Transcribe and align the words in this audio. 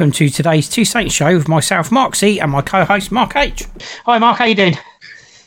Welcome 0.00 0.12
to 0.12 0.30
today's 0.30 0.66
Two 0.66 0.86
Saints 0.86 1.12
show 1.12 1.36
with 1.36 1.46
myself, 1.46 1.92
Mark 1.92 2.16
C, 2.16 2.40
and 2.40 2.50
my 2.50 2.62
co-host 2.62 3.12
Mark 3.12 3.36
H. 3.36 3.66
Hi, 4.06 4.16
Mark. 4.16 4.38
How 4.38 4.46
you 4.46 4.54
doing? 4.54 4.74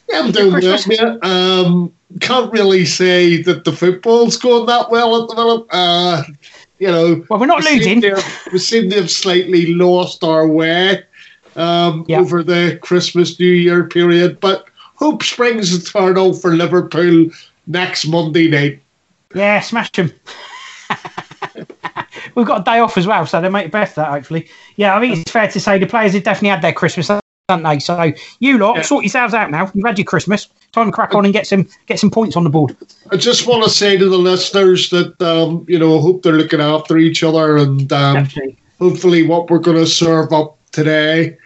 Yeah, 0.08 0.20
I'm 0.20 0.32
doing 0.32 0.54
well. 0.54 0.80
Yeah. 0.86 1.18
Um, 1.24 1.92
can't 2.20 2.54
really 2.54 2.86
say 2.86 3.42
that 3.42 3.64
the 3.64 3.72
football's 3.72 4.38
going 4.38 4.68
that 4.68 4.92
well 4.92 5.24
at 5.24 5.28
the 5.28 5.36
moment. 5.36 5.66
Uh, 5.72 6.22
you 6.78 6.88
know, 6.88 7.26
well, 7.32 7.40
we're 7.40 7.48
not 7.48 7.64
we 7.64 7.78
losing. 7.78 8.00
Seem 8.00 8.16
have, 8.16 8.48
we 8.54 8.60
seem 8.60 8.92
to 8.92 8.98
have 8.98 9.10
slightly 9.10 9.74
lost 9.74 10.24
our 10.24 10.48
way 10.48 11.04
um, 11.56 12.06
yep. 12.08 12.22
over 12.22 12.44
the 12.44 12.78
Christmas 12.84 13.40
New 13.40 13.48
Year 13.48 13.86
period, 13.86 14.40
but 14.40 14.68
hope 14.94 15.24
springs 15.24 15.74
eternal 15.74 16.32
for 16.32 16.56
Liverpool 16.56 17.32
next 17.66 18.06
Monday 18.06 18.50
night. 18.50 18.84
Yeah, 19.34 19.62
smash 19.62 19.92
them. 19.94 20.14
We've 22.36 22.46
got 22.46 22.62
a 22.62 22.64
day 22.64 22.80
off 22.80 22.98
as 22.98 23.08
well, 23.08 23.26
so 23.26 23.42
they 23.42 23.50
make 23.50 23.68
it 23.68 23.72
best 23.72 23.92
of 23.92 23.96
that 24.04 24.12
hopefully. 24.12 24.48
Yeah, 24.76 24.96
I 24.96 25.00
think 25.00 25.18
it's 25.18 25.32
fair 25.32 25.48
to 25.48 25.60
say 25.60 25.78
the 25.78 25.86
players 25.86 26.14
have 26.14 26.24
definitely 26.24 26.50
had 26.50 26.62
their 26.62 26.74
Christmas, 26.74 27.10
haven't 27.50 27.64
they? 27.64 27.80
So 27.80 28.14
you 28.40 28.58
lot, 28.58 28.78
yeah. 28.78 28.82
sort 28.84 29.04
yourselves 29.04 29.34
out 29.34 29.52
now. 29.52 29.72
You've 29.74 29.86
had 29.86 29.98
your 29.98 30.06
Christmas. 30.06 30.48
Time 30.72 30.88
to 30.88 30.92
crack 30.92 31.14
on 31.14 31.26
and 31.26 31.34
get 31.34 31.46
some 31.46 31.68
get 31.86 32.00
some 32.00 32.10
points 32.10 32.36
on 32.36 32.44
the 32.44 32.50
board. 32.50 32.76
I 33.12 33.18
just 33.18 33.48
want 33.48 33.64
to 33.64 33.70
say 33.70 33.98
to 33.98 34.10
the 34.10 34.18
listeners 34.18 34.90
that 34.90 35.22
um, 35.22 35.66
you 35.68 35.78
know, 35.78 35.98
I 35.98 36.02
hope 36.02 36.24
they're 36.24 36.34
looking 36.34 36.62
after 36.62 36.98
each 36.98 37.24
other 37.24 37.58
and 37.58 37.92
um, 37.94 38.28
hopefully 38.80 39.26
what 39.26 39.50
we're 39.50 39.60
going 39.60 39.78
to 39.78 39.88
serve 39.88 40.34
up 40.34 40.58
today, 40.72 41.38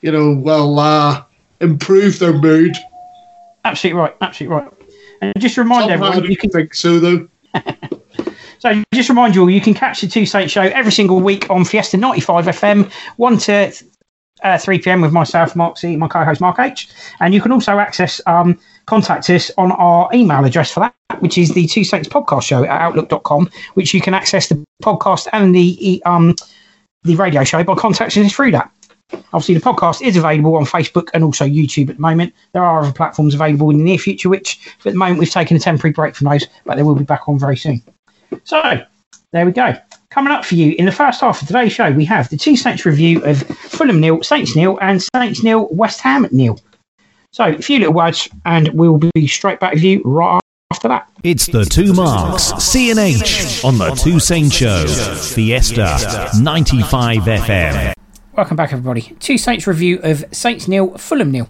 you 0.00 0.12
know, 0.12 0.34
will 0.34 0.78
uh, 0.78 1.24
improve 1.60 2.18
their 2.18 2.32
mood. 2.32 2.76
Absolutely 3.64 4.00
right. 4.00 4.16
Absolutely 4.20 4.56
right. 4.56 4.72
And 5.20 5.32
just 5.38 5.56
remind 5.56 5.90
Somehow 5.90 6.06
everyone, 6.06 6.30
you 6.30 6.36
can 6.36 6.50
think 6.50 6.74
so 6.74 6.98
though. 7.00 7.28
So 8.58 8.82
just 8.92 9.08
remind 9.08 9.34
you 9.34 9.42
all, 9.42 9.50
you 9.50 9.60
can 9.60 9.74
catch 9.74 10.00
the 10.00 10.08
Two 10.08 10.26
Saints 10.26 10.52
show 10.52 10.62
every 10.62 10.92
single 10.92 11.20
week 11.20 11.48
on 11.50 11.64
Fiesta 11.64 11.96
95 11.96 12.46
FM, 12.46 12.92
1 13.16 13.38
to 13.38 13.72
uh, 14.42 14.58
3 14.58 14.78
p.m. 14.78 15.00
with 15.00 15.12
myself, 15.12 15.56
Mark 15.56 15.78
C, 15.78 15.96
my 15.96 16.08
co-host 16.08 16.40
Mark 16.40 16.58
H. 16.58 16.88
And 17.20 17.34
you 17.34 17.40
can 17.40 17.52
also 17.52 17.78
access, 17.78 18.20
um, 18.26 18.58
contact 18.86 19.30
us 19.30 19.50
on 19.58 19.72
our 19.72 20.08
email 20.12 20.44
address 20.44 20.70
for 20.70 20.80
that, 20.80 20.94
which 21.20 21.38
is 21.38 21.54
the 21.54 21.66
Two 21.66 21.84
Saints 21.84 22.08
podcast 22.08 22.42
show 22.42 22.64
at 22.64 22.70
outlook.com, 22.70 23.50
which 23.74 23.94
you 23.94 24.00
can 24.00 24.14
access 24.14 24.48
the 24.48 24.62
podcast 24.82 25.28
and 25.32 25.54
the 25.54 26.02
um, 26.04 26.34
the 27.04 27.14
radio 27.14 27.44
show 27.44 27.62
by 27.62 27.74
contacting 27.74 28.24
us 28.24 28.32
through 28.32 28.50
that. 28.50 28.70
Obviously, 29.32 29.54
the 29.54 29.60
podcast 29.60 30.02
is 30.02 30.16
available 30.16 30.56
on 30.56 30.64
Facebook 30.64 31.08
and 31.14 31.24
also 31.24 31.46
YouTube 31.46 31.88
at 31.88 31.96
the 31.96 32.02
moment. 32.02 32.34
There 32.52 32.62
are 32.62 32.80
other 32.80 32.92
platforms 32.92 33.34
available 33.34 33.70
in 33.70 33.78
the 33.78 33.84
near 33.84 33.98
future, 33.98 34.28
which 34.28 34.58
at 34.80 34.92
the 34.92 34.98
moment 34.98 35.18
we've 35.18 35.30
taken 35.30 35.56
a 35.56 35.60
temporary 35.60 35.92
break 35.92 36.14
from 36.14 36.28
those, 36.28 36.46
but 36.66 36.76
they 36.76 36.82
will 36.82 36.94
be 36.94 37.04
back 37.04 37.28
on 37.28 37.38
very 37.38 37.56
soon. 37.56 37.82
So, 38.44 38.82
there 39.32 39.46
we 39.46 39.52
go. 39.52 39.74
Coming 40.10 40.32
up 40.32 40.44
for 40.44 40.54
you 40.54 40.74
in 40.78 40.86
the 40.86 40.92
first 40.92 41.20
half 41.20 41.42
of 41.42 41.48
today's 41.48 41.72
show, 41.72 41.90
we 41.92 42.04
have 42.06 42.28
the 42.30 42.36
two 42.36 42.56
Saints 42.56 42.86
review 42.86 43.22
of 43.24 43.42
Fulham 43.42 44.00
nil, 44.00 44.22
Saints 44.22 44.56
nil, 44.56 44.78
and 44.80 45.02
Saints 45.14 45.42
nil, 45.42 45.68
West 45.70 46.00
Ham 46.00 46.26
nil. 46.32 46.58
So, 47.32 47.44
a 47.44 47.58
few 47.62 47.78
little 47.78 47.94
words, 47.94 48.28
and 48.46 48.68
we'll 48.68 48.98
be 48.98 49.26
straight 49.26 49.60
back 49.60 49.74
with 49.74 49.82
you 49.82 50.00
right 50.04 50.40
after 50.70 50.88
that. 50.88 51.10
It's 51.22 51.46
the 51.46 51.64
two 51.64 51.92
marks, 51.92 52.52
C 52.62 52.90
and 52.90 52.98
H, 52.98 53.64
on 53.64 53.76
the 53.78 53.90
Two 53.90 54.18
Saints 54.18 54.54
Show, 54.56 54.86
Fiesta 54.86 56.30
95 56.40 57.18
FM. 57.18 57.92
Welcome 58.34 58.56
back, 58.56 58.72
everybody. 58.72 59.02
Two 59.20 59.36
Saints 59.36 59.66
review 59.66 60.00
of 60.02 60.24
Saints 60.32 60.68
nil, 60.68 60.96
Fulham 60.96 61.30
nil. 61.30 61.48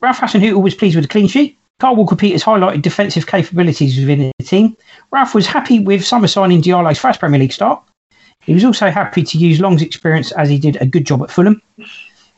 Ralph 0.00 0.18
Hasenhüttl 0.18 0.62
was 0.62 0.74
pleased 0.74 0.96
with 0.96 1.04
the 1.04 1.08
clean 1.08 1.28
sheet. 1.28 1.58
Kyle 1.82 1.96
Walker-Peters 1.96 2.44
highlighted 2.44 2.80
defensive 2.80 3.26
capabilities 3.26 3.98
within 3.98 4.30
the 4.38 4.44
team. 4.44 4.76
Ralph 5.10 5.34
was 5.34 5.48
happy 5.48 5.80
with 5.80 6.04
summer 6.04 6.28
signing 6.28 6.60
Diallo's 6.60 7.00
first 7.00 7.18
Premier 7.18 7.40
League 7.40 7.52
start. 7.52 7.82
He 8.40 8.54
was 8.54 8.64
also 8.64 8.88
happy 8.88 9.24
to 9.24 9.36
use 9.36 9.58
Long's 9.58 9.82
experience 9.82 10.30
as 10.30 10.48
he 10.48 10.58
did 10.58 10.76
a 10.80 10.86
good 10.86 11.04
job 11.04 11.24
at 11.24 11.30
Fulham. 11.32 11.60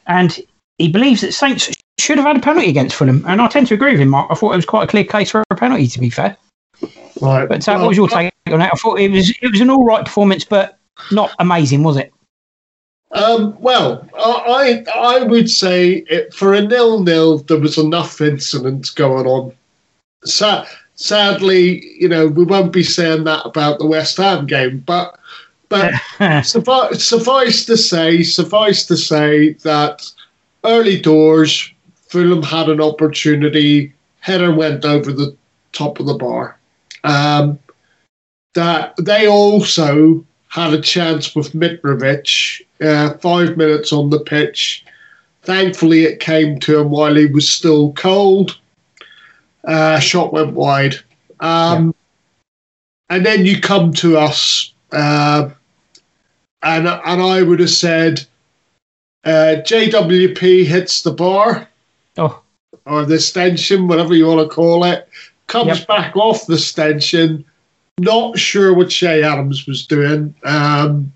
And 0.06 0.40
he 0.78 0.88
believes 0.88 1.20
that 1.20 1.32
Saints 1.32 1.70
should 2.00 2.16
have 2.16 2.26
had 2.26 2.38
a 2.38 2.40
penalty 2.40 2.70
against 2.70 2.96
Fulham. 2.96 3.22
And 3.28 3.42
I 3.42 3.48
tend 3.48 3.66
to 3.66 3.74
agree 3.74 3.92
with 3.92 4.00
him, 4.00 4.08
Mark. 4.08 4.30
I 4.30 4.34
thought 4.34 4.54
it 4.54 4.56
was 4.56 4.64
quite 4.64 4.84
a 4.84 4.86
clear 4.86 5.04
case 5.04 5.30
for 5.30 5.44
a 5.50 5.54
penalty, 5.54 5.88
to 5.88 6.00
be 6.00 6.08
fair. 6.08 6.38
Right. 7.20 7.46
But 7.46 7.68
uh, 7.68 7.72
well, 7.72 7.80
what 7.82 7.88
was 7.88 7.96
your 7.98 8.08
take 8.08 8.32
on 8.46 8.62
it? 8.62 8.70
I 8.72 8.76
thought 8.78 8.98
it 8.98 9.10
was 9.10 9.28
it 9.42 9.50
was 9.50 9.60
an 9.60 9.68
all 9.68 9.84
right 9.84 10.06
performance, 10.06 10.46
but 10.46 10.78
not 11.12 11.32
amazing, 11.38 11.82
was 11.82 11.98
it? 11.98 12.14
Um, 13.14 13.56
well, 13.60 14.08
I 14.16 14.84
I 14.92 15.22
would 15.22 15.48
say 15.48 16.04
it, 16.08 16.34
for 16.34 16.52
a 16.52 16.60
nil 16.60 17.02
nil, 17.02 17.38
there 17.38 17.60
was 17.60 17.78
enough 17.78 18.20
incidents 18.20 18.90
going 18.90 19.26
on. 19.26 19.52
Sa- 20.24 20.66
sadly, 20.96 21.86
you 21.98 22.08
know, 22.08 22.26
we 22.26 22.44
won't 22.44 22.72
be 22.72 22.82
saying 22.82 23.24
that 23.24 23.46
about 23.46 23.78
the 23.78 23.86
West 23.86 24.16
Ham 24.16 24.46
game, 24.46 24.80
but 24.80 25.16
but 25.68 25.94
suffice, 26.44 27.04
suffice 27.04 27.64
to 27.66 27.76
say, 27.76 28.24
suffice 28.24 28.84
to 28.86 28.96
say 28.96 29.52
that 29.62 30.10
early 30.64 31.00
doors, 31.00 31.72
Fulham 32.08 32.42
had 32.42 32.68
an 32.68 32.80
opportunity. 32.80 33.92
Header 34.20 34.52
went 34.52 34.84
over 34.84 35.12
the 35.12 35.36
top 35.72 36.00
of 36.00 36.06
the 36.06 36.14
bar. 36.14 36.58
Um, 37.04 37.58
that 38.54 38.94
they 38.96 39.28
also 39.28 40.24
had 40.54 40.72
a 40.72 40.80
chance 40.80 41.34
with 41.34 41.52
Mitrovic, 41.52 42.64
uh, 42.80 43.14
five 43.18 43.56
minutes 43.56 43.92
on 43.92 44.10
the 44.10 44.20
pitch. 44.20 44.84
Thankfully, 45.42 46.04
it 46.04 46.20
came 46.20 46.60
to 46.60 46.78
him 46.78 46.90
while 46.90 47.16
he 47.16 47.26
was 47.26 47.48
still 47.50 47.92
cold. 47.94 48.56
Uh, 49.64 49.98
shot 49.98 50.32
went 50.32 50.52
wide. 50.52 50.94
Um, 51.40 51.86
yeah. 53.10 53.16
And 53.16 53.26
then 53.26 53.44
you 53.44 53.60
come 53.60 53.92
to 53.94 54.16
us, 54.16 54.72
uh, 54.92 55.50
and, 56.62 56.86
and 56.86 57.22
I 57.22 57.42
would 57.42 57.58
have 57.58 57.70
said 57.70 58.24
uh, 59.24 59.56
JWP 59.66 60.66
hits 60.66 61.02
the 61.02 61.10
bar. 61.10 61.68
Oh. 62.16 62.40
Or 62.86 63.04
the 63.04 63.18
stanchion, 63.18 63.88
whatever 63.88 64.14
you 64.14 64.26
want 64.26 64.48
to 64.48 64.54
call 64.54 64.84
it, 64.84 65.08
comes 65.48 65.80
yep. 65.80 65.88
back 65.88 66.16
off 66.16 66.46
the 66.46 66.58
stanchion 66.58 67.44
not 67.98 68.38
sure 68.38 68.74
what 68.74 68.90
Che 68.90 69.22
Adams 69.22 69.66
was 69.66 69.86
doing. 69.86 70.34
Um, 70.44 71.12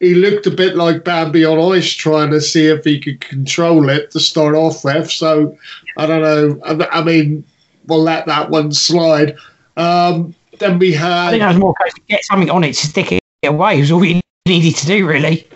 he 0.00 0.14
looked 0.14 0.46
a 0.46 0.50
bit 0.50 0.76
like 0.76 1.04
Bambi 1.04 1.44
on 1.44 1.72
ice, 1.74 1.92
trying 1.92 2.30
to 2.32 2.40
see 2.40 2.66
if 2.66 2.84
he 2.84 2.98
could 2.98 3.20
control 3.20 3.88
it 3.88 4.10
to 4.10 4.20
start 4.20 4.54
off 4.54 4.84
with. 4.84 5.10
So 5.10 5.56
I 5.96 6.06
don't 6.06 6.22
know. 6.22 6.60
I, 6.64 6.98
I 6.98 7.04
mean, 7.04 7.44
we'll 7.86 8.02
let 8.02 8.26
that 8.26 8.50
one 8.50 8.72
slide. 8.72 9.36
Um, 9.76 10.34
then 10.58 10.78
we 10.78 10.92
had. 10.92 11.28
I 11.28 11.30
think 11.30 11.40
that 11.42 11.48
was 11.48 11.58
more 11.58 11.74
case 11.82 11.94
to 11.94 12.00
get 12.08 12.24
something 12.24 12.50
on 12.50 12.64
it, 12.64 12.74
to 12.74 12.86
stick 12.86 13.12
it 13.12 13.22
away. 13.44 13.78
Was 13.78 13.92
all 13.92 14.00
we 14.00 14.20
needed 14.46 14.74
to 14.76 14.86
do, 14.86 15.06
really. 15.06 15.46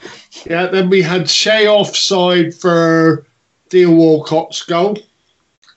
Yeah. 0.49 0.67
Then 0.67 0.91
we 0.91 1.03
had 1.03 1.27
Che 1.27 1.67
offside 1.67 2.55
for 2.55 3.27
Theo 3.71 3.91
Walcott's 3.91 4.63
goal, 4.63 4.97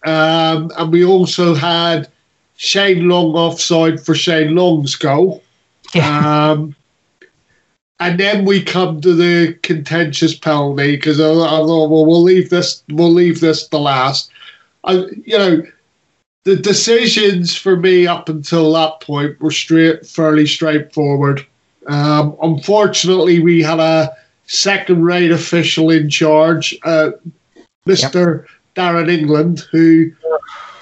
um, 0.05 0.71
and 0.77 0.91
we 0.91 1.03
also 1.03 1.55
had 1.55 2.07
Shane 2.61 3.07
Long 3.07 3.35
offside 3.35 4.05
for 4.05 4.13
Shane 4.13 4.53
Long's 4.53 4.93
goal. 4.93 5.41
Yeah. 5.95 6.49
Um, 6.51 6.75
and 8.01 8.19
then 8.19 8.43
we 8.43 8.61
come 8.61 8.99
to 8.99 9.13
the 9.13 9.53
contentious 9.63 10.35
penalty 10.37 10.97
because 10.97 11.21
I, 11.21 11.29
I, 11.29 11.31
thought, 11.31 11.89
well, 11.89 12.05
we'll 12.05 12.21
leave 12.21 12.49
this, 12.49 12.83
we'll 12.89 13.13
leave 13.13 13.39
this 13.39 13.69
the 13.69 13.79
last. 13.79 14.29
I, 14.83 14.91
you 15.25 15.37
know, 15.37 15.63
the 16.43 16.57
decisions 16.57 17.55
for 17.55 17.77
me 17.77 18.07
up 18.07 18.27
until 18.27 18.73
that 18.73 18.99
point 18.99 19.39
were 19.39 19.51
straight, 19.51 20.05
fairly 20.05 20.45
straightforward. 20.45 21.45
Um, 21.87 22.35
unfortunately, 22.41 23.39
we 23.39 23.61
had 23.61 23.79
a 23.79 24.13
second-rate 24.47 25.31
official 25.31 25.91
in 25.91 26.09
charge, 26.09 26.77
uh, 26.83 27.11
Mister 27.85 28.45
yep. 28.75 28.75
Darren 28.75 29.09
England, 29.09 29.65
who 29.71 30.11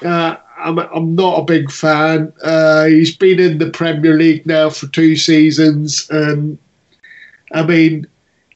uh, 0.03 0.37
I'm, 0.57 0.79
I'm 0.79 1.15
not 1.15 1.39
a 1.39 1.45
big 1.45 1.71
fan. 1.71 2.33
Uh, 2.43 2.85
he's 2.85 3.15
been 3.15 3.39
in 3.39 3.57
the 3.57 3.69
Premier 3.69 4.15
League 4.15 4.45
now 4.45 4.69
for 4.69 4.87
two 4.87 5.15
seasons, 5.15 6.09
and 6.09 6.57
I 7.53 7.63
mean, 7.63 8.07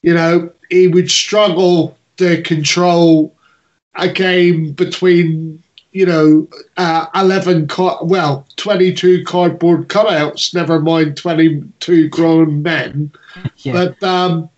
you 0.02 0.14
know, 0.14 0.52
he 0.70 0.88
would 0.88 1.12
struggle 1.12 1.98
to 2.18 2.42
control 2.42 3.36
a 3.96 4.08
game 4.08 4.72
between 4.74 5.62
you 5.92 6.06
know 6.06 6.48
uh, 6.78 7.08
11 7.16 7.68
well 8.04 8.48
22 8.56 9.26
cardboard 9.26 9.90
cutouts 9.90 10.54
never 10.54 10.80
mind 10.80 11.18
22 11.18 12.08
grown 12.10 12.62
men 12.62 13.12
yeah. 13.58 13.74
but 13.74 14.04
um 14.04 14.50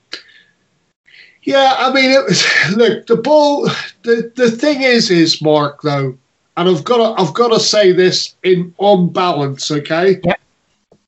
yeah 1.42 1.75
i 1.80 1.92
mean 1.92 2.12
it 2.12 2.24
was 2.25 2.45
look 2.75 3.07
the 3.07 3.16
ball 3.16 3.63
the 4.04 4.31
the 4.36 4.51
thing 4.51 4.81
is 4.81 5.10
is 5.10 5.42
mark 5.42 5.81
though 5.81 6.16
and 6.57 6.69
I've 6.69 6.83
got 6.83 6.97
to, 6.97 7.21
I've 7.21 7.33
got 7.33 7.50
to 7.50 7.59
say 7.59 7.91
this 7.91 8.35
in 8.44 8.73
on 8.77 9.09
balance, 9.09 9.71
okay? 9.71 10.19
Yeah. 10.23 10.35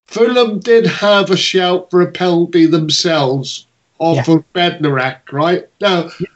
Fulham 0.07 0.59
did 0.59 0.85
have 0.85 1.31
a 1.31 1.37
shout 1.37 1.89
for 1.89 2.01
a 2.01 2.11
penalty 2.11 2.65
themselves 2.65 3.67
off 3.99 4.27
yeah. 4.27 4.35
of 4.35 4.53
Bednarek, 4.53 5.31
right? 5.31 5.67
Now, 5.81 6.09
yeah. 6.19 6.27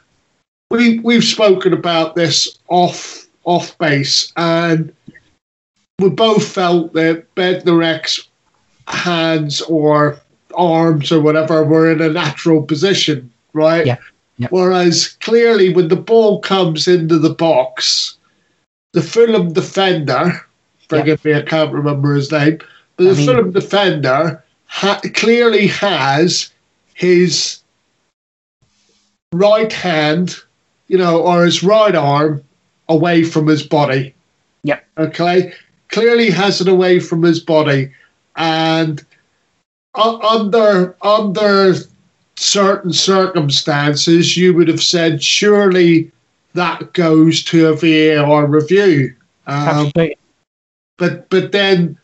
we 0.70 0.98
we've 1.00 1.24
spoken 1.24 1.72
about 1.72 2.14
this 2.14 2.58
off 2.68 3.26
off 3.44 3.76
base, 3.78 4.32
and 4.36 4.94
we 5.98 6.10
both 6.10 6.46
felt 6.46 6.92
that 6.94 7.32
Bednarek's 7.34 8.28
hands 8.86 9.60
or 9.62 10.20
arms 10.54 11.12
or 11.12 11.20
whatever 11.20 11.64
were 11.64 11.90
in 11.90 12.00
a 12.00 12.08
natural 12.08 12.62
position, 12.62 13.30
right? 13.52 13.86
Yeah. 13.86 13.98
Yeah. 14.38 14.48
Whereas 14.50 15.08
clearly, 15.20 15.72
when 15.72 15.88
the 15.88 15.96
ball 15.96 16.40
comes 16.40 16.88
into 16.88 17.18
the 17.18 17.34
box, 17.34 18.16
the 18.92 19.02
Fulham 19.02 19.52
defender, 19.52 20.44
forgive 20.88 21.24
me, 21.24 21.34
I 21.34 21.42
can't 21.42 21.72
remember 21.72 22.14
his 22.14 22.30
name, 22.32 22.58
but 22.96 23.04
the 23.04 23.10
I 23.10 23.14
mean- 23.14 23.26
Fulham 23.26 23.50
defender 23.52 24.42
ha- 24.66 25.00
clearly 25.14 25.66
has 25.68 26.50
his 26.94 27.60
right 29.32 29.72
hand, 29.72 30.36
you 30.88 30.98
know, 30.98 31.20
or 31.22 31.44
his 31.44 31.62
right 31.62 31.94
arm 31.94 32.42
away 32.88 33.22
from 33.22 33.46
his 33.46 33.62
body. 33.62 34.14
Yeah. 34.64 34.80
Okay. 34.98 35.54
Clearly 35.88 36.30
has 36.30 36.60
it 36.60 36.68
away 36.68 37.00
from 37.00 37.22
his 37.22 37.40
body, 37.40 37.92
and 38.36 39.04
u- 39.96 40.20
under 40.22 40.94
under 41.02 41.74
certain 42.36 42.92
circumstances, 42.92 44.36
you 44.36 44.54
would 44.54 44.68
have 44.68 44.82
said 44.82 45.22
surely 45.22 46.10
that 46.54 46.92
goes 46.92 47.42
to 47.44 47.68
a 47.68 47.74
VAR 47.74 48.46
review. 48.46 49.14
Um, 49.46 49.92
but 50.98 51.28
but 51.30 51.52
then 51.52 51.98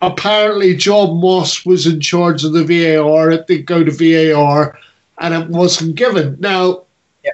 apparently 0.00 0.74
John 0.74 1.20
Moss 1.20 1.64
was 1.64 1.86
in 1.86 2.00
charge 2.00 2.44
of 2.44 2.52
the 2.52 2.64
VAR. 2.64 3.30
It 3.30 3.46
did 3.46 3.66
go 3.66 3.84
to 3.84 3.90
VAR, 3.90 4.78
and 5.18 5.34
it 5.34 5.48
wasn't 5.48 5.94
given. 5.96 6.36
Now, 6.40 6.82
Yeah. 7.24 7.32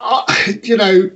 uh, 0.00 0.24
you 0.62 0.76
know, 0.76 1.10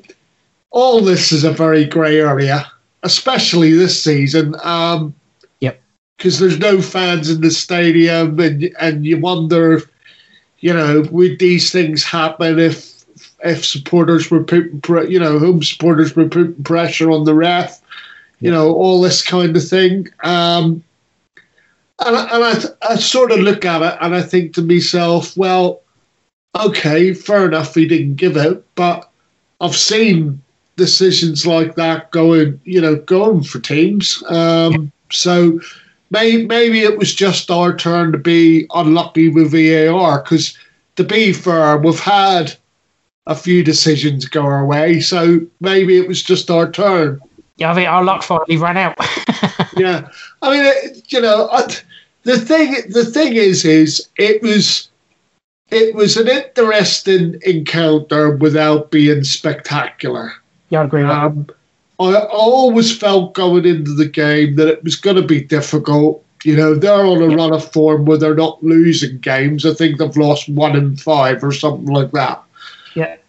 all 0.71 1.01
this 1.01 1.33
is 1.33 1.45
a 1.45 1.53
very 1.53 1.85
grey 1.85 2.21
area, 2.21 2.71
especially 3.03 3.73
this 3.73 4.03
season. 4.03 4.55
Um, 4.63 5.15
Yep. 5.61 5.81
Because 6.19 6.39
there's 6.39 6.59
no 6.59 6.81
fans 6.81 7.31
in 7.31 7.41
the 7.41 7.51
stadium, 7.51 8.39
and 8.39 8.71
and 8.79 9.05
you 9.05 9.19
wonder, 9.19 9.73
if, 9.75 9.87
you 10.61 10.73
know, 10.73 11.03
would 11.11 11.39
these 11.39 11.73
things 11.73 12.05
happen 12.05 12.59
if 12.59 12.92
if 13.45 13.65
supporters 13.65 14.31
were 14.31 14.43
putting, 14.43 14.81
you 15.11 15.19
know, 15.19 15.39
home 15.39 15.63
supporters 15.63 16.15
were 16.15 16.29
putting 16.29 16.63
pressure 16.63 17.11
on 17.11 17.25
the 17.25 17.35
ref? 17.35 17.83
you 18.43 18.51
know, 18.51 18.75
all 18.75 19.01
this 19.01 19.23
kind 19.23 19.57
of 19.57 19.67
thing. 19.67 20.09
Um, 20.25 20.83
and 22.05 22.17
I, 22.17 22.35
and 22.35 22.45
I, 22.45 22.93
I 22.93 22.97
sort 22.97 23.31
of 23.31 23.39
look 23.39 23.65
at 23.65 23.83
it 23.83 23.99
and 24.01 24.17
I 24.17 24.21
think 24.21 24.53
to 24.55 24.63
myself, 24.63 25.37
well, 25.37 25.81
okay, 26.59 27.15
fair 27.15 27.47
enough, 27.47 27.75
he 27.75 27.87
didn't 27.87 28.17
give 28.17 28.37
it, 28.37 28.65
but 28.75 29.09
I've 29.61 29.77
seen 29.77 30.43
decisions 30.75 31.47
like 31.47 31.77
that 31.77 32.11
going, 32.11 32.61
you 32.65 32.81
know, 32.81 32.97
going 32.97 33.45
for 33.45 33.61
teams. 33.61 34.21
Um, 34.27 34.91
so 35.13 35.61
may, 36.11 36.45
maybe 36.45 36.81
it 36.81 36.99
was 36.99 37.15
just 37.15 37.49
our 37.49 37.77
turn 37.77 38.11
to 38.11 38.19
be 38.19 38.67
unlucky 38.75 39.29
with 39.29 39.53
VAR 39.53 40.21
because, 40.21 40.59
to 40.97 41.05
be 41.05 41.33
fair, 41.33 41.79
we've 41.79 42.01
had 42.01 42.57
a 43.27 43.35
few 43.35 43.63
decisions 43.63 44.25
go 44.27 44.43
our 44.43 44.67
way, 44.67 45.01
so 45.01 45.41
maybe 45.61 45.97
it 45.99 46.09
was 46.09 46.23
just 46.23 46.51
our 46.51 46.71
turn 46.71 47.21
Yeah, 47.57 47.73
I 47.73 47.75
think 47.75 47.89
our 47.89 48.05
luck 48.05 48.23
finally 48.23 48.57
ran 48.57 48.77
out. 48.77 48.97
yeah, 49.77 50.09
I 50.41 50.51
mean, 50.51 50.65
it, 50.65 51.13
you 51.13 51.21
know, 51.21 51.49
I, 51.53 51.67
the 52.25 52.39
thing 52.39 52.75
the 52.91 53.05
thing 53.05 53.35
is, 53.35 53.65
is 53.65 54.09
it 54.17 54.43
was 54.43 54.89
it 55.71 55.95
was 55.95 56.17
an 56.17 56.29
interesting 56.29 57.41
encounter 57.45 58.37
without 58.37 58.91
being 58.91 59.25
spectacular. 59.25 60.33
yeah, 60.71 60.81
I 60.81 60.85
agree 60.85 61.03
with. 61.03 61.11
Um, 61.11 61.47
I, 61.99 62.15
I 62.15 62.27
always 62.27 62.97
felt 62.97 63.35
going 63.35 63.65
into 63.65 63.95
the 63.95 64.09
game 64.09 64.57
that 64.57 64.69
it 64.69 64.85
was 64.85 64.97
going 64.97 65.17
to 65.17 65.23
be 65.23 65.41
difficult. 65.43 66.25
You 66.45 66.57
know, 66.57 66.75
they're 66.75 67.07
on 67.07 67.23
a 67.23 67.37
run 67.37 67.53
of 67.53 67.71
form 67.71 68.05
where 68.05 68.19
they're 68.19 68.35
not 68.35 68.63
losing 68.63 69.19
games. 69.19 69.65
I 69.65 69.75
think 69.75 69.99
they've 69.99 70.17
lost 70.17 70.49
one 70.49 70.77
in 70.77 70.97
five 70.97 71.45
or 71.45 71.53
something 71.53 71.87
like 71.87 72.11
that. 72.11 72.43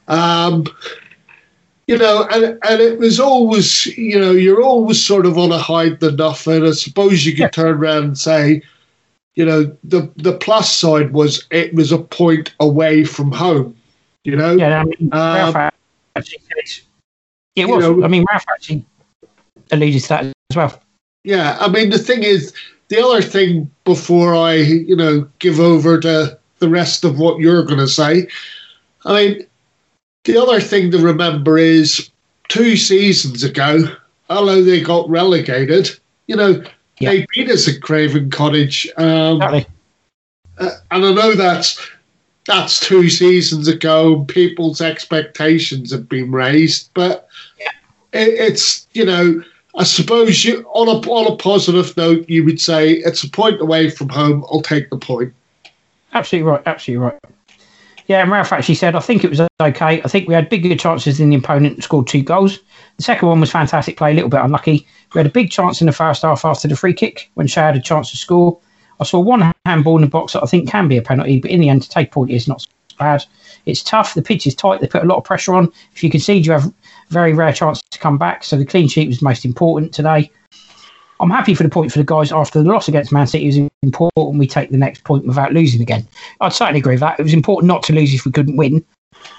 Um, 0.07 0.65
you 1.87 1.97
know, 1.97 2.27
and 2.31 2.57
and 2.63 2.81
it 2.81 2.97
was 2.99 3.19
always, 3.19 3.85
you 3.97 4.19
know, 4.19 4.31
you're 4.31 4.61
always 4.63 5.03
sort 5.03 5.25
of 5.25 5.37
on 5.37 5.51
a 5.51 5.57
hide 5.57 5.99
the 5.99 6.11
nothing. 6.11 6.65
I 6.65 6.71
suppose 6.71 7.25
you 7.25 7.35
could 7.35 7.51
turn 7.51 7.75
around 7.75 8.03
and 8.03 8.17
say, 8.17 8.61
you 9.35 9.45
know, 9.45 9.75
the 9.83 10.09
the 10.15 10.33
plus 10.37 10.73
side 10.73 11.11
was 11.11 11.45
it 11.51 11.73
was 11.73 11.91
a 11.91 11.97
point 11.97 12.53
away 12.59 13.03
from 13.03 13.31
home. 13.31 13.75
You 14.23 14.37
know, 14.37 14.55
Yeah, 14.55 14.79
I 14.81 14.83
mean, 14.85 15.09
Um, 15.11 15.53
Ralph 15.53 15.73
actually 16.15 16.39
it 16.55 16.81
you 17.55 17.67
was. 17.67 17.83
know- 17.83 18.03
I 18.03 18.07
mean, 18.07 18.25
Ralph 18.31 18.45
actually 18.49 18.85
alluded 19.71 20.01
to 20.03 20.09
that 20.09 20.23
as 20.25 20.55
well. 20.55 20.81
Yeah, 21.25 21.57
I 21.59 21.67
mean 21.67 21.89
the 21.89 21.97
thing 21.99 22.23
is, 22.23 22.53
the 22.87 23.03
other 23.03 23.21
thing 23.21 23.69
before 23.83 24.35
I, 24.35 24.55
you 24.55 24.95
know, 24.95 25.27
give 25.39 25.59
over 25.59 25.99
to 25.99 26.37
the 26.59 26.69
rest 26.69 27.03
of 27.03 27.19
what 27.19 27.39
you're 27.39 27.63
going 27.63 27.79
to 27.79 27.87
say, 27.87 28.27
I 29.05 29.13
mean, 29.13 29.45
the 30.25 30.37
other 30.41 30.59
thing 30.59 30.91
to 30.91 30.99
remember 30.99 31.57
is 31.57 32.09
two 32.49 32.77
seasons 32.77 33.43
ago, 33.43 33.83
although 34.29 34.63
they 34.63 34.81
got 34.81 35.09
relegated, 35.09 35.89
you 36.27 36.35
know, 36.35 36.63
Yeah. 36.99 37.09
they 37.11 37.25
beat 37.33 37.49
us 37.49 37.67
at 37.67 37.81
Craven 37.81 38.29
Cottage, 38.29 38.87
um, 38.97 39.41
Exactly. 39.41 39.65
uh, 40.59 40.69
and 40.91 41.05
I 41.05 41.13
know 41.13 41.35
that's 41.35 41.79
that's 42.45 42.79
two 42.81 43.09
seasons 43.09 43.67
ago. 43.69 44.15
and 44.17 44.27
People's 44.27 44.81
expectations 44.81 45.91
have 45.91 46.09
been 46.09 46.31
raised, 46.31 46.89
but 46.93 47.27
it, 48.11 48.29
it's 48.39 48.87
you 48.93 49.05
know. 49.05 49.43
I 49.75 49.85
suppose 49.85 50.45
you 50.45 50.63
on 50.71 50.87
a 50.87 51.09
on 51.09 51.33
a 51.33 51.35
positive 51.35 51.97
note, 51.97 52.29
you 52.29 52.43
would 52.45 52.61
say 52.61 52.91
it's 52.91 53.23
a 53.23 53.29
point 53.29 53.59
away 53.59 53.89
from 53.89 54.07
home. 54.09 54.45
I'll 54.51 54.61
take 54.61 54.91
the 54.91 54.97
point. 54.99 55.33
Absolutely 56.13 56.51
right. 56.51 56.61
Absolutely 56.67 57.05
right. 57.07 57.19
Yeah, 58.07 58.21
and 58.21 58.31
Ralph 58.31 58.51
actually 58.51 58.75
said, 58.75 58.95
I 58.95 58.99
think 58.99 59.23
it 59.23 59.29
was 59.29 59.41
okay. 59.61 60.01
I 60.01 60.07
think 60.07 60.27
we 60.27 60.33
had 60.33 60.49
bigger 60.49 60.75
chances 60.75 61.19
than 61.19 61.29
the 61.29 61.37
opponent 61.37 61.75
and 61.75 61.83
scored 61.83 62.07
two 62.07 62.21
goals. 62.21 62.59
The 62.97 63.03
second 63.03 63.27
one 63.27 63.39
was 63.39 63.51
fantastic 63.51 63.97
play, 63.97 64.11
a 64.11 64.13
little 64.13 64.29
bit 64.29 64.41
unlucky. 64.41 64.85
We 65.13 65.19
had 65.19 65.27
a 65.27 65.31
big 65.31 65.51
chance 65.51 65.79
in 65.79 65.87
the 65.87 65.93
first 65.93 66.23
half 66.23 66.43
after 66.43 66.67
the 66.67 66.75
free 66.75 66.93
kick 66.93 67.31
when 67.35 67.47
Che 67.47 67.61
had 67.61 67.75
a 67.75 67.81
chance 67.81 68.11
to 68.11 68.17
score. 68.17 68.59
I 68.99 69.05
saw 69.05 69.19
one 69.19 69.51
handball 69.65 69.95
in 69.95 70.01
the 70.01 70.07
box 70.07 70.33
that 70.33 70.43
I 70.43 70.47
think 70.47 70.69
can 70.69 70.87
be 70.87 70.97
a 70.97 71.01
penalty, 71.01 71.39
but 71.39 71.51
in 71.51 71.61
the 71.61 71.69
end, 71.69 71.83
to 71.83 71.89
take 71.89 72.11
point 72.11 72.31
is 72.31 72.47
not 72.47 72.61
so 72.61 72.67
bad. 72.99 73.25
It's 73.65 73.81
tough. 73.81 74.13
The 74.13 74.21
pitch 74.21 74.45
is 74.45 74.55
tight. 74.55 74.81
They 74.81 74.87
put 74.87 75.03
a 75.03 75.07
lot 75.07 75.17
of 75.17 75.23
pressure 75.23 75.53
on. 75.53 75.71
If 75.93 76.03
you 76.03 76.09
concede, 76.09 76.45
you 76.45 76.51
have 76.51 76.71
very 77.09 77.33
rare 77.33 77.53
chance 77.53 77.81
to 77.81 77.99
come 77.99 78.17
back. 78.17 78.43
So 78.43 78.57
the 78.57 78.65
clean 78.65 78.87
sheet 78.87 79.07
was 79.07 79.21
most 79.21 79.45
important 79.45 79.93
today. 79.93 80.29
I'm 81.23 81.29
happy 81.29 81.55
for 81.55 81.63
the 81.63 81.69
point 81.69 81.89
for 81.89 81.99
the 81.99 82.03
guys 82.03 82.33
after 82.33 82.61
the 82.61 82.69
loss 82.69 82.89
against 82.89 83.13
Man 83.13 83.25
City. 83.25 83.45
It 83.45 83.61
was 83.61 83.69
important 83.81 84.39
we 84.39 84.45
take 84.45 84.71
the 84.71 84.77
next 84.77 85.05
point 85.05 85.25
without 85.25 85.53
losing 85.53 85.81
again. 85.81 86.05
I'd 86.41 86.51
certainly 86.51 86.81
agree 86.81 86.95
with 86.95 86.99
that. 86.99 87.17
It 87.17 87.23
was 87.23 87.33
important 87.33 87.69
not 87.69 87.81
to 87.83 87.93
lose 87.93 88.13
if 88.13 88.25
we 88.25 88.31
couldn't 88.33 88.57
win. 88.57 88.83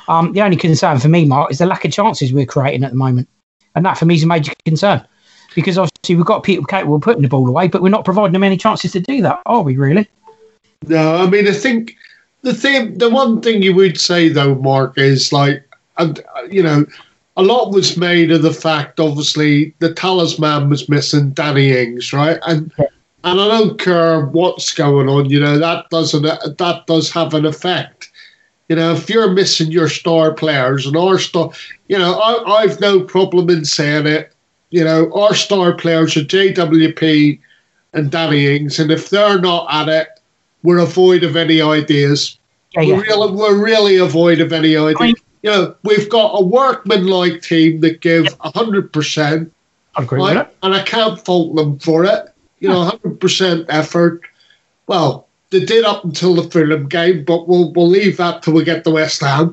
Um, 0.09 0.33
the 0.33 0.41
only 0.41 0.57
concern 0.57 0.99
for 0.99 1.09
me, 1.09 1.26
Mark, 1.26 1.53
is 1.53 1.59
the 1.59 1.67
lack 1.67 1.85
of 1.85 1.93
chances 1.93 2.33
we're 2.33 2.47
creating 2.47 2.85
at 2.85 2.93
the 2.93 2.97
moment. 2.97 3.29
And 3.75 3.85
that 3.85 3.99
for 3.99 4.07
me 4.07 4.14
is 4.14 4.23
a 4.23 4.26
major 4.26 4.53
concern. 4.64 5.07
Because 5.55 5.76
obviously 5.76 6.17
we've 6.17 6.25
got 6.25 6.43
people 6.43 6.64
capable 6.64 6.97
of 6.97 7.03
putting 7.03 7.21
the 7.21 7.29
ball 7.29 7.47
away, 7.47 7.69
but 7.69 7.83
we're 7.83 7.91
not 7.91 8.07
providing 8.07 8.33
them 8.33 8.45
any 8.45 8.57
chances 8.57 8.93
to 8.93 9.00
do 9.00 9.21
that, 9.21 9.43
are 9.45 9.61
we 9.61 9.76
really? 9.76 10.09
No, 10.88 11.17
I 11.17 11.29
mean 11.29 11.47
I 11.47 11.53
think 11.53 11.97
the 12.41 12.55
thing, 12.55 12.97
the 12.97 13.11
one 13.11 13.43
thing 13.43 13.62
you 13.62 13.75
would 13.75 14.00
say 14.00 14.31
though, 14.31 14.55
Mark, 14.55 14.97
is 14.97 15.35
like, 15.35 15.69
and 15.99 16.19
you 16.50 16.62
know, 16.62 16.87
a 17.37 17.43
lot 17.43 17.73
was 17.73 17.97
made 17.97 18.31
of 18.31 18.43
the 18.43 18.53
fact, 18.53 19.00
obviously, 19.00 19.75
the 19.81 19.93
talisman 19.93 20.69
was 20.69 20.88
missing, 20.88 21.31
Danny 21.31 21.76
Ings, 21.76 22.12
right? 22.12 22.38
And 22.47 22.71
Yeah. 22.79 22.87
and 23.25 23.41
I 23.41 23.49
don't 23.49 23.79
care 23.79 24.26
what's 24.26 24.73
going 24.75 25.09
on, 25.09 25.31
you 25.31 25.41
know, 25.41 25.59
that 25.59 25.88
doesn't 25.91 26.23
that 26.23 26.83
does 26.87 27.11
have 27.11 27.35
an 27.35 27.47
effect. 27.47 28.11
You 28.69 28.76
know, 28.76 28.93
if 28.93 29.11
you're 29.11 29.31
missing 29.31 29.71
your 29.71 29.88
star 29.88 30.33
players 30.33 30.87
and 30.87 30.97
our 30.97 31.19
star, 31.19 31.50
you 31.88 31.99
know, 31.99 32.14
I, 32.19 32.62
I've 32.62 32.81
no 32.81 33.00
problem 33.00 33.50
in 33.50 33.64
saying 33.64 34.07
it. 34.07 34.33
You 34.71 34.85
know, 34.85 35.12
our 35.12 35.35
star 35.35 35.73
players 35.75 36.17
are 36.17 36.25
JWP 36.25 37.38
and 37.93 38.11
Danny 38.11 38.57
Ings, 38.57 38.79
and 38.79 38.91
if 38.91 39.11
they're 39.11 39.38
not 39.41 39.67
at 39.73 39.88
it, 39.88 40.09
we're 40.62 40.79
avoid 40.79 41.23
of 41.25 41.37
any 41.37 41.61
ideas. 41.61 42.38
Yeah, 42.75 42.83
yeah. 42.83 42.97
We're 42.97 43.03
really, 43.03 43.33
we're 43.33 43.64
really 43.64 43.97
avoid 43.99 44.41
of 44.41 44.53
any 44.53 44.76
idea. 44.76 44.97
I- 44.99 45.14
you 45.44 45.50
know, 45.50 45.74
we've 45.82 46.08
got 46.08 46.40
a 46.40 46.42
workman-like 46.42 47.42
team 47.42 47.80
that 47.80 48.00
give 48.00 48.26
hundred 48.40 48.94
percent, 48.94 49.52
agree 49.94 50.18
right? 50.18 50.48
and 50.62 50.74
I 50.74 50.82
can't 50.82 51.22
fault 51.22 51.54
them 51.54 51.78
for 51.78 52.06
it. 52.06 52.32
You 52.60 52.70
know, 52.70 52.82
hundred 52.82 53.20
percent 53.20 53.66
effort. 53.68 54.22
Well, 54.86 55.28
they 55.50 55.62
did 55.62 55.84
up 55.84 56.02
until 56.02 56.34
the 56.34 56.50
Fulham 56.50 56.88
game, 56.88 57.24
but 57.24 57.46
we'll 57.46 57.72
we'll 57.74 57.90
leave 57.90 58.16
that 58.16 58.42
till 58.42 58.54
we 58.54 58.64
get 58.64 58.84
to 58.84 58.90
West 58.92 59.20
Ham, 59.20 59.52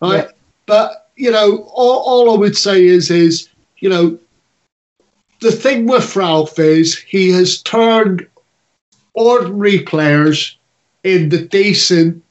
right? 0.00 0.24
Yeah. 0.24 0.30
But 0.64 1.10
you 1.16 1.30
know, 1.30 1.68
all, 1.74 1.98
all 1.98 2.34
I 2.34 2.38
would 2.38 2.56
say 2.56 2.86
is 2.86 3.10
is 3.10 3.50
you 3.80 3.90
know, 3.90 4.18
the 5.42 5.52
thing 5.52 5.86
with 5.86 6.16
Ralph 6.16 6.58
is 6.58 6.96
he 6.96 7.30
has 7.32 7.60
turned 7.60 8.26
ordinary 9.12 9.80
players 9.80 10.56
into 11.04 11.46
decent, 11.46 12.24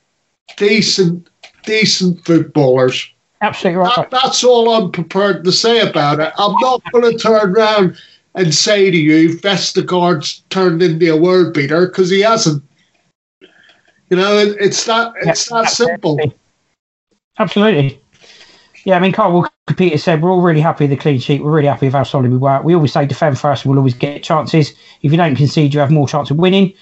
decent, 0.58 1.30
decent 1.66 2.24
footballers. 2.26 3.12
Absolutely 3.42 3.82
right. 3.82 3.96
That, 3.96 4.12
that's 4.12 4.44
all 4.44 4.70
I'm 4.74 4.92
prepared 4.92 5.44
to 5.44 5.52
say 5.52 5.82
about 5.88 6.20
it. 6.20 6.34
I'm 6.38 6.56
not 6.62 6.82
going 6.92 7.12
to 7.12 7.18
turn 7.18 7.56
around 7.56 7.98
and 8.34 8.54
say 8.54 8.92
to 8.92 8.98
you, 8.98 9.38
Vestergaard's 9.38 10.42
turned 10.50 10.82
into 10.82 11.14
a 11.14 11.18
world 11.18 11.54
beater 11.54 11.88
because 11.88 12.10
he 12.10 12.22
hasn't. 12.22 12.64
You 14.10 14.18
know, 14.18 14.38
it, 14.38 14.58
it's 14.60 14.86
that 14.86 15.14
it's 15.22 15.50
yeah, 15.50 15.62
that 15.62 15.70
simple. 15.70 16.20
Absolutely. 17.40 18.02
Yeah, 18.84 18.98
I 18.98 19.00
mean, 19.00 19.12
Carl 19.12 19.34
Walker 19.34 19.52
Peter 19.76 19.98
said 19.98 20.22
we're 20.22 20.32
all 20.32 20.42
really 20.42 20.62
happy 20.62 20.84
with 20.84 20.92
the 20.92 20.98
clean 20.98 21.20
sheet. 21.20 21.42
We're 21.42 21.52
really 21.52 21.68
happy 21.68 21.88
with 21.88 21.96
how 21.96 22.04
solid 22.04 22.30
we 22.30 22.38
were. 22.38 22.62
We 22.62 22.76
always 22.76 22.94
say 22.94 23.06
defend 23.06 23.40
first. 23.40 23.66
We'll 23.66 23.80
always 23.80 23.96
get 23.96 24.24
chances. 24.24 24.74
If 25.02 25.12
you 25.12 25.18
don't 25.18 25.36
concede, 25.36 25.74
you 25.74 25.80
have 25.80 25.92
more 25.92 26.08
chance 26.08 26.30
of 26.30 26.38
winning. 26.38 26.74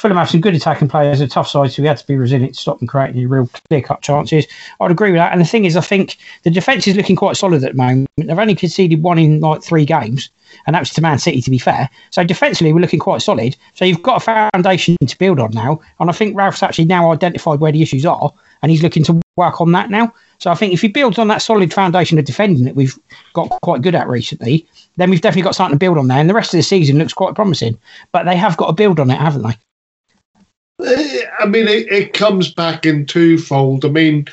Fulham 0.00 0.16
have 0.16 0.30
some 0.30 0.40
good 0.40 0.54
attacking 0.54 0.88
players, 0.88 1.20
a 1.20 1.28
tough 1.28 1.46
side, 1.46 1.70
so 1.70 1.82
we 1.82 1.88
had 1.88 1.98
to 1.98 2.06
be 2.06 2.16
resilient 2.16 2.54
to 2.54 2.60
stop 2.60 2.78
them 2.78 2.88
creating 2.88 3.28
real 3.28 3.50
clear 3.68 3.82
cut 3.82 4.00
chances. 4.00 4.46
I'd 4.80 4.90
agree 4.90 5.10
with 5.10 5.18
that. 5.18 5.30
And 5.30 5.42
the 5.42 5.46
thing 5.46 5.66
is, 5.66 5.76
I 5.76 5.82
think 5.82 6.16
the 6.42 6.50
defence 6.50 6.86
is 6.86 6.96
looking 6.96 7.16
quite 7.16 7.36
solid 7.36 7.62
at 7.64 7.72
the 7.72 7.76
moment. 7.76 8.08
They've 8.16 8.38
only 8.38 8.54
conceded 8.54 9.02
one 9.02 9.18
in 9.18 9.40
like 9.40 9.62
three 9.62 9.84
games, 9.84 10.30
and 10.66 10.74
that 10.74 10.80
was 10.80 10.90
to 10.90 11.02
Man 11.02 11.18
City, 11.18 11.42
to 11.42 11.50
be 11.50 11.58
fair. 11.58 11.90
So 12.08 12.24
defensively, 12.24 12.72
we're 12.72 12.80
looking 12.80 12.98
quite 12.98 13.20
solid. 13.20 13.58
So 13.74 13.84
you've 13.84 14.02
got 14.02 14.26
a 14.26 14.50
foundation 14.54 14.96
to 15.06 15.18
build 15.18 15.38
on 15.38 15.50
now. 15.50 15.82
And 15.98 16.08
I 16.08 16.14
think 16.14 16.34
Ralph's 16.34 16.62
actually 16.62 16.86
now 16.86 17.12
identified 17.12 17.60
where 17.60 17.72
the 17.72 17.82
issues 17.82 18.06
are, 18.06 18.32
and 18.62 18.70
he's 18.70 18.82
looking 18.82 19.04
to 19.04 19.20
work 19.36 19.60
on 19.60 19.72
that 19.72 19.90
now. 19.90 20.14
So 20.38 20.50
I 20.50 20.54
think 20.54 20.72
if 20.72 20.80
he 20.80 20.88
builds 20.88 21.18
on 21.18 21.28
that 21.28 21.42
solid 21.42 21.74
foundation 21.74 22.18
of 22.18 22.24
defending 22.24 22.64
that 22.64 22.74
we've 22.74 22.98
got 23.34 23.50
quite 23.60 23.82
good 23.82 23.94
at 23.94 24.08
recently, 24.08 24.66
then 24.96 25.10
we've 25.10 25.20
definitely 25.20 25.42
got 25.42 25.56
something 25.56 25.74
to 25.74 25.78
build 25.78 25.98
on 25.98 26.08
there. 26.08 26.18
And 26.18 26.30
the 26.30 26.34
rest 26.34 26.54
of 26.54 26.58
the 26.58 26.62
season 26.62 26.96
looks 26.96 27.12
quite 27.12 27.34
promising. 27.34 27.78
But 28.12 28.24
they 28.24 28.36
have 28.36 28.56
got 28.56 28.68
to 28.68 28.72
build 28.72 28.98
on 28.98 29.10
it, 29.10 29.18
haven't 29.18 29.42
they? 29.42 29.58
I 30.82 31.46
mean, 31.46 31.68
it, 31.68 31.90
it 31.90 32.12
comes 32.12 32.52
back 32.52 32.86
in 32.86 33.06
twofold. 33.06 33.84
I 33.84 33.88
mean, 33.88 34.26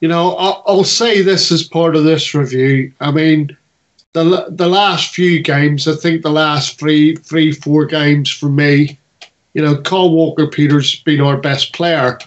you 0.00 0.08
know, 0.08 0.36
I'll, 0.36 0.62
I'll, 0.66 0.84
say 0.84 1.22
this 1.22 1.50
as 1.50 1.62
part 1.62 1.96
of 1.96 2.04
this 2.04 2.34
review. 2.34 2.92
I 3.00 3.10
mean, 3.10 3.56
the 4.12 4.46
the 4.50 4.68
last 4.68 5.14
few 5.14 5.42
games, 5.42 5.88
I 5.88 5.94
think 5.94 6.22
the 6.22 6.30
last 6.30 6.78
three, 6.78 7.16
three, 7.16 7.52
four 7.52 7.86
games 7.86 8.30
for 8.30 8.48
me, 8.48 8.98
you 9.54 9.62
know, 9.62 9.76
Carl 9.76 10.10
Walker 10.10 10.46
Peters 10.46 10.92
has 10.92 11.00
been 11.00 11.20
our 11.20 11.36
best 11.36 11.72
player. 11.72 12.18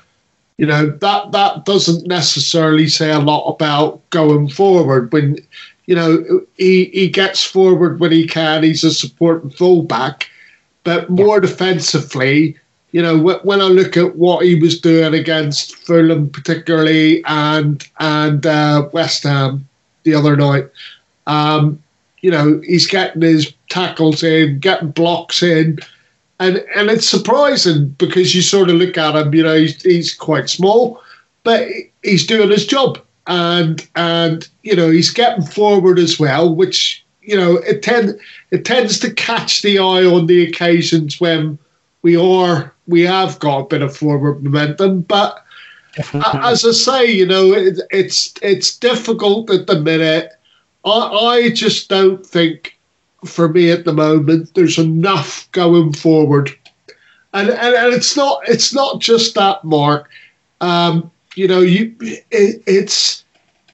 You 0.58 0.66
know 0.66 0.88
that 0.88 1.32
that 1.32 1.64
doesn't 1.64 2.06
necessarily 2.06 2.88
say 2.90 3.12
a 3.12 3.20
lot 3.20 3.48
about 3.48 4.08
going 4.10 4.50
forward. 4.50 5.14
When 5.14 5.38
you 5.86 5.96
know 5.96 6.42
he 6.58 6.86
he 6.86 7.08
gets 7.08 7.44
forward 7.44 8.00
when 8.00 8.12
he 8.12 8.28
can, 8.28 8.64
he's 8.64 8.84
a 8.84 8.94
supporting 8.94 9.52
fullback, 9.52 10.30
but 10.84 11.10
more 11.10 11.40
defensively 11.40 12.58
you 12.92 13.02
know, 13.02 13.18
when 13.44 13.62
I 13.62 13.66
look 13.66 13.98
at 13.98 14.16
what 14.16 14.46
he 14.46 14.56
was 14.56 14.80
doing 14.80 15.14
against 15.14 15.76
Fulham, 15.76 16.30
particularly, 16.30 17.24
and 17.26 17.88
and 18.00 18.46
uh, 18.46 18.90
West 18.92 19.24
Ham 19.24 19.68
the 20.04 20.16
other 20.16 20.36
night, 20.36 20.70
um, 21.28 21.82
you 22.22 22.32
know, 22.32 22.62
he's 22.66 22.88
getting 22.88 23.22
his 23.22 23.54
tackles 23.70 24.24
in, 24.24 24.60
getting 24.60 24.90
blocks 24.90 25.44
in, 25.44 25.78
and 26.40 26.64
and 26.76 26.90
it's 26.90 27.08
surprising 27.08 27.90
because 27.90 28.34
you 28.34 28.42
sort 28.42 28.70
of 28.70 28.78
look 28.78 28.98
at 28.98 29.16
him, 29.16 29.34
you 29.36 29.44
know, 29.44 29.56
he's, 29.56 29.82
he's 29.84 30.14
quite 30.14 30.50
small, 30.50 31.02
but 31.44 31.68
he's 32.02 32.26
doing 32.26 32.50
his 32.50 32.66
job, 32.66 33.00
and 33.28 33.88
and 33.96 34.50
you 34.64 34.76
know, 34.76 34.90
he's 34.90 35.12
getting 35.12 35.46
forward 35.46 36.00
as 36.00 36.20
well, 36.20 36.54
which 36.54 37.06
you 37.22 37.38
know, 37.38 37.58
it 37.58 37.84
tend 37.84 38.20
it 38.50 38.66
tends 38.66 38.98
to 39.00 39.14
catch 39.14 39.62
the 39.62 39.78
eye 39.78 40.06
on 40.06 40.26
the 40.26 40.44
occasions 40.44 41.22
when 41.22 41.60
we 42.02 42.16
are 42.16 42.74
we 42.88 43.02
have 43.02 43.40
got 43.40 43.60
a 43.60 43.68
bit 43.68 43.82
of 43.82 43.96
forward 43.96 44.44
momentum, 44.44 45.02
but 45.02 45.46
as 46.24 46.66
I 46.66 46.72
say, 46.72 47.06
you 47.06 47.26
know, 47.26 47.54
it, 47.54 47.80
it's 47.92 48.34
it's 48.42 48.78
difficult 48.78 49.50
at 49.50 49.68
the 49.68 49.80
minute. 49.80 50.34
I, 50.86 50.90
I 50.90 51.50
just 51.50 51.90
don't 51.90 52.26
think, 52.26 52.80
for 53.26 53.50
me 53.50 53.72
at 53.72 53.86
the 53.86 53.94
moment, 53.94 54.54
there's 54.54 54.78
enough 54.78 55.52
going 55.52 55.94
forward, 55.94 56.56
and 57.34 57.50
and, 57.50 57.76
and 57.76 57.94
it's 57.94 58.16
not 58.16 58.42
it's 58.48 58.74
not 58.74 59.02
just 59.02 59.36
that, 59.36 59.64
Mark. 59.64 60.10
Um, 60.62 61.12
you 61.36 61.48
know, 61.48 61.62
you 61.62 61.96
it, 62.00 62.64
it's 62.66 63.24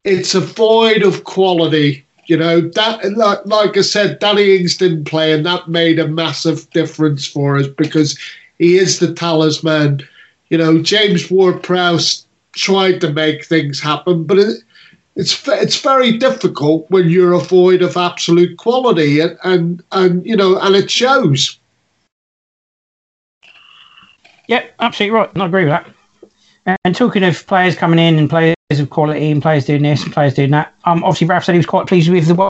it's 0.03 0.35
a 0.35 0.41
void 0.41 1.03
of 1.03 1.23
quality. 1.23 2.04
You 2.27 2.37
know 2.37 2.61
that, 2.61 3.13
like, 3.15 3.45
like 3.45 3.77
I 3.77 3.81
said, 3.81 4.19
Danny 4.19 4.57
Ings 4.57 4.77
didn't 4.77 5.05
play, 5.05 5.31
and 5.31 5.45
that 5.45 5.67
made 5.67 5.99
a 5.99 6.07
massive 6.07 6.69
difference 6.71 7.25
for 7.27 7.57
us 7.57 7.67
because 7.67 8.17
he 8.57 8.77
is 8.77 8.99
the 8.99 9.13
talisman. 9.13 10.01
You 10.49 10.57
know, 10.57 10.81
James 10.81 11.29
Ward-Prowse 11.29 12.25
tried 12.53 13.01
to 13.01 13.11
make 13.13 13.45
things 13.45 13.79
happen, 13.79 14.23
but 14.23 14.39
it, 14.39 14.63
it's 15.15 15.47
it's 15.47 15.79
very 15.79 16.17
difficult 16.17 16.89
when 16.89 17.09
you're 17.09 17.33
a 17.33 17.39
void 17.39 17.81
of 17.81 17.95
absolute 17.95 18.57
quality, 18.57 19.19
and, 19.19 19.37
and 19.43 19.83
and 19.91 20.25
you 20.25 20.35
know, 20.35 20.57
and 20.59 20.75
it 20.75 20.89
shows. 20.89 21.59
Yep, 24.47 24.73
absolutely 24.79 25.17
right. 25.17 25.29
I 25.35 25.45
agree 25.45 25.63
with 25.65 25.71
that. 25.71 25.94
And 26.65 26.95
talking 26.95 27.23
of 27.23 27.45
players 27.47 27.75
coming 27.75 27.99
in 27.99 28.17
and 28.17 28.29
players 28.29 28.55
of 28.71 28.89
quality 28.89 29.29
and 29.29 29.41
players 29.41 29.65
doing 29.65 29.83
this 29.83 30.03
and 30.03 30.11
players 30.11 30.33
doing 30.33 30.51
that, 30.51 30.73
um, 30.85 31.03
obviously 31.03 31.27
Ralph 31.27 31.43
said 31.43 31.53
he 31.53 31.59
was 31.59 31.65
quite 31.65 31.87
pleased 31.87 32.09
with 32.09 32.27
the 32.27 32.35
way 32.35 32.49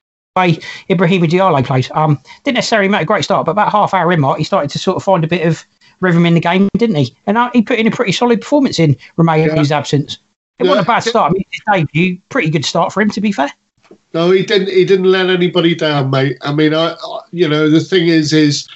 Ibrahima 0.89 1.29
Diallo 1.29 1.65
played. 1.65 1.89
Um, 1.91 2.19
didn't 2.43 2.55
necessarily 2.55 2.87
make 2.89 3.01
a 3.01 3.05
great 3.05 3.23
start, 3.23 3.45
but 3.45 3.51
about 3.51 3.71
half 3.71 3.93
hour 3.93 4.11
in, 4.13 4.21
Mark, 4.21 4.37
he 4.37 4.43
started 4.43 4.69
to 4.71 4.79
sort 4.79 4.95
of 4.95 5.03
find 5.03 5.23
a 5.23 5.27
bit 5.27 5.45
of 5.45 5.63
rhythm 5.99 6.25
in 6.25 6.33
the 6.33 6.39
game, 6.39 6.69
didn't 6.77 6.95
he? 6.95 7.15
And 7.27 7.37
uh, 7.37 7.49
he 7.53 7.61
put 7.61 7.79
in 7.79 7.87
a 7.87 7.91
pretty 7.91 8.11
solid 8.11 8.41
performance 8.41 8.79
in 8.79 8.95
Romeo's 9.17 9.69
yeah. 9.69 9.77
absence. 9.77 10.17
It 10.59 10.63
yeah. 10.63 10.69
wasn't 10.69 10.87
a 10.87 10.87
bad 10.87 10.99
start. 11.01 11.31
I 11.31 11.33
mean, 11.33 11.43
his 11.51 11.61
debut, 11.71 12.17
pretty 12.29 12.49
good 12.49 12.65
start 12.65 12.93
for 12.93 13.01
him, 13.01 13.09
to 13.11 13.21
be 13.21 13.31
fair. 13.31 13.51
No, 14.13 14.31
he 14.31 14.45
didn't. 14.45 14.69
He 14.69 14.85
didn't 14.85 15.11
let 15.11 15.29
anybody 15.29 15.75
down, 15.75 16.09
mate. 16.09 16.37
I 16.41 16.53
mean, 16.53 16.73
I, 16.73 16.93
I 16.93 17.19
you 17.31 17.47
know, 17.47 17.69
the 17.69 17.81
thing 17.81 18.07
is, 18.07 18.31
is 18.31 18.67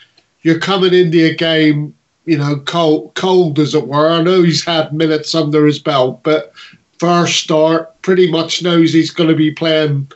you're 0.41 0.59
coming 0.59 0.93
into 0.93 1.25
a 1.25 1.33
game, 1.33 1.95
you 2.29 2.37
know, 2.37 2.59
cold, 2.59 3.15
cold 3.15 3.57
as 3.57 3.73
it 3.73 3.87
were. 3.87 4.07
I 4.07 4.21
know 4.21 4.43
he's 4.43 4.63
had 4.63 4.93
minutes 4.93 5.33
under 5.33 5.65
his 5.65 5.79
belt, 5.79 6.21
but 6.21 6.53
first 6.99 7.43
start, 7.43 7.99
pretty 8.03 8.29
much 8.29 8.61
knows 8.61 8.93
he's 8.93 9.09
going 9.09 9.29
to 9.29 9.35
be 9.35 9.49
playing 9.49 10.11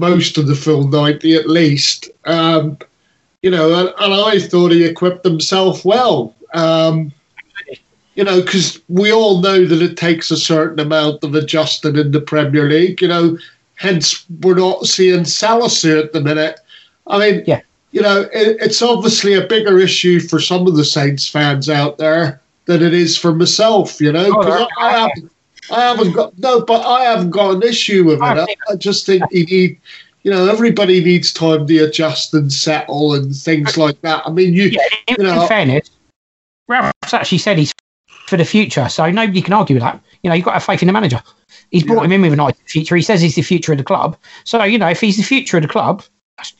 most 0.00 0.36
of 0.38 0.48
the 0.48 0.56
full 0.56 0.88
ninety 0.88 1.36
at 1.36 1.48
least. 1.48 2.10
Um, 2.24 2.78
you 3.42 3.50
know, 3.50 3.72
and, 3.78 3.94
and 4.00 4.12
I 4.12 4.40
thought 4.40 4.72
he 4.72 4.84
equipped 4.84 5.24
himself 5.24 5.84
well. 5.84 6.34
Um, 6.52 7.12
you 8.16 8.24
know, 8.24 8.42
because 8.42 8.80
we 8.88 9.12
all 9.12 9.40
know 9.40 9.64
that 9.64 9.82
it 9.82 9.96
takes 9.96 10.32
a 10.32 10.36
certain 10.36 10.80
amount 10.80 11.22
of 11.22 11.36
adjusting 11.36 11.94
in 11.94 12.10
the 12.10 12.20
Premier 12.20 12.68
League. 12.68 13.00
You 13.00 13.08
know, 13.08 13.38
hence 13.76 14.26
we're 14.40 14.56
not 14.56 14.86
seeing 14.86 15.20
Salisu 15.20 16.02
at 16.02 16.12
the 16.12 16.20
minute. 16.20 16.58
I 17.06 17.18
mean, 17.18 17.44
yeah. 17.46 17.60
You 17.92 18.02
know, 18.02 18.22
it, 18.32 18.56
it's 18.60 18.82
obviously 18.82 19.34
a 19.34 19.46
bigger 19.46 19.78
issue 19.78 20.20
for 20.20 20.40
some 20.40 20.66
of 20.66 20.76
the 20.76 20.84
Saints 20.84 21.28
fans 21.28 21.68
out 21.68 21.98
there 21.98 22.40
than 22.64 22.82
it 22.82 22.94
is 22.94 23.16
for 23.16 23.34
myself. 23.34 24.00
You 24.00 24.12
know, 24.12 24.24
because 24.24 24.60
oh, 24.60 24.68
I, 24.78 24.86
I, 24.86 24.92
haven't, 24.92 25.32
I 25.70 25.80
haven't 25.80 26.12
got 26.12 26.38
no, 26.38 26.62
but 26.62 26.84
I 26.84 27.04
haven't 27.04 27.30
got 27.30 27.56
an 27.56 27.62
issue 27.62 28.04
with 28.04 28.18
it. 28.18 28.22
I, 28.22 28.46
I 28.70 28.76
just 28.76 29.06
think 29.06 29.22
he 29.30 29.44
need 29.44 29.80
you 30.22 30.30
know, 30.30 30.48
everybody 30.48 31.02
needs 31.02 31.32
time 31.32 31.66
to 31.66 31.78
adjust 31.78 32.32
and 32.34 32.52
settle 32.52 33.14
and 33.14 33.34
things 33.34 33.76
like 33.76 34.00
that. 34.02 34.22
I 34.24 34.30
mean, 34.30 34.54
you, 34.54 34.64
yeah, 34.64 34.80
in, 35.08 35.16
you 35.18 35.24
know, 35.24 35.42
in 35.42 35.48
fairness, 35.48 35.90
Ralph's 36.68 37.12
actually 37.12 37.38
said 37.38 37.58
he's 37.58 37.72
for 38.26 38.36
the 38.36 38.44
future, 38.44 38.88
so 38.88 39.10
nobody 39.10 39.42
can 39.42 39.52
argue 39.52 39.74
with 39.74 39.82
that. 39.82 40.00
You 40.22 40.30
know, 40.30 40.36
you've 40.36 40.44
got 40.44 40.52
to 40.52 40.54
have 40.54 40.64
faith 40.64 40.82
in 40.82 40.86
the 40.86 40.92
manager. 40.92 41.20
He's 41.70 41.82
brought 41.82 42.02
yeah. 42.02 42.06
him 42.06 42.12
in 42.12 42.22
with 42.22 42.32
an 42.34 42.40
eye 42.40 42.52
future. 42.66 42.94
He 42.94 43.02
says 43.02 43.20
he's 43.20 43.34
the 43.34 43.42
future 43.42 43.72
of 43.72 43.78
the 43.78 43.84
club. 43.84 44.16
So, 44.44 44.62
you 44.62 44.78
know, 44.78 44.88
if 44.88 45.00
he's 45.00 45.16
the 45.16 45.22
future 45.22 45.56
of 45.56 45.62
the 45.62 45.68
club, 45.68 46.04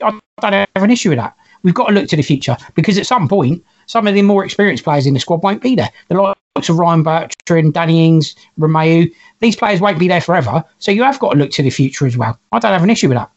I 0.01 0.19
don't 0.41 0.53
have 0.53 0.69
an 0.83 0.91
issue 0.91 1.11
with 1.11 1.19
that. 1.19 1.37
We've 1.63 1.75
got 1.75 1.89
to 1.89 1.93
look 1.93 2.09
to 2.09 2.17
the 2.17 2.23
future 2.23 2.57
because 2.75 2.99
at 2.99 3.07
some 3.07 3.29
point, 3.29 3.65
some 3.87 4.07
of 4.07 4.15
the 4.15 4.23
more 4.23 4.45
experienced 4.45 4.85
players 4.85 5.07
in 5.07 5.15
the 5.15 5.21
squad 5.21 5.43
won't 5.43 5.63
be 5.63 5.75
there. 5.75 5.91
The 6.09 6.15
likes 6.15 6.69
of 6.69 6.79
Ryan 6.79 7.03
Bertrand, 7.03 7.75
Danny 7.75 8.05
Ings, 8.05 8.35
Romeo, 8.57 9.07
these 9.41 9.57
players 9.57 9.81
won't 9.81 9.99
be 9.99 10.09
there 10.09 10.21
forever. 10.21 10.65
So 10.79 10.91
you 10.91 11.03
have 11.03 11.19
got 11.19 11.33
to 11.33 11.39
look 11.39 11.51
to 11.53 11.63
the 11.63 11.71
future 11.71 12.07
as 12.07 12.17
well. 12.17 12.39
I 12.51 12.59
don't 12.59 12.73
have 12.73 12.83
an 12.83 12.91
issue 12.91 13.09
with 13.09 13.19
that. 13.19 13.31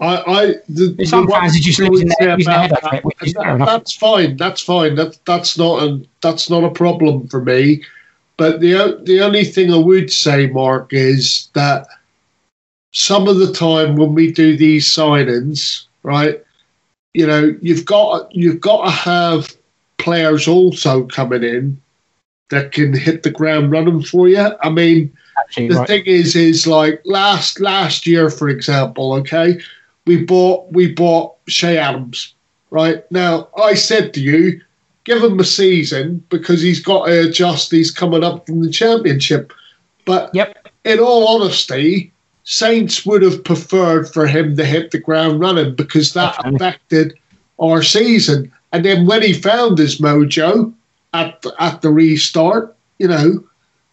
I, 0.00 0.16
I 0.26 0.46
the, 0.68 1.06
some 1.06 1.26
the 1.26 1.32
fans 1.32 1.56
are 1.56 1.60
just 1.60 1.78
losing 1.78 2.10
their, 2.18 2.36
losing 2.36 2.50
their 2.50 2.60
head 2.60 2.70
that, 2.70 2.94
it, 2.94 3.34
that, 3.34 3.58
That's 3.58 3.96
fine. 3.96 4.36
That's 4.36 4.60
fine. 4.60 4.94
That 4.96 5.18
that's 5.24 5.56
not 5.56 5.82
a 5.82 6.02
that's 6.20 6.50
not 6.50 6.64
a 6.64 6.70
problem 6.70 7.28
for 7.28 7.40
me. 7.40 7.82
But 8.36 8.60
the 8.60 9.00
the 9.04 9.22
only 9.22 9.44
thing 9.44 9.72
I 9.72 9.78
would 9.78 10.12
say, 10.12 10.48
Mark, 10.48 10.92
is 10.92 11.48
that 11.54 11.86
some 12.92 13.28
of 13.28 13.38
the 13.38 13.52
time 13.52 13.96
when 13.96 14.14
we 14.14 14.32
do 14.32 14.56
these 14.56 14.86
signings, 14.86 15.85
right? 16.06 16.42
You 17.14 17.26
know, 17.26 17.56
you've 17.60 17.84
got 17.84 18.32
you've 18.34 18.60
got 18.60 18.84
to 18.84 18.90
have 18.90 19.54
players 19.98 20.46
also 20.46 21.04
coming 21.04 21.42
in 21.42 21.82
that 22.50 22.70
can 22.70 22.96
hit 22.96 23.24
the 23.24 23.30
ground 23.30 23.72
running 23.72 24.02
for 24.02 24.28
you. 24.28 24.50
I 24.62 24.70
mean, 24.70 25.12
Actually, 25.38 25.68
the 25.68 25.74
right. 25.74 25.86
thing 25.88 26.04
is, 26.06 26.36
is 26.36 26.66
like 26.66 27.02
last 27.04 27.58
last 27.60 28.06
year, 28.06 28.30
for 28.30 28.48
example, 28.48 29.14
okay, 29.14 29.60
we 30.06 30.24
bought 30.24 30.72
we 30.72 30.92
bought 30.92 31.34
Che 31.48 31.76
Adams. 31.76 32.32
Right 32.70 33.10
now, 33.10 33.48
I 33.56 33.74
said 33.74 34.14
to 34.14 34.20
you, 34.20 34.60
give 35.04 35.22
him 35.22 35.40
a 35.40 35.44
season 35.44 36.24
because 36.28 36.62
he's 36.62 36.80
got 36.80 37.06
to 37.06 37.28
adjust. 37.28 37.72
He's 37.72 37.90
coming 37.90 38.22
up 38.22 38.46
from 38.46 38.62
the 38.62 38.70
championship. 38.70 39.52
But 40.04 40.30
yep. 40.34 40.68
in 40.84 41.00
all 41.00 41.26
honesty, 41.26 42.12
Saints 42.46 43.04
would 43.04 43.22
have 43.22 43.44
preferred 43.44 44.08
for 44.12 44.26
him 44.26 44.56
to 44.56 44.64
hit 44.64 44.90
the 44.90 44.98
ground 44.98 45.40
running 45.40 45.74
because 45.74 46.14
that 46.14 46.36
affected 46.44 47.18
our 47.60 47.82
season. 47.82 48.50
And 48.72 48.84
then 48.84 49.06
when 49.06 49.22
he 49.22 49.32
found 49.32 49.78
his 49.78 49.98
mojo 50.00 50.72
at 51.12 51.42
the, 51.42 51.54
at 51.58 51.82
the 51.82 51.90
restart, 51.90 52.74
you 52.98 53.08
know, 53.08 53.44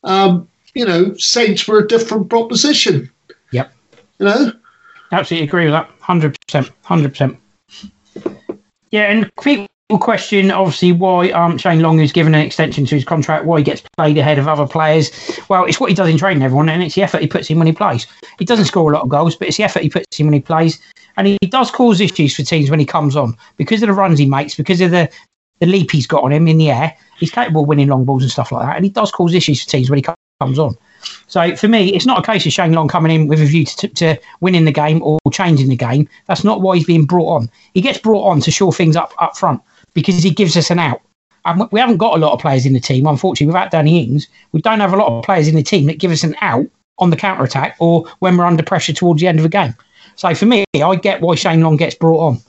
um, 0.03 0.47
you 0.73 0.85
know, 0.85 1.13
Saints 1.15 1.67
were 1.67 1.79
a 1.79 1.87
different 1.87 2.29
proposition. 2.29 3.09
Yep. 3.51 3.73
You 4.19 4.25
know, 4.25 4.51
Absolutely 5.13 5.47
agree 5.47 5.65
with 5.65 5.73
that. 5.73 5.91
Hundred 5.99 6.35
percent. 6.41 6.71
Hundred 6.81 7.09
percent. 7.09 7.37
Yeah, 8.89 9.11
and 9.11 9.31
people 9.41 9.67
question 9.99 10.51
obviously 10.51 10.91
why 10.91 11.29
um, 11.31 11.57
Shane 11.57 11.81
Long 11.81 11.99
is 11.99 12.11
given 12.11 12.35
an 12.35 12.41
extension 12.41 12.85
to 12.85 12.95
his 12.95 13.03
contract, 13.03 13.45
why 13.45 13.59
he 13.59 13.63
gets 13.63 13.83
played 13.97 14.17
ahead 14.17 14.39
of 14.39 14.47
other 14.47 14.67
players. 14.67 15.11
Well, 15.49 15.65
it's 15.65 15.79
what 15.79 15.89
he 15.89 15.95
does 15.95 16.09
in 16.09 16.17
training, 16.17 16.43
everyone, 16.43 16.69
and 16.69 16.83
it's 16.83 16.95
the 16.95 17.03
effort 17.03 17.21
he 17.21 17.27
puts 17.27 17.49
in 17.49 17.57
when 17.57 17.67
he 17.67 17.73
plays. 17.73 18.07
He 18.39 18.45
doesn't 18.45 18.65
score 18.65 18.91
a 18.91 18.93
lot 18.93 19.03
of 19.03 19.09
goals, 19.09 19.35
but 19.35 19.47
it's 19.47 19.57
the 19.57 19.63
effort 19.63 19.83
he 19.83 19.89
puts 19.89 20.19
in 20.19 20.25
when 20.25 20.33
he 20.33 20.39
plays, 20.39 20.79
and 21.17 21.27
he 21.27 21.37
does 21.49 21.71
cause 21.71 22.01
issues 22.01 22.35
for 22.35 22.43
teams 22.43 22.69
when 22.69 22.79
he 22.79 22.85
comes 22.85 23.15
on 23.15 23.35
because 23.57 23.81
of 23.83 23.87
the 23.87 23.93
runs 23.93 24.19
he 24.19 24.25
makes, 24.25 24.55
because 24.55 24.81
of 24.81 24.91
the 24.91 25.09
the 25.59 25.65
leap 25.67 25.91
he's 25.91 26.07
got 26.07 26.23
on 26.23 26.33
him 26.33 26.47
in 26.47 26.57
the 26.57 26.71
air. 26.71 26.95
He's 27.17 27.31
capable 27.31 27.61
of 27.61 27.67
winning 27.67 27.87
long 27.87 28.03
balls 28.05 28.23
and 28.23 28.31
stuff 28.31 28.51
like 28.51 28.65
that, 28.65 28.75
and 28.75 28.85
he 28.85 28.91
does 28.91 29.11
cause 29.11 29.33
issues 29.33 29.63
for 29.63 29.69
teams 29.69 29.89
when 29.89 29.97
he 29.97 30.05
comes 30.41 30.59
on. 30.59 30.75
So 31.27 31.55
for 31.55 31.67
me, 31.67 31.93
it's 31.93 32.05
not 32.05 32.19
a 32.19 32.31
case 32.31 32.45
of 32.45 32.53
Shane 32.53 32.73
Long 32.73 32.87
coming 32.87 33.13
in 33.13 33.27
with 33.27 33.41
a 33.41 33.45
view 33.45 33.65
to, 33.65 33.87
to 33.87 34.17
winning 34.41 34.65
the 34.65 34.71
game 34.71 35.01
or 35.03 35.19
changing 35.31 35.69
the 35.69 35.75
game. 35.75 36.07
That's 36.27 36.43
not 36.43 36.61
why 36.61 36.77
he's 36.77 36.85
being 36.85 37.05
brought 37.05 37.35
on. 37.35 37.49
He 37.73 37.81
gets 37.81 37.97
brought 37.97 38.23
on 38.23 38.41
to 38.41 38.51
shore 38.51 38.73
things 38.73 38.95
up 38.95 39.13
up 39.19 39.37
front 39.37 39.61
because 39.93 40.21
he 40.23 40.29
gives 40.31 40.55
us 40.57 40.69
an 40.71 40.79
out. 40.79 41.01
And 41.45 41.67
we 41.71 41.79
haven't 41.79 41.97
got 41.97 42.15
a 42.15 42.19
lot 42.19 42.31
of 42.33 42.39
players 42.39 42.65
in 42.65 42.73
the 42.73 42.79
team, 42.79 43.05
unfortunately. 43.05 43.47
Without 43.47 43.71
Danny 43.71 44.01
Ings, 44.01 44.27
we 44.53 44.61
don't 44.61 44.79
have 44.79 44.93
a 44.93 44.97
lot 44.97 45.11
of 45.11 45.23
players 45.25 45.47
in 45.47 45.55
the 45.55 45.63
team 45.63 45.85
that 45.87 45.99
give 45.99 46.11
us 46.11 46.23
an 46.23 46.35
out 46.41 46.65
on 46.99 47.09
the 47.09 47.17
counter 47.17 47.43
attack 47.43 47.75
or 47.79 48.05
when 48.19 48.37
we're 48.37 48.45
under 48.45 48.63
pressure 48.63 48.93
towards 48.93 49.19
the 49.19 49.27
end 49.27 49.39
of 49.39 49.45
a 49.45 49.49
game. 49.49 49.75
So 50.15 50.33
for 50.35 50.45
me, 50.45 50.63
I 50.75 50.95
get 50.95 51.21
why 51.21 51.35
Shane 51.35 51.61
Long 51.61 51.75
gets 51.75 51.95
brought 51.95 52.19
on. 52.27 52.39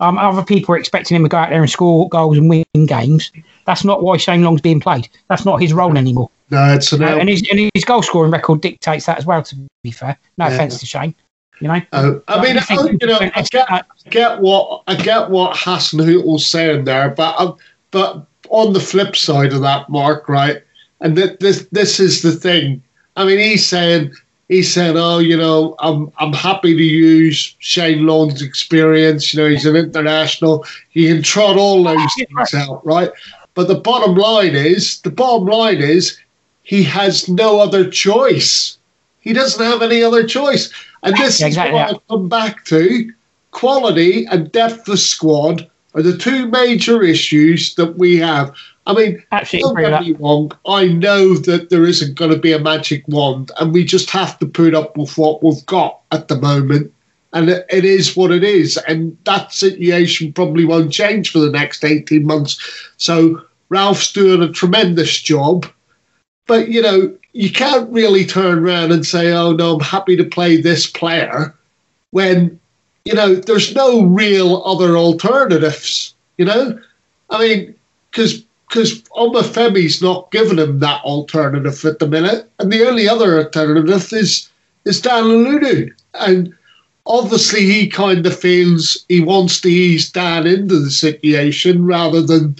Um, 0.00 0.16
other 0.16 0.44
people 0.44 0.74
are 0.74 0.78
expecting 0.78 1.16
him 1.16 1.24
to 1.24 1.28
go 1.28 1.36
out 1.36 1.50
there 1.50 1.60
and 1.60 1.70
score 1.70 2.08
goals 2.08 2.38
and 2.38 2.48
win 2.48 2.64
games. 2.86 3.32
That's 3.66 3.84
not 3.84 4.02
why 4.02 4.16
Shane 4.16 4.42
Long's 4.42 4.60
being 4.60 4.80
played. 4.80 5.08
That's 5.28 5.44
not 5.44 5.60
his 5.60 5.72
role 5.74 5.98
anymore. 5.98 6.30
no, 6.50 6.72
it's 6.72 6.92
an 6.92 7.02
Uh, 7.02 7.16
and 7.18 7.28
his 7.28 7.42
and 7.50 7.68
his 7.74 7.84
goal 7.84 8.02
scoring 8.02 8.30
record 8.30 8.60
dictates 8.62 9.04
that 9.06 9.18
as 9.18 9.26
well. 9.26 9.42
To 9.42 9.56
be 9.82 9.90
fair, 9.90 10.16
no 10.38 10.46
Yeah. 10.46 10.54
offense 10.54 10.78
to 10.80 10.86
Shane, 10.86 11.14
you 11.60 11.68
know. 11.68 11.80
Uh, 11.92 12.14
I 12.28 12.42
mean, 12.42 12.58
I 12.58 12.96
you 13.00 13.06
know, 13.06 13.18
I 13.20 13.42
get, 13.50 13.68
get 14.10 14.40
what 14.40 14.82
I 14.86 14.94
get 14.94 15.30
what 15.30 15.56
Hassan 15.56 16.00
was 16.24 16.46
saying 16.46 16.84
there, 16.84 17.10
but 17.10 17.38
um, 17.40 17.56
but 17.90 18.26
on 18.50 18.72
the 18.72 18.80
flip 18.80 19.16
side 19.16 19.52
of 19.52 19.62
that, 19.62 19.88
Mark, 19.88 20.28
right? 20.28 20.62
And 21.00 21.16
th- 21.16 21.38
this 21.38 21.66
this 21.70 22.00
is 22.00 22.22
the 22.22 22.32
thing. 22.32 22.82
I 23.16 23.24
mean, 23.24 23.38
he's 23.38 23.66
saying 23.66 24.12
he's 24.48 24.72
saying, 24.72 24.96
oh, 24.96 25.18
you 25.18 25.36
know, 25.36 25.76
I'm 25.78 26.10
I'm 26.18 26.32
happy 26.32 26.76
to 26.76 26.82
use 26.82 27.56
Shane 27.58 28.06
Long's 28.06 28.42
experience. 28.42 29.32
You 29.32 29.42
know, 29.42 29.48
he's 29.48 29.66
an 29.66 29.76
international. 29.76 30.64
He 30.90 31.08
can 31.08 31.22
trot 31.22 31.56
all 31.56 31.84
those 31.84 32.14
things 32.16 32.54
out, 32.54 32.84
right? 32.84 33.10
But 33.54 33.68
the 33.68 33.80
bottom 33.80 34.14
line 34.14 34.54
is, 34.54 35.00
the 35.00 35.10
bottom 35.10 35.48
line 35.48 35.78
is, 35.78 36.18
he 36.62 36.82
has 36.84 37.28
no 37.28 37.60
other 37.60 37.90
choice. 37.90 38.77
He 39.28 39.34
doesn't 39.34 39.62
have 39.62 39.82
any 39.82 40.02
other 40.02 40.24
choice. 40.26 40.72
And 41.02 41.14
this 41.14 41.38
Yeah, 41.38 41.48
is 41.48 41.52
exactly, 41.52 41.74
what 41.74 41.90
yeah. 41.90 41.96
I 41.96 42.00
come 42.08 42.28
back 42.30 42.64
to. 42.64 43.12
Quality 43.50 44.24
and 44.24 44.50
depth 44.52 44.88
of 44.88 44.98
squad 44.98 45.68
are 45.94 46.00
the 46.00 46.16
two 46.16 46.46
major 46.48 47.02
issues 47.02 47.74
that 47.74 47.98
we 47.98 48.16
have. 48.16 48.56
I 48.86 48.94
mean, 48.94 49.22
Absolutely 49.30 49.82
don't 49.82 49.92
get 49.92 50.02
me 50.02 50.12
wrong. 50.14 50.52
I 50.66 50.86
know 50.86 51.34
that 51.34 51.68
there 51.68 51.84
isn't 51.84 52.14
going 52.16 52.30
to 52.30 52.38
be 52.38 52.52
a 52.52 52.58
magic 52.58 53.04
wand, 53.06 53.50
and 53.60 53.74
we 53.74 53.84
just 53.84 54.08
have 54.08 54.38
to 54.38 54.46
put 54.46 54.74
up 54.74 54.96
with 54.96 55.18
what 55.18 55.42
we've 55.44 55.66
got 55.66 56.00
at 56.10 56.28
the 56.28 56.40
moment. 56.40 56.90
And 57.34 57.50
it, 57.50 57.66
it 57.68 57.84
is 57.84 58.16
what 58.16 58.30
it 58.30 58.42
is. 58.42 58.78
And 58.88 59.14
that 59.24 59.52
situation 59.52 60.32
probably 60.32 60.64
won't 60.64 60.90
change 60.90 61.30
for 61.32 61.40
the 61.40 61.50
next 61.50 61.84
18 61.84 62.24
months. 62.24 62.58
So 62.96 63.42
Ralph's 63.68 64.10
doing 64.10 64.42
a 64.42 64.50
tremendous 64.50 65.20
job. 65.20 65.66
But, 66.46 66.68
you 66.68 66.80
know, 66.80 67.14
you 67.32 67.52
can't 67.52 67.90
really 67.90 68.24
turn 68.24 68.58
around 68.58 68.92
and 68.92 69.06
say, 69.06 69.32
oh, 69.32 69.52
no, 69.52 69.74
I'm 69.74 69.80
happy 69.80 70.16
to 70.16 70.24
play 70.24 70.60
this 70.60 70.86
player 70.86 71.54
when, 72.10 72.58
you 73.04 73.14
know, 73.14 73.34
there's 73.34 73.74
no 73.74 74.02
real 74.02 74.62
other 74.64 74.96
alternatives, 74.96 76.14
you 76.36 76.44
know? 76.44 76.78
I 77.30 77.38
mean, 77.38 77.74
because 78.10 78.42
because 78.68 79.02
Obafemi's 79.16 80.02
not 80.02 80.30
giving 80.30 80.58
him 80.58 80.78
that 80.80 81.02
alternative 81.02 81.84
at 81.84 81.98
the 81.98 82.06
minute, 82.06 82.50
and 82.58 82.70
the 82.70 82.86
only 82.86 83.08
other 83.08 83.38
alternative 83.38 84.12
is 84.12 84.50
is 84.84 85.00
Dan 85.00 85.24
N'Lundulu, 85.24 85.90
and 86.14 86.54
obviously 87.06 87.64
he 87.64 87.88
kind 87.88 88.26
of 88.26 88.38
feels 88.38 89.04
he 89.08 89.20
wants 89.20 89.60
to 89.62 89.68
ease 89.68 90.10
Dan 90.10 90.46
into 90.46 90.78
the 90.78 90.90
situation 90.90 91.86
rather 91.86 92.20
than 92.20 92.56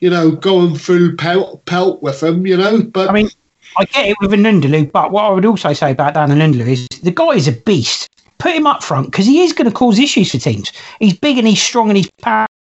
you 0.00 0.10
know 0.10 0.32
going 0.32 0.76
full 0.76 1.12
pelt, 1.16 1.64
pelt 1.64 2.02
with 2.02 2.22
him, 2.22 2.46
you 2.46 2.56
know. 2.56 2.82
But 2.82 3.08
I 3.08 3.12
mean, 3.12 3.30
I 3.76 3.84
get 3.86 4.08
it 4.08 4.16
with 4.20 4.32
a 4.32 4.36
N'Lundulu, 4.36 4.92
but 4.92 5.10
what 5.12 5.24
I 5.24 5.30
would 5.30 5.44
also 5.44 5.72
say 5.72 5.92
about 5.92 6.14
Dan 6.14 6.30
N'Lundulu 6.30 6.66
is 6.66 6.86
the 7.02 7.10
guy 7.10 7.30
is 7.30 7.48
a 7.48 7.52
beast. 7.52 8.08
Put 8.38 8.54
him 8.54 8.66
up 8.66 8.82
front 8.82 9.10
because 9.10 9.26
he 9.26 9.42
is 9.42 9.52
going 9.52 9.70
to 9.70 9.74
cause 9.74 9.98
issues 9.98 10.32
for 10.32 10.38
teams. 10.38 10.72
He's 10.98 11.16
big 11.16 11.38
and 11.38 11.46
he's 11.46 11.62
strong 11.62 11.88
and 11.88 11.96
he's 11.96 12.10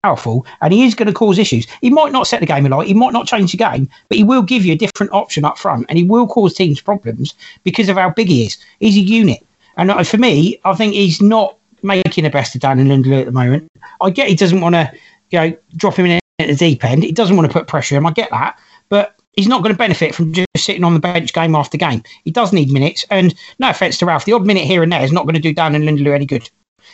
powerful, 0.02 0.46
and 0.62 0.72
he 0.72 0.84
is 0.84 0.94
going 0.94 1.08
to 1.08 1.12
cause 1.12 1.38
issues. 1.38 1.66
He 1.80 1.90
might 1.90 2.12
not 2.12 2.26
set 2.26 2.40
the 2.40 2.46
game 2.46 2.64
alight, 2.64 2.88
he 2.88 2.94
might 2.94 3.12
not 3.12 3.26
change 3.26 3.52
the 3.52 3.58
game, 3.58 3.88
but 4.08 4.16
he 4.16 4.24
will 4.24 4.42
give 4.42 4.64
you 4.64 4.72
a 4.72 4.76
different 4.76 5.12
option 5.12 5.44
up 5.44 5.58
front, 5.58 5.86
and 5.88 5.98
he 5.98 6.04
will 6.04 6.26
cause 6.26 6.54
teams 6.54 6.80
problems 6.80 7.34
because 7.62 7.88
of 7.88 7.96
how 7.96 8.10
big 8.10 8.28
he 8.28 8.46
is. 8.46 8.56
He's 8.80 8.96
a 8.96 9.00
unit, 9.00 9.44
and 9.76 9.90
uh, 9.90 10.02
for 10.02 10.16
me, 10.16 10.58
I 10.64 10.74
think 10.74 10.94
he's 10.94 11.20
not 11.20 11.56
making 11.82 12.24
the 12.24 12.30
best 12.30 12.54
of 12.54 12.62
Dan 12.62 12.78
N'Lundulu 12.78 13.20
at 13.20 13.26
the 13.26 13.32
moment. 13.32 13.70
I 14.00 14.10
get 14.10 14.28
he 14.28 14.34
doesn't 14.34 14.60
want 14.60 14.74
to, 14.74 14.90
you 15.30 15.38
know, 15.38 15.56
drop 15.76 15.96
him 15.96 16.06
in 16.06 16.20
at 16.38 16.48
the 16.48 16.54
deep 16.54 16.84
end. 16.84 17.02
He 17.02 17.12
doesn't 17.12 17.36
want 17.36 17.50
to 17.50 17.52
put 17.52 17.66
pressure 17.66 17.96
on 17.96 18.02
him. 18.02 18.06
I 18.06 18.12
get 18.12 18.30
that, 18.30 18.58
but 18.88 19.15
he's 19.36 19.46
not 19.48 19.62
going 19.62 19.72
to 19.74 19.78
benefit 19.78 20.14
from 20.14 20.32
just 20.32 20.48
sitting 20.56 20.82
on 20.84 20.94
the 20.94 21.00
bench 21.00 21.32
game 21.32 21.54
after 21.54 21.76
game. 21.78 22.02
He 22.24 22.30
does 22.30 22.52
need 22.52 22.70
minutes, 22.72 23.04
and 23.10 23.34
no 23.58 23.70
offense 23.70 23.98
to 23.98 24.06
Ralph, 24.06 24.24
the 24.24 24.32
odd 24.32 24.46
minute 24.46 24.64
here 24.64 24.82
and 24.82 24.90
there 24.90 25.04
is 25.04 25.12
not 25.12 25.24
going 25.24 25.34
to 25.34 25.40
do 25.40 25.52
Dan 25.52 25.74
N'Lundulu 25.74 26.14
any 26.14 26.26
good. 26.26 26.48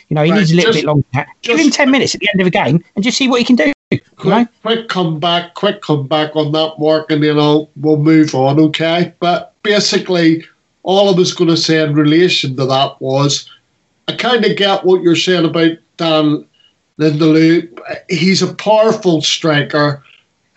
You 0.09 0.15
know, 0.15 0.23
he 0.23 0.31
Right, 0.31 0.39
needs 0.39 0.51
a 0.51 0.55
little 0.55 0.73
just- 0.73 0.83
bit 0.83 0.87
longer. 0.87 1.27
Give 1.41 1.57
him 1.57 1.69
ten 1.71 1.89
minutes 1.89 2.13
at 2.13 2.21
the 2.21 2.29
end 2.33 2.41
of 2.41 2.47
a 2.47 2.51
game 2.51 2.83
and 2.95 3.03
just 3.03 3.17
see 3.17 3.27
what 3.27 3.39
he 3.39 3.45
can 3.45 3.55
do. 3.55 3.71
You 3.91 3.99
know? 4.23 4.45
quick, 4.45 4.47
quick 4.63 4.89
comeback, 4.89 5.53
quick 5.53 5.81
comeback 5.81 6.35
on 6.35 6.51
that, 6.51 6.73
Mark, 6.79 7.11
and 7.11 7.23
you 7.23 7.33
know 7.33 7.69
we'll 7.77 7.97
move 7.97 8.33
on, 8.35 8.59
okay? 8.59 9.13
But 9.19 9.53
basically, 9.63 10.43
all 10.83 11.13
I 11.13 11.17
was 11.17 11.33
going 11.33 11.49
to 11.49 11.57
say 11.57 11.81
in 11.81 11.93
relation 11.93 12.55
to 12.57 12.65
that 12.65 12.99
was, 12.99 13.49
I 14.07 14.15
kind 14.15 14.43
of 14.45 14.57
get 14.57 14.83
what 14.83 15.01
you're 15.03 15.15
saying 15.15 15.45
about 15.45 15.77
Dan 15.97 16.45
N'Lundulu. 16.99 17.79
He's 18.09 18.41
a 18.41 18.53
powerful 18.55 19.21
striker, 19.21 20.03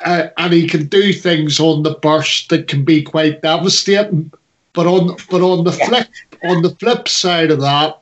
uh, 0.04 0.28
and 0.36 0.52
he 0.52 0.66
can 0.66 0.86
do 0.86 1.12
things 1.12 1.58
on 1.58 1.82
the 1.82 1.94
burst 1.94 2.48
that 2.50 2.68
can 2.68 2.84
be 2.84 3.02
quite 3.02 3.42
devastating. 3.42 4.32
But 4.72 4.86
on 4.86 5.16
but 5.30 5.40
on 5.40 5.64
the 5.64 5.72
flip 5.72 6.08
on 6.44 6.62
the 6.62 6.70
flip 6.70 7.08
side 7.08 7.50
of 7.50 7.60
that, 7.62 7.98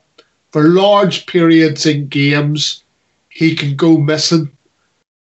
for 0.51 0.63
large 0.63 1.25
periods 1.25 1.85
in 1.85 2.07
games, 2.07 2.83
he 3.29 3.55
can 3.55 3.75
go 3.75 3.97
missing 3.97 4.51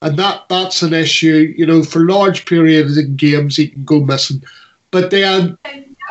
and 0.03 0.18
that 0.18 0.48
that's 0.48 0.83
an 0.83 0.92
issue. 0.92 1.55
You 1.57 1.64
know, 1.64 1.83
for 1.83 2.01
large 2.01 2.44
periods 2.44 2.98
in 2.98 3.16
games, 3.16 3.57
he 3.57 3.68
can 3.68 3.85
go 3.85 4.01
missing. 4.01 4.42
But 4.90 5.11
then 5.11 5.57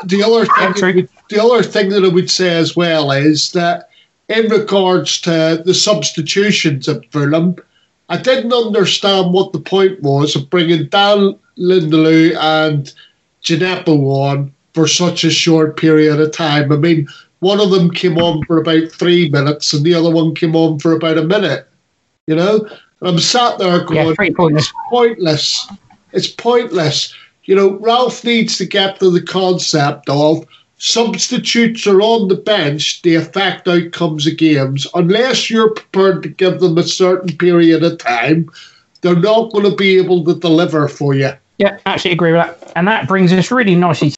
the 0.05 0.23
other 0.23 0.45
thing, 0.45 0.73
that 0.73 0.95
would- 0.95 1.09
the 1.29 1.43
other 1.43 1.61
thing 1.61 1.89
that 1.89 2.03
I 2.03 2.07
would 2.07 2.31
say 2.31 2.57
as 2.57 2.75
well 2.75 3.11
is 3.11 3.51
that 3.51 3.89
in 4.29 4.49
regards 4.49 5.19
to 5.21 5.61
the 5.63 5.73
substitutions 5.73 6.87
at 6.87 7.09
Fulham, 7.11 7.57
I 8.11 8.17
didn't 8.17 8.51
understand 8.51 9.31
what 9.31 9.53
the 9.53 9.61
point 9.61 10.01
was 10.01 10.35
of 10.35 10.49
bringing 10.49 10.87
Dan 10.87 11.39
N'Lundulu 11.57 12.35
and 12.35 12.93
Djenepo 13.41 13.97
on 14.05 14.53
for 14.73 14.85
such 14.85 15.23
a 15.23 15.31
short 15.31 15.77
period 15.77 16.19
of 16.19 16.33
time. 16.33 16.73
I 16.73 16.75
mean, 16.75 17.07
one 17.39 17.61
of 17.61 17.71
them 17.71 17.89
came 17.89 18.17
on 18.17 18.43
for 18.45 18.57
about 18.57 18.91
three 18.91 19.29
minutes, 19.29 19.71
and 19.71 19.85
the 19.85 19.93
other 19.93 20.11
one 20.11 20.35
came 20.35 20.57
on 20.57 20.77
for 20.79 20.91
about 20.91 21.19
a 21.19 21.23
minute. 21.23 21.69
You 22.27 22.35
know, 22.35 22.67
and 22.99 23.09
I'm 23.09 23.19
sat 23.19 23.57
there 23.59 23.81
going, 23.85 24.07
Yeah, 24.09 24.33
pointless. 24.35 24.73
pointless. 24.89 25.67
It's 26.11 26.27
pointless. 26.27 27.15
You 27.45 27.55
know, 27.55 27.79
Ralph 27.79 28.25
needs 28.25 28.57
to 28.57 28.65
get 28.65 28.99
to 28.99 29.09
the 29.09 29.21
concept 29.21 30.09
of 30.09 30.45
substitutes 30.81 31.85
are 31.85 32.01
on 32.01 32.27
the 32.27 32.35
bench, 32.35 33.01
they 33.03 33.13
affect 33.13 33.67
outcomes 33.67 34.25
of 34.25 34.35
games. 34.35 34.87
Unless 34.95 35.49
you're 35.49 35.69
prepared 35.69 36.23
to 36.23 36.29
give 36.29 36.59
them 36.59 36.77
a 36.77 36.83
certain 36.83 37.37
period 37.37 37.83
of 37.83 37.99
time, 37.99 38.49
they're 39.01 39.15
not 39.15 39.51
going 39.51 39.69
to 39.69 39.75
be 39.75 39.97
able 39.97 40.25
to 40.25 40.35
deliver 40.35 40.87
for 40.87 41.13
you. 41.13 41.31
Yeah, 41.59 41.77
absolutely 41.85 42.15
agree 42.15 42.31
with 42.33 42.41
that. 42.41 42.73
And 42.75 42.87
that 42.87 43.07
brings 43.07 43.31
us 43.31 43.51
really 43.51 43.75
nicely 43.75 44.09
to 44.09 44.17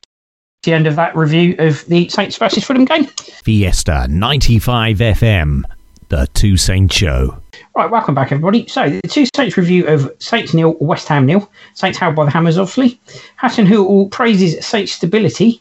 the 0.63 0.73
end 0.73 0.87
of 0.87 0.95
that 0.95 1.15
review 1.15 1.55
of 1.59 1.85
the 1.87 2.07
Saints 2.07 2.37
versus 2.37 2.63
Fulham 2.63 2.85
game. 2.85 3.07
Fiesta 3.43 4.07
95 4.09 4.97
FM, 4.99 5.63
the 6.07 6.27
Two 6.33 6.55
Saints 6.55 6.95
Show. 6.95 7.37
Right, 7.75 7.91
welcome 7.91 8.15
back, 8.15 8.31
everybody. 8.31 8.67
So, 8.67 8.87
the 8.87 9.07
two 9.09 9.25
Saints 9.35 9.57
review 9.57 9.85
of 9.87 10.09
Saints 10.19 10.53
nil, 10.53 10.77
West 10.79 11.09
Ham 11.09 11.25
nil. 11.25 11.51
Saints 11.73 11.97
held 11.97 12.15
by 12.15 12.23
the 12.23 12.31
Hammers, 12.31 12.57
obviously. 12.57 13.01
Hasenhüttl 13.41 14.11
praises 14.11 14.65
Saints 14.65 14.93
stability. 14.93 15.59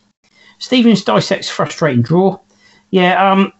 Stevens 0.63 1.03
dissects 1.03 1.49
frustrating 1.49 2.03
draw. 2.03 2.39
Yeah, 2.93 3.31
um, 3.31 3.53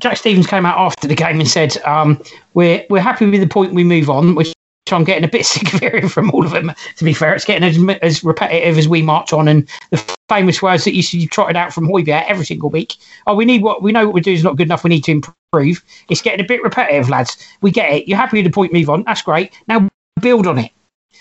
Jack 0.00 0.16
Stevens 0.16 0.46
came 0.46 0.64
out 0.64 0.78
after 0.78 1.08
the 1.08 1.16
game 1.16 1.40
and 1.40 1.48
said, 1.48 1.76
um, 1.78 2.22
"We're 2.54 2.86
we're 2.88 3.02
happy 3.02 3.28
with 3.28 3.40
the 3.40 3.48
point 3.48 3.74
we 3.74 3.82
move 3.82 4.08
on," 4.08 4.36
which 4.36 4.54
I'm 4.92 5.02
getting 5.02 5.24
a 5.24 5.28
bit 5.28 5.44
sick 5.52 5.74
of 5.74 5.80
hearing 5.80 6.08
from 6.08 6.30
all 6.30 6.44
of 6.44 6.52
them. 6.52 6.72
To 6.96 7.04
be 7.04 7.12
fair, 7.12 7.34
it's 7.34 7.44
getting 7.44 7.68
as, 7.68 7.98
as 8.02 8.22
repetitive 8.22 8.78
as 8.78 8.88
we 8.88 9.02
march 9.02 9.32
on, 9.32 9.48
and 9.48 9.68
the 9.90 10.16
famous 10.28 10.62
words 10.62 10.84
that 10.84 10.94
you 10.94 11.02
see 11.02 11.26
trotted 11.26 11.56
out 11.56 11.72
from 11.72 11.88
Højbjerg 11.88 12.26
every 12.28 12.46
single 12.46 12.70
week. 12.70 12.94
Oh, 13.26 13.34
we 13.34 13.44
need 13.44 13.62
what 13.62 13.82
we 13.82 13.90
know 13.90 14.06
what 14.06 14.14
we 14.14 14.20
do 14.20 14.32
is 14.32 14.44
not 14.44 14.56
good 14.56 14.68
enough. 14.68 14.84
We 14.84 14.90
need 14.90 15.04
to 15.04 15.20
improve. 15.52 15.82
It's 16.08 16.22
getting 16.22 16.44
a 16.44 16.48
bit 16.48 16.62
repetitive, 16.62 17.08
lads. 17.08 17.36
We 17.62 17.72
get 17.72 17.92
it. 17.92 18.08
You're 18.08 18.16
happy 18.16 18.38
with 18.38 18.46
the 18.46 18.54
point 18.54 18.72
move 18.72 18.88
on. 18.88 19.02
That's 19.02 19.22
great. 19.22 19.52
Now 19.66 19.88
build 20.20 20.46
on 20.46 20.58
it. 20.58 20.70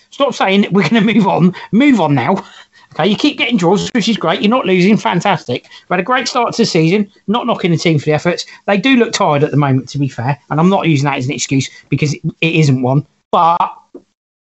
Stop 0.10 0.34
saying 0.34 0.68
we're 0.72 0.88
going 0.88 1.06
to 1.06 1.14
move 1.14 1.28
on. 1.28 1.54
Move 1.72 2.00
on 2.00 2.14
now. 2.16 2.46
Okay, 2.94 3.08
you 3.08 3.16
keep 3.16 3.38
getting 3.38 3.58
draws, 3.58 3.90
which 3.90 4.10
is 4.10 4.18
great. 4.18 4.42
You're 4.42 4.50
not 4.50 4.66
losing, 4.66 4.98
fantastic. 4.98 5.64
We 5.90 5.94
had 5.94 6.00
a 6.00 6.04
great 6.04 6.28
start 6.28 6.54
to 6.54 6.62
the 6.64 6.66
season. 6.66 7.12
Not 7.28 7.46
knocking 7.46 7.72
the 7.72 7.78
team 7.78 8.00
for 8.00 8.06
the 8.06 8.14
efforts. 8.14 8.46
They 8.66 8.78
do 8.78 8.96
look 8.96 9.14
tired 9.14 9.44
at 9.44 9.52
the 9.52 9.58
moment, 9.58 9.90
to 9.90 10.00
be 10.00 10.08
fair, 10.08 10.40
and 10.50 10.60
I'm 10.60 10.70
not 10.70 10.88
using 10.88 11.06
that 11.06 11.18
as 11.18 11.26
an 11.26 11.34
excuse 11.34 11.70
because 11.90 12.14
it, 12.14 12.22
isn't 12.42 12.82
one. 12.82 13.06
But 13.32 13.58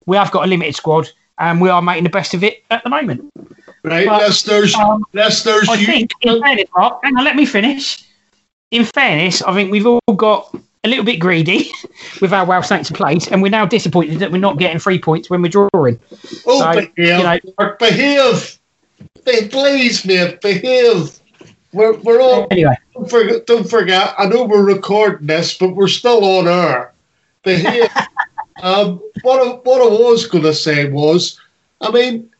we 0.05 0.15
have 0.17 0.31
got 0.31 0.45
a 0.45 0.47
limited 0.47 0.75
squad, 0.75 1.09
and 1.39 1.59
we 1.59 1.69
are 1.69 1.81
making 1.81 2.03
the 2.05 2.09
best 2.09 2.33
of 2.33 2.43
it 2.43 2.63
at 2.71 2.83
the 2.83 2.89
moment. 2.89 3.29
Right, 3.83 4.05
But, 4.07 4.21
um, 4.75 5.03
I 5.69 5.75
you- 5.75 5.85
think, 5.85 6.11
in 6.21 6.41
fairness, 6.41 6.69
Mark, 6.75 6.99
hang 7.03 7.17
on, 7.17 7.23
let 7.25 7.35
me 7.35 7.45
finish. 7.45 8.03
In 8.71 8.85
fairness, 8.85 9.41
I 9.41 9.53
think 9.53 9.71
we've 9.71 9.87
all 9.87 9.99
got 10.15 10.53
a 10.83 10.87
little 10.89 11.03
bit 11.05 11.17
greedy 11.19 11.69
with 12.21 12.33
our 12.33 12.45
Welsh 12.45 12.67
Saints 12.67 12.91
place, 12.91 13.27
and 13.27 13.41
we're 13.41 13.49
now 13.49 13.65
disappointed 13.65 14.19
that 14.19 14.31
we're 14.31 14.37
not 14.37 14.57
getting 14.59 14.79
three 14.79 14.99
points 14.99 15.29
when 15.29 15.41
we're 15.41 15.49
drawing. 15.49 15.99
Oh, 16.45 16.59
So, 16.59 16.73
behave, 16.73 16.91
you 16.97 17.23
know- 17.23 17.39
Mark, 17.59 17.79
behave. 17.79 18.57
Be- 19.25 19.47
Please, 19.49 20.05
mate, 20.05 20.39
behave. 20.41 21.19
We're, 21.73 21.97
we're 21.97 22.21
all, 22.21 22.47
Anyway, 22.49 22.75
don't 22.93 23.09
forget, 23.09 23.45
don't 23.45 23.69
forget, 23.69 24.13
I 24.17 24.25
know 24.27 24.45
we're 24.45 24.63
recording 24.63 25.27
this, 25.27 25.57
but 25.57 25.75
we're 25.75 25.89
still 25.89 26.23
on 26.23 26.47
air. 26.47 26.93
Behave. 27.43 27.89
um, 28.63 29.01
what, 29.23 29.45
I, 29.45 29.51
what 29.63 29.81
I 29.81 30.09
was 30.09 30.25
going 30.27 30.45
to 30.45 30.53
say 30.53 30.89
was, 30.89 31.39
I 31.81 31.91
mean, 31.91 32.31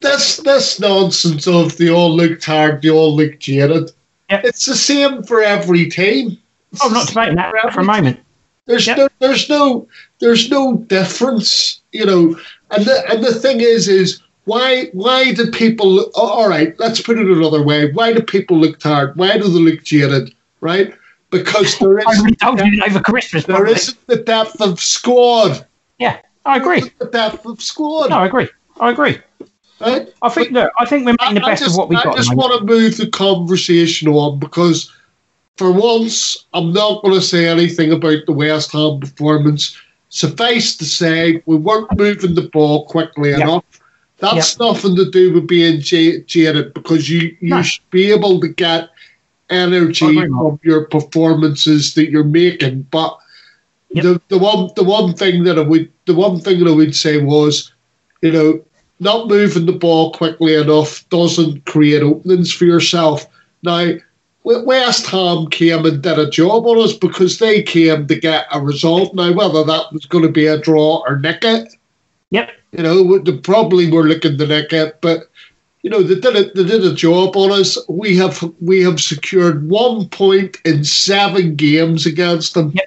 this, 0.00 0.36
this 0.38 0.78
nonsense 0.78 1.46
of 1.48 1.76
the 1.76 1.90
all 1.90 2.14
look 2.14 2.40
tired, 2.40 2.82
the 2.82 2.90
all 2.90 3.14
look 3.16 3.38
jaded, 3.40 3.90
Yep. 4.30 4.44
it's 4.44 4.66
the 4.66 4.74
same 4.74 5.22
for 5.22 5.40
every 5.42 5.88
team. 5.88 6.36
It's 6.76 6.84
I'm 6.84 6.92
not 6.92 7.08
debating 7.08 7.36
that 7.36 7.72
for 7.72 7.80
a 7.80 7.84
moment. 7.84 8.20
there's 8.66 8.86
Yep. 8.86 8.96
no, 8.96 9.08
there's 9.20 9.48
no, 9.48 9.88
there's 10.20 10.50
no 10.50 10.76
difference, 10.76 11.80
you 11.92 12.04
know. 12.06 12.38
And 12.70 12.84
the 12.84 13.04
and 13.10 13.22
the 13.24 13.34
thing 13.34 13.60
is, 13.60 13.88
is 13.88 14.20
why 14.44 14.86
why 14.92 15.32
do 15.32 15.50
people? 15.50 16.10
oh, 16.14 16.28
all 16.28 16.48
right, 16.48 16.78
let's 16.78 17.00
put 17.00 17.18
it 17.18 17.26
another 17.26 17.62
way. 17.62 17.92
Why 17.92 18.12
do 18.12 18.22
people 18.22 18.58
look 18.58 18.78
tired? 18.78 19.16
Why 19.16 19.36
do 19.38 19.44
they 19.44 19.58
look 19.58 19.82
jaded? 19.84 20.34
Right? 20.60 20.94
Because 21.30 21.78
there 21.80 21.98
is. 21.98 22.04
I 22.06 22.12
is 22.12 22.24
indulged 22.24 22.82
over 22.88 23.00
Christmas. 23.00 23.44
there 23.44 23.56
probably. 23.56 23.74
isn't 23.74 24.06
the 24.06 24.16
depth 24.16 24.60
of 24.60 24.80
squad. 24.80 25.66
Yeah, 25.98 26.18
I 26.44 26.56
agree. 26.58 26.82
The 26.98 27.06
depth 27.06 27.46
of 27.46 27.60
squad. 27.62 28.10
No, 28.10 28.16
I 28.18 28.26
agree. 28.26 28.48
I 28.80 28.90
agree. 28.90 29.18
Right? 29.80 30.08
I 30.22 30.28
think 30.30 30.52
look, 30.52 30.72
I 30.78 30.86
think 30.86 31.04
we're 31.04 31.16
making 31.20 31.34
the 31.36 31.44
I 31.44 31.50
best 31.50 31.62
just, 31.62 31.74
of 31.74 31.78
what 31.78 31.88
we've 31.90 31.98
I 31.98 32.04
got. 32.04 32.12
the 32.16 32.22
just 32.22 32.34
want 32.34 32.58
to 32.58 32.64
move 32.64 32.96
the 32.96 33.08
conversation 33.10 34.08
on 34.08 34.38
because, 34.38 34.90
for 35.56 35.72
once, 35.72 36.44
I'm 36.52 36.72
not 36.72 37.02
going 37.02 37.14
to 37.14 37.20
say 37.22 37.46
anything 37.48 37.92
about 37.92 38.26
the 38.26 38.32
West 38.32 38.72
Ham 38.72 39.00
performance. 39.00 39.76
Suffice 40.10 40.76
to 40.76 40.84
say, 40.84 41.42
we 41.46 41.56
weren't 41.56 41.96
moving 41.98 42.34
the 42.34 42.48
ball 42.52 42.86
quickly 42.86 43.30
Yep. 43.30 43.40
enough. 43.40 43.64
That's 44.18 44.58
nothing 44.58 44.96
to 44.96 45.10
do 45.10 45.32
with 45.34 45.46
being 45.46 45.80
j- 45.80 46.22
jaded 46.22 46.72
because 46.74 47.08
you, 47.10 47.36
you 47.40 47.50
No. 47.50 47.62
should 47.62 47.88
be 47.90 48.10
able 48.12 48.40
to 48.40 48.48
get 48.48 48.88
energy 49.50 50.16
from 50.16 50.58
your 50.62 50.86
performances 50.86 51.94
that 51.94 52.10
you're 52.10 52.24
making. 52.24 52.86
But 52.90 53.16
Yep. 53.90 54.04
the, 54.04 54.20
the 54.28 54.38
one 54.38 54.70
the 54.76 54.82
one 54.84 55.14
thing 55.14 55.44
that 55.44 55.58
I 55.58 55.62
would 55.62 55.88
the 56.06 56.14
one 56.14 56.40
thing 56.40 56.58
that 56.60 56.70
I 56.70 56.74
would 56.74 56.94
say 56.96 57.18
was, 57.22 57.72
you 58.22 58.32
know, 58.32 58.60
not 59.00 59.28
moving 59.28 59.66
the 59.66 59.72
ball 59.72 60.12
quickly 60.12 60.54
enough 60.54 61.08
doesn't 61.10 61.64
create 61.66 62.02
openings 62.02 62.50
for 62.52 62.64
yourself. 62.64 63.26
Now, 63.62 63.92
West 64.46 65.06
Ham 65.06 65.48
came 65.48 65.84
and 65.84 66.00
did 66.02 66.18
a 66.18 66.30
job 66.30 66.66
on 66.66 66.78
us 66.78 66.92
because 66.92 67.38
they 67.38 67.62
came 67.62 68.06
to 68.06 68.14
get 68.14 68.46
a 68.52 68.60
result. 68.60 69.12
Now, 69.12 69.32
whether 69.32 69.64
that 69.64 69.92
was 69.92 70.06
going 70.06 70.22
to 70.22 70.30
be 70.30 70.46
a 70.46 70.58
draw 70.58 71.02
or 71.06 71.18
nick 71.18 71.42
it, 71.42 71.74
Yep. 72.30 72.50
you 72.72 72.82
know, 72.82 73.18
they 73.18 73.36
probably 73.38 73.90
were 73.90 74.04
looking 74.04 74.38
to 74.38 74.46
nick 74.46 74.72
it, 74.72 74.98
but 75.00 75.28
you 75.82 75.90
know, 75.90 76.02
they 76.02 76.18
did 76.18 76.34
it. 76.36 76.54
They 76.54 76.64
did 76.64 76.84
a 76.84 76.94
job 76.94 77.36
on 77.36 77.52
us. 77.52 77.78
We 77.88 78.16
have 78.16 78.42
we 78.60 78.82
have 78.82 79.00
secured 79.00 79.68
one 79.68 80.08
point 80.08 80.58
in 80.64 80.84
seven 80.84 81.54
games 81.54 82.06
against 82.06 82.54
them. 82.54 82.72
Yep. 82.74 82.86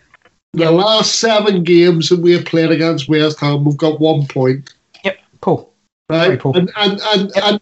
The 0.54 0.72
last 0.72 1.16
seven 1.16 1.64
games 1.64 2.10
that 2.10 2.20
we 2.20 2.34
have 2.34 2.46
played 2.46 2.72
against 2.72 3.08
West 3.08 3.40
Ham, 3.40 3.64
we've 3.66 3.78
got 3.78 4.00
one 4.02 4.28
point 4.28 4.74
Yep. 5.04 5.18
Cool. 5.42 5.72
Very 6.10 6.30
right? 6.32 6.40
cool. 6.40 6.58
And 6.58 6.72
and 6.76 7.00
and, 7.14 7.32
and 7.44 7.62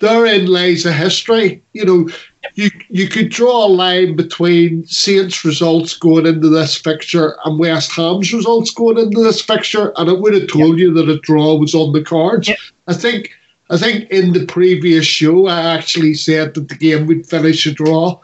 therein 0.00 0.46
lies 0.46 0.84
a 0.84 0.92
history. 0.92 1.62
You 1.72 1.84
know, 1.84 2.08
you 2.54 2.70
you 2.88 3.08
could 3.08 3.30
draw 3.30 3.66
a 3.66 3.68
line 3.68 4.16
between 4.16 4.86
Saints 4.86 5.44
results 5.44 5.96
going 5.96 6.26
into 6.26 6.48
this 6.48 6.76
fixture 6.76 7.36
and 7.44 7.58
West 7.58 7.92
Ham's 7.92 8.32
results 8.32 8.70
going 8.70 8.98
into 8.98 9.22
this 9.22 9.40
fixture, 9.40 9.92
and 9.96 10.08
it 10.08 10.20
would 10.20 10.34
have 10.34 10.48
told 10.48 10.78
you 10.78 10.92
that 10.94 11.08
a 11.08 11.18
draw 11.20 11.54
was 11.54 11.74
on 11.74 11.92
the 11.92 12.02
cards. 12.02 12.50
I 12.86 12.94
think 12.94 13.32
I 13.70 13.76
think 13.76 14.10
in 14.10 14.32
the 14.32 14.46
previous 14.46 15.06
show 15.06 15.46
I 15.46 15.60
actually 15.60 16.14
said 16.14 16.54
that 16.54 16.68
the 16.68 16.76
game 16.76 17.06
would 17.06 17.26
finish 17.26 17.66
a 17.66 17.72
draw. 17.72 18.20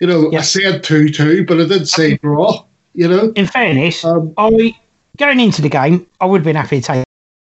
You 0.00 0.06
know, 0.06 0.32
I 0.32 0.42
said 0.42 0.82
two 0.82 1.08
two, 1.08 1.44
but 1.44 1.60
I 1.60 1.64
did 1.66 1.88
say 1.88 2.16
draw. 2.18 2.64
You 2.94 3.08
know, 3.08 3.32
In 3.34 3.46
fairness, 3.46 4.04
um, 4.04 4.32
I 4.36 4.74
going 5.16 5.40
into 5.40 5.62
the 5.62 5.68
game, 5.68 6.06
I 6.20 6.26
would 6.26 6.38
have 6.38 6.44
been 6.44 6.56
happy 6.56 6.80
to 6.80 7.04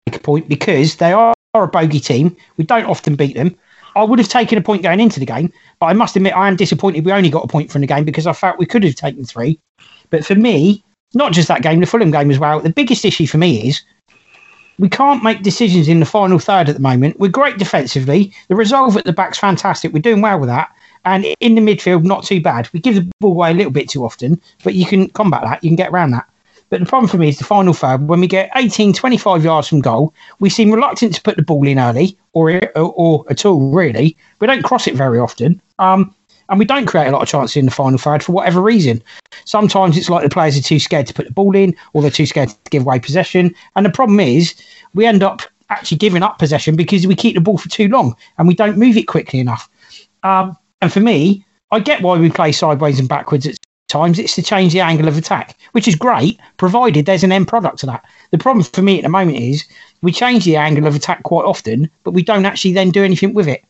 take 0.06 0.16
a 0.16 0.18
point 0.18 0.48
because 0.48 0.96
they 0.96 1.12
are 1.12 1.34
a 1.54 1.66
bogey 1.68 2.00
team. 2.00 2.36
We 2.56 2.64
don't 2.64 2.86
often 2.86 3.14
beat 3.14 3.34
them. 3.34 3.54
I 3.96 4.04
would 4.04 4.18
have 4.18 4.28
taken 4.28 4.58
a 4.58 4.62
point 4.62 4.82
going 4.82 5.00
into 5.00 5.20
the 5.20 5.26
game, 5.26 5.52
but 5.80 5.86
I 5.86 5.92
must 5.92 6.16
admit 6.16 6.36
I 6.36 6.48
am 6.48 6.56
disappointed 6.56 7.04
we 7.04 7.12
only 7.12 7.30
got 7.30 7.44
a 7.44 7.48
point 7.48 7.70
from 7.70 7.80
the 7.80 7.86
game 7.86 8.04
because 8.04 8.26
I 8.26 8.32
felt 8.32 8.58
we 8.58 8.66
could 8.66 8.84
have 8.84 8.94
taken 8.94 9.24
three. 9.24 9.58
But 10.10 10.24
for 10.24 10.34
me, 10.34 10.84
not 11.14 11.32
just 11.32 11.48
that 11.48 11.62
game, 11.62 11.80
the 11.80 11.86
Fulham 11.86 12.10
game 12.10 12.30
as 12.30 12.38
well. 12.38 12.60
The 12.60 12.70
biggest 12.70 13.04
issue 13.04 13.26
for 13.26 13.38
me 13.38 13.68
is 13.68 13.82
we 14.78 14.88
can't 14.88 15.22
make 15.22 15.42
decisions 15.42 15.88
in 15.88 16.00
the 16.00 16.06
final 16.06 16.38
third 16.38 16.68
at 16.68 16.74
the 16.74 16.80
moment. 16.80 17.18
We're 17.20 17.28
great 17.28 17.58
defensively. 17.58 18.32
The 18.48 18.56
resolve 18.56 18.96
at 18.96 19.04
the 19.04 19.12
back's 19.12 19.38
fantastic. 19.38 19.92
We're 19.92 20.00
doing 20.00 20.20
well 20.20 20.40
with 20.40 20.48
that. 20.48 20.70
And 21.04 21.26
in 21.38 21.54
the 21.54 21.60
midfield, 21.60 22.04
not 22.04 22.24
too 22.24 22.40
bad. 22.40 22.68
We 22.72 22.80
give 22.80 22.96
the 22.96 23.10
ball 23.20 23.32
away 23.32 23.50
a 23.50 23.54
little 23.54 23.70
bit 23.70 23.88
too 23.88 24.04
often, 24.04 24.40
but 24.64 24.74
you 24.74 24.86
can 24.86 25.08
combat 25.10 25.42
that. 25.44 25.62
You 25.62 25.70
can 25.70 25.76
get 25.76 25.90
around 25.90 26.12
that. 26.12 26.26
But 26.70 26.80
the 26.80 26.86
problem 26.86 27.08
for 27.08 27.18
me 27.18 27.28
is 27.28 27.38
the 27.38 27.44
final 27.44 27.72
third. 27.72 28.08
When 28.08 28.20
we 28.20 28.26
get 28.26 28.50
18, 28.56 28.92
25 28.92 29.44
yards 29.44 29.68
from 29.68 29.80
goal, 29.80 30.14
we 30.40 30.50
seem 30.50 30.72
reluctant 30.72 31.14
to 31.14 31.22
put 31.22 31.36
the 31.36 31.42
ball 31.42 31.66
in 31.66 31.78
early 31.78 32.18
or 32.32 32.50
or, 32.76 32.92
or 32.96 33.24
at 33.30 33.44
all, 33.44 33.70
really. 33.70 34.16
We 34.40 34.46
don't 34.46 34.62
cross 34.62 34.86
it 34.86 34.94
very 34.94 35.18
often. 35.18 35.60
Um, 35.78 36.14
and 36.48 36.58
we 36.58 36.64
don't 36.64 36.86
create 36.86 37.06
a 37.06 37.10
lot 37.10 37.22
of 37.22 37.28
chances 37.28 37.56
in 37.56 37.64
the 37.64 37.70
final 37.70 37.98
third 37.98 38.22
for 38.22 38.32
whatever 38.32 38.60
reason. 38.60 39.02
Sometimes 39.44 39.96
it's 39.96 40.10
like 40.10 40.22
the 40.22 40.28
players 40.28 40.58
are 40.58 40.62
too 40.62 40.78
scared 40.78 41.06
to 41.06 41.14
put 41.14 41.26
the 41.26 41.32
ball 41.32 41.56
in 41.56 41.74
or 41.92 42.02
they're 42.02 42.10
too 42.10 42.26
scared 42.26 42.50
to 42.50 42.70
give 42.70 42.82
away 42.82 42.98
possession. 42.98 43.54
And 43.76 43.86
the 43.86 43.90
problem 43.90 44.20
is 44.20 44.54
we 44.94 45.06
end 45.06 45.22
up 45.22 45.42
actually 45.70 45.98
giving 45.98 46.22
up 46.22 46.38
possession 46.38 46.76
because 46.76 47.06
we 47.06 47.14
keep 47.16 47.34
the 47.34 47.40
ball 47.40 47.58
for 47.58 47.68
too 47.68 47.88
long 47.88 48.14
and 48.36 48.46
we 48.46 48.54
don't 48.54 48.76
move 48.76 48.96
it 48.96 49.04
quickly 49.04 49.40
enough. 49.40 49.68
Um, 50.22 50.56
and 50.82 50.92
for 50.92 51.00
me, 51.00 51.44
I 51.70 51.80
get 51.80 52.02
why 52.02 52.18
we 52.18 52.30
play 52.30 52.52
sideways 52.52 52.98
and 53.00 53.08
backwards 53.08 53.46
at 53.46 53.56
times. 53.88 54.18
It's 54.18 54.34
to 54.36 54.42
change 54.42 54.72
the 54.72 54.80
angle 54.80 55.08
of 55.08 55.16
attack, 55.16 55.56
which 55.72 55.88
is 55.88 55.94
great, 55.96 56.40
provided 56.56 57.06
there's 57.06 57.24
an 57.24 57.32
end 57.32 57.48
product 57.48 57.78
to 57.80 57.86
that. 57.86 58.04
The 58.30 58.38
problem 58.38 58.64
for 58.64 58.82
me 58.82 58.98
at 58.98 59.02
the 59.02 59.08
moment 59.08 59.38
is 59.38 59.64
we 60.02 60.12
change 60.12 60.44
the 60.44 60.56
angle 60.56 60.86
of 60.86 60.94
attack 60.94 61.22
quite 61.22 61.44
often, 61.44 61.90
but 62.02 62.12
we 62.12 62.22
don't 62.22 62.46
actually 62.46 62.72
then 62.72 62.90
do 62.90 63.04
anything 63.04 63.34
with 63.34 63.48
it. 63.48 63.64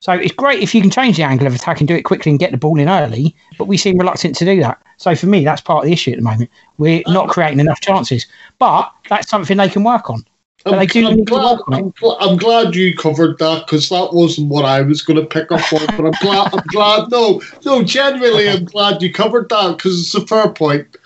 So 0.00 0.12
it's 0.12 0.34
great 0.34 0.62
if 0.62 0.74
you 0.74 0.80
can 0.80 0.90
change 0.90 1.16
the 1.16 1.22
angle 1.22 1.46
of 1.46 1.54
attack 1.54 1.80
and 1.80 1.86
do 1.86 1.94
it 1.94 2.02
quickly 2.02 2.30
and 2.30 2.38
get 2.38 2.50
the 2.50 2.56
ball 2.56 2.80
in 2.80 2.88
early, 2.88 3.36
but 3.56 3.68
we 3.68 3.76
seem 3.76 3.98
reluctant 3.98 4.34
to 4.36 4.44
do 4.44 4.60
that. 4.60 4.82
So 4.96 5.14
for 5.14 5.26
me, 5.26 5.44
that's 5.44 5.60
part 5.60 5.84
of 5.84 5.86
the 5.86 5.92
issue 5.92 6.10
at 6.10 6.16
the 6.16 6.24
moment. 6.24 6.50
We're 6.78 7.04
not 7.06 7.28
uh, 7.28 7.32
creating 7.32 7.60
enough 7.60 7.80
chances, 7.80 8.26
but 8.58 8.92
that's 9.08 9.28
something 9.28 9.56
they 9.56 9.68
can 9.68 9.84
work 9.84 10.10
on. 10.10 10.24
I'm, 10.64 10.74
I'm 10.74 11.24
glad, 11.24 11.58
work 11.58 11.68
on 11.68 11.74
it. 11.74 11.76
I'm, 11.78 11.92
gl- 11.92 12.16
I'm 12.20 12.36
glad 12.36 12.74
you 12.74 12.96
covered 12.96 13.38
that 13.38 13.66
because 13.66 13.88
that 13.88 14.10
wasn't 14.12 14.48
what 14.48 14.64
I 14.64 14.82
was 14.82 15.02
going 15.02 15.18
to 15.18 15.26
pick 15.26 15.50
up 15.50 15.72
on. 15.72 15.96
But 15.96 16.06
I'm 16.06 16.12
glad. 16.20 16.54
I'm 16.54 16.62
glad. 16.68 17.10
No, 17.10 17.42
no. 17.64 17.82
Genuinely, 17.82 18.48
I'm 18.48 18.64
glad 18.64 19.02
you 19.02 19.12
covered 19.12 19.48
that 19.48 19.76
because 19.76 20.00
it's 20.00 20.14
a 20.14 20.26
fair 20.26 20.48
point. 20.50 20.96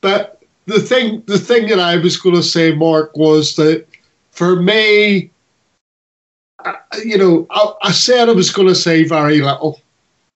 But 0.00 0.42
the 0.66 0.80
thing, 0.80 1.22
the 1.26 1.38
thing 1.38 1.68
that 1.68 1.78
I 1.78 1.96
was 1.96 2.16
going 2.16 2.34
to 2.34 2.42
say, 2.42 2.74
Mark, 2.74 3.16
was 3.16 3.54
that 3.56 3.86
for 4.32 4.56
me, 4.56 5.30
I, 6.64 6.76
you 7.04 7.18
know, 7.18 7.46
I, 7.50 7.72
I 7.82 7.92
said 7.92 8.28
I 8.28 8.32
was 8.32 8.50
going 8.50 8.68
to 8.68 8.74
say 8.74 9.04
very 9.04 9.40
little, 9.40 9.80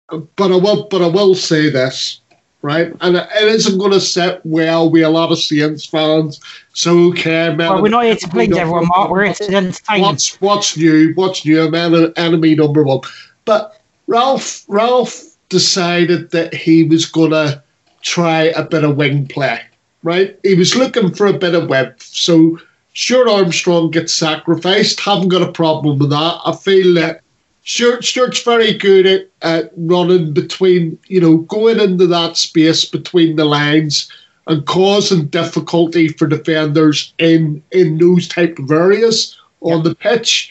but 0.09 0.53
I 0.53 0.57
will. 0.57 0.87
But 0.89 1.03
I 1.03 1.09
will 1.09 1.35
say 1.35 1.69
this. 1.69 2.21
Right, 2.61 2.93
and 3.01 3.17
it 3.17 3.29
it 3.37 3.49
isn't 3.55 3.79
going 3.79 3.93
to 3.93 4.01
set 4.01 4.45
well 4.45 4.91
with 4.91 5.05
a 5.05 5.09
lot 5.09 5.31
of 5.31 5.39
Saints 5.39 5.87
fans. 5.87 6.41
So 6.73 7.11
okay, 7.11 7.55
man. 7.55 7.59
Well, 7.59 7.83
we're 7.83 7.89
not 7.89 8.05
here 8.05 8.17
to 8.17 8.29
please 8.29 8.57
everyone, 8.57 8.89
Mark. 8.89 9.11
We're 9.11 9.27
here 9.27 9.35
to 9.35 9.55
entertain. 9.55 10.03
What's 10.03 10.41
what's 10.41 10.77
new? 10.77 11.13
What's 11.15 11.47
new? 11.47 11.63
I'm 11.63 12.13
enemy 12.17 12.57
number 12.57 12.83
one. 12.83 13.03
But 13.45 13.81
Ralph 14.09 14.65
Ralph 14.67 15.25
decided 15.49 16.33
that 16.33 16.53
he 16.53 16.83
was 16.83 17.07
gonna 17.07 17.63
try 18.03 18.45
a 18.57 18.65
bit 18.65 18.83
of 18.83 18.97
wing 18.97 19.29
play, 19.29 19.61
right? 20.03 20.37
He 20.43 20.55
was 20.55 20.75
looking 20.75 21.15
for 21.15 21.29
a 21.29 21.39
bit 21.39 21.55
of 21.55 21.69
width. 21.69 22.03
So 22.03 22.59
Sure, 22.99 23.29
Armstrong 23.29 23.93
gets 23.93 24.13
sacrificed. 24.13 24.99
Haven't 24.99 25.29
got 25.29 25.49
a 25.49 25.53
problem 25.53 26.01
with 26.01 26.11
that. 26.11 26.41
I 26.45 26.53
feel 26.57 26.95
that 26.95 27.21
Stuart, 27.69 28.03
Stuart's 28.03 28.43
very 28.43 28.73
good 28.73 29.05
at, 29.05 29.29
at 29.43 29.73
running 29.77 30.33
between, 30.33 30.99
you 31.07 31.21
know, 31.21 31.37
going 31.37 31.79
into 31.79 32.07
that 32.07 32.39
space 32.39 32.87
between 32.87 33.37
the 33.37 33.45
lines 33.45 34.11
and 34.47 34.65
causing 34.65 35.27
difficulty 35.27 36.09
for 36.09 36.27
defenders 36.27 37.13
in 37.19 37.63
in 37.71 37.99
those 37.99 38.27
type 38.27 38.59
of 38.59 38.71
areas 38.71 39.37
on 39.61 39.83
the 39.83 39.95
pitch. 39.95 40.51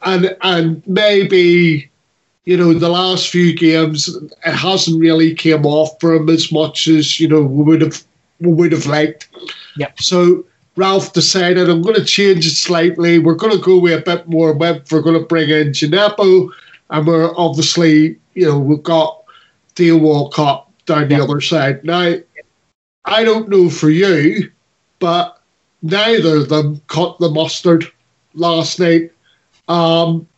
And 0.00 0.34
and 0.40 0.82
maybe 0.86 1.90
you 2.46 2.56
know, 2.56 2.72
the 2.72 2.88
last 2.88 3.28
few 3.28 3.54
games 3.54 4.08
it 4.08 4.54
hasn't 4.54 4.98
really 4.98 5.34
came 5.34 5.66
off 5.66 6.00
for 6.00 6.14
him 6.14 6.30
as 6.30 6.50
much 6.50 6.88
as 6.88 7.20
you 7.20 7.28
know 7.28 7.42
we 7.42 7.64
would 7.64 7.82
have 7.82 8.02
we 8.40 8.50
would 8.50 8.72
have 8.72 8.86
liked. 8.86 9.28
Yep. 9.76 10.00
So 10.00 10.46
Ralph 10.76 11.12
decided 11.14 11.70
I'm 11.70 11.82
going 11.82 11.96
to 11.96 12.04
change 12.04 12.46
it 12.46 12.50
slightly. 12.50 13.18
We're 13.18 13.34
going 13.34 13.56
to 13.56 13.64
go 13.64 13.78
with 13.78 13.98
a 13.98 14.02
bit 14.02 14.28
more 14.28 14.52
width. 14.52 14.92
We're 14.92 15.00
going 15.00 15.18
to 15.18 15.26
bring 15.26 15.48
in 15.48 15.68
Djenepo, 15.68 16.50
and 16.90 17.06
we're 17.06 17.34
obviously 17.36 18.18
you 18.34 18.46
know 18.46 18.58
we've 18.58 18.82
got 18.82 19.24
Theo 19.74 19.96
Walcott 19.96 20.70
down 20.84 21.08
the 21.08 21.22
other 21.22 21.40
side. 21.40 21.82
Now, 21.84 22.14
I 23.06 23.24
don't 23.24 23.48
know 23.48 23.70
for 23.70 23.90
you, 23.90 24.50
but 24.98 25.40
neither 25.82 26.36
of 26.36 26.48
them 26.48 26.80
cut 26.88 27.18
the 27.18 27.30
mustard 27.30 27.90
last 28.34 28.78
night. 28.78 29.12
Um, 29.68 30.28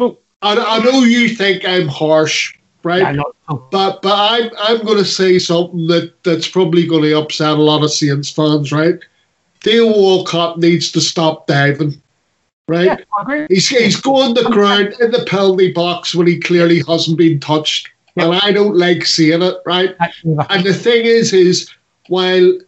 I, 0.00 0.56
I 0.56 0.84
know 0.84 1.00
you 1.00 1.28
think 1.28 1.64
I'm 1.64 1.88
harsh, 1.88 2.56
right? 2.84 3.14
No, 3.14 3.32
no. 3.50 3.66
But 3.70 4.02
but 4.02 4.14
I'm 4.14 4.50
I'm 4.58 4.84
going 4.84 4.98
to 4.98 5.04
say 5.04 5.38
something 5.38 5.86
that 5.88 6.14
that's 6.22 6.48
probably 6.48 6.86
going 6.86 7.02
to 7.02 7.18
upset 7.18 7.58
a 7.58 7.62
lot 7.62 7.82
of 7.82 7.92
Saints 7.92 8.30
fans, 8.30 8.72
right? 8.72 8.98
Theo 9.62 9.86
Walcott 9.86 10.58
needs 10.58 10.92
to 10.92 11.00
stop 11.00 11.46
diving, 11.46 12.00
right? 12.68 12.84
Yeah, 12.84 12.96
I 13.18 13.22
agree. 13.22 13.46
He's 13.48 13.68
he's 13.68 14.00
going 14.00 14.34
the 14.34 14.44
ground 14.44 14.94
in 15.00 15.10
the 15.10 15.24
penalty 15.24 15.72
box 15.72 16.14
when 16.14 16.26
he 16.26 16.38
clearly 16.38 16.82
hasn't 16.86 17.18
been 17.18 17.40
touched, 17.40 17.88
and 18.16 18.34
I 18.34 18.52
don't 18.52 18.76
like 18.76 19.04
seeing 19.04 19.42
it, 19.42 19.56
right? 19.66 19.94
And 20.24 20.64
the 20.64 20.74
thing 20.74 21.04
is, 21.04 21.32
is 21.32 21.68
while 22.08 22.58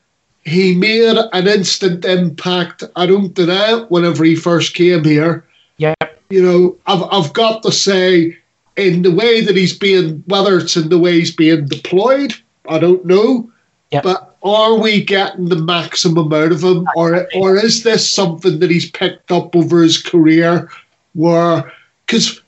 he 0.44 0.74
made 0.74 1.16
an 1.32 1.46
instant 1.46 2.04
impact, 2.04 2.82
I 2.96 3.06
don't 3.06 3.34
deny 3.34 3.78
it. 3.78 3.90
Whenever 3.90 4.24
he 4.24 4.34
first 4.34 4.74
came 4.74 5.04
here, 5.04 5.44
Yeah. 5.76 5.94
you 6.30 6.42
know, 6.42 6.76
I've 6.86 7.02
I've 7.12 7.32
got 7.32 7.62
to 7.62 7.72
say, 7.72 8.36
in 8.76 9.02
the 9.02 9.12
way 9.12 9.42
that 9.42 9.56
he's 9.56 9.76
being, 9.78 10.24
whether 10.26 10.58
it's 10.58 10.76
in 10.76 10.88
the 10.88 10.98
way 10.98 11.12
he's 11.20 11.34
being 11.34 11.66
deployed, 11.66 12.34
I 12.68 12.78
don't 12.78 13.04
know. 13.04 13.50
Yep. 13.92 14.02
But 14.04 14.29
are 14.42 14.74
we 14.74 15.04
getting 15.04 15.46
the 15.48 15.56
maximum 15.56 16.32
out 16.32 16.52
of 16.52 16.62
him, 16.62 16.86
or 16.96 17.28
or 17.34 17.56
is 17.56 17.82
this 17.82 18.08
something 18.10 18.58
that 18.60 18.70
he's 18.70 18.90
picked 18.90 19.30
up 19.30 19.54
over 19.54 19.82
his 19.82 20.00
career? 20.02 20.68
Where, 21.14 21.72
because 22.06 22.40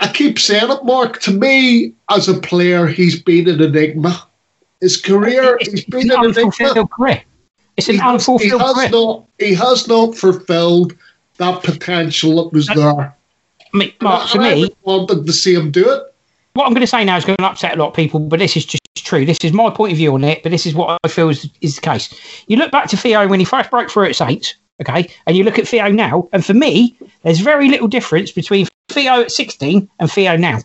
I 0.00 0.12
keep 0.12 0.38
saying 0.38 0.70
it, 0.70 0.84
Mark. 0.84 1.20
To 1.20 1.30
me, 1.30 1.94
as 2.10 2.28
a 2.28 2.40
player, 2.40 2.86
he's 2.86 3.20
been 3.22 3.48
an 3.48 3.62
enigma. 3.62 4.26
His 4.80 4.96
career, 4.96 5.56
It's, 5.60 5.70
he's 5.70 5.84
been 5.84 6.10
an 6.10 6.18
an 6.18 6.24
enigma 6.24 6.42
unfulfilled 6.46 6.90
career. 6.90 7.22
It's 7.76 7.88
an 7.88 7.94
he 7.94 8.00
has, 8.00 8.26
he 8.26 8.50
unfulfilled 8.50 8.60
has 8.62 8.74
career. 8.74 8.88
not 8.90 9.24
he 9.38 9.54
has 9.54 9.88
not 9.88 10.14
fulfilled 10.16 10.94
that 11.38 11.62
potential 11.62 12.42
that 12.44 12.52
was 12.52 12.66
there. 12.66 13.14
I 13.72 13.76
mean, 13.76 13.92
Mark, 14.00 14.28
for 14.28 14.38
And 14.38 14.46
I 14.46 14.54
me, 14.54 14.70
wanted 14.82 15.26
to 15.26 15.32
see 15.32 15.54
him 15.54 15.70
do 15.70 15.88
it. 15.88 16.02
what 16.54 16.66
I'm 16.66 16.72
going 16.72 16.80
to 16.80 16.86
say 16.86 17.04
now 17.04 17.16
is 17.16 17.24
going 17.24 17.36
to 17.38 17.44
upset 17.44 17.76
a 17.76 17.80
lot 17.80 17.88
of 17.90 17.94
people, 17.94 18.18
but 18.20 18.38
this 18.40 18.56
is 18.56 18.64
just 18.66 18.82
true. 19.08 19.24
This 19.24 19.38
is 19.42 19.52
my 19.52 19.70
point 19.70 19.92
of 19.92 19.98
view 19.98 20.14
on 20.14 20.22
it, 20.22 20.42
but 20.42 20.52
this 20.52 20.66
is 20.66 20.74
what 20.74 20.98
I 21.02 21.08
feel 21.08 21.30
is, 21.30 21.48
is 21.60 21.76
the 21.76 21.80
case. 21.80 22.14
You 22.46 22.56
look 22.58 22.70
back 22.70 22.88
to 22.90 22.96
Theo 22.96 23.26
when 23.26 23.40
he 23.40 23.44
first 23.44 23.70
broke 23.70 23.90
through 23.90 24.04
at 24.04 24.16
Saints, 24.16 24.54
okay, 24.80 25.08
and 25.26 25.36
you 25.36 25.44
look 25.44 25.58
at 25.58 25.66
Theo 25.66 25.88
now, 25.88 26.28
and 26.32 26.44
for 26.44 26.54
me, 26.54 26.96
there's 27.22 27.40
very 27.40 27.68
little 27.68 27.88
difference 27.88 28.30
between 28.30 28.68
Theo 28.90 29.22
at 29.22 29.32
16 29.32 29.88
and 29.98 30.12
Theo 30.12 30.36
now. 30.36 30.58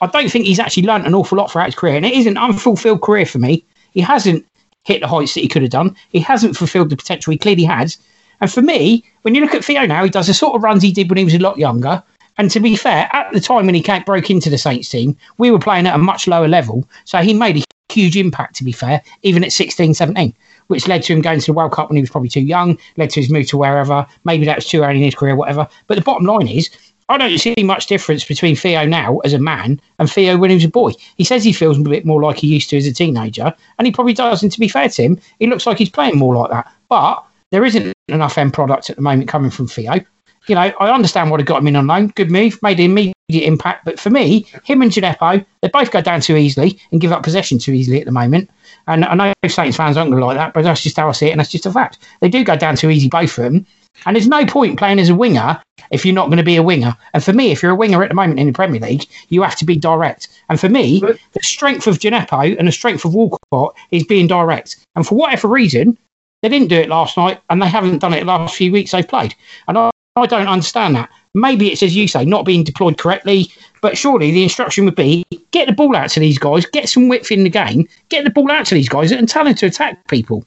I 0.00 0.08
don't 0.08 0.30
think 0.30 0.44
he's 0.44 0.58
actually 0.58 0.82
learnt 0.82 1.06
an 1.06 1.14
awful 1.14 1.38
lot 1.38 1.50
throughout 1.50 1.66
his 1.66 1.74
career, 1.74 1.96
and 1.96 2.04
it 2.04 2.14
is 2.14 2.26
an 2.26 2.36
unfulfilled 2.36 3.02
career 3.02 3.24
for 3.24 3.38
me. 3.38 3.64
He 3.92 4.00
hasn't 4.00 4.44
hit 4.84 5.00
the 5.00 5.08
heights 5.08 5.34
that 5.34 5.40
he 5.40 5.48
could 5.48 5.62
have 5.62 5.70
done. 5.70 5.96
He 6.10 6.20
hasn't 6.20 6.56
fulfilled 6.56 6.90
the 6.90 6.96
potential 6.96 7.30
he 7.30 7.38
clearly 7.38 7.64
has. 7.64 7.98
And 8.40 8.52
for 8.52 8.62
me, 8.62 9.04
when 9.22 9.34
you 9.34 9.40
look 9.40 9.54
at 9.54 9.64
Theo 9.64 9.86
now, 9.86 10.04
he 10.04 10.10
does 10.10 10.26
the 10.26 10.34
sort 10.34 10.54
of 10.54 10.62
runs 10.62 10.82
he 10.82 10.92
did 10.92 11.08
when 11.08 11.18
he 11.18 11.24
was 11.24 11.34
a 11.34 11.38
lot 11.38 11.56
younger. 11.56 12.02
And 12.38 12.50
to 12.50 12.60
be 12.60 12.76
fair, 12.76 13.08
at 13.12 13.32
the 13.32 13.40
time 13.40 13.64
when 13.64 13.74
he 13.74 14.00
broke 14.04 14.28
into 14.28 14.50
the 14.50 14.58
Saints 14.58 14.90
team, 14.90 15.16
we 15.38 15.50
were 15.50 15.58
playing 15.58 15.86
at 15.86 15.94
a 15.94 15.98
much 15.98 16.28
lower 16.28 16.48
level. 16.48 16.86
So 17.04 17.18
he 17.18 17.32
made 17.32 17.56
a 17.56 17.62
huge 17.88 18.16
impact, 18.16 18.56
to 18.56 18.64
be 18.64 18.72
fair, 18.72 19.02
even 19.22 19.44
at 19.44 19.52
16, 19.52 19.94
17, 19.94 20.34
which 20.66 20.88
led 20.88 21.02
to 21.04 21.12
him 21.12 21.20
going 21.20 21.40
to 21.40 21.46
the 21.46 21.52
World 21.52 21.72
Cup 21.72 21.88
when 21.88 21.96
he 21.96 22.02
was 22.02 22.10
probably 22.10 22.28
too 22.28 22.40
young, 22.40 22.78
led 22.96 23.10
to 23.10 23.20
his 23.20 23.30
move 23.30 23.46
to 23.48 23.56
wherever. 23.56 24.06
Maybe 24.24 24.44
that 24.46 24.56
was 24.56 24.66
too 24.66 24.82
early 24.82 24.98
in 24.98 25.04
his 25.04 25.14
career, 25.14 25.36
whatever. 25.36 25.68
But 25.86 25.96
the 25.96 26.02
bottom 26.02 26.26
line 26.26 26.48
is, 26.48 26.70
I 27.08 27.18
don't 27.18 27.38
see 27.38 27.54
much 27.62 27.86
difference 27.86 28.24
between 28.24 28.56
Theo 28.56 28.84
now 28.84 29.18
as 29.18 29.32
a 29.32 29.38
man 29.38 29.80
and 30.00 30.10
Theo 30.10 30.36
when 30.36 30.50
he 30.50 30.56
was 30.56 30.64
a 30.64 30.68
boy. 30.68 30.92
He 31.16 31.22
says 31.22 31.44
he 31.44 31.52
feels 31.52 31.78
a 31.78 31.82
bit 31.82 32.04
more 32.04 32.20
like 32.20 32.38
he 32.38 32.48
used 32.48 32.68
to 32.70 32.76
as 32.76 32.86
a 32.86 32.92
teenager, 32.92 33.54
and 33.78 33.86
he 33.86 33.92
probably 33.92 34.14
does. 34.14 34.42
And 34.42 34.50
to 34.50 34.58
be 34.58 34.68
fair 34.68 34.88
to 34.88 35.02
him, 35.02 35.20
he 35.38 35.46
looks 35.46 35.66
like 35.66 35.78
he's 35.78 35.90
playing 35.90 36.18
more 36.18 36.34
like 36.34 36.50
that. 36.50 36.72
But 36.88 37.24
there 37.52 37.64
isn't 37.64 37.92
enough 38.08 38.38
end 38.38 38.52
product 38.52 38.90
at 38.90 38.96
the 38.96 39.02
moment 39.02 39.28
coming 39.28 39.50
from 39.50 39.68
Theo. 39.68 40.00
You 40.48 40.54
know, 40.54 40.60
I 40.60 40.92
understand 40.92 41.30
what 41.30 41.40
had 41.40 41.46
got 41.46 41.60
him 41.60 41.68
in 41.68 41.76
on 41.76 41.86
loan. 41.86 42.08
Good 42.08 42.30
move, 42.30 42.62
made 42.62 42.78
an 42.78 42.86
immediate 42.86 43.14
impact. 43.46 43.84
But 43.84 43.98
for 43.98 44.10
me, 44.10 44.46
him 44.64 44.82
and 44.82 44.90
Djenepo, 44.90 45.44
they 45.60 45.68
both 45.68 45.90
go 45.90 46.00
down 46.00 46.20
too 46.20 46.36
easily 46.36 46.80
and 46.92 47.00
give 47.00 47.12
up 47.12 47.22
possession 47.22 47.58
too 47.58 47.72
easily 47.72 48.00
at 48.00 48.06
the 48.06 48.12
moment. 48.12 48.50
And 48.86 49.04
I 49.04 49.14
know 49.14 49.32
Saints 49.48 49.76
fans 49.76 49.96
aren't 49.96 50.10
going 50.10 50.20
to 50.20 50.26
like 50.26 50.36
that, 50.36 50.54
but 50.54 50.62
that's 50.62 50.82
just 50.82 50.96
how 50.96 51.08
I 51.08 51.12
see 51.12 51.26
it, 51.26 51.30
and 51.32 51.40
that's 51.40 51.50
just 51.50 51.66
a 51.66 51.72
fact. 51.72 51.98
They 52.20 52.28
do 52.28 52.44
go 52.44 52.56
down 52.56 52.76
too 52.76 52.90
easy, 52.90 53.08
both 53.08 53.36
of 53.36 53.44
them. 53.44 53.66
And 54.04 54.14
there's 54.14 54.28
no 54.28 54.44
point 54.44 54.78
playing 54.78 54.98
as 54.98 55.08
a 55.08 55.14
winger 55.14 55.60
if 55.90 56.04
you're 56.04 56.14
not 56.14 56.26
going 56.26 56.36
to 56.36 56.44
be 56.44 56.56
a 56.56 56.62
winger. 56.62 56.94
And 57.14 57.24
for 57.24 57.32
me, 57.32 57.50
if 57.50 57.62
you're 57.62 57.72
a 57.72 57.76
winger 57.76 58.02
at 58.02 58.10
the 58.10 58.14
moment 58.14 58.38
in 58.38 58.46
the 58.46 58.52
Premier 58.52 58.80
League, 58.80 59.06
you 59.30 59.42
have 59.42 59.56
to 59.56 59.64
be 59.64 59.74
direct. 59.74 60.28
And 60.48 60.60
for 60.60 60.68
me, 60.68 61.00
the 61.00 61.42
strength 61.42 61.86
of 61.86 61.98
Djenepo 61.98 62.56
and 62.58 62.68
the 62.68 62.72
strength 62.72 63.04
of 63.04 63.14
Walcott 63.14 63.74
is 63.90 64.04
being 64.04 64.26
direct. 64.26 64.76
And 64.94 65.06
for 65.06 65.14
whatever 65.16 65.48
reason, 65.48 65.98
they 66.42 66.50
didn't 66.50 66.68
do 66.68 66.76
it 66.76 66.90
last 66.90 67.16
night, 67.16 67.40
and 67.48 67.60
they 67.60 67.68
haven't 67.68 67.98
done 67.98 68.12
it 68.12 68.20
the 68.20 68.26
last 68.26 68.54
few 68.54 68.70
weeks 68.70 68.92
they've 68.92 69.08
played. 69.08 69.34
And 69.66 69.78
I, 69.78 69.90
I 70.16 70.26
don't 70.26 70.48
understand 70.48 70.96
that. 70.96 71.10
Maybe 71.34 71.70
it's 71.70 71.82
as 71.82 71.94
you 71.94 72.08
say, 72.08 72.24
not 72.24 72.46
being 72.46 72.64
deployed 72.64 72.98
correctly, 72.98 73.52
but 73.82 73.98
surely 73.98 74.30
the 74.30 74.42
instruction 74.42 74.86
would 74.86 74.94
be 74.94 75.24
get 75.50 75.66
the 75.66 75.74
ball 75.74 75.94
out 75.94 76.10
to 76.10 76.20
these 76.20 76.38
guys, 76.38 76.64
get 76.66 76.88
some 76.88 77.08
width 77.08 77.30
in 77.30 77.44
the 77.44 77.50
game, 77.50 77.86
get 78.08 78.24
the 78.24 78.30
ball 78.30 78.50
out 78.50 78.66
to 78.66 78.74
these 78.74 78.88
guys, 78.88 79.12
and 79.12 79.28
tell 79.28 79.44
them 79.44 79.54
to 79.54 79.66
attack 79.66 80.08
people. 80.08 80.44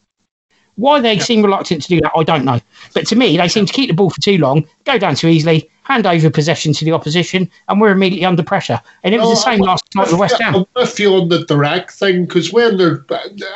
Why 0.75 1.01
they 1.01 1.19
seem 1.19 1.43
reluctant 1.43 1.83
to 1.83 1.89
do 1.89 2.01
that, 2.01 2.11
I 2.15 2.23
don't 2.23 2.45
know. 2.45 2.59
But 2.93 3.05
to 3.07 3.15
me, 3.15 3.35
they 3.35 3.49
seem 3.49 3.65
to 3.65 3.73
keep 3.73 3.89
the 3.89 3.93
ball 3.93 4.09
for 4.09 4.21
too 4.21 4.37
long, 4.37 4.65
go 4.85 4.97
down 4.97 5.15
too 5.15 5.27
easily, 5.27 5.69
hand 5.83 6.07
over 6.07 6.29
possession 6.29 6.71
to 6.73 6.85
the 6.85 6.93
opposition, 6.93 7.51
and 7.67 7.81
we're 7.81 7.91
immediately 7.91 8.25
under 8.25 8.43
pressure. 8.43 8.81
And 9.03 9.13
it 9.13 9.19
was 9.19 9.29
the 9.29 9.51
same 9.51 9.59
last 9.59 9.83
night 9.93 10.07
with 10.07 10.19
West 10.19 10.41
Ham. 10.41 10.55
I'm 10.55 10.65
with 10.75 10.99
you 10.99 11.13
on 11.15 11.29
the 11.29 11.43
direct 11.45 11.91
thing 11.91 12.25
because 12.25 12.53
when 12.53 12.77
they're 12.77 13.05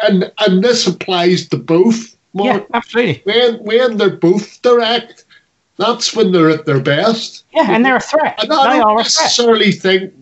and 0.04 0.32
and 0.40 0.64
this 0.64 0.86
applies 0.86 1.48
to 1.50 1.58
both. 1.58 2.16
Yeah, 2.34 2.58
Mark. 2.58 2.68
absolutely. 2.74 3.22
When 3.24 3.56
when 3.64 3.98
they're 3.98 4.18
both 4.18 4.62
direct, 4.62 5.23
that's 5.78 6.16
when 6.16 6.32
they're 6.32 6.50
at 6.50 6.66
their 6.66 6.80
best. 6.82 7.46
Yeah, 7.54 7.72
and 7.72 7.86
they're 7.86 7.96
a 7.98 8.02
threat. 8.02 8.36
And 8.42 8.52
They 8.52 8.56
I 8.56 8.78
don't 8.78 8.82
a 9.00 9.04
threat. 9.04 9.06
necessarily 9.06 9.72
think 9.72 10.14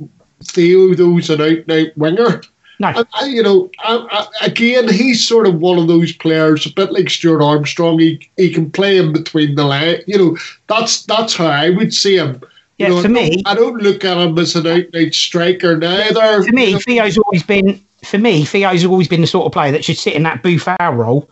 Theo 0.44 0.94
tho's 0.96 1.30
an 1.30 1.42
out 1.42 1.50
and 1.50 1.72
out 1.72 1.98
winger. 1.98 2.42
No, 2.80 3.04
I, 3.14 3.26
you 3.28 3.44
know, 3.44 3.70
I, 3.80 4.28
I, 4.42 4.46
again, 4.48 4.90
he's 4.92 5.28
sort 5.28 5.46
of 5.46 5.60
one 5.60 5.78
of 5.78 5.88
those 5.88 6.14
players, 6.14 6.66
a 6.66 6.74
bit 6.74 6.92
like 6.92 7.12
Stuart 7.12 7.44
Armstrong. 7.44 8.00
He 8.00 8.28
he 8.38 8.52
can 8.52 8.72
play 8.72 8.98
in 8.98 9.14
between 9.14 9.54
the 9.54 9.66
line. 9.66 9.98
You 10.08 10.18
know, 10.18 10.38
that's 10.68 11.04
that's 11.06 11.36
how 11.36 11.46
I 11.46 11.70
would 11.70 11.94
see 11.94 12.18
him. 12.18 12.42
Yeah, 12.80 12.88
you 12.88 12.96
know, 12.96 13.02
don't- 13.04 13.12
me- 13.14 13.44
I 13.46 13.54
don't 13.54 13.84
look 13.84 14.04
at 14.04 14.18
him 14.18 14.36
as 14.40 14.56
an 14.56 14.66
out 14.66 14.86
and 14.94 14.96
out 14.96 15.14
striker 15.14 15.78
neither. 15.78 16.42
for 16.44 16.52
me, 16.52 16.74
Theo's 16.80 17.20
always 17.20 17.44
been 17.44 17.80
for 18.04 18.18
me, 18.18 18.46
Theo's 18.46 18.84
always 18.84 19.08
been 19.08 19.22
the 19.22 19.28
sort 19.28 19.46
of 19.46 19.52
player 19.52 19.72
that 19.72 19.86
should 19.86 19.98
sit 20.00 20.14
in 20.16 20.24
that 20.24 20.42
Buffon 20.42 20.76
role, 20.98 21.30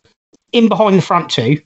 in 0.51 0.67
behind 0.69 0.99
the 0.99 1.01
front 1.01 1.31
two, 1.31 1.59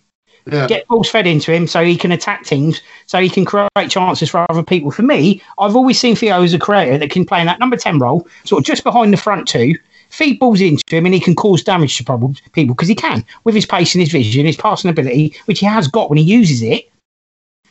yeah. 0.45 0.67
get 0.67 0.87
balls 0.87 1.09
fed 1.09 1.25
into 1.27 1.51
him 1.53 1.67
so 1.67 1.83
he 1.83 1.95
can 1.97 2.11
attack 2.11 2.43
teams, 2.45 2.81
so 3.05 3.19
he 3.19 3.29
can 3.29 3.45
create 3.45 3.69
chances 3.89 4.29
for 4.29 4.45
other 4.49 4.63
people. 4.63 4.91
For 4.91 5.03
me, 5.03 5.41
I've 5.59 5.75
always 5.75 5.99
seen 5.99 6.15
Theo 6.15 6.43
as 6.43 6.53
a 6.53 6.59
creator 6.59 6.97
that 6.97 7.09
can 7.11 7.25
play 7.25 7.39
in 7.39 7.47
that 7.47 7.59
number 7.59 7.77
10 7.77 7.99
role, 7.99 8.27
sort 8.43 8.59
of 8.61 8.65
just 8.65 8.83
behind 8.83 9.13
the 9.13 9.17
front 9.17 9.47
two, 9.47 9.75
feed 10.09 10.39
balls 10.39 10.61
into 10.61 10.83
him, 10.89 11.05
and 11.05 11.13
he 11.13 11.19
can 11.19 11.35
cause 11.35 11.63
damage 11.63 11.97
to 11.97 12.03
problems, 12.03 12.41
people 12.51 12.75
because 12.75 12.87
he 12.87 12.95
can 12.95 13.25
with 13.45 13.55
his 13.55 13.65
pace 13.65 13.95
and 13.95 14.01
his 14.01 14.11
vision, 14.11 14.45
his 14.45 14.57
passing 14.57 14.89
ability, 14.89 15.35
which 15.45 15.59
he 15.59 15.65
has 15.65 15.87
got 15.87 16.09
when 16.09 16.17
he 16.17 16.23
uses 16.23 16.61
it. 16.61 16.89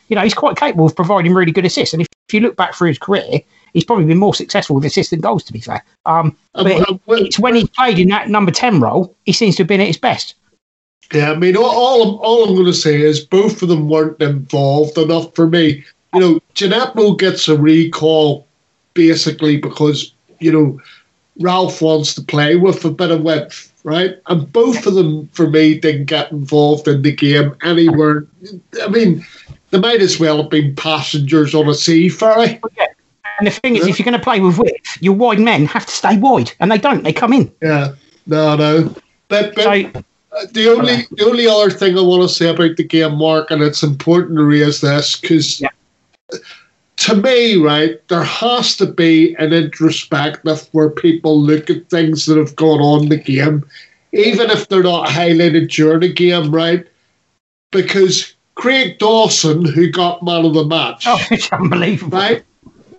You 0.09 0.15
know, 0.15 0.21
he's 0.23 0.33
quite 0.33 0.57
capable 0.57 0.85
of 0.85 0.95
providing 0.95 1.33
really 1.33 1.51
good 1.51 1.65
assists. 1.65 1.93
And 1.93 2.01
if, 2.01 2.07
if 2.27 2.33
you 2.33 2.41
look 2.41 2.55
back 2.55 2.75
through 2.75 2.89
his 2.89 2.99
career, 2.99 3.39
he's 3.73 3.85
probably 3.85 4.05
been 4.05 4.17
more 4.17 4.35
successful 4.35 4.75
with 4.75 4.85
assists 4.85 5.11
than 5.11 5.21
goals, 5.21 5.43
to 5.45 5.53
be 5.53 5.59
fair. 5.59 5.83
Um, 6.05 6.35
Um, 6.55 6.65
but 6.65 6.89
um, 6.89 6.99
when- 7.05 7.25
it's 7.25 7.39
when 7.39 7.55
he 7.55 7.65
played 7.67 7.97
in 7.99 8.09
that 8.09 8.29
number 8.29 8.51
10 8.51 8.79
role, 8.81 9.15
he 9.25 9.31
seems 9.31 9.55
to 9.55 9.63
have 9.63 9.67
been 9.67 9.81
at 9.81 9.87
his 9.87 9.97
best. 9.97 10.35
Yeah, 11.11 11.31
I 11.31 11.35
mean, 11.35 11.57
all, 11.57 11.65
all 11.65 12.01
I'm, 12.03 12.15
all 12.19 12.49
I'm 12.49 12.55
going 12.55 12.65
to 12.65 12.73
say 12.73 13.01
is 13.01 13.19
both 13.19 13.61
of 13.61 13.69
them 13.69 13.89
weren't 13.89 14.21
involved 14.21 14.97
enough 14.97 15.33
for 15.35 15.47
me. 15.47 15.83
You 16.13 16.19
know, 16.19 16.39
Djenepo 16.55 17.17
gets 17.17 17.47
a 17.47 17.57
recall 17.57 18.47
basically 18.93 19.57
because, 19.57 20.13
you 20.39 20.51
know, 20.51 20.79
Ralph 21.39 21.81
wants 21.81 22.13
to 22.15 22.21
play 22.21 22.55
with 22.55 22.85
a 22.85 22.91
bit 22.91 23.11
of 23.11 23.21
width. 23.21 23.71
right? 23.83 24.17
And 24.27 24.51
both 24.51 24.85
of 24.85 24.95
them, 24.95 25.27
for 25.29 25.49
me, 25.49 25.77
didn't 25.77 26.05
get 26.05 26.31
involved 26.31 26.87
in 26.87 27.01
the 27.01 27.11
game 27.11 27.55
anywhere. 27.63 28.25
I 28.81 28.87
mean, 28.87 29.25
they 29.71 29.79
might 29.79 30.01
as 30.01 30.19
well 30.19 30.41
have 30.41 30.49
been 30.49 30.75
passengers 30.75 31.53
on 31.53 31.67
a 31.67 31.75
sea 31.75 32.09
ferry. 32.09 32.59
Yeah. 32.75 32.87
And 33.39 33.47
the 33.47 33.51
thing 33.51 33.75
is, 33.75 33.87
if 33.87 33.97
you're 33.97 34.05
going 34.05 34.17
to 34.17 34.23
play 34.23 34.39
with 34.39 34.59
width, 34.59 35.01
your 35.01 35.13
wide 35.13 35.39
men 35.39 35.65
have 35.65 35.85
to 35.85 35.91
stay 35.91 36.17
wide, 36.17 36.51
and 36.59 36.71
they 36.71 36.77
don't. 36.77 37.03
They 37.03 37.13
come 37.13 37.33
in. 37.33 37.51
Yeah, 37.61 37.95
no, 38.27 38.55
no. 38.55 38.95
But, 39.27 39.55
but 39.55 39.63
So 39.63 40.03
Uh, 40.35 40.45
the 40.51 40.67
only 40.71 41.05
the 41.11 41.25
only 41.25 41.47
other 41.47 41.69
thing 41.69 41.97
I 41.97 42.01
want 42.01 42.23
to 42.23 42.29
say 42.29 42.49
about 42.49 42.75
the 42.77 42.83
game, 42.83 43.15
Mark, 43.17 43.51
and 43.51 43.61
it's 43.61 43.83
important 43.83 44.37
to 44.37 44.43
raise 44.43 44.81
this 44.81 45.19
because 45.19 45.61
Yeah. 45.61 45.69
to 46.97 47.15
me, 47.15 47.55
right, 47.57 47.99
there 48.07 48.23
has 48.23 48.75
to 48.77 48.85
be 48.85 49.35
an 49.37 49.53
introspective 49.53 50.67
where 50.71 50.89
people 50.89 51.39
look 51.39 51.69
at 51.69 51.89
things 51.89 52.25
that 52.25 52.37
have 52.37 52.55
gone 52.55 52.79
on 52.81 53.03
in 53.03 53.09
the 53.09 53.17
game, 53.17 53.63
even 54.11 54.49
if 54.49 54.69
they're 54.69 54.83
not 54.83 55.09
highlighted 55.09 55.69
during 55.71 55.99
the 56.01 56.13
game, 56.13 56.53
right? 56.53 56.85
Because 57.71 58.33
Craig 58.55 58.99
Dawson, 58.99 59.65
who 59.65 59.89
got 59.91 60.23
man 60.23 60.45
of 60.45 60.53
the 60.53 60.65
match, 60.65 61.05
oh, 61.07 61.19
it's 61.31 61.51
unbelievable. 61.51 62.17
right? 62.17 62.43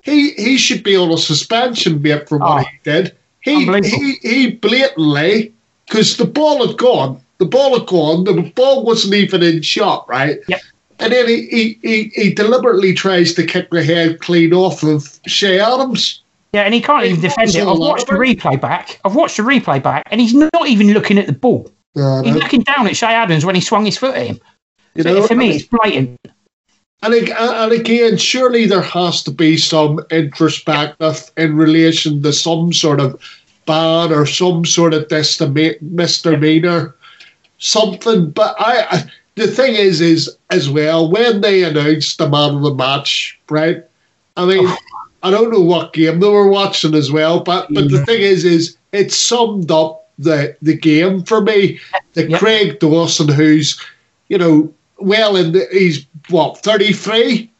He 0.02 0.32
he 0.32 0.56
should 0.58 0.82
be 0.82 0.96
on 0.96 1.10
a 1.10 1.16
suspension, 1.18 2.02
mate, 2.02 2.28
for 2.28 2.38
what 2.38 2.60
Oh, 2.60 2.68
he 2.70 2.78
did. 2.84 3.16
He 3.40 3.64
he 3.82 4.14
he 4.22 4.50
blatantly 4.50 5.52
because 5.86 6.16
the 6.16 6.24
ball 6.26 6.66
had 6.66 6.76
gone, 6.76 7.20
the 7.38 7.46
ball 7.46 7.78
had 7.78 7.86
gone, 7.86 8.24
the 8.24 8.52
ball 8.54 8.84
wasn't 8.84 9.14
even 9.14 9.42
in 9.42 9.62
shot, 9.62 10.08
right? 10.08 10.38
Yep. 10.48 10.60
And 11.00 11.12
then 11.12 11.28
he, 11.28 11.46
he, 11.46 11.78
he, 11.82 12.04
he 12.14 12.32
deliberately 12.32 12.94
tries 12.94 13.34
to 13.34 13.44
kick 13.44 13.70
the 13.70 13.82
head 13.82 14.20
clean 14.20 14.52
off 14.52 14.82
of 14.82 15.20
Che 15.24 15.58
Adams. 15.58 16.22
Yeah, 16.52 16.62
and 16.62 16.72
he 16.72 16.80
can't 16.80 17.04
even 17.04 17.20
defend 17.20 17.50
it. 17.50 17.66
I've 17.66 17.78
watched 17.78 18.06
the 18.06 18.12
replay 18.12 18.60
back. 18.60 19.00
I've 19.04 19.16
watched 19.16 19.36
the 19.36 19.42
replay 19.42 19.82
back, 19.82 20.04
and 20.12 20.20
he's 20.20 20.34
not 20.34 20.68
even 20.68 20.92
looking 20.92 21.18
at 21.18 21.26
the 21.26 21.32
ball. 21.32 21.70
He's 21.94 22.34
looking 22.34 22.62
down 22.62 22.86
at 22.86 22.94
Che 22.94 23.06
Adams 23.06 23.44
when 23.44 23.54
he 23.54 23.60
swung 23.60 23.84
his 23.84 23.98
foot 23.98 24.14
at 24.14 24.26
him. 24.26 24.40
you 24.94 25.02
So 25.02 25.14
know, 25.14 25.26
for 25.26 25.34
me, 25.34 25.56
it's 25.56 25.66
blatant. 25.66 26.18
And, 27.02 27.14
and 27.14 27.72
again, 27.72 28.16
surely 28.16 28.66
there 28.66 28.80
has 28.80 29.22
to 29.24 29.30
be 29.30 29.56
some 29.56 30.00
introspective 30.10 31.30
in 31.36 31.56
relation 31.56 32.22
to 32.22 32.32
some 32.32 32.72
sort 32.72 33.00
of 33.00 33.20
ban 33.66 34.12
or 34.12 34.24
some 34.24 34.64
sort 34.64 34.94
of 34.94 35.10
misdemeanor, 35.10 36.96
something. 37.58 38.30
But 38.30 38.54
I, 38.58 38.86
I, 38.90 39.04
the 39.36 39.46
thing 39.48 39.74
is, 39.74 40.00
is 40.00 40.36
as 40.50 40.68
well 40.70 41.10
when 41.10 41.40
they 41.40 41.64
announced 41.64 42.18
the 42.18 42.28
man 42.28 42.54
of 42.56 42.62
the 42.62 42.74
match, 42.74 43.38
right? 43.50 43.84
I 44.36 44.46
mean, 44.46 44.64
oh. 44.66 44.76
I 45.22 45.30
don't 45.30 45.50
know 45.50 45.60
what 45.60 45.92
game 45.92 46.20
they 46.20 46.28
were 46.28 46.48
watching 46.48 46.94
as 46.94 47.10
well, 47.10 47.40
but 47.40 47.72
but 47.72 47.90
the 47.90 48.04
thing 48.04 48.20
is, 48.20 48.44
is 48.44 48.76
it 48.92 49.12
summed 49.12 49.70
up 49.70 50.08
the 50.18 50.56
the 50.62 50.76
game 50.76 51.22
for 51.24 51.40
me. 51.40 51.80
The 52.14 52.28
Yep. 52.28 52.38
Craig 52.38 52.78
Dawson, 52.78 53.28
who's 53.28 53.80
you 54.28 54.38
know 54.38 54.72
well 54.98 55.36
in 55.36 55.52
the, 55.52 55.66
he's 55.72 56.06
what 56.28 56.58
thirty 56.58 56.92
three. 56.92 57.50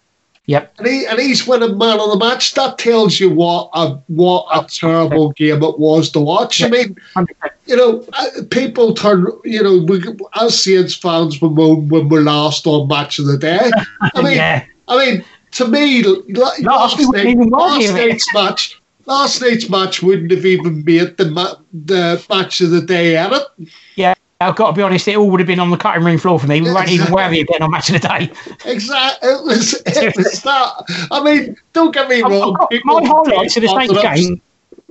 Yep. 0.46 0.74
And, 0.78 0.87
he, 0.87 1.07
and 1.07 1.18
he's 1.18 1.46
winning 1.46 1.78
man 1.78 2.00
of 2.00 2.11
the 2.11 2.18
match. 2.18 2.52
That 2.54 2.76
tells 2.76 3.18
you 3.18 3.30
what 3.30 3.70
a 3.72 3.94
what 4.09 4.46
a 4.52 4.66
terrible 4.68 5.33
game 5.33 5.62
it 5.62 5.78
was 5.78 6.11
to 6.11 6.20
watch. 6.20 6.62
I 6.62 6.68
mean, 6.68 6.96
100%. 7.16 7.28
you 7.64 7.76
know, 7.76 8.04
uh, 8.12 8.26
people 8.50 8.92
turn, 8.92 9.26
you 9.44 9.62
know, 9.62 9.78
we, 9.78 10.02
as 10.38 10.62
Saints 10.62 10.94
fans, 10.94 11.40
we 11.40 11.48
moan 11.48 11.88
when 11.88 12.11
we're 12.11 12.20
last 12.20 12.66
on 12.66 12.88
match 12.88 13.18
of 13.18 13.26
the 13.26 13.38
day. 13.38 13.70
I 14.02 14.22
mean, 14.22 14.37
yeah. 14.37 14.66
I 14.87 14.98
mean, 14.98 15.24
to 15.52 15.68
me, 15.68 16.02
last, 16.02 16.61
Last 16.62 16.98
we 16.98 17.07
wouldn't 17.07 17.28
even 17.28 17.48
last 17.48 17.92
night's 17.92 18.35
match, 18.35 18.83
last 19.07 19.40
night's 19.40 19.70
match 19.70 20.02
wouldn't 20.02 20.30
have 20.30 20.44
even 20.44 20.85
made 20.85 21.16
the 21.16 21.30
ma- 21.30 21.54
the 21.72 22.24
match 22.28 22.61
of 22.61 22.70
the 22.70 22.83
day 22.83 23.16
edit. 23.16 23.44
I've 24.48 24.57
got 24.57 24.70
to 24.70 24.76
be 24.76 24.83
honest, 24.83 25.07
it 25.09 25.16
all 25.16 25.30
would 25.30 25.40
have 25.40 25.46
been 25.46 25.61
on 25.61 25.70
the 25.70 25.76
cutting 25.76 26.04
room 26.04 26.18
floor 26.18 26.38
for 26.38 26.46
me. 26.46 26.61
We 26.61 26.72
won't 26.72 26.88
even 26.88 27.12
worry 27.12 27.40
about 27.40 27.61
on 27.61 27.70
match 27.70 27.90
of 27.90 28.00
the 28.00 28.09
day. 28.09 28.30
Exactly, 28.70 29.28
it 29.28 29.44
was 29.44 29.83
it 29.87 30.16
was 30.16 30.42
that. 30.44 31.09
I 31.11 31.22
mean, 31.22 31.57
don't 31.72 31.92
get 31.94 32.09
me 32.09 32.22
wrong. 32.22 32.57
my 32.85 33.04
highlights 33.07 33.57
of 33.57 33.62
the 33.62 33.68
take 33.68 33.90
game. 34.16 34.40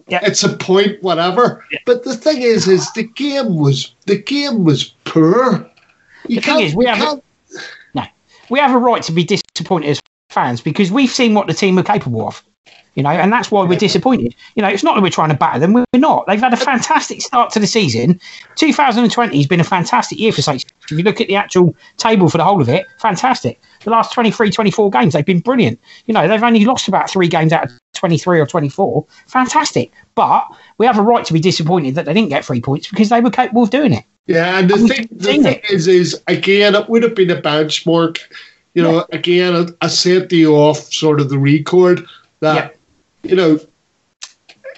It's 0.09 0.43
a 0.43 0.55
point, 0.57 1.01
whatever. 1.01 1.65
Yeah. 1.71 1.79
But 1.85 2.03
the 2.03 2.15
thing 2.15 2.41
is, 2.41 2.67
is 2.67 2.91
the 2.93 3.03
game 3.03 3.55
was 3.55 3.93
the 4.05 4.17
game 4.17 4.63
was 4.63 4.93
poor. 5.05 5.69
You 6.27 6.35
The 6.37 6.41
thing 6.41 6.59
is, 6.61 6.75
we 6.75 6.85
have- 6.85 6.97
can't- 6.97 7.23
We 8.49 8.59
have 8.59 8.75
a 8.75 8.77
right 8.77 9.01
to 9.03 9.11
be 9.13 9.23
disappointed 9.23 9.89
as 9.89 10.01
fans 10.29 10.61
because 10.61 10.91
we've 10.91 11.09
seen 11.09 11.33
what 11.33 11.47
the 11.47 11.53
team 11.53 11.79
are 11.79 11.83
capable 11.83 12.27
of. 12.27 12.43
You 12.95 13.01
know, 13.03 13.09
and 13.09 13.31
that's 13.31 13.49
why 13.49 13.65
we're 13.65 13.77
disappointed. 13.77 14.35
You 14.55 14.61
know, 14.61 14.67
it's 14.67 14.83
not 14.83 14.95
that 14.95 15.01
we're 15.01 15.09
trying 15.09 15.29
to 15.29 15.35
batter 15.35 15.59
them. 15.59 15.73
We're 15.73 15.85
not. 15.95 16.27
They've 16.27 16.39
had 16.39 16.53
a 16.53 16.57
fantastic 16.57 17.21
start 17.21 17.51
to 17.53 17.59
the 17.59 17.65
season. 17.65 18.19
2020 18.55 19.35
has 19.35 19.47
been 19.47 19.59
a 19.59 19.63
fantastic 19.63 20.19
year 20.19 20.31
for 20.31 20.43
Saints. 20.43 20.65
If 20.83 20.91
you 20.91 21.03
look 21.03 21.19
at 21.19 21.27
the 21.27 21.35
actual 21.35 21.75
table 21.97 22.29
for 22.29 22.37
the 22.37 22.43
whole 22.43 22.61
of 22.61 22.69
it, 22.69 22.85
fantastic. 22.99 23.59
The 23.83 23.89
last 23.89 24.13
23, 24.13 24.51
24 24.51 24.89
games, 24.91 25.13
they've 25.13 25.25
been 25.25 25.39
brilliant. 25.39 25.79
You 26.05 26.13
know, 26.13 26.27
they've 26.27 26.43
only 26.43 26.65
lost 26.65 26.87
about 26.87 27.09
three 27.09 27.27
games 27.27 27.51
out 27.51 27.65
of 27.65 27.71
23 27.95 28.39
or 28.39 28.45
24. 28.45 29.05
Fantastic. 29.27 29.91
But 30.13 30.45
we 30.77 30.85
have 30.85 30.99
a 30.99 31.01
right 31.01 31.25
to 31.25 31.33
be 31.33 31.39
disappointed 31.39 31.95
that 31.95 32.05
they 32.05 32.13
didn't 32.13 32.29
get 32.29 32.45
three 32.45 32.61
points 32.61 32.89
because 32.89 33.09
they 33.09 33.21
were 33.21 33.31
capable 33.31 33.63
of 33.63 33.71
doing 33.71 33.93
it. 33.93 34.03
Yeah, 34.27 34.59
and 34.59 34.69
the 34.69 34.75
We've 34.75 34.87
thing, 34.87 35.07
the 35.11 35.23
thing 35.23 35.45
it. 35.45 35.69
is, 35.69 35.87
is 35.87 36.21
again, 36.27 36.75
it 36.75 36.87
would 36.89 37.03
have 37.03 37.15
been 37.15 37.31
a 37.31 37.41
benchmark. 37.41 38.19
You 38.73 38.83
know, 38.83 39.05
again, 39.11 39.55
I, 39.81 39.85
I 39.85 39.87
said 39.87 40.29
to 40.29 40.35
you 40.35 40.55
off 40.55 40.93
sort 40.93 41.19
of 41.19 41.29
the 41.29 41.37
record 41.37 42.05
that 42.39 42.75
you 43.23 43.35
know, 43.35 43.59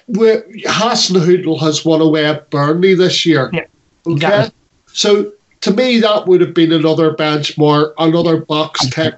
we 0.08 0.28
Hasenhüttl 0.66 1.60
has 1.60 1.84
won 1.84 2.02
away 2.02 2.26
at 2.26 2.50
Burnley 2.50 2.94
this 2.96 3.26
year. 3.26 3.50
Yeah, 3.52 3.66
Okay, 4.08 4.50
so 4.88 5.32
to 5.62 5.72
me, 5.72 6.00
that 6.00 6.28
would 6.28 6.42
have 6.42 6.54
been 6.54 6.72
another 6.72 7.14
benchmark, 7.14 7.94
another 7.98 8.38
box 8.38 8.88
tick 8.90 9.16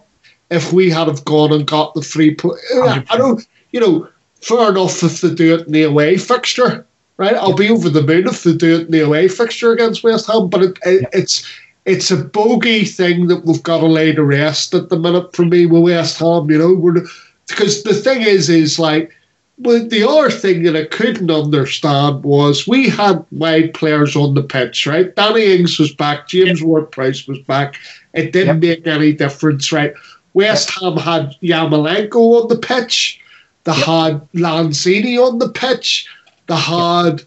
if 0.49 0.71
we 0.71 0.89
had 0.89 1.07
have 1.07 1.25
gone 1.25 1.51
and 1.51 1.67
got 1.67 1.93
the 1.93 2.01
free. 2.01 2.33
Po- 2.35 2.55
uh, 2.75 2.81
I 2.81 2.99
100%. 2.99 3.17
don't, 3.17 3.47
you 3.71 3.79
know, 3.81 4.07
fair 4.41 4.69
enough 4.69 5.03
if 5.03 5.19
they 5.19 5.33
do 5.33 5.55
it 5.55 5.67
in 5.67 5.73
the 5.73 5.83
away 5.83 6.17
fixture, 6.17 6.85
right? 7.17 7.35
I'll 7.35 7.53
be 7.53 7.69
over 7.69 7.89
the 7.89 8.01
moon 8.01 8.27
if 8.27 8.43
they 8.43 8.53
do 8.53 8.75
it 8.79 8.85
in 8.85 8.91
the 8.91 9.01
away 9.01 9.27
fixture 9.27 9.73
against 9.73 10.05
West 10.05 10.27
Ham, 10.27 10.49
but 10.49 10.63
it, 10.63 10.79
it, 10.85 11.09
it's 11.11 11.45
it's 11.83 12.11
a 12.11 12.17
bogey 12.23 12.85
thing 12.85 13.27
that 13.27 13.45
we've 13.45 13.63
got 13.63 13.79
to 13.79 13.87
lay 13.87 14.13
to 14.13 14.23
rest 14.23 14.73
at 14.73 14.87
the 14.87 14.97
minute 14.97 15.35
for 15.35 15.43
me 15.43 15.65
with 15.65 15.83
West 15.83 16.17
Ham. 16.19 16.49
You 16.49 16.59
know, 16.59 16.73
we're 16.73 17.05
because 17.47 17.83
the 17.83 17.93
thing 17.93 18.21
is, 18.21 18.49
is 18.49 18.79
like. 18.79 19.13
The 19.59 20.07
other 20.07 20.29
thing 20.29 20.63
that 20.63 20.75
I 20.75 20.85
couldn't 20.85 21.31
understand 21.31 22.23
was 22.23 22.67
we 22.67 22.89
had 22.89 23.25
wide 23.31 23.73
players 23.73 24.15
on 24.15 24.35
the 24.35 24.43
pitch, 24.43 24.85
right? 24.85 25.15
Danny 25.15 25.55
Ings 25.55 25.79
was 25.79 25.91
back, 25.93 26.27
James 26.27 26.61
Ward-Prowse 26.61 27.27
was 27.27 27.39
back. 27.39 27.75
It 28.13 28.31
didn't 28.31 28.59
make 28.59 28.85
any 28.85 29.13
difference, 29.13 29.71
right? 29.71 29.93
West 30.33 30.69
Ham 30.79 30.97
had 30.97 31.35
Yarmolenko 31.41 32.43
on 32.43 32.47
the 32.49 32.57
pitch. 32.57 33.19
They 33.63 33.73
had 33.73 34.21
Lanzini 34.33 35.17
on 35.17 35.39
the 35.39 35.49
pitch. 35.49 36.07
They 36.45 36.55
had, 36.55 37.23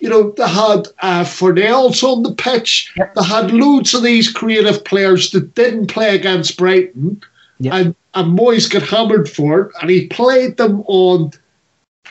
you 0.00 0.08
know, 0.08 0.30
they 0.30 0.48
had 0.48 0.88
uh, 1.00 1.24
Fornals 1.24 2.02
on 2.02 2.22
the 2.22 2.34
pitch. 2.34 2.90
Yep. 2.96 3.14
They 3.14 3.24
had 3.24 3.52
loads 3.52 3.92
of 3.92 4.02
these 4.02 4.32
creative 4.32 4.82
players 4.84 5.32
that 5.32 5.54
didn't 5.54 5.88
play 5.88 6.14
against 6.14 6.56
Brighton. 6.56 7.22
Yep. 7.58 7.74
And, 7.74 7.94
and 8.14 8.38
Moyes 8.38 8.70
got 8.70 8.82
hammered 8.82 9.28
for 9.28 9.60
it. 9.60 9.72
And 9.82 9.90
he 9.90 10.06
played 10.06 10.56
them 10.56 10.82
on 10.86 11.32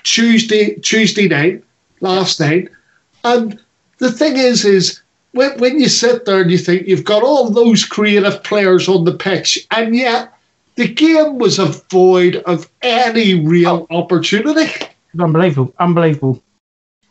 Tuesday 0.04 0.76
Tuesday 0.76 1.28
night, 1.28 1.64
last 2.02 2.40
night. 2.40 2.70
And 3.24 3.60
the 3.98 4.12
thing 4.12 4.38
is, 4.38 4.66
is 4.66 5.02
when, 5.32 5.58
when 5.60 5.80
you 5.80 5.88
sit 5.88 6.26
there 6.26 6.42
and 6.42 6.52
you 6.52 6.58
think 6.58 6.88
you've 6.88 7.06
got 7.06 7.24
all 7.24 7.50
those 7.50 7.86
creative 7.86 8.44
players 8.44 8.88
on 8.88 9.06
the 9.06 9.14
pitch, 9.14 9.66
and 9.72 9.96
yet 9.96 10.34
the 10.76 10.88
game 10.88 11.38
was 11.38 11.60
a 11.60 11.66
void 11.66 12.38
of 12.46 12.70
any 12.82 13.46
real 13.46 13.88
oh. 13.90 13.98
opportunity. 13.98 14.86
Unbelievable, 15.20 15.74
unbelievable. 15.80 16.42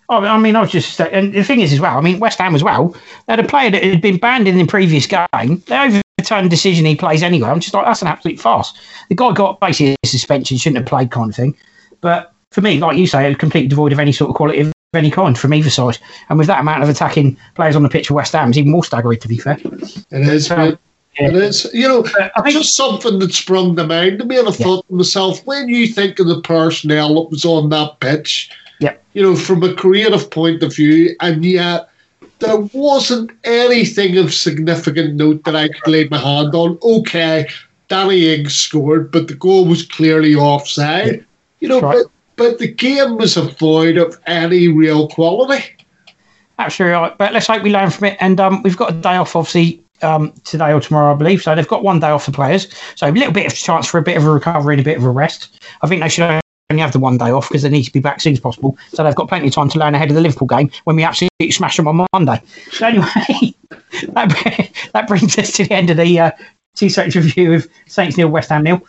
Oh, 0.08 0.18
I 0.24 0.36
mean, 0.38 0.56
I 0.56 0.60
was 0.60 0.70
just, 0.70 1.00
and 1.00 1.32
the 1.32 1.42
thing 1.42 1.60
is 1.60 1.72
as 1.72 1.80
well. 1.80 1.96
I 1.96 2.00
mean, 2.00 2.18
West 2.18 2.38
Ham 2.38 2.54
as 2.54 2.62
well. 2.62 2.88
They 3.26 3.32
had 3.32 3.40
a 3.40 3.46
player 3.48 3.70
that 3.70 3.82
had 3.82 4.02
been 4.02 4.18
banned 4.18 4.46
in 4.46 4.58
the 4.58 4.66
previous 4.66 5.06
game. 5.06 5.62
They 5.66 6.02
overturned 6.20 6.50
decision 6.50 6.84
he 6.84 6.96
plays 6.96 7.22
anyway. 7.22 7.48
I'm 7.48 7.60
just 7.60 7.72
like, 7.72 7.86
that's 7.86 8.02
an 8.02 8.08
absolute 8.08 8.38
farce. 8.38 8.74
The 9.08 9.14
guy 9.14 9.32
got 9.32 9.60
basically 9.60 9.96
a 10.02 10.06
suspension, 10.06 10.58
shouldn't 10.58 10.78
have 10.78 10.86
played, 10.86 11.10
kind 11.10 11.30
of 11.30 11.36
thing. 11.36 11.56
But 12.00 12.31
for 12.52 12.60
me, 12.60 12.78
like 12.78 12.96
you 12.96 13.06
say, 13.06 13.24
it 13.26 13.28
was 13.28 13.38
completely 13.38 13.68
devoid 13.68 13.92
of 13.92 13.98
any 13.98 14.12
sort 14.12 14.30
of 14.30 14.36
quality 14.36 14.60
of 14.60 14.72
any 14.94 15.10
kind 15.10 15.38
from 15.38 15.54
either 15.54 15.70
side. 15.70 15.98
And 16.28 16.38
with 16.38 16.46
that 16.48 16.60
amount 16.60 16.82
of 16.82 16.88
attacking 16.88 17.36
players 17.54 17.74
on 17.74 17.82
the 17.82 17.88
pitch 17.88 18.08
for 18.08 18.14
West 18.14 18.32
Ham, 18.32 18.50
it's 18.50 18.58
even 18.58 18.70
more 18.70 18.84
staggering. 18.84 19.18
To 19.18 19.28
be 19.28 19.38
fair, 19.38 19.58
It 19.62 20.28
is, 20.28 20.46
So, 20.46 20.56
mate. 20.56 20.78
It 21.16 21.34
is. 21.34 21.68
You 21.74 21.88
know, 21.88 22.04
I 22.36 22.40
think 22.42 22.56
just 22.56 22.74
something 22.76 23.18
that 23.18 23.34
sprung 23.34 23.76
to 23.76 23.86
mind 23.86 24.18
to 24.18 24.24
me, 24.24 24.38
and 24.38 24.48
I 24.48 24.52
thought 24.52 24.86
to 24.88 24.94
myself, 24.94 25.44
when 25.46 25.68
you 25.68 25.86
think 25.86 26.18
of 26.18 26.26
the 26.26 26.40
personnel 26.40 27.14
that 27.16 27.30
was 27.30 27.44
on 27.44 27.68
that 27.70 28.00
pitch, 28.00 28.50
Yep. 28.80 29.02
you 29.12 29.22
know, 29.22 29.36
from 29.36 29.62
a 29.62 29.74
creative 29.74 30.30
point 30.30 30.62
of 30.62 30.74
view, 30.74 31.14
and 31.20 31.44
yet 31.44 31.88
there 32.38 32.58
wasn't 32.72 33.30
anything 33.44 34.16
of 34.18 34.32
significant 34.34 35.14
note 35.14 35.44
that 35.44 35.54
I 35.54 35.68
could 35.68 35.90
lay 35.90 36.08
my 36.08 36.18
hand 36.18 36.54
on. 36.54 36.78
Okay, 36.82 37.46
Danny 37.88 38.34
Ings 38.34 38.54
scored, 38.54 39.12
but 39.12 39.28
the 39.28 39.34
goal 39.34 39.66
was 39.66 39.84
clearly 39.84 40.34
offside. 40.34 41.24
You 41.60 41.68
know, 41.68 41.80
right. 41.80 41.98
but, 42.02 42.10
but 42.42 42.58
the 42.58 42.66
game 42.66 43.18
was 43.18 43.36
a 43.36 43.42
void 43.42 43.96
of 43.96 44.18
any 44.26 44.66
real 44.66 45.06
quality. 45.08 45.64
Absolutely 46.58 46.94
right. 46.94 47.16
But 47.16 47.32
let's 47.32 47.46
hope 47.46 47.62
we 47.62 47.70
learn 47.70 47.90
from 47.90 48.08
it. 48.08 48.16
And 48.20 48.40
um, 48.40 48.62
we've 48.64 48.76
got 48.76 48.92
a 48.92 49.00
day 49.00 49.14
off, 49.14 49.36
obviously, 49.36 49.80
um, 50.02 50.32
today 50.44 50.72
or 50.72 50.80
tomorrow, 50.80 51.14
I 51.14 51.16
believe. 51.16 51.40
So 51.40 51.54
they've 51.54 51.68
got 51.68 51.84
one 51.84 52.00
day 52.00 52.08
off 52.08 52.26
the 52.26 52.32
players. 52.32 52.66
So 52.96 53.08
a 53.08 53.12
little 53.12 53.32
bit 53.32 53.46
of 53.46 53.54
chance 53.54 53.86
for 53.86 53.98
a 53.98 54.02
bit 54.02 54.16
of 54.16 54.24
a 54.24 54.30
recovery 54.30 54.74
and 54.74 54.80
a 54.80 54.84
bit 54.84 54.96
of 54.96 55.04
a 55.04 55.10
rest. 55.10 55.62
I 55.82 55.86
think 55.86 56.02
they 56.02 56.08
should 56.08 56.24
only 56.70 56.82
have 56.82 56.92
the 56.92 56.98
one 56.98 57.16
day 57.16 57.30
off 57.30 57.48
because 57.48 57.62
they 57.62 57.68
need 57.68 57.84
to 57.84 57.92
be 57.92 58.00
back 58.00 58.16
as 58.16 58.24
soon 58.24 58.32
as 58.32 58.40
possible. 58.40 58.76
So 58.88 59.04
they've 59.04 59.14
got 59.14 59.28
plenty 59.28 59.46
of 59.46 59.54
time 59.54 59.68
to 59.68 59.78
learn 59.78 59.94
ahead 59.94 60.08
of 60.08 60.16
the 60.16 60.20
Liverpool 60.20 60.48
game 60.48 60.68
when 60.82 60.96
we 60.96 61.04
absolutely 61.04 61.52
smash 61.52 61.76
them 61.76 61.86
on 61.86 62.06
Monday. 62.12 62.42
So 62.72 62.88
anyway, 62.88 63.06
that, 64.14 64.70
that 64.92 65.06
brings 65.06 65.38
us 65.38 65.52
to 65.52 65.64
the 65.64 65.74
end 65.74 65.90
of 65.90 65.96
the 65.96 66.18
uh, 66.18 66.30
section 66.74 67.22
review 67.22 67.54
of 67.54 67.68
Saints 67.86 68.16
nil, 68.16 68.28
West 68.28 68.50
Ham 68.50 68.64
nil. 68.64 68.82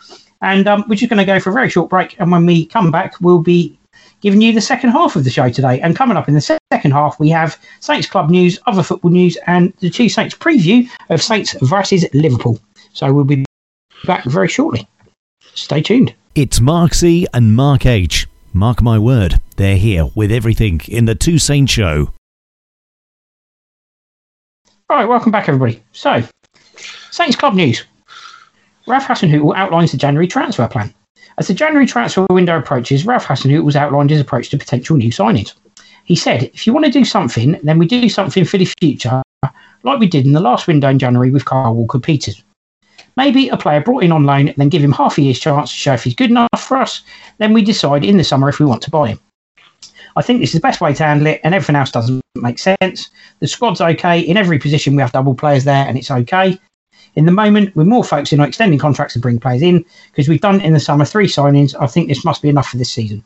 And 0.44 0.68
um, 0.68 0.84
we're 0.86 0.96
just 0.96 1.08
going 1.08 1.18
to 1.18 1.24
go 1.24 1.40
for 1.40 1.48
a 1.48 1.52
very 1.54 1.70
short 1.70 1.88
break. 1.88 2.20
And 2.20 2.30
when 2.30 2.44
we 2.44 2.66
come 2.66 2.90
back, 2.90 3.14
we'll 3.22 3.40
be 3.40 3.78
giving 4.20 4.42
you 4.42 4.52
the 4.52 4.60
second 4.60 4.90
half 4.90 5.16
of 5.16 5.24
the 5.24 5.30
show 5.30 5.48
today. 5.48 5.80
And 5.80 5.96
coming 5.96 6.18
up 6.18 6.28
in 6.28 6.34
the 6.34 6.58
second 6.70 6.90
half, 6.90 7.18
we 7.18 7.30
have 7.30 7.58
Saints 7.80 8.06
Club 8.06 8.28
news, 8.28 8.58
other 8.66 8.82
football 8.82 9.10
news, 9.10 9.38
and 9.46 9.72
the 9.80 9.88
two 9.88 10.10
Saints 10.10 10.34
preview 10.34 10.86
of 11.08 11.22
Saints 11.22 11.56
versus 11.62 12.04
Liverpool. 12.12 12.60
So 12.92 13.10
we'll 13.10 13.24
be 13.24 13.46
back 14.04 14.24
very 14.24 14.48
shortly. 14.48 14.86
Stay 15.54 15.80
tuned. 15.80 16.14
It's 16.34 16.60
Mark 16.60 16.92
C 16.92 17.26
and 17.32 17.56
Mark 17.56 17.86
H. 17.86 18.26
Mark 18.52 18.82
my 18.82 18.98
word, 18.98 19.40
they're 19.56 19.78
here 19.78 20.10
with 20.14 20.30
everything 20.30 20.80
in 20.88 21.06
the 21.06 21.14
Two 21.14 21.38
Saints 21.38 21.72
Show. 21.72 22.12
All 24.90 24.98
right, 24.98 25.08
welcome 25.08 25.32
back, 25.32 25.48
everybody. 25.48 25.82
So, 25.92 26.22
Saints 27.10 27.34
Club 27.34 27.54
news. 27.54 27.84
Ralph 28.86 29.06
Hasenhüttl 29.06 29.56
outlines 29.56 29.92
the 29.92 29.96
January 29.96 30.26
transfer 30.26 30.68
plan. 30.68 30.92
As 31.38 31.48
the 31.48 31.54
January 31.54 31.86
transfer 31.86 32.26
window 32.30 32.58
approaches, 32.58 33.06
Ralph 33.06 33.24
has 33.24 33.76
outlined 33.76 34.10
his 34.10 34.20
approach 34.20 34.50
to 34.50 34.58
potential 34.58 34.96
new 34.96 35.10
signings. 35.10 35.54
He 36.04 36.14
said, 36.14 36.44
if 36.44 36.66
you 36.66 36.72
want 36.72 36.84
to 36.84 36.92
do 36.92 37.04
something, 37.04 37.58
then 37.62 37.78
we 37.78 37.86
do 37.86 38.08
something 38.08 38.44
for 38.44 38.58
the 38.58 38.68
future, 38.78 39.22
like 39.82 39.98
we 39.98 40.06
did 40.06 40.26
in 40.26 40.32
the 40.32 40.40
last 40.40 40.66
window 40.66 40.90
in 40.90 40.98
January 40.98 41.30
with 41.30 41.46
Kyle 41.46 41.74
Walker 41.74 41.98
Peters. 41.98 42.42
Maybe 43.16 43.48
a 43.48 43.56
player 43.56 43.80
brought 43.80 44.02
in 44.02 44.12
on 44.12 44.24
loan, 44.24 44.52
then 44.56 44.68
give 44.68 44.82
him 44.82 44.92
half 44.92 45.16
a 45.18 45.22
year's 45.22 45.40
chance 45.40 45.70
to 45.70 45.76
show 45.76 45.94
if 45.94 46.04
he's 46.04 46.14
good 46.14 46.30
enough 46.30 46.48
for 46.58 46.76
us, 46.76 47.02
then 47.38 47.52
we 47.52 47.62
decide 47.62 48.04
in 48.04 48.18
the 48.18 48.24
summer 48.24 48.48
if 48.48 48.58
we 48.58 48.66
want 48.66 48.82
to 48.82 48.90
buy 48.90 49.08
him. 49.08 49.20
I 50.16 50.22
think 50.22 50.40
this 50.40 50.50
is 50.50 50.60
the 50.60 50.60
best 50.60 50.80
way 50.80 50.92
to 50.92 51.02
handle 51.02 51.26
it, 51.28 51.40
and 51.42 51.54
everything 51.54 51.76
else 51.76 51.90
doesn't 51.90 52.20
make 52.36 52.58
sense. 52.58 53.10
The 53.40 53.48
squad's 53.48 53.80
okay. 53.80 54.20
In 54.20 54.36
every 54.36 54.58
position, 54.58 54.94
we 54.94 55.02
have 55.02 55.12
double 55.12 55.34
players 55.34 55.64
there, 55.64 55.86
and 55.86 55.96
it's 55.96 56.10
okay. 56.10 56.58
In 57.16 57.26
the 57.26 57.32
moment, 57.32 57.74
we're 57.76 57.84
more 57.84 58.04
focusing 58.04 58.40
on 58.40 58.48
extending 58.48 58.78
contracts 58.78 59.14
and 59.14 59.22
bringing 59.22 59.40
players 59.40 59.62
in 59.62 59.84
because 60.10 60.28
we've 60.28 60.40
done 60.40 60.60
in 60.60 60.72
the 60.72 60.80
summer 60.80 61.04
three 61.04 61.26
signings. 61.26 61.74
I 61.80 61.86
think 61.86 62.08
this 62.08 62.24
must 62.24 62.42
be 62.42 62.48
enough 62.48 62.68
for 62.68 62.76
this 62.76 62.90
season. 62.90 63.24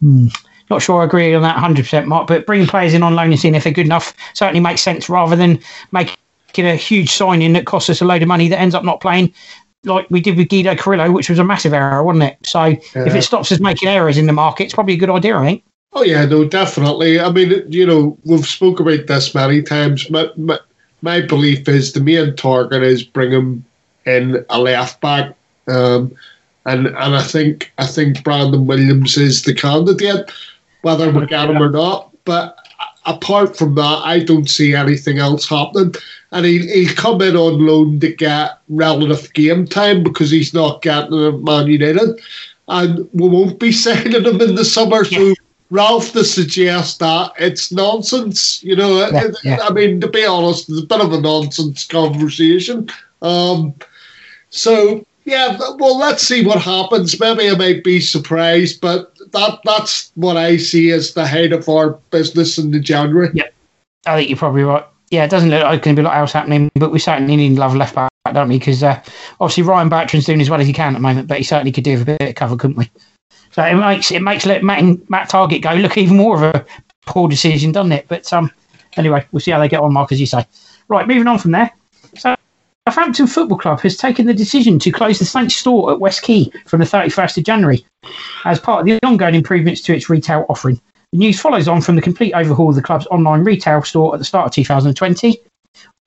Hmm. 0.00 0.28
Not 0.70 0.82
sure 0.82 1.00
I 1.00 1.04
agree 1.04 1.34
on 1.34 1.42
that 1.42 1.56
100%, 1.56 2.06
Mark, 2.06 2.26
but 2.26 2.46
bringing 2.46 2.66
players 2.66 2.94
in 2.94 3.02
on 3.02 3.14
loan 3.14 3.30
and 3.30 3.40
seeing 3.40 3.54
if 3.54 3.64
they're 3.64 3.72
good 3.72 3.86
enough 3.86 4.14
certainly 4.34 4.60
makes 4.60 4.82
sense 4.82 5.08
rather 5.08 5.34
than 5.34 5.60
making 5.92 6.16
a 6.58 6.76
huge 6.76 7.10
signing 7.10 7.54
that 7.54 7.66
costs 7.66 7.88
us 7.88 8.02
a 8.02 8.04
load 8.04 8.22
of 8.22 8.28
money 8.28 8.48
that 8.48 8.60
ends 8.60 8.74
up 8.74 8.84
not 8.84 9.00
playing 9.00 9.32
like 9.84 10.10
we 10.10 10.20
did 10.20 10.36
with 10.36 10.48
Guido 10.48 10.74
Carrillo, 10.74 11.10
which 11.10 11.30
was 11.30 11.38
a 11.38 11.44
massive 11.44 11.72
error, 11.72 12.02
wasn't 12.02 12.24
it? 12.24 12.38
So 12.44 12.64
yeah. 12.64 12.78
if 13.06 13.14
it 13.14 13.22
stops 13.22 13.52
us 13.52 13.60
making 13.60 13.88
errors 13.88 14.18
in 14.18 14.26
the 14.26 14.32
market, 14.32 14.64
it's 14.64 14.74
probably 14.74 14.94
a 14.94 14.98
good 14.98 15.10
idea, 15.10 15.36
I 15.36 15.44
think. 15.44 15.64
Oh 15.94 16.02
yeah, 16.02 16.26
no, 16.26 16.44
definitely. 16.44 17.18
I 17.18 17.30
mean, 17.30 17.64
you 17.70 17.86
know, 17.86 18.18
we've 18.24 18.46
spoke 18.46 18.80
about 18.80 19.06
this 19.06 19.34
many 19.34 19.62
times. 19.62 20.10
My, 20.10 20.28
my, 21.02 21.20
belief 21.20 21.68
is 21.68 21.92
the 21.92 22.00
main 22.00 22.34
target 22.36 22.82
is 22.82 23.02
bringing 23.02 23.64
in 24.06 24.44
a 24.50 24.58
left 24.58 25.00
back, 25.00 25.34
um, 25.68 26.14
and 26.66 26.86
and 26.86 27.16
I 27.16 27.22
think 27.22 27.72
I 27.78 27.86
think 27.86 28.22
Brandon 28.24 28.66
Williams 28.66 29.16
is 29.16 29.42
the 29.42 29.54
candidate, 29.54 30.30
whether 30.82 31.10
we 31.10 31.26
get 31.26 31.50
him 31.50 31.62
or 31.62 31.70
not. 31.70 32.10
But 32.24 32.58
apart 33.06 33.56
from 33.56 33.74
that, 33.76 34.02
I 34.04 34.20
don't 34.20 34.48
see 34.48 34.74
anything 34.74 35.18
else 35.18 35.48
happening. 35.48 35.94
And 36.30 36.44
he, 36.44 36.66
he'll 36.66 36.94
come 36.94 37.22
in 37.22 37.36
on 37.36 37.66
loan 37.66 38.00
to 38.00 38.14
get 38.14 38.58
relative 38.68 39.32
game 39.32 39.66
time 39.66 40.02
because 40.02 40.30
he's 40.30 40.52
not 40.52 40.82
getting 40.82 41.18
it 41.18 41.34
at 41.34 41.40
Man 41.40 41.68
United. 41.68 42.20
And 42.68 43.08
we 43.14 43.28
won't 43.28 43.58
be 43.58 43.72
signing 43.84 44.24
him 44.24 44.40
in 44.40 44.54
the 44.54 44.64
summer. 44.64 45.04
So 45.04 45.34
Ralph 45.70 46.12
to 46.12 46.24
suggest 46.24 46.98
that 47.00 47.32
it's 47.38 47.70
nonsense. 47.70 48.62
You 48.62 48.76
know, 48.76 49.08
yeah, 49.08 49.28
yeah. 49.44 49.58
I 49.62 49.72
mean, 49.72 50.00
to 50.00 50.08
be 50.08 50.24
honest, 50.24 50.68
it's 50.68 50.82
a 50.82 50.86
bit 50.86 51.00
of 51.00 51.12
a 51.12 51.20
nonsense 51.20 51.86
conversation. 51.86 52.88
Um, 53.20 53.74
so 54.50 55.04
yeah, 55.28 55.58
well, 55.78 55.98
let's 55.98 56.22
see 56.22 56.44
what 56.44 56.62
happens. 56.62 57.20
Maybe 57.20 57.50
I 57.50 57.54
might 57.54 57.84
be 57.84 58.00
surprised, 58.00 58.80
but 58.80 59.14
that 59.32 59.60
that's 59.64 60.10
what 60.14 60.36
I 60.36 60.56
see 60.56 60.90
as 60.90 61.12
the 61.12 61.26
head 61.26 61.52
of 61.52 61.68
our 61.68 61.90
business 62.10 62.56
in 62.56 62.70
the 62.70 62.80
January. 62.80 63.30
Yeah, 63.34 63.48
I 64.06 64.16
think 64.16 64.30
you're 64.30 64.38
probably 64.38 64.62
right. 64.62 64.84
Yeah, 65.10 65.24
it 65.24 65.30
doesn't 65.30 65.50
look 65.50 65.62
like 65.62 65.82
going 65.82 65.96
to 65.96 66.02
be 66.02 66.04
a 66.04 66.08
lot 66.08 66.16
else 66.16 66.32
happening, 66.32 66.70
but 66.74 66.92
we 66.92 66.98
certainly 66.98 67.36
need 67.36 67.58
love 67.58 67.74
left 67.74 67.94
back, 67.94 68.10
don't 68.32 68.48
we? 68.48 68.58
Because 68.58 68.82
uh, 68.82 69.02
obviously 69.40 69.62
Ryan 69.64 69.88
Bertrand's 69.88 70.26
doing 70.26 70.40
as 70.40 70.50
well 70.50 70.60
as 70.60 70.66
he 70.66 70.72
can 70.72 70.94
at 70.94 70.94
the 70.94 71.00
moment, 71.00 71.28
but 71.28 71.38
he 71.38 71.44
certainly 71.44 71.72
could 71.72 71.84
do 71.84 71.92
with 71.92 72.02
a 72.02 72.16
bit 72.16 72.28
of 72.28 72.34
cover, 72.34 72.56
couldn't 72.56 72.76
we? 72.76 72.90
So 73.58 73.64
it 73.64 73.74
makes 73.74 74.12
it 74.12 74.22
makes 74.22 74.46
Matt, 74.46 75.10
Matt 75.10 75.30
Targett 75.30 75.62
go 75.62 75.74
look 75.74 75.98
even 75.98 76.16
more 76.16 76.36
of 76.36 76.54
a 76.54 76.64
poor 77.06 77.28
decision, 77.28 77.72
doesn't 77.72 77.90
it? 77.90 78.06
But 78.06 78.32
um, 78.32 78.52
anyway, 78.96 79.26
we'll 79.32 79.40
see 79.40 79.50
how 79.50 79.58
they 79.58 79.66
get 79.66 79.80
on, 79.80 79.92
Mark, 79.92 80.12
as 80.12 80.20
you 80.20 80.26
say. 80.26 80.46
Right, 80.86 81.08
moving 81.08 81.26
on 81.26 81.40
from 81.40 81.50
there. 81.50 81.72
So 82.16 82.36
Southampton 82.86 83.26
Football 83.26 83.58
Club 83.58 83.80
has 83.80 83.96
taken 83.96 84.26
the 84.26 84.32
decision 84.32 84.78
to 84.78 84.92
close 84.92 85.18
the 85.18 85.24
Saints 85.24 85.56
store 85.56 85.90
at 85.90 85.98
West 85.98 86.22
Quay 86.22 86.52
from 86.66 86.78
the 86.78 86.86
31st 86.86 87.38
of 87.38 87.42
January 87.42 87.84
as 88.44 88.60
part 88.60 88.78
of 88.78 88.86
the 88.86 89.04
ongoing 89.04 89.34
improvements 89.34 89.80
to 89.80 89.92
its 89.92 90.08
retail 90.08 90.46
offering. 90.48 90.80
The 91.10 91.18
news 91.18 91.40
follows 91.40 91.66
on 91.66 91.80
from 91.80 91.96
the 91.96 92.02
complete 92.02 92.34
overhaul 92.34 92.68
of 92.68 92.76
the 92.76 92.82
club's 92.82 93.08
online 93.08 93.42
retail 93.42 93.82
store 93.82 94.14
at 94.14 94.20
the 94.20 94.24
start 94.24 94.46
of 94.46 94.52
2020 94.52 95.36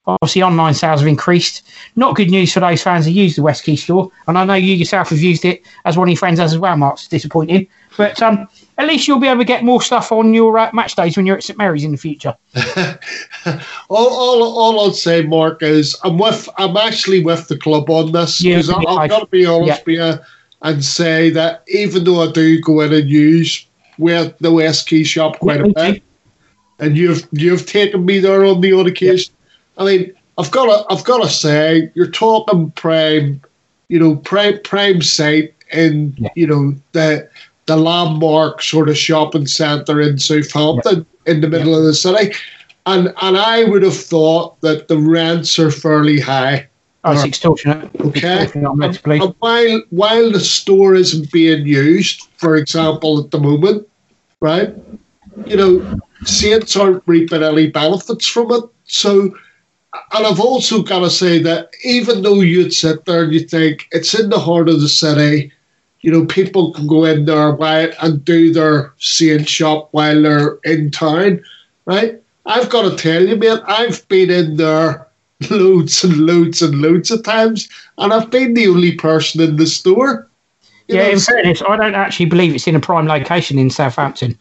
Obviously, 0.06 0.42
online 0.42 0.74
sales 0.74 1.00
have 1.00 1.08
increased. 1.08 1.62
Not 1.94 2.16
good 2.16 2.30
news 2.30 2.52
for 2.52 2.60
those 2.60 2.82
fans 2.82 3.06
who 3.06 3.12
use 3.12 3.36
the 3.36 3.42
West 3.42 3.62
Quay 3.62 3.76
store. 3.76 4.10
And 4.26 4.36
I 4.36 4.44
know 4.44 4.54
you 4.54 4.74
yourself 4.74 5.10
have 5.10 5.20
used 5.20 5.44
it 5.44 5.62
as 5.84 5.96
one 5.96 6.08
of 6.08 6.10
your 6.10 6.18
friends 6.18 6.40
has 6.40 6.54
as 6.54 6.58
well, 6.58 6.76
Mark. 6.76 6.94
It's 6.94 7.06
disappointing. 7.06 7.68
But 7.96 8.20
um, 8.20 8.48
at 8.78 8.88
least 8.88 9.06
you'll 9.06 9.20
be 9.20 9.28
able 9.28 9.40
to 9.40 9.44
get 9.44 9.62
more 9.62 9.80
stuff 9.80 10.10
on 10.10 10.34
your 10.34 10.58
uh, 10.58 10.70
match 10.72 10.96
days 10.96 11.16
when 11.16 11.24
you're 11.24 11.36
at 11.36 11.44
St 11.44 11.56
Mary's 11.56 11.84
in 11.84 11.92
the 11.92 11.98
future. 11.98 12.34
all, 13.88 14.08
all, 14.08 14.58
all 14.58 14.80
I'll 14.80 14.92
say, 14.92 15.22
Mark, 15.22 15.62
is 15.62 15.96
I'm 16.02 16.18
with. 16.18 16.48
I'm 16.58 16.76
actually 16.76 17.22
with 17.22 17.46
the 17.46 17.58
club 17.58 17.88
on 17.88 18.10
this 18.10 18.42
because 18.42 18.68
yeah, 18.68 18.76
I've 18.88 19.10
got 19.10 19.20
to 19.20 19.26
be 19.26 19.46
honest 19.46 19.82
yeah. 19.86 20.08
with 20.08 20.18
you 20.18 20.24
and 20.62 20.84
say 20.84 21.30
that 21.30 21.62
even 21.68 22.04
though 22.04 22.22
I 22.22 22.32
do 22.32 22.60
go 22.60 22.80
in 22.80 22.92
and 22.92 23.08
use 23.08 23.66
where 23.98 24.34
the 24.40 24.52
West 24.52 24.88
Quay 24.88 25.04
shop 25.04 25.38
quite 25.38 25.60
yeah, 25.60 25.66
a 25.66 25.92
bit, 25.92 26.02
and 26.78 26.96
you've 26.96 27.28
you've 27.32 27.66
taken 27.66 28.04
me 28.04 28.18
there 28.18 28.44
on 28.44 28.60
the 28.60 28.72
odd 28.72 28.86
occasion. 28.86 29.32
I 29.78 29.84
mean, 29.84 30.12
I've 30.38 30.50
got 30.50 30.66
to, 30.66 30.92
I've 30.92 31.04
got 31.04 31.22
to 31.22 31.28
say, 31.28 31.90
you're 31.94 32.10
talking 32.10 32.70
prime, 32.72 33.40
you 33.88 33.98
know, 33.98 34.16
prime 34.16 34.60
prime 34.62 35.02
site 35.02 35.54
in, 35.72 36.14
yeah. 36.18 36.28
you 36.34 36.46
know, 36.46 36.74
the 36.92 37.28
the 37.66 37.76
landmark 37.76 38.60
sort 38.62 38.88
of 38.88 38.96
shopping 38.96 39.46
centre 39.46 40.00
in 40.00 40.18
Southampton 40.18 41.06
yeah. 41.26 41.32
in 41.32 41.40
the 41.40 41.48
middle 41.48 41.72
yeah. 41.72 41.78
of 41.78 41.84
the 41.84 41.94
city, 41.94 42.34
and 42.86 43.12
and 43.22 43.36
I 43.36 43.64
would 43.64 43.82
have 43.82 43.96
thought 43.96 44.60
that 44.62 44.88
the 44.88 44.98
rents 44.98 45.58
are 45.58 45.70
fairly 45.70 46.20
high. 46.20 46.68
Oh, 47.04 47.12
it's 47.12 47.24
extortionate. 47.24 47.90
Okay. 48.00 48.44
Extortionate, 48.44 49.04
and, 49.04 49.22
and 49.22 49.34
while 49.40 49.82
while 49.90 50.30
the 50.30 50.40
store 50.40 50.94
isn't 50.94 51.32
being 51.32 51.66
used, 51.66 52.28
for 52.36 52.56
example, 52.56 53.18
at 53.18 53.30
the 53.30 53.40
moment, 53.40 53.88
right? 54.40 54.74
You 55.46 55.56
know, 55.56 56.00
Saints 56.24 56.76
aren't 56.76 57.02
reaping 57.06 57.42
any 57.42 57.70
benefits 57.70 58.26
from 58.26 58.52
it, 58.52 58.64
so 58.84 59.34
and 60.12 60.26
I've 60.26 60.40
also 60.40 60.82
got 60.82 61.00
to 61.00 61.10
say 61.10 61.38
that 61.40 61.70
even 61.84 62.22
though 62.22 62.40
you'd 62.40 62.72
sit 62.72 63.04
there 63.04 63.24
and 63.24 63.32
you 63.32 63.40
think 63.40 63.88
it's 63.92 64.18
in 64.18 64.30
the 64.30 64.38
heart 64.38 64.68
of 64.68 64.80
the 64.80 64.88
city, 64.88 65.52
you 66.00 66.10
know, 66.10 66.26
people 66.26 66.72
can 66.72 66.86
go 66.86 67.04
in 67.04 67.24
there 67.24 67.56
and 68.00 68.24
do 68.24 68.52
their 68.52 68.92
seeing 68.98 69.44
shop 69.44 69.88
while 69.92 70.20
they're 70.22 70.58
in 70.64 70.90
town, 70.90 71.42
right? 71.84 72.20
I've 72.46 72.70
got 72.70 72.90
to 72.90 72.96
tell 72.96 73.26
you, 73.26 73.36
mate, 73.36 73.60
I've 73.66 74.06
been 74.08 74.30
in 74.30 74.56
there 74.56 75.06
loads 75.50 76.02
and 76.02 76.26
loads 76.26 76.62
and 76.62 76.80
loads 76.80 77.10
of 77.10 77.22
times, 77.22 77.68
and 77.98 78.12
I've 78.12 78.30
been 78.30 78.54
the 78.54 78.68
only 78.68 78.92
person 78.92 79.40
in 79.40 79.56
the 79.56 79.66
store. 79.66 80.28
You 80.88 80.96
yeah, 80.96 81.02
know, 81.04 81.10
in 81.10 81.20
fairness, 81.20 81.62
I 81.68 81.76
don't 81.76 81.94
actually 81.94 82.26
believe 82.26 82.54
it's 82.54 82.66
in 82.66 82.74
a 82.74 82.80
prime 82.80 83.06
location 83.06 83.58
in 83.58 83.70
Southampton. 83.70 84.38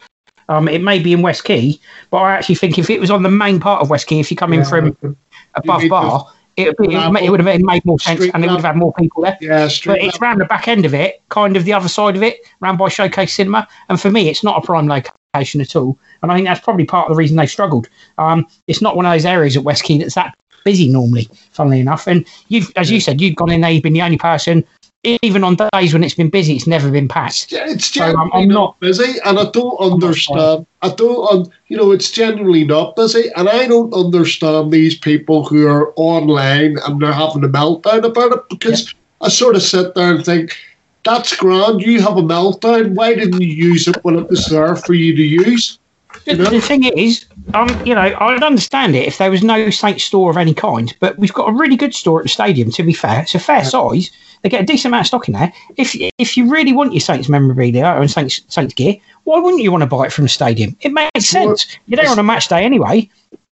Um, 0.49 0.67
it 0.67 0.81
may 0.81 0.99
be 0.99 1.13
in 1.13 1.21
West 1.21 1.43
Quay, 1.43 1.79
but 2.09 2.17
I 2.17 2.33
actually 2.33 2.55
think 2.55 2.79
if 2.79 2.89
it 2.89 2.99
was 2.99 3.11
on 3.11 3.23
the 3.23 3.29
main 3.29 3.59
part 3.59 3.81
of 3.81 3.89
West 3.89 4.07
Quay, 4.07 4.19
if 4.19 4.31
you're 4.31 4.37
coming 4.37 4.61
yeah, 4.61 4.65
from 4.65 5.15
above 5.55 5.83
bar, 5.89 6.27
it, 6.57 6.67
it, 6.79 7.23
it, 7.23 7.29
would 7.29 7.39
have 7.39 7.61
made 7.61 7.85
more 7.85 7.99
sense 7.99 8.29
and 8.33 8.43
it 8.43 8.47
would 8.47 8.57
have 8.57 8.65
had 8.65 8.77
more 8.77 8.93
people 8.93 9.23
there. 9.23 9.37
Yeah, 9.39 9.69
but 9.85 10.01
it's 10.01 10.19
round 10.19 10.41
the 10.41 10.45
back 10.45 10.67
end 10.67 10.85
of 10.85 10.93
it, 10.93 11.21
kind 11.29 11.55
of 11.55 11.65
the 11.65 11.73
other 11.73 11.87
side 11.87 12.15
of 12.15 12.23
it, 12.23 12.39
round 12.59 12.77
by 12.77 12.89
Showcase 12.89 13.33
Cinema. 13.33 13.67
And 13.89 13.99
for 13.99 14.11
me, 14.11 14.29
it's 14.29 14.43
not 14.43 14.61
a 14.61 14.65
prime 14.65 14.87
location 14.87 15.61
at 15.61 15.75
all. 15.75 15.97
And 16.21 16.31
I 16.31 16.35
think 16.35 16.47
that's 16.47 16.59
probably 16.59 16.85
part 16.85 17.09
of 17.09 17.15
the 17.15 17.19
reason 17.19 17.37
they 17.37 17.47
struggled. 17.47 17.87
Um, 18.17 18.45
it's 18.67 18.81
not 18.81 18.95
one 18.95 19.05
of 19.05 19.11
those 19.11 19.25
areas 19.25 19.55
at 19.55 19.63
West 19.63 19.83
Quay 19.83 19.97
that's 19.97 20.15
that 20.15 20.35
busy 20.63 20.89
normally, 20.89 21.27
funnily 21.51 21.79
enough. 21.79 22.07
And 22.07 22.27
you've, 22.49 22.71
as 22.75 22.91
you 22.91 22.99
said, 22.99 23.21
you've 23.21 23.35
gone 23.35 23.51
in 23.51 23.61
there, 23.61 23.71
you've 23.71 23.83
been 23.83 23.93
the 23.93 24.01
only 24.01 24.17
person. 24.17 24.65
Even 25.03 25.43
on 25.43 25.57
days 25.73 25.93
when 25.93 26.03
it's 26.03 26.13
been 26.13 26.29
busy, 26.29 26.55
it's 26.55 26.67
never 26.67 26.91
been 26.91 27.07
packed. 27.07 27.47
It's 27.51 27.87
So, 27.93 28.03
um, 28.03 28.11
generally 28.11 28.31
I'm 28.33 28.47
not, 28.49 28.55
not- 28.55 28.79
busy, 28.79 29.19
and 29.25 29.39
I 29.39 29.49
don't 29.49 29.77
understand. 29.77 30.65
I 30.81 30.89
don't, 30.89 31.33
un, 31.33 31.51
you 31.67 31.77
know, 31.77 31.91
it's 31.91 32.11
generally 32.11 32.63
not 32.63 32.95
busy, 32.95 33.29
and 33.35 33.49
I 33.49 33.67
don't 33.67 33.93
understand 33.93 34.71
these 34.71 34.97
people 34.97 35.43
who 35.43 35.67
are 35.67 35.91
online 35.95 36.77
and 36.85 37.01
they're 37.01 37.13
having 37.13 37.43
a 37.43 37.47
meltdown 37.49 38.03
about 38.03 38.33
it 38.33 38.49
because 38.49 38.93
I 39.21 39.29
sort 39.29 39.55
of 39.55 39.63
sit 39.63 39.95
there 39.95 40.13
and 40.13 40.23
think, 40.23 40.55
that's 41.03 41.35
grand. 41.35 41.81
You 41.81 41.99
have 42.01 42.17
a 42.17 42.21
meltdown. 42.21 42.93
Why 42.93 43.15
didn't 43.15 43.41
you 43.41 43.47
use 43.47 43.87
it 43.87 44.03
when 44.03 44.17
it 44.17 44.29
was 44.29 44.45
there 44.45 44.75
for 44.75 44.93
you 44.93 45.15
to 45.15 45.23
use? 45.23 45.79
The, 46.25 46.31
You 46.33 46.37
know? 46.37 46.49
the 46.49 46.61
thing 46.61 46.83
is, 46.83 47.25
um, 47.53 47.69
you 47.85 47.95
know, 47.95 48.01
I'd 48.19 48.43
understand 48.43 48.95
it 48.95 49.07
if 49.07 49.17
there 49.17 49.31
was 49.31 49.43
no 49.43 49.69
Saints 49.69 50.03
store 50.03 50.29
of 50.31 50.37
any 50.37 50.53
kind, 50.53 50.93
but 50.99 51.17
we've 51.17 51.33
got 51.33 51.49
a 51.49 51.53
really 51.53 51.75
good 51.75 51.93
store 51.95 52.19
at 52.19 52.23
the 52.23 52.29
stadium. 52.29 52.71
To 52.71 52.83
be 52.83 52.93
fair, 52.93 53.21
it's 53.21 53.35
a 53.35 53.39
fair 53.39 53.63
size. 53.65 54.11
They 54.41 54.49
get 54.49 54.61
a 54.61 54.65
decent 54.65 54.91
amount 54.91 55.01
of 55.03 55.07
stock 55.07 55.27
in 55.27 55.33
there. 55.35 55.53
If 55.77 55.95
if 56.17 56.35
you 56.37 56.49
really 56.49 56.73
want 56.73 56.93
your 56.93 56.99
Saints 57.01 57.29
memorabilia 57.29 57.85
and 57.85 58.09
Saints 58.09 58.41
Saints 58.47 58.73
gear, 58.73 58.95
why 59.23 59.39
wouldn't 59.39 59.61
you 59.61 59.71
want 59.71 59.81
to 59.83 59.87
buy 59.87 60.05
it 60.05 60.13
from 60.13 60.25
the 60.25 60.29
stadium? 60.29 60.75
It 60.81 60.93
makes 60.93 61.33
more- 61.33 61.55
sense. 61.57 61.77
You're 61.87 62.01
there 62.01 62.09
on 62.09 62.17
a 62.19 62.23
match 62.23 62.47
day 62.47 62.63
anyway. 62.63 63.09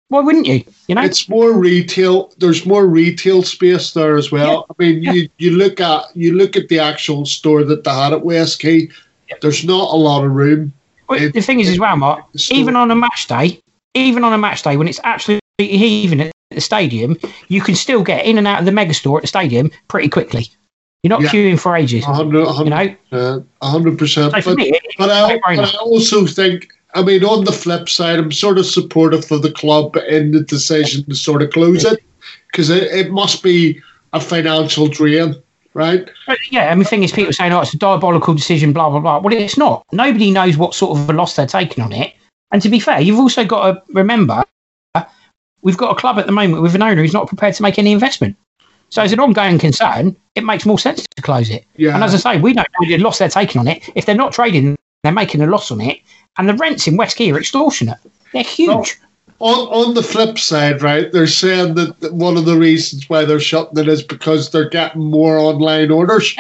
Why 0.09 0.21
wouldn't 0.21 0.45
you? 0.47 0.63
You 0.87 0.95
know, 0.95 1.01
It's 1.03 1.27
more 1.27 1.51
retail. 1.51 2.31
There's 2.37 2.65
more 2.65 2.87
retail 2.87 3.43
space 3.43 3.91
there 3.91 4.15
as 4.15 4.31
well. 4.31 4.65
I 4.69 4.73
mean, 4.81 5.03
Yeah. 5.03 5.11
you, 5.11 5.29
you 5.37 5.51
look 5.51 5.81
at 5.81 6.05
you 6.15 6.33
look 6.33 6.55
at 6.55 6.69
the 6.69 6.79
actual 6.79 7.25
store 7.25 7.65
that 7.65 7.83
they 7.83 7.91
had 7.91 8.13
at 8.13 8.23
West 8.23 8.59
Quay. 8.59 8.87
There's 9.41 9.65
not 9.65 9.91
a 9.93 9.97
lot 9.97 10.23
of 10.23 10.31
room. 10.31 10.71
Well, 11.09 11.29
the 11.31 11.41
thing 11.41 11.59
is 11.59 11.69
as 11.69 11.79
well, 11.79 11.95
Mark. 11.95 12.25
Even 12.51 12.75
on 12.75 12.91
a 12.91 12.95
match 12.95 13.27
day, 13.27 13.59
even 13.93 14.23
on 14.23 14.33
a 14.33 14.37
match 14.37 14.63
day 14.63 14.77
when 14.77 14.87
it's 14.87 14.99
absolutely 15.03 15.41
heaving 15.57 16.21
at 16.21 16.31
the 16.51 16.61
stadium, 16.61 17.17
you 17.47 17.61
can 17.61 17.75
still 17.75 18.03
get 18.03 18.25
in 18.25 18.37
and 18.37 18.47
out 18.47 18.59
of 18.59 18.65
the 18.65 18.71
mega 18.71 18.93
store 18.93 19.17
at 19.17 19.21
the 19.23 19.27
stadium 19.27 19.71
pretty 19.87 20.09
quickly. 20.09 20.47
You're 21.03 21.09
not 21.09 21.21
Yeah. 21.21 21.29
queuing 21.29 21.59
for 21.59 21.75
ages. 21.75 22.03
A 22.03 22.13
hundred, 22.13 22.39
a 22.39 22.47
You 22.47 22.53
hundred, 22.53 22.97
know, 23.11 23.45
hundred 23.61 23.97
percent. 23.97 24.33
so 24.33 24.41
But 24.51 24.57
me, 24.57 24.73
But 24.97 25.09
I, 25.09 25.39
but 25.55 25.73
I 25.73 25.77
also 25.77 26.25
think, 26.25 26.67
I 26.95 27.03
mean, 27.03 27.23
on 27.23 27.45
the 27.45 27.51
flip 27.51 27.87
side, 27.87 28.19
I'm 28.19 28.31
sort 28.31 28.57
of 28.57 28.65
supportive 28.65 29.31
of 29.31 29.41
the 29.41 29.51
club 29.51 29.95
in 30.09 30.31
the 30.31 30.41
decision 30.41 31.03
to 31.05 31.15
sort 31.15 31.41
of 31.43 31.51
close 31.51 31.85
it 31.85 32.03
because 32.51 32.69
it, 32.69 32.83
it 32.83 33.11
must 33.11 33.43
be 33.43 33.81
a 34.13 34.19
financial 34.19 34.87
drain, 34.87 35.35
right? 35.77 36.09
But 36.25 36.39
yeah, 36.49 36.71
and 36.71 36.81
the 36.81 36.85
thing 36.85 37.03
is, 37.03 37.11
people 37.11 37.31
saying, 37.31 37.53
"Oh, 37.53 37.61
it's 37.61 37.73
a 37.73 37.77
diabolical 37.77 38.33
decision," 38.33 38.73
blah 38.73 38.89
blah 38.89 38.99
blah. 38.99 39.19
Well, 39.19 39.33
it's 39.33 39.57
not. 39.57 39.85
Nobody 39.91 40.31
knows 40.31 40.57
what 40.57 40.73
sort 40.73 40.97
of 40.97 41.09
a 41.09 41.13
loss 41.13 41.35
they're 41.35 41.45
taking 41.45 41.83
on 41.83 41.93
it. 41.93 42.13
And 42.51 42.61
to 42.61 42.69
be 42.69 42.79
fair, 42.79 42.99
you've 42.99 43.19
also 43.19 43.45
got 43.45 43.71
to 43.71 43.93
remember, 43.93 44.43
we've 45.61 45.77
got 45.77 45.91
a 45.91 45.95
club 45.95 46.17
at 46.17 46.25
the 46.25 46.31
moment 46.31 46.63
with 46.63 46.75
an 46.75 46.81
owner 46.81 47.01
who's 47.01 47.13
not 47.13 47.27
prepared 47.27 47.53
to 47.55 47.63
make 47.63 47.77
any 47.77 47.91
investment. 47.91 48.35
So, 48.89 49.01
as 49.03 49.11
an 49.13 49.19
ongoing 49.19 49.59
concern, 49.59 50.15
it 50.35 50.43
makes 50.43 50.65
more 50.65 50.79
sense 50.79 51.05
to 51.15 51.21
close 51.21 51.49
it. 51.49 51.65
Yeah. 51.75 51.93
And 51.93 52.03
as 52.03 52.13
I 52.13 52.17
say, 52.17 52.41
we 52.41 52.53
don't 52.53 52.67
know 52.79 52.87
the 52.87 52.97
loss 52.97 53.19
they're 53.19 53.29
taking 53.29 53.59
on 53.59 53.67
it. 53.67 53.87
If 53.95 54.05
they're 54.05 54.15
not 54.15 54.31
trading, 54.31 54.77
they're 55.03 55.11
making 55.11 55.41
a 55.41 55.47
loss 55.47 55.71
on 55.71 55.81
it. 55.81 55.99
And 56.37 56.49
the 56.49 56.53
rents 56.53 56.87
in 56.87 56.97
West 56.97 57.17
Quay 57.17 57.31
are 57.31 57.37
extortionate. 57.37 57.99
They're 58.33 58.43
huge. 58.43 58.97
On 59.39 59.67
on 59.67 59.93
the 59.93 60.01
flip 60.01 60.39
side, 60.39 60.81
right, 60.81 61.11
they're 61.11 61.27
saying 61.27 61.75
that 61.75 61.99
that 61.99 62.13
one 62.13 62.37
of 62.37 62.45
the 62.45 62.57
reasons 62.57 63.07
why 63.07 63.23
they're 63.23 63.39
shutting 63.39 63.77
it 63.77 63.87
is 63.87 64.01
because 64.01 64.49
they're 64.49 64.69
getting 64.69 65.03
more 65.03 65.37
online 65.37 65.91
orders. 65.91 66.35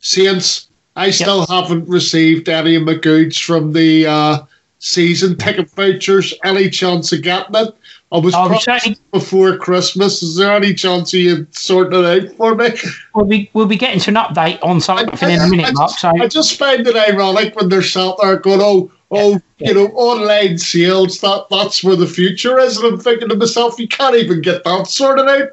Saints, 0.00 0.68
I 0.96 1.10
still 1.10 1.46
haven't 1.46 1.88
received 1.88 2.48
any 2.48 2.74
of 2.74 2.82
my 2.82 2.94
goods 2.94 3.38
from 3.38 3.72
the 3.72 4.06
uh, 4.06 4.38
season 4.80 5.36
ticket 5.36 5.70
vouchers. 5.70 6.34
Any 6.42 6.68
chance 6.70 7.12
of 7.12 7.22
getting 7.22 7.54
it? 7.54 7.74
I 8.12 8.18
was 8.18 8.34
Oh, 8.34 8.48
promised 8.48 9.00
before 9.12 9.56
Christmas. 9.56 10.20
Is 10.20 10.34
there 10.36 10.52
any 10.52 10.74
chance 10.74 11.14
of 11.14 11.20
you 11.20 11.46
sorting 11.52 12.04
it 12.04 12.24
out 12.24 12.36
for 12.36 12.56
me? 12.56 12.70
We'll 13.14 13.24
be 13.26 13.50
we'll 13.52 13.66
be 13.66 13.76
getting 13.76 14.00
to 14.00 14.10
an 14.10 14.16
update 14.16 14.58
on 14.64 14.80
something 14.80 15.30
in 15.30 15.40
a 15.40 15.46
minute, 15.48 15.74
Mark. 15.74 15.92
So 15.92 16.08
I 16.20 16.26
just 16.26 16.58
find 16.58 16.84
it 16.86 16.96
ironic 16.96 17.54
when 17.54 17.68
they're 17.68 17.82
sat 17.82 18.14
there 18.20 18.36
going, 18.36 18.60
"Oh, 18.60 18.90
oh, 19.10 19.40
you 19.58 19.74
know, 19.74 19.86
online 19.88 20.58
sales. 20.58 21.20
That 21.20 21.46
that's 21.50 21.82
where 21.84 21.96
the 21.96 22.06
future 22.06 22.58
is." 22.58 22.76
And 22.76 22.86
I'm 22.86 23.00
thinking 23.00 23.28
to 23.28 23.36
myself, 23.36 23.78
you 23.78 23.88
can't 23.88 24.16
even 24.16 24.40
get 24.40 24.64
that 24.64 24.86
sorted 24.86 25.28
out. 25.28 25.50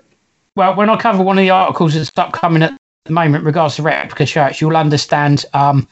Well, 0.56 0.76
when 0.76 0.90
I 0.90 0.98
cover 0.98 1.24
one 1.24 1.38
of 1.38 1.44
the 1.44 1.52
articles 1.52 1.94
that's 1.94 2.12
upcoming 2.18 2.64
at 2.64 2.76
the 3.06 3.14
moment 3.14 3.46
regards 3.46 3.76
to 3.76 3.84
replica 3.84 4.26
shirts, 4.26 4.60
you'll 4.60 4.76
understand 4.76 5.46
um, 5.54 5.88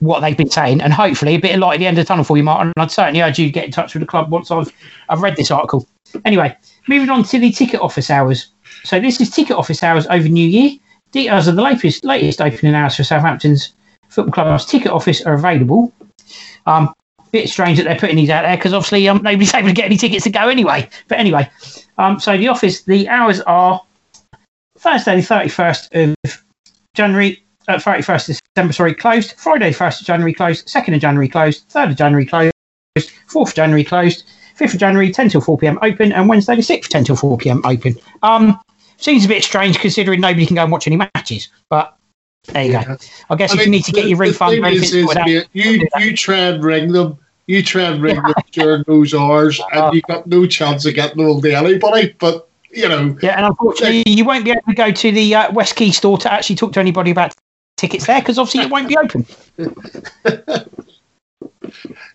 what 0.00 0.20
they've 0.20 0.36
been 0.36 0.50
saying, 0.50 0.80
and 0.80 0.92
hopefully 0.92 1.34
a 1.34 1.38
bit 1.38 1.54
of 1.54 1.60
light 1.60 1.74
at 1.74 1.78
the 1.78 1.86
end 1.86 1.98
of 1.98 2.04
the 2.04 2.08
tunnel 2.08 2.24
for 2.24 2.36
you, 2.36 2.42
Martin. 2.42 2.72
And 2.76 2.82
I'd 2.82 2.90
certainly 2.90 3.22
urge 3.22 3.38
you 3.38 3.46
to 3.46 3.52
get 3.52 3.64
in 3.64 3.70
touch 3.70 3.94
with 3.94 4.00
the 4.00 4.06
club 4.06 4.30
once 4.30 4.50
I've 4.50 4.72
I've 5.08 5.22
read 5.22 5.36
this 5.36 5.50
article. 5.50 5.86
Anyway, 6.24 6.56
moving 6.88 7.10
on 7.10 7.22
to 7.24 7.38
the 7.38 7.52
ticket 7.52 7.80
office 7.80 8.10
hours. 8.10 8.48
So 8.84 9.00
this 9.00 9.20
is 9.20 9.30
ticket 9.30 9.56
office 9.56 9.82
hours 9.82 10.06
over 10.08 10.28
New 10.28 10.46
Year. 10.46 10.72
Details 11.10 11.46
of 11.46 11.56
the 11.56 11.62
latest 11.62 12.04
latest 12.04 12.40
opening 12.40 12.74
hours 12.74 12.96
for 12.96 13.04
Southampton's 13.04 13.72
football 14.08 14.32
club's 14.32 14.66
ticket 14.66 14.90
office 14.90 15.22
are 15.22 15.34
available. 15.34 15.92
Um, 16.66 16.92
bit 17.32 17.48
strange 17.48 17.78
that 17.78 17.84
they're 17.84 17.98
putting 17.98 18.16
these 18.16 18.30
out 18.30 18.42
there 18.42 18.56
because 18.56 18.72
obviously 18.72 19.08
um, 19.08 19.22
nobody's 19.22 19.54
able 19.54 19.68
to 19.68 19.74
get 19.74 19.86
any 19.86 19.96
tickets 19.96 20.24
to 20.24 20.30
go 20.30 20.48
anyway. 20.48 20.88
But 21.08 21.18
anyway, 21.18 21.50
um, 21.98 22.20
so 22.20 22.36
the 22.36 22.48
office, 22.48 22.82
the 22.82 23.08
hours 23.08 23.40
are 23.42 23.82
Thursday, 24.78 25.20
the 25.20 25.26
31st 25.26 26.14
of 26.24 26.44
January, 26.94 27.42
uh, 27.68 27.76
31st 27.76 28.28
of 28.30 28.40
December, 28.54 28.72
sorry, 28.72 28.94
closed. 28.94 29.32
Friday, 29.32 29.72
1st 29.72 30.00
of 30.00 30.06
January, 30.06 30.32
closed. 30.32 30.66
2nd 30.68 30.94
of 30.94 31.00
January, 31.00 31.28
closed. 31.28 31.68
3rd 31.68 31.90
of 31.90 31.96
January, 31.96 32.26
closed. 32.26 32.52
4th 32.96 33.48
of 33.48 33.54
January, 33.54 33.84
closed. 33.84 34.24
5th 34.58 34.74
of 34.74 34.80
January, 34.80 35.12
10 35.12 35.28
till 35.28 35.40
4 35.40 35.58
pm 35.58 35.78
open. 35.82 36.12
And 36.12 36.28
Wednesday, 36.28 36.56
the 36.56 36.62
6th, 36.62 36.88
10 36.88 37.04
till 37.04 37.16
4 37.16 37.38
pm 37.38 37.62
open. 37.64 37.96
Um, 38.22 38.58
seems 38.96 39.24
a 39.24 39.28
bit 39.28 39.44
strange 39.44 39.78
considering 39.78 40.20
nobody 40.20 40.46
can 40.46 40.56
go 40.56 40.62
and 40.62 40.72
watch 40.72 40.86
any 40.86 40.96
matches. 40.96 41.48
But 41.70 41.96
there 42.44 42.64
you 42.64 42.72
go. 42.72 42.96
I 43.30 43.36
guess 43.36 43.54
if 43.54 43.64
you 43.64 43.70
need 43.70 43.84
to 43.84 43.92
get 43.92 44.02
the- 44.02 44.08
your 44.10 44.18
refund 44.18 44.66
is, 44.66 44.94
is, 44.94 45.14
mate, 45.14 45.48
you 45.52 45.86
you 45.98 46.16
try 46.16 46.38
and 46.38 46.62
ring 46.62 46.92
them. 46.92 47.18
You 47.46 47.62
try 47.62 47.84
and 47.84 48.02
ring 48.02 48.16
them 48.16 48.34
during 48.52 48.84
those 48.86 49.14
hours, 49.14 49.60
and 49.72 49.94
you 49.94 50.02
got 50.02 50.26
no 50.26 50.46
chance 50.46 50.84
of 50.84 50.94
getting 50.94 51.24
hold 51.24 51.44
of 51.44 51.52
anybody. 51.52 52.14
But 52.18 52.48
you 52.70 52.88
know, 52.88 53.16
Yeah, 53.22 53.36
and 53.36 53.46
unfortunately, 53.46 54.04
you 54.06 54.24
won't 54.24 54.44
be 54.44 54.50
able 54.50 54.62
to 54.68 54.74
go 54.74 54.90
to 54.92 55.12
the 55.12 55.34
uh, 55.34 55.52
West 55.52 55.76
Quay 55.76 55.90
store 55.90 56.18
to 56.18 56.32
actually 56.32 56.56
talk 56.56 56.72
to 56.74 56.80
anybody 56.80 57.10
about 57.10 57.34
tickets 57.78 58.06
there 58.06 58.20
because 58.20 58.38
obviously 58.38 58.62
it 58.62 58.70
won't 58.70 58.88
be 58.88 58.96
open. 58.96 59.26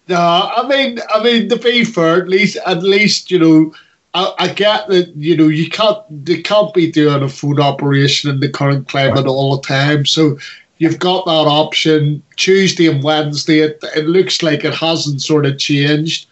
No, 0.07 0.17
I 0.17 0.67
mean, 0.67 0.99
I 1.09 1.23
mean, 1.23 1.47
to 1.49 1.55
be 1.55 1.85
fair, 1.85 2.21
at 2.21 2.27
least, 2.27 2.57
at 2.65 2.83
least, 2.83 3.31
you 3.31 3.39
know, 3.39 3.73
I, 4.13 4.33
I 4.37 4.47
get 4.53 4.87
that, 4.87 5.15
you 5.15 5.35
know, 5.35 5.47
you 5.47 5.69
can't, 5.69 5.97
they 6.25 6.41
can't 6.41 6.73
be 6.73 6.91
doing 6.91 7.23
a 7.23 7.29
food 7.29 7.59
operation 7.59 8.29
in 8.29 8.39
the 8.39 8.49
current 8.49 8.87
climate 8.87 9.25
all 9.25 9.55
the 9.57 9.67
time. 9.67 10.05
So 10.05 10.37
you've 10.77 10.99
got 10.99 11.25
that 11.25 11.31
option 11.47 12.21
Tuesday 12.35 12.87
and 12.87 13.03
Wednesday. 13.03 13.59
It, 13.59 13.79
it 13.95 14.05
looks 14.05 14.43
like 14.43 14.63
it 14.63 14.73
hasn't 14.73 15.21
sort 15.21 15.45
of 15.45 15.57
changed. 15.57 16.27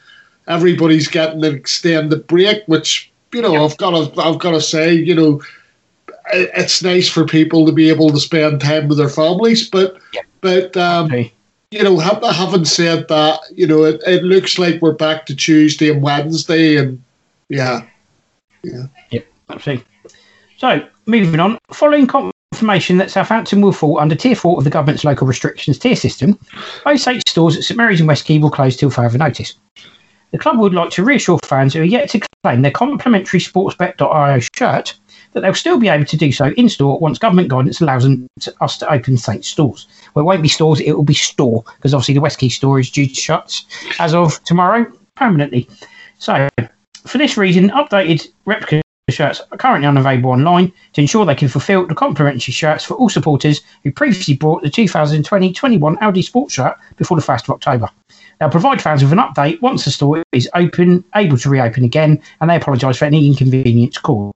Everybody's 0.48 1.08
getting 1.08 1.44
an 1.44 1.56
extended 1.56 2.28
break, 2.28 2.64
which 2.68 3.12
you 3.34 3.42
know, 3.42 3.64
I've 3.64 3.78
got 3.78 3.92
to, 3.92 4.22
I've 4.22 4.40
got 4.40 4.52
to 4.52 4.62
say, 4.62 4.94
you 4.94 5.16
know, 5.16 5.42
it, 6.34 6.52
it's 6.54 6.84
nice 6.84 7.08
for 7.08 7.26
people 7.26 7.66
to 7.66 7.72
be 7.72 7.90
able 7.90 8.10
to 8.12 8.20
spend 8.20 8.62
time 8.62 8.90
with 8.90 8.98
their 8.98 9.10
families, 9.10 9.70
but, 9.70 9.98
Yeah. 10.14 10.22
but, 10.42 10.76
um, 10.78 11.06
Okay. 11.06 11.32
you 11.72 11.82
know, 11.84 11.98
having 11.98 12.66
said 12.66 13.08
that, 13.08 13.40
you 13.56 13.66
know, 13.66 13.84
it, 13.86 14.02
it 14.06 14.24
looks 14.24 14.60
like 14.60 14.82
we're 14.82 14.92
back 14.92 15.26
to 15.28 15.36
Tuesday 15.36 15.90
and 15.90 16.02
Wednesday, 16.02 16.76
and 16.76 17.02
yeah, 17.52 17.86
Yeah. 18.64 18.84
Yep, 19.12 19.28
Absolutely. 19.50 19.86
So, 20.58 20.88
moving 21.06 21.40
on. 21.40 21.58
Following 21.74 22.08
confirmation 22.08 22.98
that 22.98 23.12
Southampton 23.12 23.62
will 23.62 23.72
fall 23.72 24.00
under 24.00 24.16
Tier 24.16 24.36
4 24.36 24.58
of 24.58 24.64
the 24.64 24.70
government's 24.70 25.04
local 25.04 25.28
restrictions 25.28 25.78
tier 25.78 25.96
system, 25.96 26.38
both 26.86 27.08
eight 27.08 27.28
stores 27.28 27.58
at 27.58 27.64
St 27.64 27.78
Mary's 27.78 28.00
and 28.00 28.08
West 28.08 28.26
Quay 28.26 28.40
will 28.40 28.52
close 28.52 28.78
till 28.78 28.90
further 28.90 29.18
notice. 29.18 29.54
The 30.32 30.38
club 30.38 30.60
would 30.60 30.74
like 30.74 30.92
to 30.92 31.04
reassure 31.04 31.40
fans 31.44 31.74
who 31.74 31.82
are 31.82 31.84
yet 31.84 32.10
to 32.12 32.22
claim 32.44 32.62
their 32.62 32.72
complimentary 32.72 33.40
sportsbet.io 33.40 34.40
shirt 34.56 34.94
that 35.34 35.42
they'll 35.42 35.54
still 35.54 35.80
be 35.80 35.88
able 35.88 36.06
to 36.06 36.18
do 36.18 36.32
so 36.32 36.54
in 36.58 36.70
store 36.70 37.00
once 37.00 37.18
government 37.18 37.50
guidance 37.50 37.82
allows 37.82 38.06
to, 38.42 38.54
us 38.62 38.78
to 38.78 38.92
open 38.92 39.18
Saint 39.18 39.44
stores. 39.44 39.88
Well, 40.14 40.24
it 40.24 40.26
won't 40.26 40.42
be 40.42 40.48
stores, 40.48 40.80
it 40.80 40.94
will 40.94 41.04
be 41.04 41.14
store, 41.14 41.64
because 41.78 41.94
obviously 41.94 42.14
the 42.14 42.22
West 42.22 42.40
Quay 42.40 42.50
store 42.50 42.80
is 42.80 42.90
due 42.90 43.08
to 43.08 43.14
shut 43.14 43.62
as 44.00 44.14
of 44.14 44.42
tomorrow 44.44 44.86
permanently. 45.16 45.68
So, 46.20 46.48
for 47.06 47.18
this 47.18 47.38
reason, 47.38 47.70
updated 47.70 48.28
replica 48.46 48.82
shirts 49.10 49.42
are 49.52 49.58
currently 49.58 49.88
unavailable 49.88 50.32
online 50.32 50.72
to 50.94 51.02
ensure 51.02 51.26
they 51.26 51.36
can 51.36 51.50
fulfil 51.50 51.86
the 51.86 51.96
complimentary 51.96 52.54
shirts 52.54 52.84
for 52.84 52.94
all 52.96 53.10
supporters 53.10 53.62
who 53.84 53.92
previously 53.92 54.36
bought 54.36 54.64
the 54.64 54.70
2020-21 54.70 55.98
Audi 56.02 56.22
Sports 56.22 56.54
shirt 56.54 56.78
before 56.98 57.18
the 57.18 57.24
1st 57.24 57.44
of 57.44 57.50
October. 57.52 57.90
They'll 58.40 58.50
provide 58.50 58.82
fans 58.82 59.04
with 59.04 59.12
an 59.12 59.20
update 59.20 59.62
once 59.62 59.86
the 59.86 59.92
store 59.92 60.24
is 60.32 60.50
open, 60.56 61.04
able 61.16 61.38
to 61.38 61.50
reopen 61.50 61.84
again, 61.84 62.22
and 62.40 62.50
they 62.50 62.56
apologise 62.56 62.98
for 62.98 63.06
any 63.06 63.28
inconvenience 63.28 63.98
caused. 63.98 64.34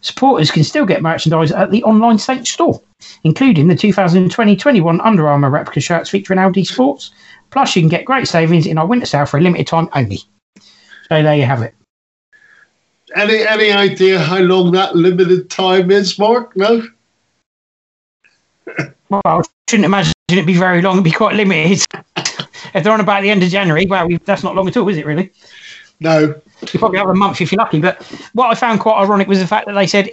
Supporters 0.00 0.50
can 0.50 0.64
still 0.64 0.86
get 0.86 1.02
merchandise 1.02 1.52
at 1.52 1.70
the 1.70 1.82
online 1.84 2.18
Saints 2.18 2.50
store, 2.50 2.80
including 3.24 3.68
the 3.68 3.74
2020-21 3.74 5.00
Under 5.02 5.28
Armour 5.28 5.50
replica 5.50 5.80
shirts 5.80 6.10
featuring 6.10 6.38
Audi 6.38 6.64
Sports. 6.64 7.10
Plus, 7.50 7.74
you 7.74 7.82
can 7.82 7.88
get 7.88 8.04
great 8.04 8.28
savings 8.28 8.66
in 8.66 8.78
our 8.78 8.86
winter 8.86 9.06
sale 9.06 9.26
for 9.26 9.38
a 9.38 9.40
limited 9.40 9.66
time 9.66 9.88
only. 9.94 10.20
So 11.10 11.22
there 11.22 11.34
you 11.34 11.44
have 11.44 11.62
it. 11.62 11.74
any 13.16 13.42
any 13.42 13.72
idea 13.72 14.18
how 14.18 14.38
long 14.38 14.70
that 14.72 14.94
limited 14.94 15.50
time 15.50 15.90
is, 15.90 16.16
Mark? 16.18 16.56
No, 16.56 16.82
well, 19.10 19.22
I 19.24 19.42
shouldn't 19.68 19.86
imagine 19.86 20.12
it'd 20.30 20.46
be 20.46 20.54
very 20.54 20.82
long. 20.82 20.94
It'd 20.94 21.04
be 21.04 21.10
quite 21.10 21.34
limited. 21.34 21.84
if 22.16 22.84
they're 22.84 22.92
on 22.92 23.00
about 23.00 23.22
the 23.22 23.30
end 23.30 23.42
of 23.42 23.50
January, 23.50 23.86
well, 23.86 24.06
we, 24.06 24.18
that's 24.18 24.44
not 24.44 24.54
long 24.54 24.68
at 24.68 24.76
all, 24.76 24.88
is 24.88 24.96
it? 24.96 25.06
Really? 25.06 25.32
No. 25.98 26.40
You 26.72 26.78
probably 26.78 26.98
have 26.98 27.08
a 27.08 27.14
month 27.14 27.40
if 27.40 27.50
you're 27.50 27.58
lucky. 27.58 27.80
But 27.80 28.02
what 28.34 28.48
I 28.48 28.54
found 28.54 28.78
quite 28.78 29.00
ironic 29.00 29.26
was 29.26 29.40
the 29.40 29.46
fact 29.46 29.66
that 29.66 29.74
they 29.74 29.88
said 29.88 30.10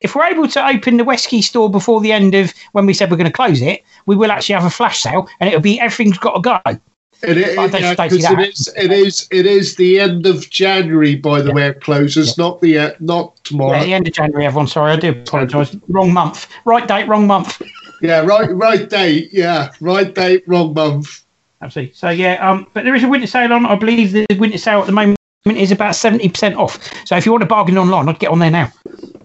if 0.00 0.14
we're 0.14 0.24
able 0.24 0.48
to 0.48 0.66
open 0.66 0.96
the 0.96 1.04
West 1.04 1.28
Quay 1.28 1.42
store 1.42 1.70
before 1.70 2.00
the 2.00 2.10
end 2.10 2.34
of 2.34 2.52
when 2.72 2.86
we 2.86 2.94
said 2.94 3.10
we're 3.10 3.18
going 3.18 3.30
to 3.30 3.32
close 3.32 3.62
it, 3.62 3.82
we 4.06 4.16
will 4.16 4.32
actually 4.32 4.54
have 4.54 4.64
a 4.64 4.70
flash 4.70 5.00
sale, 5.00 5.28
and 5.38 5.48
it'll 5.48 5.60
be 5.60 5.78
everything's 5.78 6.18
got 6.18 6.34
to 6.34 6.40
go. 6.40 6.80
It 7.22 7.36
is, 7.36 7.46
yeah, 7.56 7.68
don't 7.68 8.10
see 8.10 8.16
'cause 8.16 8.30
it 8.32 8.48
is. 8.48 8.68
It 8.76 8.92
is. 8.92 9.28
It 9.30 9.46
is 9.46 9.76
the 9.76 10.00
end 10.00 10.26
of 10.26 10.48
January. 10.50 11.16
By 11.16 11.42
the 11.42 11.52
way, 11.52 11.66
it 11.68 11.80
closes. 11.80 12.38
Not 12.38 12.60
the 12.60 12.78
uh, 12.78 12.90
not 13.00 13.36
tomorrow. 13.44 13.78
Yeah, 13.78 13.84
the 13.84 13.94
end 13.94 14.08
of 14.08 14.14
January, 14.14 14.46
everyone. 14.46 14.66
Sorry, 14.68 14.92
I 14.92 14.96
do 14.96 15.10
apologise. 15.10 15.76
Wrong 15.88 16.12
month. 16.12 16.46
Right 16.64 16.86
date, 16.86 17.08
wrong 17.08 17.26
month. 17.26 17.60
Yeah, 18.00 18.20
right. 18.20 18.50
Right 18.50 18.88
date. 18.88 19.28
Yeah, 19.32 19.70
right 19.80 20.14
date. 20.14 20.44
Wrong 20.46 20.72
month. 20.72 21.24
Absolutely. 21.62 21.94
So 21.94 22.08
yeah, 22.08 22.34
um, 22.48 22.66
but 22.72 22.84
there 22.84 22.94
is 22.94 23.04
a 23.04 23.08
winter 23.08 23.26
sale 23.26 23.52
on. 23.52 23.66
I 23.66 23.74
believe 23.74 24.12
the 24.12 24.26
winter 24.38 24.58
sale 24.58 24.80
at 24.80 24.86
the 24.86 24.92
moment 24.92 25.18
is 25.46 25.70
about 25.72 25.94
seventy 25.94 26.28
percent 26.28 26.54
off. 26.56 26.78
So 27.06 27.16
if 27.16 27.26
you 27.26 27.32
want 27.32 27.42
to 27.42 27.46
bargain 27.46 27.76
online, 27.76 28.08
I'd 28.08 28.18
get 28.18 28.30
on 28.30 28.38
there 28.38 28.50
now. 28.50 28.72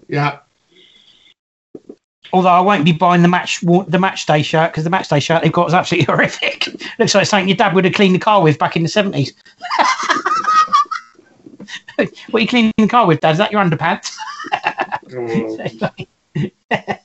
Yeah. 0.08 0.38
Although 2.32 2.48
I 2.48 2.60
won't 2.60 2.84
be 2.84 2.92
buying 2.92 3.22
the 3.22 3.28
match 3.28 3.60
the 3.60 3.98
match 3.98 4.26
day 4.26 4.42
shirt 4.42 4.72
because 4.72 4.84
the 4.84 4.90
match 4.90 5.08
day 5.08 5.20
shirt 5.20 5.42
they've 5.42 5.52
got 5.52 5.68
is 5.68 5.74
absolutely 5.74 6.04
horrific. 6.12 6.68
Looks 6.98 7.14
like 7.14 7.26
something 7.26 7.48
your 7.48 7.56
dad 7.56 7.74
would 7.74 7.84
have 7.84 7.94
cleaned 7.94 8.14
the 8.14 8.20
car 8.20 8.42
with 8.42 8.58
back 8.58 8.76
in 8.76 8.82
the 8.82 8.88
seventies. 8.88 9.32
what 11.96 12.34
are 12.34 12.40
you 12.40 12.48
cleaning 12.48 12.72
the 12.76 12.88
car 12.88 13.06
with, 13.06 13.20
Dad? 13.20 13.32
Is 13.32 13.38
that 13.38 13.52
your 13.52 13.62
underpants? 13.62 14.16
Oh, 15.14 15.90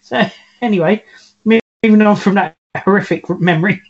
so 0.00 0.22
anyway, 0.60 1.04
moving 1.44 2.02
on 2.02 2.16
from 2.16 2.34
that 2.34 2.56
horrific 2.76 3.28
memory. 3.28 3.80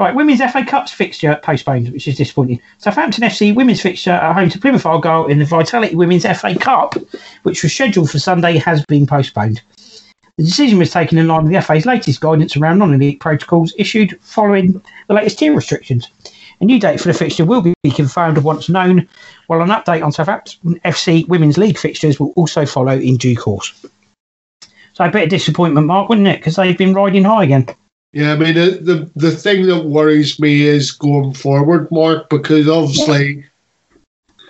Right, 0.00 0.14
Women's 0.14 0.40
FA 0.40 0.64
Cups 0.64 0.92
fixture 0.92 1.38
postponed, 1.42 1.90
which 1.90 2.08
is 2.08 2.16
disappointing. 2.16 2.62
Southampton 2.78 3.22
FC 3.22 3.54
women's 3.54 3.82
fixture 3.82 4.12
at 4.12 4.32
home 4.32 4.48
to 4.48 4.58
Plymouth 4.58 4.86
Argyle 4.86 5.26
in 5.26 5.38
the 5.38 5.44
Vitality 5.44 5.94
Women's 5.94 6.24
FA 6.24 6.58
Cup, 6.58 6.94
which 7.42 7.62
was 7.62 7.74
scheduled 7.74 8.10
for 8.10 8.18
Sunday, 8.18 8.56
has 8.56 8.82
been 8.86 9.06
postponed. 9.06 9.60
The 10.38 10.44
decision 10.44 10.78
was 10.78 10.90
taken 10.90 11.18
in 11.18 11.28
line 11.28 11.44
with 11.44 11.52
the 11.52 11.60
FA's 11.60 11.84
latest 11.84 12.22
guidance 12.22 12.56
around 12.56 12.78
non-elite 12.78 13.20
protocols 13.20 13.74
issued 13.76 14.18
following 14.22 14.80
the 15.08 15.12
latest 15.12 15.38
tier 15.38 15.54
restrictions. 15.54 16.08
A 16.62 16.64
new 16.64 16.80
date 16.80 16.98
for 16.98 17.08
the 17.08 17.12
fixture 17.12 17.44
will 17.44 17.60
be 17.60 17.74
confirmed 17.90 18.38
once 18.38 18.70
known, 18.70 19.06
while 19.48 19.60
an 19.60 19.68
update 19.68 20.02
on 20.02 20.12
Southampton 20.12 20.80
FC 20.82 21.28
Women's 21.28 21.58
League 21.58 21.76
fixtures 21.76 22.18
will 22.18 22.32
also 22.36 22.64
follow 22.64 22.96
in 22.98 23.18
due 23.18 23.36
course. 23.36 23.84
So 24.94 25.04
a 25.04 25.10
bit 25.10 25.24
of 25.24 25.28
disappointment, 25.28 25.86
Mark, 25.86 26.08
wouldn't 26.08 26.26
it? 26.26 26.38
Because 26.38 26.56
they've 26.56 26.78
been 26.78 26.94
riding 26.94 27.24
high 27.24 27.44
again. 27.44 27.66
Yeah, 28.12 28.32
I 28.32 28.36
mean 28.36 28.54
the, 28.54 28.70
the 28.82 29.10
the 29.16 29.30
thing 29.30 29.66
that 29.66 29.84
worries 29.84 30.40
me 30.40 30.62
is 30.62 30.90
going 30.90 31.34
forward, 31.34 31.90
Mark, 31.92 32.28
because 32.28 32.68
obviously 32.68 33.44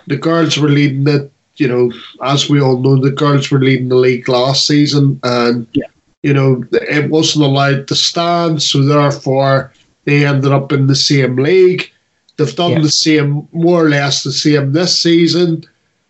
the 0.07 0.17
girls 0.17 0.57
were 0.57 0.69
leading 0.69 1.07
it. 1.07 1.31
You 1.57 1.67
know, 1.67 1.91
as 2.23 2.49
we 2.49 2.59
all 2.61 2.79
know, 2.79 2.95
the 2.97 3.11
girls 3.11 3.51
were 3.51 3.59
leading 3.59 3.89
the 3.89 3.95
league 3.95 4.27
last 4.27 4.65
season, 4.65 5.19
and 5.23 5.67
Yeah. 5.73 5.85
you 6.23 6.33
know 6.33 6.63
it 6.71 7.09
wasn't 7.11 7.45
allowed 7.45 7.87
to 7.89 7.95
stand, 7.95 8.63
so 8.63 8.83
therefore 8.83 9.71
they 10.05 10.25
ended 10.25 10.51
up 10.51 10.71
in 10.71 10.87
the 10.87 10.95
same 10.95 11.35
league. 11.35 11.89
They've 12.37 12.55
done 12.55 12.77
Yeah. 12.77 12.81
the 12.81 12.89
same, 12.89 13.47
more 13.51 13.85
or 13.85 13.89
less 13.89 14.23
the 14.23 14.31
same 14.31 14.71
this 14.73 14.97
season. 14.97 15.63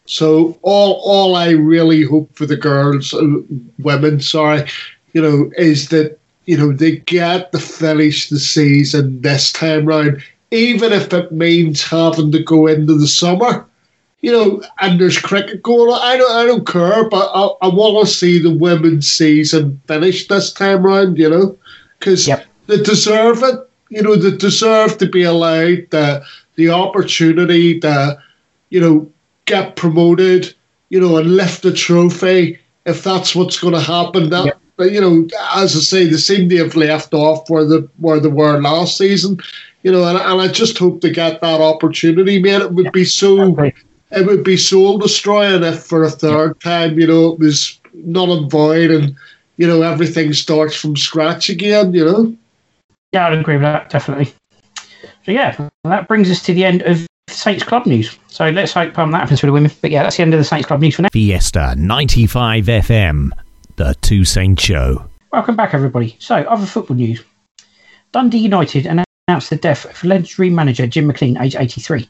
So 0.06 0.58
all 0.62 1.02
all 1.04 1.36
I 1.36 1.50
really 1.52 2.04
hope 2.04 2.30
for 2.34 2.46
the 2.46 2.56
girls, 2.58 3.14
uh, 3.14 3.28
women, 3.80 4.22
sorry, 4.22 4.66
you 5.14 5.22
know, 5.22 5.52
is 5.58 5.90
that 5.90 6.21
you 6.52 6.58
know 6.58 6.74
they 6.74 6.98
get 6.98 7.54
to 7.54 7.60
finish 7.60 8.28
the 8.30 8.40
season 8.40 9.22
this 9.22 9.54
time 9.54 9.86
round, 9.86 10.22
even 10.52 10.92
if 10.92 11.14
it 11.14 11.32
means 11.32 11.82
having 11.82 12.32
to 12.34 12.44
go 12.44 12.68
into 12.68 12.96
the 12.98 13.08
summer. 13.08 13.66
You 14.20 14.32
know, 14.34 14.64
and 14.82 15.00
there's 15.00 15.18
cricket 15.18 15.64
going 15.64 15.90
on. 15.90 16.00
I 16.02 16.18
don't, 16.18 16.32
I 16.32 16.46
don't 16.46 16.68
care, 16.68 17.10
but 17.10 17.32
I, 17.34 17.44
I 17.64 17.68
want 17.70 18.06
to 18.06 18.14
see 18.14 18.38
the 18.38 18.54
women's 18.54 19.08
season 19.12 19.82
finished 19.88 20.30
this 20.30 20.52
time 20.54 20.86
round. 20.86 21.18
You 21.18 21.30
know, 21.30 21.58
because 22.00 22.28
Yep. 22.28 22.46
they 22.68 22.78
deserve 22.84 23.42
it. 23.44 23.60
You 23.90 24.04
know, 24.04 24.16
they 24.18 24.36
deserve 24.38 24.98
to 25.00 25.08
be 25.08 25.24
allowed 25.24 25.88
the 25.92 26.24
the 26.56 26.70
opportunity 26.70 27.80
to, 27.80 28.22
you 28.70 28.82
know, 28.82 29.12
get 29.46 29.78
promoted. 29.78 30.54
You 30.90 31.00
know, 31.00 31.18
and 31.18 31.38
lift 31.38 31.64
the 31.64 31.72
trophy 31.74 32.60
if 32.86 33.04
that's 33.04 33.34
what's 33.34 33.58
going 33.60 33.74
to 33.74 33.80
happen. 33.80 34.30
That, 34.30 34.46
Yep. 34.48 34.61
But 34.78 34.92
you 34.92 35.02
know, 35.02 35.28
as 35.56 35.76
I 35.76 35.80
say, 35.80 36.08
they 36.08 36.18
seem 36.18 36.50
to 36.50 36.58
have 36.58 36.76
left 36.76 37.14
off 37.14 37.50
where 37.50 37.66
the 37.66 37.88
where 37.98 38.20
they 38.20 38.30
were 38.30 38.62
last 38.62 38.98
season. 38.98 39.40
You 39.84 39.92
know, 39.92 40.04
and, 40.04 40.18
and 40.18 40.42
I 40.42 40.48
just 40.48 40.78
hope 40.78 41.02
to 41.02 41.10
get 41.10 41.42
that 41.42 41.62
opportunity, 41.62 42.42
man. 42.42 42.62
It 42.62 42.74
would 42.74 42.92
be 42.92 43.04
so 43.06 43.42
Okay. 43.54 43.74
it 44.12 44.26
would 44.28 44.44
be 44.44 44.58
soul 44.58 44.98
destroying 45.00 45.64
if 45.64 45.84
for 45.84 46.04
a 46.04 46.10
third 46.10 46.60
time, 46.62 47.00
you 47.00 47.08
know, 47.08 47.34
it 47.34 47.40
was 47.40 47.80
null 47.94 48.38
and 48.38 48.50
void 48.52 48.92
and 48.92 49.16
you 49.58 49.68
know 49.68 49.82
everything 49.82 50.34
starts 50.34 50.76
from 50.76 50.96
scratch 50.96 51.50
again. 51.50 51.94
You 51.94 52.06
know. 52.06 52.36
Yeah, 53.14 53.28
I'd 53.28 53.38
agree 53.38 53.56
with 53.56 53.64
that, 53.64 53.90
definitely. 53.90 54.34
So, 55.26 55.32
yeah, 55.32 55.70
that 55.84 56.08
brings 56.08 56.32
us 56.32 56.42
to 56.44 56.54
the 56.54 56.64
end 56.64 56.82
of 56.84 57.06
Saints 57.28 57.64
Club 57.64 57.86
news. 57.86 58.18
So, 58.28 58.50
let's 58.50 58.72
hope 58.74 58.98
um, 58.98 59.12
that 59.12 59.20
happens 59.20 59.42
for 59.42 59.48
the 59.48 59.52
women. 59.52 59.70
But, 59.82 59.92
yeah, 59.92 60.04
that's 60.04 60.16
the 60.16 60.24
end 60.24 60.34
of 60.34 60.40
the 60.40 60.46
Saints 60.46 60.66
Club 60.66 60.80
news 60.80 60.96
for 60.96 61.02
now. 61.02 61.10
Fiesta 61.12 61.76
95 61.78 62.66
FM, 62.66 63.32
Two 64.02 64.24
Saint 64.24 64.60
Show. 64.60 65.10
Welcome 65.32 65.56
back, 65.56 65.74
everybody. 65.74 66.16
So, 66.20 66.36
other 66.36 66.66
football 66.66 66.98
news. 66.98 67.24
Dundee 68.12 68.38
United 68.38 68.86
announced 68.86 69.50
the 69.50 69.56
death 69.56 69.86
of 69.86 70.04
legendary 70.04 70.50
manager 70.50 70.86
Jim 70.86 71.08
McLean, 71.08 71.38
aged 71.38 71.56
83. 71.58 72.08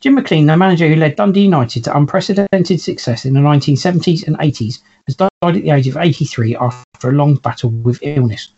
Jim 0.00 0.14
McLean, 0.14 0.46
the 0.46 0.56
manager 0.56 0.88
who 0.88 0.96
led 0.96 1.16
Dundee 1.16 1.42
United 1.42 1.84
to 1.84 1.96
unprecedented 1.96 2.80
success 2.80 3.24
in 3.24 3.34
the 3.34 3.40
1970s 3.40 4.26
and 4.26 4.38
80s, 4.38 4.80
has 5.06 5.16
died 5.16 5.30
at 5.42 5.62
the 5.62 5.70
age 5.70 5.86
of 5.86 5.96
83 5.96 6.56
after 6.56 7.10
a 7.10 7.12
long 7.12 7.34
battle 7.36 7.70
with 7.70 7.98
illness. 8.02 8.48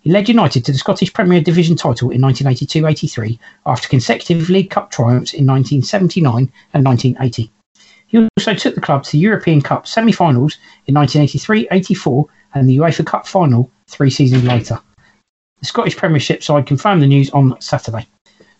He 0.00 0.10
led 0.10 0.28
United 0.28 0.64
to 0.64 0.72
the 0.72 0.78
Scottish 0.78 1.12
Premier 1.12 1.40
Division 1.40 1.76
title 1.76 2.10
in 2.10 2.20
1982-83 2.20 3.38
after 3.66 3.88
consecutive 3.88 4.50
League 4.50 4.70
Cup 4.70 4.90
triumphs 4.90 5.32
in 5.32 5.46
1979 5.46 6.52
and 6.74 6.84
1980. 6.84 7.50
He 8.06 8.28
also 8.36 8.54
took 8.54 8.74
the 8.74 8.80
club 8.80 9.04
to 9.04 9.12
the 9.12 9.18
European 9.18 9.60
Cup 9.60 9.86
semi-finals 9.86 10.58
in 10.86 10.94
1983-84 10.94 12.26
and 12.54 12.68
the 12.68 12.78
UEFA 12.78 13.04
Cup 13.06 13.26
final 13.26 13.70
three 13.88 14.10
seasons 14.10 14.44
later. 14.44 14.80
The 15.60 15.66
Scottish 15.66 15.96
Premiership 15.96 16.42
side 16.42 16.66
confirmed 16.66 17.02
the 17.02 17.06
news 17.06 17.30
on 17.30 17.60
Saturday. 17.60 18.06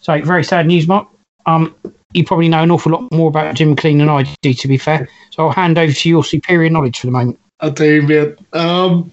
So 0.01 0.20
very 0.22 0.45
sad 0.45 0.66
news, 0.66 0.88
Mark. 0.88 1.09
Um, 1.47 1.74
you 2.14 2.24
probably 2.24 2.49
know 2.49 2.62
an 2.62 2.70
awful 2.70 2.92
lot 2.92 3.12
more 3.12 3.28
about 3.28 3.55
Jim 3.55 3.70
McLean 3.70 3.99
than 3.99 4.09
I 4.09 4.24
do, 4.42 4.55
to 4.55 4.68
be 4.68 4.78
fair. 4.78 5.09
So 5.30 5.47
I'll 5.47 5.53
hand 5.53 5.78
over 5.78 5.92
to 5.92 6.09
your 6.09 6.24
superior 6.24 6.70
knowledge 6.70 7.01
for 7.01 7.07
the 7.07 7.12
moment. 7.12 7.38
Tell 7.61 7.86
you, 7.86 8.03
mate. 8.03 8.38
Um, 8.53 9.11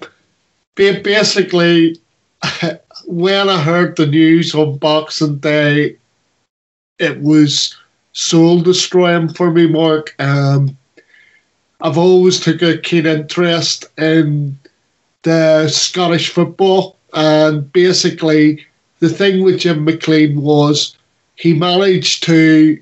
basically, 0.76 1.98
when 3.06 3.50
I 3.50 3.62
heard 3.62 3.96
the 3.96 4.08
news 4.08 4.54
on 4.56 4.78
Boxing 4.78 5.38
Day, 5.38 5.98
it 7.00 7.20
was 7.22 7.76
soul 8.14 8.62
destroy 8.62 9.12
destroying 9.12 9.34
for 9.34 9.51
me, 9.51 9.68
Mark. 9.68 10.16
Um, 10.20 10.78
I've 11.82 11.97
always 11.97 12.39
took 12.39 12.62
a 12.62 12.78
keen 12.78 13.05
interest 13.05 13.86
in 13.97 14.57
the 15.24 15.68
Scottish 15.68 16.30
football, 16.30 16.97
and 17.14 17.72
basically, 17.74 18.66
the 18.99 19.09
thing 19.09 19.43
with 19.43 19.59
Jim 19.59 19.84
McLean 19.84 20.41
was 20.41 20.95
he 21.36 21.53
managed 21.53 22.24
to, 22.24 22.82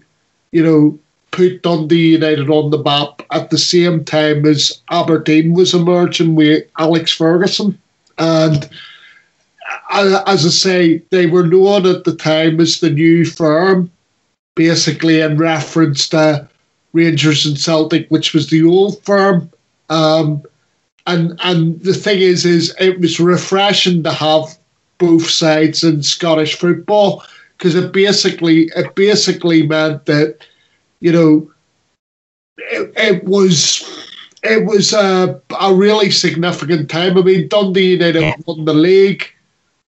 you 0.52 0.64
know, 0.64 1.00
put 1.32 1.62
Dundee 1.62 2.14
United 2.14 2.50
on 2.50 2.72
the 2.72 2.84
map 2.84 3.22
at 3.32 3.50
the 3.50 3.58
same 3.58 4.04
time 4.04 4.46
as 4.46 4.82
Aberdeen 4.90 5.54
was 5.54 5.74
emerging 5.74 6.36
with 6.36 6.66
Alex 6.78 7.12
Ferguson. 7.14 7.80
And 8.18 8.70
uh, 9.92 10.24
as 10.26 10.46
I 10.46 10.50
say, 10.50 10.98
they 11.10 11.28
were 11.28 11.46
known 11.46 11.86
at 11.86 12.04
the 12.04 12.16
time 12.16 12.60
as 12.60 12.80
the 12.80 12.90
new 12.90 13.24
firm, 13.24 13.92
basically 14.60 15.22
in 15.22 15.38
reference 15.38 16.10
to 16.10 16.46
Rangers 16.92 17.46
and 17.46 17.58
Celtic, 17.58 18.10
which 18.10 18.34
was 18.34 18.50
the 18.50 18.66
old 18.66 19.02
firm. 19.06 19.50
Um, 19.90 20.44
and 21.08 21.40
and 21.42 21.82
the 21.82 21.94
thing 21.94 22.20
is, 22.20 22.46
is 22.46 22.76
it 22.78 23.00
was 23.00 23.22
refreshing 23.22 24.04
to 24.04 24.12
have 24.12 24.44
both 24.98 25.30
sides 25.30 25.86
in 25.86 26.04
Scottish 26.04 26.56
football 26.60 27.24
because 27.58 27.74
it 27.74 27.94
basically 27.94 28.70
it 28.76 28.94
basically 28.96 29.66
meant 29.66 30.06
that 30.08 30.46
you 31.00 31.14
know 31.14 31.50
it, 32.58 32.92
it 32.98 33.24
was 33.24 33.58
it 34.44 34.66
was 34.66 34.92
a, 34.92 35.42
a 35.62 35.74
really 35.74 36.12
significant 36.12 36.90
time. 36.90 37.18
I 37.18 37.22
mean, 37.22 37.48
Dundee 37.48 37.94
United 37.94 38.22
Yeah. 38.22 38.36
won 38.46 38.66
the 38.66 38.74
league. 38.74 39.24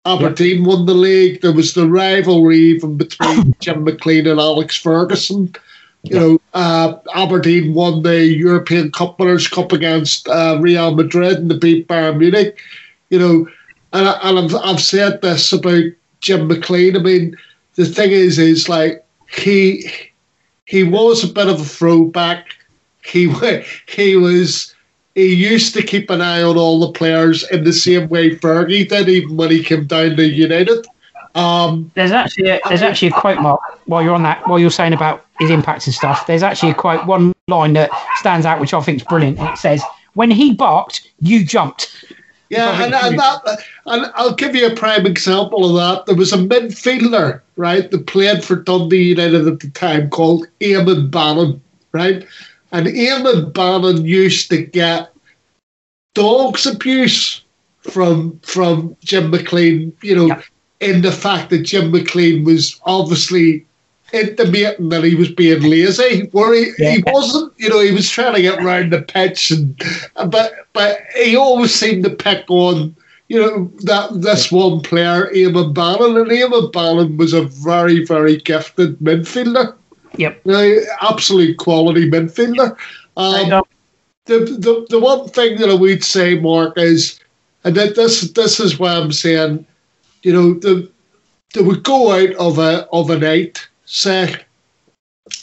Aberdeen 0.05 0.65
won 0.65 0.87
the 0.87 0.95
league. 0.95 1.41
There 1.41 1.53
was 1.53 1.75
the 1.75 1.89
rivalry 1.89 2.59
even 2.59 2.97
between 2.97 3.55
Jim 3.61 3.85
McLean 3.85 4.27
and 4.27 4.41
Alex 4.41 4.77
Ferguson. 4.77 5.55
You 6.05 6.19
know, 6.19 6.41
uh, 6.55 6.95
Aberdeen 7.15 7.75
won 7.75 8.03
the 8.03 8.25
European 8.25 8.93
Cup 8.93 9.19
Winners' 9.19 9.49
Cup 9.49 9.73
against 9.73 10.29
uh, 10.29 10.59
Real 10.61 10.95
Madrid 10.95 11.39
and 11.39 11.51
they 11.51 11.59
beat 11.59 11.89
Bayern 11.89 12.19
Munich. 12.19 12.59
you 13.11 13.19
know, 13.19 13.49
and, 13.93 14.09
I, 14.09 14.13
and 14.23 14.39
I've, 14.39 14.55
I've 14.55 14.81
said 14.81 15.21
this 15.23 15.53
about 15.53 15.85
Jim 16.21 16.47
McLean. 16.47 16.97
I 16.97 17.01
mean, 17.01 17.37
the 17.75 17.85
thing 17.85 18.13
is, 18.13 18.39
is 18.39 18.69
like 18.69 19.05
he 19.31 19.91
he 20.67 20.85
was 20.85 21.25
a 21.25 21.33
bit 21.33 21.49
of 21.49 21.61
a 21.61 21.65
throwback. 21.65 22.47
He 23.05 23.33
he 23.87 24.17
was 24.17 24.75
he 25.19 25.35
used 25.35 25.75
to 25.75 25.83
keep 25.83 26.11
an 26.11 26.21
eye 26.21 26.43
on 26.43 26.57
all 26.57 26.79
the 26.79 26.93
players 26.93 27.43
in 27.51 27.65
the 27.65 27.73
same 27.73 28.09
way 28.09 28.37
Fergie 28.37 28.89
did, 28.89 29.09
even 29.09 29.37
when 29.37 29.51
he 29.51 29.65
came 29.65 29.85
down 29.85 30.15
to 30.15 30.23
United. 30.23 30.87
Um, 31.35 31.91
there's 31.95 32.13
actually 32.13 32.51
a, 32.51 32.61
there's 32.69 32.83
actually 32.83 33.09
a 33.09 33.13
quote, 33.13 33.41
Mark. 33.41 33.61
While 33.87 34.05
you're 34.05 34.15
on 34.15 34.23
that, 34.23 34.47
while 34.47 34.61
you're 34.61 34.71
saying 34.71 34.93
about 34.93 35.27
his 35.41 35.51
impacts 35.51 35.87
and 35.87 35.95
stuff, 35.95 36.27
there's 36.29 36.45
actually 36.45 36.71
a 36.71 36.75
quote, 36.75 37.05
one 37.07 37.35
line 37.49 37.73
that 37.73 37.91
stands 38.17 38.47
out, 38.47 38.61
which 38.61 38.73
I 38.73 38.81
think 38.81 39.01
is 39.01 39.07
brilliant. 39.09 39.41
It 39.41 39.59
says, 39.59 39.83
"When 40.15 40.31
he 40.31 40.55
barked, 40.55 41.11
you 41.19 41.45
jumped." 41.45 42.05
Yeah, 42.49 42.83
and, 42.83 42.95
and, 42.95 43.19
that, 43.19 43.59
and 43.87 44.11
I'll 44.15 44.35
give 44.35 44.55
you 44.55 44.69
a 44.69 44.75
prime 44.75 45.05
example 45.05 45.69
of 45.69 45.75
that. 45.77 46.07
There 46.07 46.15
was 46.15 46.33
a 46.33 46.39
midfielder, 46.39 47.43
right, 47.57 47.91
that 47.91 48.07
played 48.07 48.43
for 48.45 48.57
Dundee 48.57 49.03
United 49.03 49.49
at 49.49 49.61
the 49.61 49.71
time 49.71 50.09
called 50.11 50.47
Eamon 50.61 51.11
Bannon, 51.11 51.61
right? 51.93 52.25
And 52.73 52.87
Eamon 52.87 53.53
Bannon 53.53 54.05
used 54.05 54.51
to 54.51 54.63
get 54.63 55.11
dogs 56.15 56.67
abuse 56.67 57.43
from 57.81 58.39
from 58.41 58.97
Jim 59.03 59.31
McLean, 59.31 59.93
you 60.03 60.15
know, 60.15 60.27
yep. 60.27 60.45
in 60.81 61.03
the 61.03 61.13
fact 61.13 61.51
that 61.51 61.63
Jim 61.63 61.91
McLean 61.91 62.45
was 62.45 62.81
obviously 62.85 63.65
intimating 64.13 64.89
that 64.89 65.05
he 65.05 65.15
was 65.15 65.31
being 65.31 65.63
lazy, 65.63 66.29
where 66.33 66.55
he, 66.55 66.71
yeah. 66.79 66.93
he 66.93 67.03
wasn't. 67.07 67.53
You 67.59 67.69
know, 67.69 67.81
he 67.81 67.93
was 67.93 68.11
trying 68.11 68.35
to 68.35 68.43
get 68.43 68.63
round 68.63 68.93
the 68.93 69.03
pitch, 69.03 69.51
and 69.51 69.81
but 70.27 70.53
but 70.73 71.01
he 71.17 71.37
always 71.37 71.75
seemed 71.75 72.05
to 72.05 72.11
pick 72.11 72.45
on. 72.49 72.95
You 73.29 73.41
know 73.41 73.71
that 73.81 74.23
this 74.23 74.51
one 74.51 74.81
player, 74.81 75.31
Eamon 75.35 75.75
Bannon, 75.75 76.17
and 76.17 76.31
Eamon 76.31 76.73
Bannon 76.73 77.17
was 77.19 77.35
a 77.35 77.43
very, 77.43 78.05
very 78.05 78.39
gifted 78.39 78.99
midfielder. 79.01 79.75
Yep, 80.17 80.47
know, 80.47 80.81
absolute 81.01 81.59
quality 81.59 82.11
midfielder. 82.11 82.77
Um, 83.17 83.63
the, 84.27 84.41
the 84.41 84.87
the 84.91 85.01
one 85.01 85.29
thing 85.29 85.59
that 85.59 85.71
I 85.71 85.75
would 85.75 86.05
say, 86.05 86.39
Mark, 86.39 86.77
is, 86.77 87.21
and 87.65 87.75
that 87.77 87.97
this 87.97 88.31
this 88.33 88.61
is 88.61 88.79
why 88.79 88.95
I'm 88.95 89.13
saying, 89.13 89.67
you 90.23 90.33
know, 90.33 90.55
the 90.55 90.91
they 91.55 91.63
would 91.63 91.83
go 91.83 92.13
out 92.13 92.35
of 92.35 92.59
a 92.59 92.87
of 92.93 93.11
a 93.11 93.19
night 93.19 93.67
say, 93.85 94.35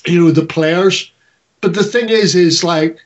you 0.06 0.24
know, 0.24 0.32
the 0.32 0.46
players. 0.46 1.12
But 1.62 1.74
the 1.74 1.84
thing 1.84 2.10
is, 2.10 2.36
is 2.36 2.64
like 2.64 3.00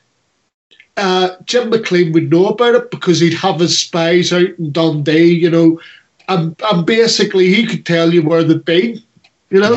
uh, 0.96 1.30
Jim 1.44 1.70
McLean 1.70 2.12
would 2.12 2.30
know 2.30 2.48
about 2.48 2.74
it 2.74 2.90
because 2.90 3.20
he'd 3.20 3.34
have 3.34 3.60
his 3.60 3.78
spies 3.78 4.32
out 4.32 4.50
in 4.58 4.70
Dundee, 4.70 5.32
you 5.32 5.50
know, 5.50 5.80
and, 6.28 6.54
and 6.70 6.86
basically 6.86 7.52
he 7.52 7.66
could 7.66 7.86
tell 7.86 8.12
you 8.12 8.22
where 8.22 8.44
they'd 8.44 8.64
been, 8.64 9.02
you 9.48 9.60
know, 9.60 9.74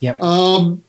yeah. 0.00 0.10
Yep. 0.10 0.22
Um, 0.22 0.84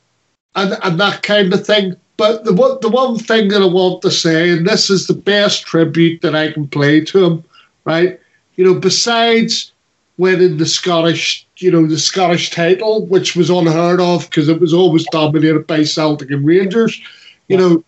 and 0.60 0.78
and 0.84 0.99
that 0.99 1.24
kind 1.24 1.53
of 1.53 1.66
thing. 1.66 1.95
But 2.18 2.43
the 2.43 2.53
one 2.53 2.78
the 2.82 2.89
one 2.89 3.18
thing 3.18 3.47
that 3.49 3.62
I 3.62 3.66
want 3.66 4.01
to 4.01 4.12
say, 4.12 4.49
and 4.49 4.68
this 4.68 4.89
is 4.89 5.07
the 5.07 5.14
best 5.14 5.66
tribute 5.66 6.22
that 6.22 6.36
I 6.36 6.51
can 6.51 6.68
play 6.68 7.01
to 7.05 7.24
him, 7.24 7.43
right? 7.86 8.20
You 8.55 8.66
know, 8.66 8.80
besides 8.80 9.72
winning 10.18 10.57
the 10.57 10.66
Scottish, 10.66 11.47
you 11.57 11.72
know, 11.72 11.88
the 11.88 11.97
Scottish 11.97 12.51
title, 12.51 13.05
which 13.05 13.36
was 13.36 13.49
unheard 13.49 14.01
of 14.01 14.30
because 14.30 14.49
it 14.49 14.60
was 14.60 14.74
always 14.74 15.05
dominated 15.12 15.66
by 15.66 15.84
Celtic 15.84 16.30
and 16.30 16.45
Rangers. 16.45 16.99
You 17.47 17.57
know, 17.57 17.84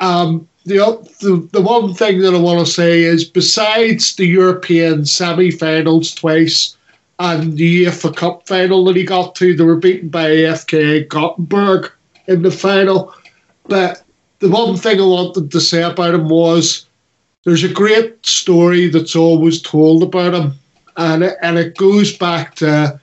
um, 0.00 0.48
the, 0.64 0.76
the 1.20 1.46
the 1.52 1.60
one 1.60 1.92
thing 1.92 2.20
that 2.20 2.34
I 2.34 2.38
want 2.38 2.66
to 2.66 2.72
say 2.72 3.02
is 3.02 3.24
besides 3.24 4.16
the 4.16 4.26
European 4.26 5.04
semi-finals 5.04 6.14
twice 6.14 6.74
and 7.18 7.56
the 7.56 7.84
UEFA 7.84 8.16
Cup 8.16 8.48
final 8.48 8.84
that 8.86 8.96
he 8.96 9.04
got 9.04 9.34
to, 9.36 9.54
they 9.54 9.64
were 9.64 9.76
beaten 9.76 10.08
by 10.08 10.30
IFK 10.30 11.06
Gothenburg 11.08 11.92
in 12.26 12.42
the 12.42 12.50
final. 12.50 13.14
But 13.64 14.02
the 14.40 14.50
one 14.50 14.76
thing 14.76 15.00
I 15.00 15.04
wanted 15.04 15.50
to 15.50 15.60
say 15.60 15.82
about 15.82 16.14
him 16.14 16.28
was 16.28 16.86
there's 17.44 17.64
a 17.64 17.72
great 17.72 18.24
story 18.24 18.88
that's 18.88 19.16
always 19.16 19.60
told 19.60 20.02
about 20.02 20.34
him 20.34 20.52
and 20.96 21.24
it, 21.24 21.36
and 21.42 21.58
it 21.58 21.76
goes 21.76 22.16
back 22.16 22.54
to 22.56 23.00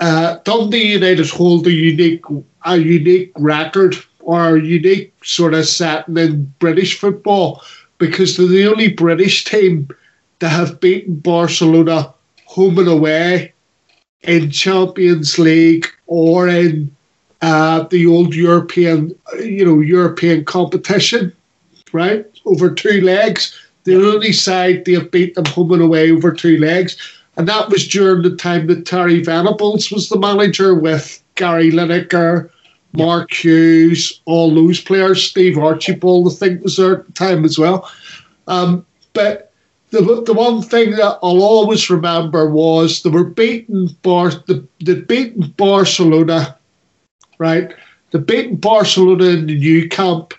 uh, 0.00 0.36
Dundee 0.44 0.92
United 0.92 1.28
hold 1.30 1.66
a 1.66 1.72
unique 1.72 2.24
a 2.64 2.76
unique 2.76 3.32
record 3.36 3.96
or 4.20 4.56
a 4.56 4.62
unique 4.62 5.12
sort 5.24 5.54
of 5.54 5.66
setting 5.66 6.16
in 6.16 6.52
British 6.58 6.98
football 6.98 7.62
because 7.98 8.36
they're 8.36 8.46
the 8.46 8.66
only 8.66 8.88
British 8.88 9.44
team 9.44 9.88
to 10.40 10.48
have 10.48 10.80
beaten 10.80 11.16
Barcelona 11.16 12.12
home 12.46 12.78
and 12.78 12.88
away 12.88 13.52
in 14.22 14.50
Champions 14.50 15.38
League 15.38 15.86
or 16.06 16.48
in 16.48 16.93
uh, 17.44 17.86
the 17.90 18.06
old 18.06 18.34
European, 18.34 19.14
you 19.38 19.66
know, 19.66 19.80
European 19.80 20.46
competition, 20.46 21.30
right? 21.92 22.24
Over 22.46 22.72
two 22.72 23.02
legs. 23.02 23.54
The 23.84 23.96
only 23.96 24.32
side 24.32 24.86
they 24.86 24.92
have 24.92 25.10
beat 25.10 25.34
them 25.34 25.44
home 25.44 25.72
and 25.72 25.82
away 25.82 26.10
over 26.10 26.32
two 26.32 26.56
legs. 26.56 26.96
And 27.36 27.46
that 27.46 27.68
was 27.68 27.86
during 27.86 28.22
the 28.22 28.34
time 28.34 28.66
that 28.68 28.86
Terry 28.86 29.22
Venables 29.22 29.90
was 29.90 30.08
the 30.08 30.18
manager 30.18 30.74
with 30.74 31.22
Gary 31.34 31.70
Lineker, 31.70 32.48
Mark 32.94 33.30
Hughes, 33.30 34.22
all 34.24 34.54
those 34.54 34.80
players. 34.80 35.22
Steve 35.22 35.58
Archibald, 35.58 36.32
I 36.32 36.34
think, 36.34 36.62
was 36.62 36.78
there 36.78 37.00
at 37.00 37.06
the 37.06 37.12
time 37.12 37.44
as 37.44 37.58
well. 37.58 37.90
Um, 38.46 38.86
but 39.12 39.52
the, 39.90 40.22
the 40.24 40.32
one 40.32 40.62
thing 40.62 40.92
that 40.92 41.18
I'll 41.22 41.42
always 41.42 41.90
remember 41.90 42.48
was 42.48 43.02
they 43.02 43.10
were 43.10 43.24
beaten 43.24 43.88
Bar 44.00 44.30
the, 44.30 44.66
the 44.80 45.02
beaten 45.02 45.52
Barcelona, 45.58 46.56
right? 47.38 47.74
They 48.10 48.18
beaten 48.18 48.56
Barcelona 48.56 49.24
in 49.24 49.46
the 49.46 49.58
Nou 49.58 49.88
Camp, 49.88 50.34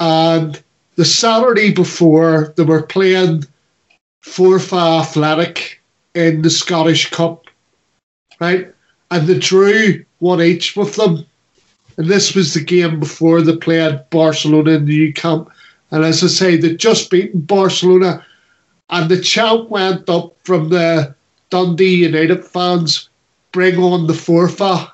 and 0.00 0.62
the 0.96 1.04
Saturday 1.04 1.72
before 1.72 2.54
they 2.56 2.64
were 2.64 2.82
playing 2.82 3.44
Forfar 4.24 5.00
Athletic 5.02 5.80
in 6.14 6.42
the 6.42 6.50
Scottish 6.50 7.10
Cup, 7.10 7.46
right? 8.40 8.72
And 9.10 9.26
they 9.26 9.38
drew 9.38 10.04
one 10.18 10.40
each 10.40 10.74
with 10.74 10.96
them. 10.96 11.24
And 11.96 12.08
this 12.08 12.34
was 12.34 12.54
the 12.54 12.60
game 12.60 12.98
before 12.98 13.42
they 13.42 13.56
played 13.56 14.08
Barcelona 14.10 14.72
in 14.72 14.86
the 14.86 14.98
Nou 14.98 15.12
Camp. 15.12 15.50
And 15.90 16.04
as 16.04 16.24
I 16.24 16.26
say, 16.26 16.56
they 16.56 16.74
just 16.74 17.10
beaten 17.10 17.40
Barcelona. 17.40 18.24
And 18.90 19.10
the 19.10 19.20
chant 19.20 19.70
went 19.70 20.08
up 20.08 20.36
from 20.44 20.70
the 20.70 21.14
Dundee 21.50 22.04
United 22.04 22.44
fans 22.44 23.08
bring 23.52 23.78
on 23.78 24.06
the 24.06 24.12
Forfar. 24.12 24.90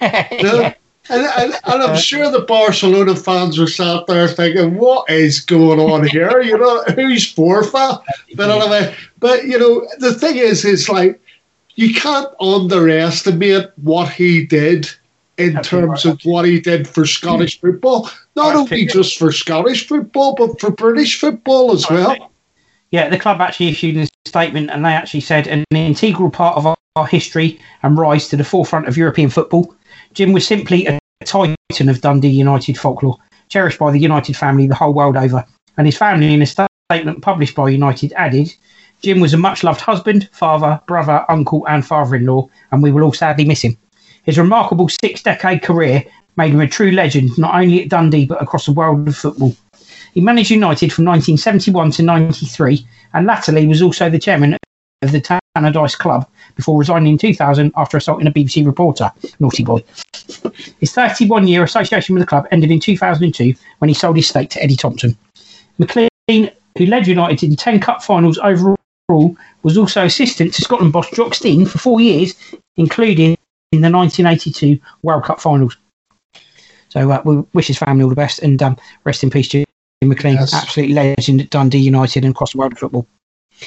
And, 1.08 1.24
and, 1.24 1.54
and, 1.64 1.82
I'm 1.82 1.96
sure 1.96 2.30
the 2.30 2.42
Barcelona 2.42 3.16
fans 3.16 3.58
were 3.58 3.66
sat 3.66 4.06
there 4.06 4.28
thinking, 4.28 4.76
what 4.76 5.10
is 5.10 5.40
going 5.40 5.80
on 5.80 6.06
here? 6.06 6.40
You 6.40 6.56
know, 6.56 6.84
who's 6.94 7.34
Forfar? 7.34 8.00
But 8.36 8.50
anyway, 8.50 8.94
but 9.18 9.44
you 9.44 9.58
know, 9.58 9.88
the 9.98 10.14
thing 10.14 10.36
is, 10.36 10.64
is 10.64 10.88
like, 10.88 11.20
you 11.74 11.94
can't 11.94 12.28
underestimate 12.38 13.70
what 13.76 14.08
he 14.12 14.46
did 14.46 14.88
in 15.36 15.54
That's 15.54 15.68
terms 15.68 16.04
of 16.04 16.20
what 16.22 16.44
he 16.44 16.60
did 16.60 16.86
for 16.86 17.06
Scottish 17.06 17.60
hmm. 17.60 17.72
football. 17.72 18.10
Not 18.36 18.54
only 18.54 18.86
just 18.86 19.18
for 19.18 19.32
Scottish 19.32 19.88
football, 19.88 20.34
but 20.36 20.60
for 20.60 20.70
British 20.70 21.18
football 21.18 21.72
as 21.72 21.88
well. 21.90 22.30
Yeah, 22.90 23.08
the 23.08 23.18
club 23.18 23.40
actually 23.40 23.68
issued 23.68 23.96
a 23.96 24.06
statement 24.26 24.70
and 24.70 24.84
they 24.84 24.90
actually 24.92 25.20
said 25.20 25.46
an 25.46 25.64
integral 25.70 26.30
part 26.30 26.56
of 26.56 26.66
our, 26.66 26.76
our 26.96 27.06
history 27.06 27.60
and 27.82 27.96
rise 27.98 28.28
to 28.28 28.36
the 28.36 28.44
forefront 28.44 28.86
of 28.86 28.96
European 28.96 29.30
football. 29.30 29.74
Jim 30.12 30.32
was 30.32 30.46
simply 30.46 30.86
a 30.86 30.98
titan 31.24 31.88
of 31.88 32.00
Dundee 32.00 32.28
United 32.28 32.76
folklore, 32.76 33.18
cherished 33.48 33.78
by 33.78 33.92
the 33.92 33.98
United 33.98 34.36
family 34.36 34.66
the 34.66 34.74
whole 34.74 34.92
world 34.92 35.16
over. 35.16 35.44
And 35.76 35.86
his 35.86 35.96
family, 35.96 36.34
in 36.34 36.42
a 36.42 36.46
statement 36.46 37.22
published 37.22 37.54
by 37.54 37.68
United, 37.70 38.12
added, 38.14 38.52
Jim 39.02 39.20
was 39.20 39.34
a 39.34 39.38
much 39.38 39.62
loved 39.62 39.80
husband, 39.80 40.28
father, 40.32 40.80
brother, 40.86 41.24
uncle, 41.28 41.64
and 41.68 41.86
father 41.86 42.16
in 42.16 42.26
law, 42.26 42.48
and 42.72 42.82
we 42.82 42.90
will 42.90 43.04
all 43.04 43.12
sadly 43.12 43.44
miss 43.44 43.62
him. 43.62 43.78
His 44.24 44.36
remarkable 44.36 44.88
six 44.88 45.22
decade 45.22 45.62
career 45.62 46.04
made 46.36 46.52
him 46.52 46.60
a 46.60 46.66
true 46.66 46.90
legend, 46.90 47.38
not 47.38 47.54
only 47.54 47.82
at 47.82 47.88
Dundee, 47.88 48.26
but 48.26 48.42
across 48.42 48.66
the 48.66 48.72
world 48.72 49.06
of 49.06 49.16
football. 49.16 49.56
He 50.12 50.20
managed 50.20 50.50
United 50.50 50.92
from 50.92 51.04
1971 51.04 51.92
to 51.92 52.02
93, 52.02 52.84
and 53.14 53.26
latterly 53.26 53.66
was 53.66 53.80
also 53.80 54.10
the 54.10 54.18
chairman 54.18 54.56
of 55.02 55.12
the 55.12 55.40
Tannadice 55.56 55.96
Club 55.96 56.28
before 56.56 56.78
resigning 56.78 57.12
in 57.12 57.18
2000 57.18 57.72
after 57.76 57.96
assaulting 57.96 58.26
a 58.26 58.30
BBC 58.30 58.64
reporter. 58.64 59.10
Naughty 59.38 59.64
boy. 59.64 59.82
His 60.80 60.92
31 60.92 61.46
year 61.48 61.62
association 61.62 62.14
with 62.14 62.22
the 62.22 62.26
club 62.26 62.46
ended 62.50 62.70
in 62.70 62.80
2002 62.80 63.54
when 63.78 63.88
he 63.88 63.94
sold 63.94 64.16
his 64.16 64.28
stake 64.28 64.50
to 64.50 64.62
Eddie 64.62 64.76
Thompson. 64.76 65.16
McLean, 65.78 66.50
who 66.78 66.86
led 66.86 67.06
United 67.06 67.42
in 67.42 67.56
10 67.56 67.80
cup 67.80 68.02
finals 68.02 68.38
overall, 68.38 68.76
was 69.62 69.76
also 69.76 70.04
assistant 70.04 70.54
to 70.54 70.62
Scotland 70.62 70.92
boss 70.92 71.10
Jock 71.10 71.34
Stein 71.34 71.66
for 71.66 71.78
four 71.78 72.00
years, 72.00 72.34
including 72.76 73.36
in 73.72 73.80
the 73.80 73.90
1982 73.90 74.80
World 75.02 75.24
Cup 75.24 75.40
finals. 75.40 75.76
So 76.88 77.10
uh, 77.10 77.22
we 77.24 77.36
wish 77.54 77.68
his 77.68 77.78
family 77.78 78.02
all 78.02 78.08
the 78.08 78.16
best 78.16 78.40
and 78.40 78.60
um, 78.62 78.76
rest 79.04 79.22
in 79.22 79.30
peace, 79.30 79.48
Jim 79.48 79.64
McLean, 80.02 80.34
yes. 80.34 80.52
absolute 80.52 80.90
legend 80.90 81.40
at 81.40 81.50
Dundee 81.50 81.78
United 81.78 82.24
and 82.24 82.34
across 82.34 82.52
the 82.52 82.58
world 82.58 82.72
of 82.72 82.78
football. 82.78 83.06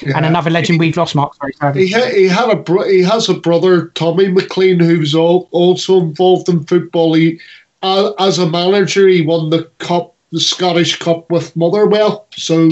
Yeah. 0.02 0.16
and 0.16 0.26
another 0.26 0.50
legend 0.50 0.78
we've 0.78 0.96
lost, 0.96 1.14
Mark. 1.14 1.34
Sorry, 1.34 1.86
he, 1.86 1.92
ha- 1.92 2.10
he 2.10 2.28
had 2.28 2.50
a 2.50 2.56
bro- 2.56 2.88
he 2.88 3.02
has 3.02 3.28
a 3.28 3.34
brother, 3.34 3.88
Tommy 3.88 4.28
McLean, 4.28 4.80
who's 4.80 5.14
all- 5.14 5.48
also 5.50 6.00
involved 6.00 6.48
in 6.48 6.64
football. 6.64 7.14
He, 7.14 7.40
uh, 7.82 8.12
as 8.18 8.38
a 8.38 8.48
manager, 8.48 9.06
he 9.08 9.22
won 9.22 9.50
the 9.50 9.64
cup, 9.78 10.14
the 10.32 10.40
Scottish 10.40 10.98
Cup 10.98 11.30
with 11.30 11.54
Motherwell. 11.54 12.26
So, 12.32 12.70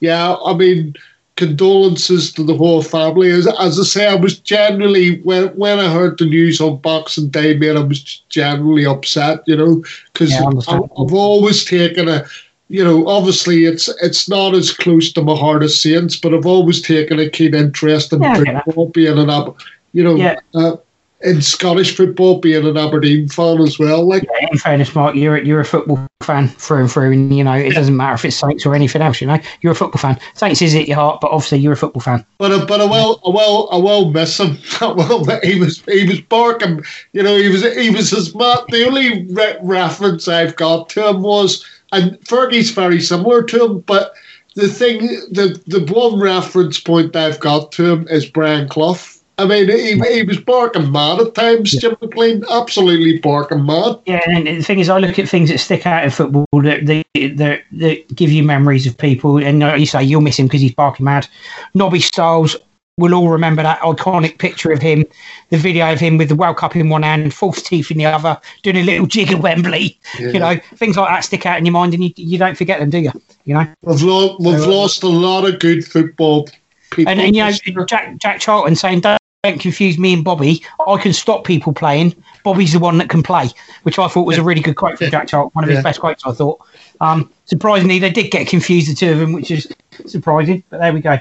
yeah, 0.00 0.36
I 0.36 0.54
mean, 0.54 0.94
condolences 1.36 2.32
to 2.32 2.42
the 2.42 2.54
whole 2.56 2.82
family. 2.82 3.30
As, 3.30 3.46
as 3.58 3.80
I 3.80 3.82
say, 3.82 4.06
I 4.06 4.14
was 4.14 4.38
generally 4.38 5.20
when 5.22 5.48
when 5.48 5.80
I 5.80 5.92
heard 5.92 6.18
the 6.18 6.26
news 6.26 6.60
on 6.60 6.78
Boxing 6.78 7.28
Day, 7.28 7.56
man, 7.56 7.76
I 7.76 7.80
was 7.80 8.22
generally 8.28 8.86
upset. 8.86 9.42
You 9.46 9.56
know, 9.56 9.84
because 10.12 10.30
yeah, 10.30 10.46
I've 10.68 11.12
always 11.12 11.64
taken 11.64 12.08
a 12.08 12.24
you 12.72 12.82
know, 12.82 13.06
obviously 13.06 13.66
it's 13.66 13.88
it's 14.00 14.30
not 14.30 14.54
as 14.54 14.72
close 14.72 15.12
to 15.12 15.22
my 15.22 15.36
heart 15.36 15.62
as 15.62 15.78
Saints, 15.78 16.16
but 16.16 16.32
I've 16.32 16.46
always 16.46 16.80
taken 16.80 17.18
a 17.18 17.28
keen 17.28 17.54
interest 17.54 18.14
in 18.14 18.22
yeah, 18.22 18.62
football, 18.62 18.88
being 18.88 19.18
an 19.18 19.28
Ab- 19.28 19.58
you 19.92 20.02
know, 20.02 20.14
yeah. 20.14 20.40
uh, 20.54 20.76
in 21.20 21.42
Scottish 21.42 21.94
football, 21.94 22.40
being 22.40 22.66
an 22.66 22.78
Aberdeen 22.78 23.28
fan 23.28 23.60
as 23.60 23.78
well. 23.78 24.08
Like, 24.08 24.22
yeah, 24.22 24.48
in 24.50 24.58
fairness, 24.58 24.94
Mark, 24.94 25.14
you're 25.14 25.36
you're 25.36 25.60
a 25.60 25.66
football 25.66 26.06
fan 26.22 26.48
through 26.48 26.80
and 26.80 26.90
through, 26.90 27.12
and 27.12 27.36
you 27.36 27.44
know 27.44 27.52
it 27.52 27.74
doesn't 27.74 27.94
matter 27.94 28.14
if 28.14 28.24
it's 28.24 28.36
Saints 28.36 28.64
or 28.64 28.74
anything 28.74 29.02
else. 29.02 29.20
You 29.20 29.26
know, 29.26 29.38
you're 29.60 29.72
a 29.72 29.76
football 29.76 30.00
fan. 30.00 30.18
Saints 30.32 30.62
is 30.62 30.74
at 30.74 30.88
your 30.88 30.96
heart, 30.96 31.20
but 31.20 31.30
obviously 31.30 31.58
you're 31.58 31.74
a 31.74 31.76
football 31.76 32.00
fan. 32.00 32.24
But 32.38 32.52
uh, 32.52 32.64
but 32.64 32.80
I 32.80 32.86
will 32.86 33.20
I 33.26 33.28
will 33.28 33.68
I 33.70 33.76
will 33.76 34.10
miss 34.10 34.40
him. 34.40 34.56
well, 34.80 35.26
he 35.42 35.60
was 35.60 35.82
he 35.82 36.08
was 36.08 36.22
barking. 36.22 36.82
You 37.12 37.22
know, 37.22 37.36
he 37.36 37.50
was 37.50 37.62
he 37.76 37.90
was 37.90 38.14
as 38.14 38.34
mad. 38.34 38.60
The 38.70 38.86
only 38.86 39.26
re- 39.26 39.58
reference 39.60 40.26
I've 40.26 40.56
got 40.56 40.88
to 40.90 41.10
him 41.10 41.20
was 41.20 41.66
and 41.92 42.18
Fergie's 42.20 42.70
very 42.70 43.00
similar 43.00 43.42
to 43.44 43.64
him, 43.64 43.80
but 43.80 44.12
the 44.54 44.68
thing, 44.68 45.06
the 45.30 45.60
the 45.66 45.84
one 45.92 46.20
reference 46.20 46.80
point 46.80 47.14
I've 47.16 47.40
got 47.40 47.72
to 47.72 47.92
him 47.92 48.08
is 48.08 48.26
Brian 48.26 48.68
Clough. 48.68 48.98
I 49.38 49.46
mean, 49.46 49.68
he, 49.68 49.98
he 49.98 50.22
was 50.22 50.38
barking 50.38 50.92
mad 50.92 51.18
at 51.18 51.34
times, 51.34 51.72
yeah. 51.72 51.80
Jim 51.80 51.96
McLean, 52.02 52.44
absolutely 52.50 53.18
barking 53.18 53.64
mad. 53.64 53.98
Yeah, 54.04 54.20
and 54.26 54.46
the 54.46 54.62
thing 54.62 54.78
is, 54.78 54.90
I 54.90 54.98
look 54.98 55.18
at 55.18 55.28
things 55.28 55.48
that 55.48 55.58
stick 55.58 55.86
out 55.86 56.04
in 56.04 56.10
football 56.10 56.46
that, 56.52 56.84
that, 56.86 57.06
that, 57.36 57.62
that 57.72 58.14
give 58.14 58.30
you 58.30 58.42
memories 58.42 58.86
of 58.86 58.96
people, 58.96 59.38
and 59.38 59.62
you 59.80 59.86
say 59.86 60.02
you'll 60.02 60.20
miss 60.20 60.38
him 60.38 60.46
because 60.46 60.60
he's 60.60 60.74
barking 60.74 61.04
mad. 61.04 61.26
Nobby 61.74 62.00
Stiles 62.00 62.56
we'll 62.98 63.14
all 63.14 63.28
remember 63.28 63.62
that 63.62 63.80
iconic 63.80 64.38
picture 64.38 64.70
of 64.70 64.80
him, 64.80 65.04
the 65.50 65.56
video 65.56 65.92
of 65.92 66.00
him 66.00 66.18
with 66.18 66.28
the 66.28 66.34
World 66.34 66.56
Cup 66.56 66.76
in 66.76 66.88
one 66.88 67.02
hand, 67.02 67.32
false 67.32 67.62
teeth 67.62 67.90
in 67.90 67.98
the 67.98 68.06
other, 68.06 68.38
doing 68.62 68.76
a 68.76 68.82
little 68.82 69.06
jig 69.06 69.32
at 69.32 69.40
Wembley. 69.40 69.98
Yeah. 70.18 70.28
You 70.28 70.38
know, 70.38 70.56
things 70.76 70.96
like 70.96 71.08
that 71.08 71.20
stick 71.20 71.46
out 71.46 71.58
in 71.58 71.64
your 71.64 71.72
mind, 71.72 71.94
and 71.94 72.04
you, 72.04 72.12
you 72.16 72.38
don't 72.38 72.56
forget 72.56 72.80
them, 72.80 72.90
do 72.90 72.98
you? 72.98 73.12
You 73.44 73.54
know, 73.54 73.66
we've, 73.82 74.02
lo- 74.02 74.36
we've 74.38 74.60
so, 74.60 74.64
uh, 74.64 74.74
lost 74.74 75.02
a 75.02 75.08
lot 75.08 75.48
of 75.48 75.58
good 75.58 75.84
football 75.84 76.48
people. 76.90 77.10
And, 77.10 77.20
and 77.20 77.34
you 77.34 77.42
know, 77.42 77.84
Jack 77.86 78.18
Jack 78.18 78.40
Charlton 78.40 78.76
saying, 78.76 79.00
"Don't." 79.00 79.18
confuse 79.42 79.98
me 79.98 80.12
and 80.12 80.22
Bobby. 80.22 80.62
I 80.86 80.98
can 80.98 81.12
stop 81.12 81.44
people 81.44 81.72
playing. 81.72 82.14
Bobby's 82.44 82.74
the 82.74 82.78
one 82.78 82.98
that 82.98 83.08
can 83.08 83.24
play, 83.24 83.50
which 83.82 83.98
I 83.98 84.06
thought 84.06 84.24
was 84.24 84.38
a 84.38 84.42
really 84.44 84.60
good 84.60 84.76
quote 84.76 84.98
from 84.98 85.10
Jack 85.10 85.26
Charlton, 85.26 85.50
one 85.54 85.64
of 85.64 85.70
his 85.70 85.82
best 85.82 85.98
quotes, 85.98 86.24
I 86.24 86.30
thought. 86.30 86.64
Um, 87.00 87.28
surprisingly, 87.46 87.98
they 87.98 88.10
did 88.10 88.30
get 88.30 88.46
confused, 88.46 88.88
the 88.88 88.94
two 88.94 89.10
of 89.10 89.18
them, 89.18 89.32
which 89.32 89.50
is 89.50 89.66
surprising, 90.06 90.62
but 90.70 90.78
there 90.78 90.92
we 90.92 91.00
go. 91.00 91.18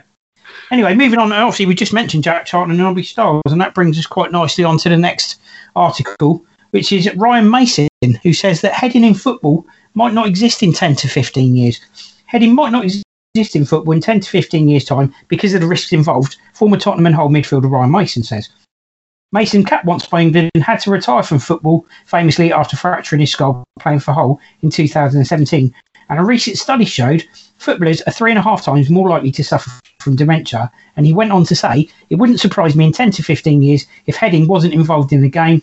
Anyway, 0.72 0.94
moving 0.96 1.20
on. 1.20 1.32
Obviously, 1.32 1.66
we 1.66 1.76
just 1.76 1.94
mentioned 1.94 2.24
Jack 2.24 2.46
Charlton 2.46 2.72
and 2.72 2.80
Nobby 2.80 3.04
Stiles, 3.04 3.42
and 3.48 3.60
that 3.60 3.74
brings 3.74 3.98
us 4.00 4.06
quite 4.06 4.32
nicely 4.32 4.64
on 4.64 4.78
to 4.80 4.90
the 4.90 4.98
next 4.98 5.40
article, 5.76 6.46
which 6.72 6.92
is 6.92 7.14
Ryan 7.16 7.50
Mason, 7.50 7.88
who 8.24 8.34
says 8.34 8.62
that 8.62 8.74
heading 8.74 9.04
in 9.04 9.14
football 9.14 9.66
might 9.94 10.14
not 10.14 10.28
exist 10.28 10.64
in 10.64 10.74
10 10.74 10.96
to 10.98 11.08
15 11.08 11.56
years. 11.56 11.80
Heading 12.26 12.56
might 12.56 12.72
not 12.72 12.86
exist 12.86 13.56
in 13.56 13.66
football 13.66 13.94
in 13.94 14.02
10 14.02 14.22
to 14.22 14.30
15 14.30 14.68
years' 14.68 14.86
time 14.86 15.14
because 15.28 15.54
of 15.54 15.62
the 15.62 15.68
risks 15.68 15.94
involved, 15.94 16.38
former 16.54 16.78
Tottenham 16.78 17.08
and 17.08 17.16
Hull 17.16 17.30
midfielder 17.30 17.70
Ryan 17.70 17.92
Mason 17.92 18.24
says. 18.24 18.50
Mason 19.34 19.64
capped 19.64 19.86
once 19.86 20.06
by 20.06 20.22
England 20.22 20.52
and 20.54 20.64
had 20.64 20.82
to 20.82 20.92
retire 20.92 21.24
from 21.24 21.40
football, 21.40 21.86
famously 22.06 22.52
after 22.52 22.76
fracturing 22.76 23.22
his 23.22 23.32
skull 23.32 23.64
playing 23.80 24.00
for 24.00 24.14
Hull 24.14 24.40
in 24.62 24.70
2017. 24.70 25.74
And 26.10 26.20
a 26.20 26.24
recent 26.24 26.58
study 26.58 26.84
showed 26.84 27.26
footballers 27.58 28.02
are 28.02 28.12
three 28.12 28.32
and 28.32 28.40
a 28.40 28.42
half 28.42 28.64
times 28.64 28.90
more 28.90 29.08
likely 29.08 29.32
to 29.32 29.44
suffer 29.44 29.72
from 30.02 30.16
dementia. 30.16 30.72
And 30.96 31.06
he 31.06 31.14
went 31.14 31.32
on 31.32 31.46
to 31.46 31.56
say, 31.56 31.90
It 32.10 32.16
wouldn't 32.16 32.40
surprise 32.40 32.76
me 32.76 32.86
in 32.86 32.92
10 32.92 33.12
to 33.12 33.24
15 33.24 33.62
years 33.62 33.86
if 34.06 34.16
heading 34.16 34.48
wasn't 34.48 34.74
involved 34.74 35.14
in 35.14 35.22
the 35.22 35.30
game. 35.30 35.62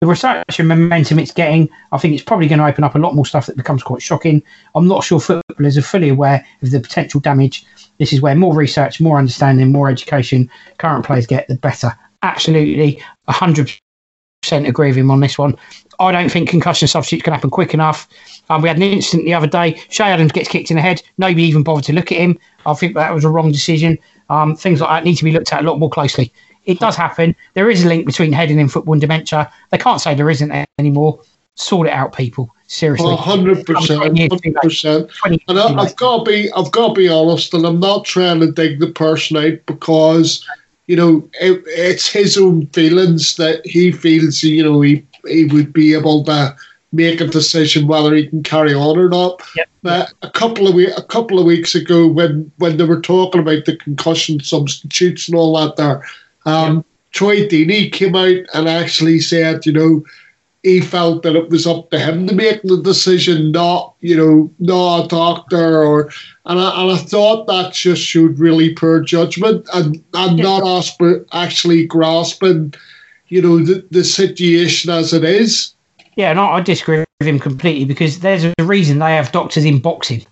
The 0.00 0.06
research 0.06 0.58
and 0.58 0.68
momentum 0.68 1.18
it's 1.18 1.30
getting, 1.30 1.68
I 1.92 1.98
think 1.98 2.14
it's 2.14 2.22
probably 2.22 2.48
going 2.48 2.58
to 2.58 2.66
open 2.66 2.84
up 2.84 2.94
a 2.94 2.98
lot 2.98 3.14
more 3.14 3.26
stuff 3.26 3.46
that 3.46 3.56
becomes 3.56 3.82
quite 3.82 4.00
shocking. 4.00 4.42
I'm 4.74 4.88
not 4.88 5.04
sure 5.04 5.20
footballers 5.20 5.76
are 5.76 5.82
fully 5.82 6.08
aware 6.08 6.46
of 6.62 6.70
the 6.70 6.80
potential 6.80 7.20
damage. 7.20 7.66
This 7.98 8.14
is 8.14 8.22
where 8.22 8.34
more 8.34 8.54
research, 8.54 8.98
more 8.98 9.18
understanding, 9.18 9.70
more 9.70 9.90
education 9.90 10.50
current 10.78 11.04
players 11.04 11.26
get, 11.26 11.48
the 11.48 11.56
better. 11.56 11.94
Absolutely, 12.22 13.02
100% 13.28 13.78
agree 14.48 14.88
with 14.88 14.96
him 14.96 15.10
on 15.10 15.20
this 15.20 15.38
one. 15.38 15.56
I 15.98 16.12
don't 16.12 16.30
think 16.30 16.48
concussion 16.48 16.88
substitutes 16.88 17.24
can 17.24 17.32
happen 17.32 17.50
quick 17.50 17.74
enough. 17.74 18.08
Um, 18.48 18.62
we 18.62 18.68
had 18.68 18.78
an 18.78 18.82
incident 18.82 19.26
the 19.26 19.34
other 19.34 19.46
day. 19.46 19.72
Che 19.90 20.04
Adams 20.04 20.32
gets 20.32 20.48
kicked 20.48 20.70
in 20.70 20.76
the 20.76 20.82
head. 20.82 21.02
Nobody 21.18 21.42
even 21.42 21.62
bothered 21.62 21.84
to 21.84 21.92
look 21.92 22.10
at 22.10 22.18
him. 22.18 22.38
I 22.64 22.74
think 22.74 22.94
that 22.94 23.14
was 23.14 23.24
a 23.24 23.28
wrong 23.28 23.52
decision. 23.52 23.98
Um, 24.30 24.56
things 24.56 24.80
like 24.80 24.90
that 24.90 25.04
need 25.04 25.16
to 25.16 25.24
be 25.24 25.32
looked 25.32 25.52
at 25.52 25.60
a 25.60 25.66
lot 25.66 25.78
more 25.78 25.90
closely. 25.90 26.32
It 26.64 26.78
does 26.78 26.96
happen. 26.96 27.34
There 27.54 27.70
is 27.70 27.84
a 27.84 27.88
link 27.88 28.06
between 28.06 28.32
heading 28.32 28.58
in 28.58 28.68
football 28.68 28.94
and 28.94 29.00
dementia. 29.00 29.52
They 29.70 29.78
can't 29.78 30.00
say 30.00 30.14
there 30.14 30.30
isn't 30.30 30.66
anymore. 30.78 31.20
Sort 31.54 31.86
it 31.86 31.92
out, 31.92 32.14
people. 32.14 32.54
Seriously. 32.66 33.16
percent, 33.66 34.00
hundred 34.00 34.54
percent. 34.62 35.10
And 35.24 35.58
I, 35.58 35.84
have 35.84 35.96
got 35.96 36.24
to 36.24 36.30
be, 36.30 36.50
I've 36.52 36.70
got 36.70 36.88
to 36.88 36.94
be 36.94 37.08
honest, 37.08 37.52
and 37.52 37.66
I'm 37.66 37.80
not 37.80 38.04
trying 38.04 38.40
to 38.40 38.50
dig 38.50 38.78
the 38.78 38.92
person 38.92 39.36
out 39.36 39.58
because, 39.66 40.46
you 40.90 40.96
know, 40.96 41.28
it, 41.40 41.62
it's 41.66 42.08
his 42.08 42.36
own 42.36 42.66
feelings 42.68 43.36
that 43.36 43.64
he 43.64 43.92
feels, 43.92 44.42
you 44.42 44.64
know, 44.64 44.80
he 44.80 45.06
he 45.24 45.44
would 45.44 45.72
be 45.72 45.94
able 45.94 46.24
to 46.24 46.56
make 46.90 47.20
a 47.20 47.28
decision 47.28 47.86
whether 47.86 48.12
he 48.12 48.26
can 48.26 48.42
carry 48.42 48.74
on 48.74 48.98
or 48.98 49.08
not. 49.08 49.40
Yep. 49.54 49.68
But 49.82 50.12
a 50.22 50.30
couple 50.30 50.66
of 50.66 50.74
we- 50.74 50.90
a 50.90 51.02
couple 51.02 51.38
of 51.38 51.46
weeks 51.46 51.76
ago, 51.76 52.08
when 52.08 52.50
when 52.56 52.76
they 52.76 52.82
were 52.82 53.00
talking 53.00 53.40
about 53.40 53.66
the 53.66 53.76
concussion 53.76 54.40
substitutes 54.40 55.28
and 55.28 55.38
all 55.38 55.56
that, 55.60 55.76
there, 55.76 56.04
um, 56.44 56.78
yep. 56.78 56.86
Troy 57.12 57.46
Deeney 57.46 57.92
came 57.92 58.16
out 58.16 58.44
and 58.52 58.68
actually 58.68 59.20
said, 59.20 59.64
you 59.66 59.72
know, 59.72 60.04
he 60.62 60.80
felt 60.80 61.22
that 61.22 61.36
it 61.36 61.48
was 61.48 61.66
up 61.66 61.90
to 61.90 61.98
him 61.98 62.26
to 62.26 62.34
make 62.34 62.62
the 62.62 62.80
decision, 62.82 63.52
not 63.52 63.94
you 64.00 64.16
know, 64.16 64.52
not 64.58 65.04
a 65.04 65.08
doctor 65.08 65.82
or. 65.82 66.10
And 66.46 66.58
I, 66.58 66.82
and 66.82 66.92
I 66.92 66.96
thought 66.96 67.46
that 67.46 67.72
just 67.72 68.02
showed 68.02 68.38
really 68.38 68.74
poor 68.74 69.00
judgment 69.00 69.68
and 69.72 70.02
and 70.14 70.38
yep. 70.38 70.44
not 70.44 71.24
actually 71.32 71.86
grasping, 71.86 72.74
you 73.28 73.40
know, 73.40 73.58
the, 73.58 73.86
the 73.90 74.04
situation 74.04 74.90
as 74.90 75.12
it 75.12 75.24
is. 75.24 75.74
Yeah, 76.16 76.32
no, 76.32 76.44
I 76.46 76.60
disagree 76.60 77.04
with 77.20 77.28
him 77.28 77.38
completely 77.38 77.84
because 77.84 78.20
there's 78.20 78.44
a 78.44 78.54
reason 78.58 78.98
they 78.98 79.14
have 79.14 79.32
doctors 79.32 79.64
in 79.64 79.78
boxing. 79.78 80.24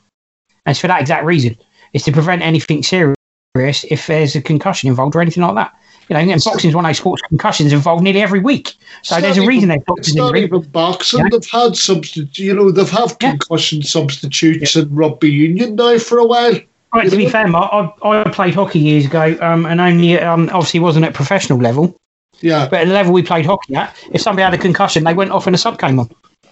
And 0.67 0.73
it's 0.73 0.81
for 0.81 0.89
that 0.89 1.01
exact 1.01 1.25
reason. 1.25 1.57
It's 1.93 2.05
to 2.05 2.13
prevent 2.13 2.43
anything 2.43 2.83
serious 2.83 3.15
if 3.57 4.07
there's 4.07 4.37
a 4.37 4.43
concussion 4.43 4.89
involved 4.89 5.17
or 5.17 5.23
anything 5.23 5.43
like 5.43 5.55
that. 5.55 5.75
You 6.09 6.15
know, 6.15 6.21
and 6.21 6.43
boxing 6.43 6.71
is 6.71 6.75
one 6.75 6.85
of 6.85 6.89
those 6.89 6.99
sports 6.99 7.23
concussions 7.23 7.73
involved 7.73 8.03
nearly 8.03 8.23
every 8.23 8.41
week. 8.41 8.75
So 9.03 9.21
there's 9.21 9.37
a 9.37 9.47
reason 9.47 9.69
they've 9.69 9.83
not 9.87 10.37
in 10.37 10.45
even 10.45 10.63
boxing. 10.63 11.21
Yeah. 11.21 11.29
They've 11.31 11.51
had 11.51 11.77
substitute. 11.77 12.39
You 12.39 12.55
know, 12.55 12.71
they've 12.71 12.89
had 12.89 13.19
concussion 13.19 13.81
yeah. 13.81 13.89
substitutes 13.89 14.75
yeah. 14.75 14.83
in 14.83 14.95
rugby 14.95 15.31
union 15.31 15.77
now 15.77 15.99
for 15.99 16.19
a 16.19 16.25
while. 16.25 16.59
Right, 16.95 17.11
to 17.11 17.17
be 17.17 17.29
fair, 17.29 17.47
Mark, 17.47 17.95
I, 18.03 18.23
I 18.23 18.31
played 18.31 18.55
hockey 18.55 18.79
years 18.79 19.05
ago, 19.05 19.37
um, 19.43 19.67
and 19.67 19.81
only 19.81 20.19
um, 20.19 20.49
obviously 20.55 20.81
wasn't 20.81 21.05
at 21.05 21.13
professional 21.13 21.59
level. 21.59 22.01
Yeah. 22.41 22.67
But 22.69 22.81
at 22.81 22.87
the 22.87 22.95
level 22.95 23.13
we 23.13 23.23
played 23.23 23.45
hockey 23.45 23.75
at, 23.75 23.95
if 24.13 24.23
somebody 24.23 24.45
had 24.45 24.55
a 24.55 24.59
concussion, 24.59 25.05
they 25.05 25.13
went 25.13 25.31
off 25.31 25.47
and 25.47 25.55
a 25.55 25.59
sub 25.59 25.79
came 25.79 25.99
on, 25.99 26.09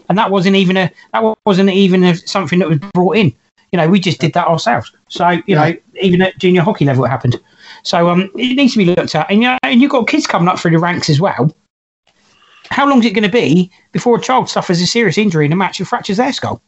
and 0.08 0.18
that 0.18 0.30
wasn't 0.30 0.56
even 0.56 0.76
a 0.76 0.92
that 1.14 1.38
wasn't 1.46 1.70
even 1.70 2.04
a, 2.04 2.16
something 2.16 2.58
that 2.58 2.68
was 2.68 2.78
brought 2.92 3.16
in. 3.16 3.34
You 3.72 3.78
know, 3.78 3.88
we 3.88 3.98
just 3.98 4.20
did 4.20 4.34
that 4.34 4.46
ourselves. 4.46 4.92
So 5.08 5.40
you 5.46 5.54
know, 5.54 5.74
even 6.00 6.20
at 6.20 6.38
junior 6.38 6.62
hockey 6.62 6.84
level, 6.84 7.04
it 7.06 7.08
happened. 7.08 7.40
So 7.86 8.08
um, 8.08 8.30
it 8.34 8.56
needs 8.56 8.72
to 8.72 8.78
be 8.78 8.84
looked 8.84 9.14
at, 9.14 9.30
and 9.30 9.42
you 9.42 9.48
know, 9.48 9.58
and 9.62 9.80
you've 9.80 9.92
got 9.92 10.08
kids 10.08 10.26
coming 10.26 10.48
up 10.48 10.58
through 10.58 10.72
the 10.72 10.78
ranks 10.78 11.08
as 11.08 11.20
well. 11.20 11.54
How 12.70 12.88
long 12.88 12.98
is 12.98 13.06
it 13.06 13.12
going 13.12 13.22
to 13.22 13.30
be 13.30 13.70
before 13.92 14.18
a 14.18 14.20
child 14.20 14.50
suffers 14.50 14.80
a 14.80 14.86
serious 14.88 15.16
injury 15.16 15.46
in 15.46 15.52
a 15.52 15.56
match 15.56 15.78
and 15.78 15.88
fractures 15.88 16.16
their 16.16 16.32
skull? 16.32 16.60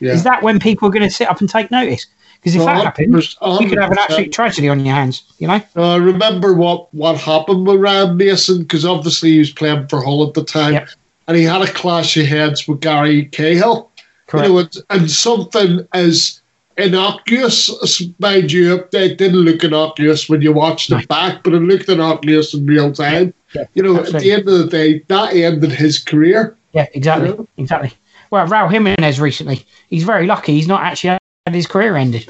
Yeah. 0.00 0.12
Is 0.12 0.24
that 0.24 0.42
when 0.42 0.58
people 0.58 0.88
are 0.88 0.90
going 0.90 1.06
to 1.06 1.10
sit 1.10 1.28
up 1.28 1.40
and 1.40 1.48
take 1.48 1.70
notice? 1.70 2.06
Because 2.36 2.56
if 2.56 2.64
that 2.64 2.84
happens, 2.84 3.36
you 3.60 3.68
could 3.68 3.78
have 3.78 3.92
an 3.92 3.98
absolute 3.98 4.32
tragedy 4.32 4.68
on 4.68 4.84
your 4.84 4.94
hands, 4.94 5.22
you 5.38 5.46
know? 5.46 5.60
I 5.76 5.96
remember 5.96 6.54
what, 6.54 6.92
what 6.94 7.18
happened 7.18 7.66
with 7.66 7.78
Ryan 7.78 8.16
Mason, 8.16 8.62
because 8.62 8.84
obviously 8.84 9.32
he 9.32 9.38
was 9.38 9.52
playing 9.52 9.86
for 9.88 10.02
Hull 10.02 10.26
at 10.26 10.34
the 10.34 10.42
time, 10.42 10.72
yep. 10.72 10.88
and 11.28 11.36
he 11.36 11.44
had 11.44 11.62
a 11.62 11.70
clash 11.70 12.16
of 12.16 12.26
heads 12.26 12.66
with 12.66 12.80
Gary 12.80 13.26
Cahill. 13.26 13.92
Correct. 14.26 14.48
You 14.48 14.54
know, 14.54 14.58
and, 14.58 14.76
and 14.90 15.10
something 15.10 15.86
as 15.92 16.40
innocuous, 16.76 18.02
mind 18.18 18.52
you, 18.52 18.74
it 18.92 19.18
didn't 19.18 19.40
look 19.40 19.64
innocuous 19.64 20.28
when 20.28 20.42
you 20.42 20.52
watched 20.52 20.90
it 20.90 21.08
back, 21.08 21.42
but 21.42 21.54
it 21.54 21.60
looked 21.60 21.88
innocuous 21.88 22.54
in 22.54 22.66
real 22.66 22.92
time. 22.92 23.34
Yeah, 23.54 23.64
you 23.74 23.82
know, 23.82 23.98
absolutely. 23.98 24.16
at 24.16 24.22
the 24.22 24.32
end 24.32 24.48
of 24.48 24.58
the 24.58 24.66
day, 24.66 24.98
that 25.08 25.34
ended 25.34 25.72
his 25.72 25.98
career. 25.98 26.56
Yeah, 26.72 26.86
exactly, 26.94 27.28
you 27.28 27.36
know? 27.36 27.48
exactly. 27.56 27.92
Well, 28.30 28.46
Raul 28.46 28.70
Jimenez 28.70 29.20
recently, 29.20 29.66
he's 29.88 30.04
very 30.04 30.26
lucky. 30.26 30.54
He's 30.54 30.68
not 30.68 30.82
actually 30.82 31.18
had 31.46 31.54
his 31.54 31.66
career 31.66 31.96
ended. 31.96 32.28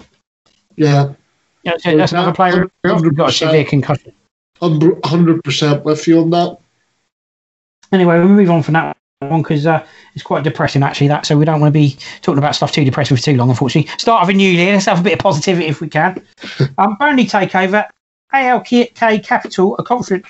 Yeah. 0.76 1.12
Yeah, 1.62 1.76
so 1.78 1.97
that's 1.97 2.12
another 2.12 2.34
player 2.34 2.68
who's 2.82 3.03
got 3.12 3.28
a 3.28 3.32
severe 3.32 3.64
concussion. 3.64 4.12
Hundred 4.61 5.45
percent 5.45 5.84
with 5.84 6.07
you 6.09 6.20
on 6.20 6.30
that. 6.30 6.59
Anyway, 7.93 8.18
we'll 8.18 8.28
move 8.28 8.51
on 8.51 8.62
from 8.62 8.74
that 8.74 8.97
one 9.30 9.42
because 9.42 9.66
uh, 9.66 9.84
it's 10.14 10.22
quite 10.22 10.44
depressing 10.44 10.82
actually. 10.82 11.08
That 11.08 11.26
so 11.26 11.36
we 11.36 11.44
don't 11.44 11.60
want 11.60 11.72
to 11.72 11.78
be 11.78 11.96
talking 12.22 12.38
about 12.38 12.54
stuff 12.54 12.72
too 12.72 12.84
depressing 12.84 13.16
for 13.16 13.22
too 13.22 13.36
long. 13.36 13.50
Unfortunately, 13.50 13.90
start 13.98 14.22
of 14.22 14.28
a 14.28 14.32
new 14.32 14.50
year. 14.50 14.72
Let's 14.72 14.86
have 14.86 15.00
a 15.00 15.02
bit 15.02 15.14
of 15.14 15.18
positivity 15.18 15.66
if 15.66 15.80
we 15.80 15.88
can. 15.88 16.24
um, 16.78 16.96
Burnley 16.98 17.26
takeover. 17.26 17.88
ALK 18.32 19.22
Capital 19.24 19.76
are 19.78 19.84
confident 19.84 20.24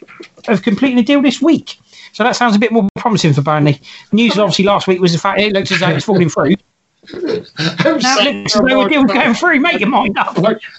of 0.49 0.63
completing 0.63 0.99
a 0.99 1.03
deal 1.05 1.23
this 1.23 1.41
week. 1.41 1.79
So 2.13 2.25
that 2.25 2.37
sounds 2.37 2.57
a 2.57 2.59
bit 2.59 2.73
more 2.73 2.89
promising 2.97 3.33
for 3.33 3.43
Burnley. 3.43 3.81
News 4.13 4.39
obviously 4.39 4.65
last 4.65 4.87
week 4.87 5.01
was 5.01 5.13
the 5.13 5.19
fact 5.19 5.41
it 5.41 5.53
looks 5.53 5.73
as 5.73 5.81
though 5.81 5.91
it's 5.91 6.05
falling 6.05 6.29
through. 6.29 6.57
I'm 7.15 7.99
Now 7.99 7.99
sat 8.01 8.27
it 8.27 8.35
looks 8.37 8.55
as 8.57 8.61
here, 8.61 8.69
though 8.69 8.85
the 8.85 8.89
deal's 8.89 9.13
going 9.13 9.35
through. 9.35 9.61
Make 9.61 9.81
your 9.81 9.89
mind 9.89 10.19
up. 10.19 10.37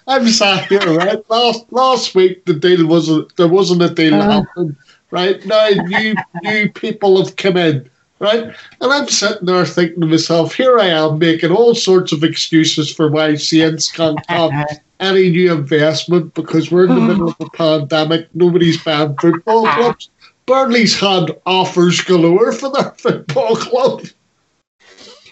I'm 0.07 0.25
here, 0.25 0.97
right? 0.97 1.29
Last 1.29 1.65
last 1.71 2.15
week 2.15 2.45
the 2.45 2.53
deal 2.53 2.85
wasn't 2.87 3.35
there 3.35 3.47
wasn't 3.47 3.81
a 3.81 3.89
deal 3.89 4.15
Uh. 4.15 4.41
happening. 4.41 4.77
Right 5.11 5.45
now 5.45 5.69
new 5.69 6.15
new 6.43 6.71
people 6.71 7.23
have 7.23 7.35
come 7.35 7.57
in. 7.57 7.89
Right? 8.23 8.55
And 8.79 8.93
I'm 8.93 9.09
sitting 9.09 9.45
there 9.45 9.65
thinking 9.65 9.99
to 9.99 10.07
myself, 10.07 10.55
here 10.55 10.79
I 10.79 10.85
am 10.85 11.19
making 11.19 11.51
all 11.51 11.75
sorts 11.75 12.13
of 12.13 12.23
excuses 12.23 12.89
for 12.89 13.09
why 13.09 13.35
Saints 13.35 13.91
can't 13.91 14.17
have 14.29 14.53
any 15.01 15.29
new 15.29 15.51
investment 15.51 16.33
because 16.33 16.71
we're 16.71 16.85
in 16.85 16.95
the 16.95 17.01
middle 17.01 17.27
of 17.27 17.35
a 17.41 17.49
pandemic. 17.49 18.33
Nobody's 18.33 18.81
banned 18.81 19.19
football 19.19 19.67
ah. 19.67 19.75
clubs. 19.75 20.09
Burnley's 20.45 20.97
had 20.97 21.37
offers 21.45 21.99
galore 21.99 22.53
for 22.53 22.71
their 22.71 22.91
football 22.91 23.57
club. 23.57 24.05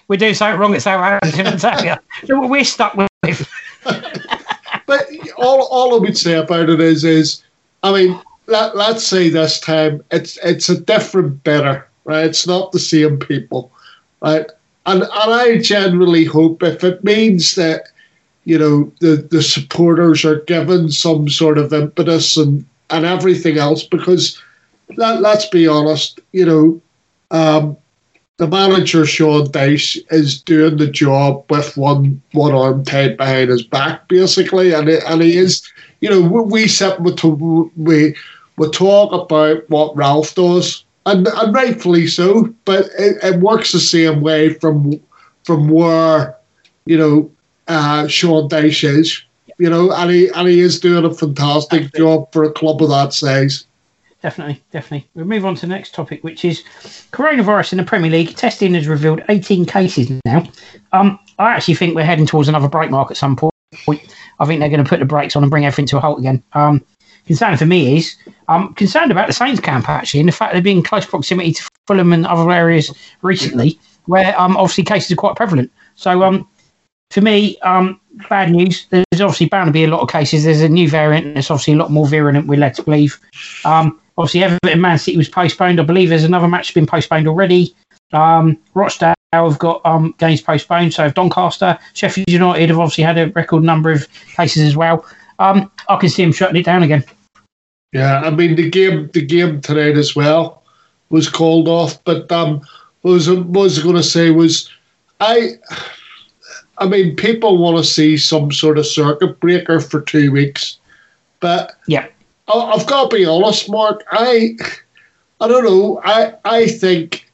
We're 0.10 0.18
doing 0.18 0.34
something 0.34 0.60
wrong 0.60 0.76
at 0.76 0.82
Southampton, 0.82 1.48
I 1.48 1.56
tell 1.56 1.86
you. 1.86 1.96
So 2.26 2.46
we're 2.46 2.66
stuck 2.66 2.96
with. 2.96 3.10
But 4.92 5.08
all, 5.38 5.68
all 5.68 5.96
I 5.96 6.00
would 6.00 6.18
say 6.18 6.34
about 6.34 6.70
it 6.70 6.82
is, 6.82 7.06
is 7.06 7.42
I 7.82 7.94
mean, 7.94 8.22
let, 8.48 8.76
let's 8.76 9.08
say 9.08 9.30
this 9.30 9.58
time 9.58 10.04
it's 10.12 10.38
it's 10.44 10.68
a 10.68 10.82
different 10.82 11.44
bidder, 11.46 11.88
right? 12.06 12.26
It's 12.26 12.48
not 12.48 12.72
the 12.72 12.80
same 12.80 13.18
people, 13.18 13.72
right? 14.22 14.50
And 14.86 15.04
and 15.04 15.12
I 15.12 15.60
generally 15.60 16.26
hope 16.26 16.64
if 16.64 16.84
it 16.84 17.04
means 17.04 17.56
that 17.56 17.90
you 18.46 18.58
know 18.58 18.92
the 19.00 19.28
the 19.30 19.42
supporters 19.42 20.26
are 20.26 20.42
given 20.42 20.90
some 20.92 21.30
sort 21.30 21.58
of 21.58 21.74
impetus 21.74 22.38
and 22.38 22.66
and 22.90 23.06
everything 23.06 23.58
else, 23.58 23.84
because 23.84 24.42
let, 24.98 25.22
let's 25.22 25.46
be 25.48 25.68
honest, 25.68 26.20
you 26.34 26.46
know, 26.46 26.82
um, 27.32 27.78
the 28.38 28.48
manager 28.48 29.06
Sean 29.06 29.48
Dyche 29.48 29.98
is 30.10 30.42
doing 30.42 30.78
the 30.78 30.88
job 30.88 31.46
with 31.50 31.78
one 31.78 32.22
one 32.32 32.54
arm 32.54 32.84
tied 32.84 33.18
behind 33.18 33.50
his 33.50 33.64
back, 33.64 34.08
basically, 34.08 34.74
and 34.74 34.90
it, 34.90 35.04
and 35.08 35.22
he 35.22 35.38
is, 35.38 35.62
you 36.02 36.10
know, 36.10 36.22
we, 36.22 36.42
we 36.42 36.68
sit 36.68 37.00
with 37.00 37.24
we 37.24 38.16
we 38.58 38.70
talk 38.72 39.14
about 39.14 39.70
what 39.70 39.96
Ralph 39.96 40.34
does, 40.36 40.84
and 41.06 41.28
and 41.28 41.54
rightfully 41.54 42.08
so, 42.08 42.54
but 42.66 42.86
it, 42.98 43.18
it 43.24 43.40
works 43.40 43.72
the 43.72 43.80
same 43.80 44.22
way 44.22 44.54
from 44.54 45.00
from 45.44 45.70
where, 45.70 46.38
you 46.86 46.98
know, 46.98 47.32
uh, 47.68 48.08
Sean 48.08 48.48
Dyche 48.48 48.84
is, 48.84 49.24
you 49.58 49.70
know, 49.70 49.92
and 49.92 50.12
he 50.12 50.28
and 50.30 50.48
he 50.48 50.60
is 50.60 50.80
doing 50.80 51.06
a 51.06 51.14
fantastic 51.14 51.94
job 51.94 52.32
for 52.32 52.44
a 52.44 52.52
club 52.52 52.82
of 52.82 52.90
that 52.90 53.14
size. 53.14 53.66
Definitely, 54.22 54.62
definitely. 54.72 55.10
We'll 55.16 55.26
move 55.26 55.46
on 55.46 55.56
to 55.56 55.62
the 55.62 55.68
next 55.68 55.96
topic, 55.96 56.24
which 56.24 56.46
is 56.46 56.64
coronavirus 57.12 57.74
in 57.74 57.78
the 57.80 57.84
Premier 57.84 58.12
League. 58.12 58.36
Testing 58.36 58.76
has 58.76 58.88
revealed 58.88 59.24
18 59.30 59.66
cases 59.66 60.12
now. 60.26 60.44
Um, 60.92 61.18
I 61.40 61.52
actually 61.52 61.74
think 61.74 61.96
we're 61.96 62.06
heading 62.06 62.28
towards 62.28 62.48
another 62.48 62.70
break 62.70 62.92
mark 62.92 63.10
at 63.10 63.18
some 63.18 63.36
point. 63.36 63.52
I 63.88 64.46
think 64.46 64.60
they're 64.60 64.70
going 64.70 64.84
to 64.84 64.88
put 64.88 65.00
the 65.00 65.06
brakes 65.06 65.36
on 65.36 65.42
and 65.42 65.50
bring 65.50 65.66
everything 65.66 65.88
to 65.88 65.98
a 65.98 66.00
halt 66.00 66.20
again. 66.20 66.44
Um, 66.54 66.86
concern 67.26 67.58
for 67.58 67.66
me 67.66 67.98
is 67.98 68.16
I'm 68.52 68.74
concerned 68.74 69.12
about 69.12 69.28
the 69.28 69.34
Saints 69.34 69.62
camp 69.62 69.88
actually, 69.90 70.20
and 70.20 70.30
the 70.30 70.34
fact 70.34 70.54
they've 70.54 70.64
been 70.64 70.78
in 70.78 70.84
close 70.84 71.06
proximity 71.06 71.54
to 71.54 71.70
Fulham 71.88 72.14
and 72.14 72.26
other 72.26 72.52
areas 72.52 72.94
recently, 73.22 73.80
where 74.06 74.40
um, 74.40 74.58
obviously 74.58 74.84
cases 74.84 75.12
are 75.12 75.16
quite 75.16 75.36
prevalent. 75.36 75.72
So 75.96 76.24
um, 76.24 76.48
for 77.12 77.22
me, 77.22 77.58
um, 77.60 78.00
bad 78.30 78.52
news. 78.52 78.88
There's 78.90 79.22
obviously 79.22 79.48
bound 79.48 79.68
to 79.68 79.72
be 79.72 79.84
a 79.84 79.88
lot 79.88 80.02
of 80.02 80.10
cases. 80.10 80.44
There's 80.44 80.62
a 80.62 80.70
new 80.70 80.90
variant, 80.90 81.26
and 81.26 81.38
it's 81.38 81.50
obviously 81.50 81.74
a 81.74 81.78
lot 81.78 81.92
more 81.92 82.08
virulent. 82.08 82.48
We're 82.48 82.60
led 82.60 82.74
to 82.76 82.84
believe. 82.84 83.18
Um, 83.66 84.00
obviously, 84.18 84.44
Everton 84.44 84.70
and 84.70 84.82
Man 84.82 84.98
City 84.98 85.18
was 85.18 85.30
postponed. 85.30 85.80
I 85.80 85.84
believe 85.84 86.10
there's 86.10 86.24
another 86.24 86.48
match 86.48 86.74
been 86.74 86.86
postponed 86.86 87.28
already. 87.28 87.74
Um, 88.14 88.58
Rochdale 88.74 89.14
have 89.34 89.60
got 89.60 89.82
um, 89.86 90.14
games 90.18 90.42
postponed. 90.42 90.94
So 90.94 91.10
Doncaster, 91.10 91.80
Sheffield 91.94 92.30
United 92.30 92.70
have 92.70 92.80
obviously 92.80 93.06
had 93.06 93.18
a 93.18 93.30
record 93.30 93.64
number 93.64 93.92
of 93.92 94.08
cases 94.36 94.64
as 94.64 94.76
well. 94.76 95.06
Um, 95.40 95.72
I 95.88 95.96
can 95.96 96.10
see 96.10 96.24
them 96.24 96.34
shutting 96.34 96.58
it 96.58 96.66
down 96.66 96.84
again. 96.84 97.04
Yeah, 97.92 98.22
I 98.22 98.30
mean 98.30 98.56
the 98.56 98.70
game 98.70 99.10
the 99.14 99.22
game 99.26 99.62
tonight 99.62 99.98
as 99.98 100.16
well 100.16 100.64
was 101.10 101.30
called 101.30 101.68
off. 101.68 102.02
But 102.04 102.32
um, 102.32 102.62
what 103.02 103.12
was 103.12 103.30
what 103.30 103.48
was 103.48 103.80
going 103.84 103.96
to 103.96 104.04
say 104.04 104.32
was 104.32 104.70
I. 105.20 105.52
I 106.78 106.88
mean, 106.88 107.16
people 107.16 107.60
want 107.60 107.78
to 107.78 107.84
see 107.84 108.18
some 108.18 108.52
sort 108.52 108.80
of 108.80 108.88
circuit 108.88 109.40
breaker 109.40 109.80
for 109.80 110.02
two 110.02 110.32
weeks, 110.32 110.80
but 111.40 111.74
Yeah, 111.86 112.08
I- 112.48 112.72
I've 112.74 112.88
got 112.88 113.12
to 113.12 113.16
be 113.16 113.24
honest, 113.24 113.70
Mark. 113.70 114.04
I, 114.12 114.56
I 115.42 115.48
don't 115.48 115.64
know. 115.64 116.02
I 116.04 116.34
I 116.44 116.66
think 116.68 117.30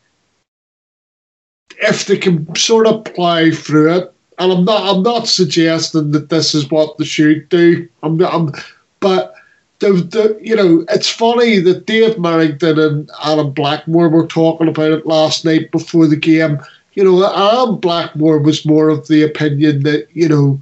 if 1.82 2.08
they 2.08 2.18
can 2.18 2.53
sort 2.55 2.88
of 2.88 3.05
play 3.05 3.51
through 3.51 3.95
it, 3.95 4.14
and 4.38 4.51
I'm 4.51 4.66
not 4.66 4.95
I'm 4.95 5.03
not 5.03 5.30
suggesting 5.30 6.12
that 6.12 6.30
this 6.30 6.53
is 6.53 6.70
what 6.70 6.97
they 6.97 7.05
should 7.05 7.47
do. 7.47 7.88
I'm, 8.03 8.20
I'm 8.26 8.51
but 8.99 9.34
the, 9.80 9.93
the 9.93 10.39
you 10.41 10.55
know 10.55 10.86
it's 10.89 11.09
funny 11.09 11.59
that 11.59 11.86
Dave 11.86 12.15
Merrington 12.15 12.80
and 12.86 13.09
Adam 13.23 13.51
Blackmore 13.51 14.09
were 14.09 14.28
talking 14.28 14.67
about 14.67 14.91
it 14.91 15.05
last 15.05 15.45
night 15.45 15.71
before 15.71 16.07
the 16.07 16.15
game. 16.15 16.59
You 16.93 17.03
know, 17.03 17.25
Adam 17.25 17.80
Blackmore 17.80 18.39
was 18.39 18.65
more 18.65 18.89
of 18.89 19.07
the 19.07 19.21
opinion 19.23 19.84
that 19.84 20.07
you 20.13 20.28
know 20.28 20.61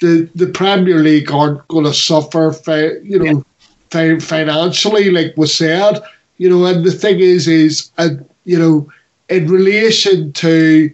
the 0.00 0.28
the 0.34 0.48
Premier 0.48 0.98
League 0.98 1.30
aren't 1.30 1.66
going 1.68 1.84
to 1.84 1.94
suffer, 1.94 2.52
fi- 2.52 2.98
you 3.02 3.18
know, 3.18 3.44
fi- 3.90 4.18
financially, 4.18 5.10
like 5.10 5.36
was 5.36 5.54
said. 5.54 6.00
You 6.36 6.50
know, 6.50 6.66
and 6.66 6.84
the 6.84 6.90
thing 6.90 7.20
is, 7.20 7.48
is 7.48 7.90
uh, 7.98 8.10
you 8.44 8.58
know, 8.58 8.90
in 9.28 9.48
relation 9.48 10.32
to 10.34 10.92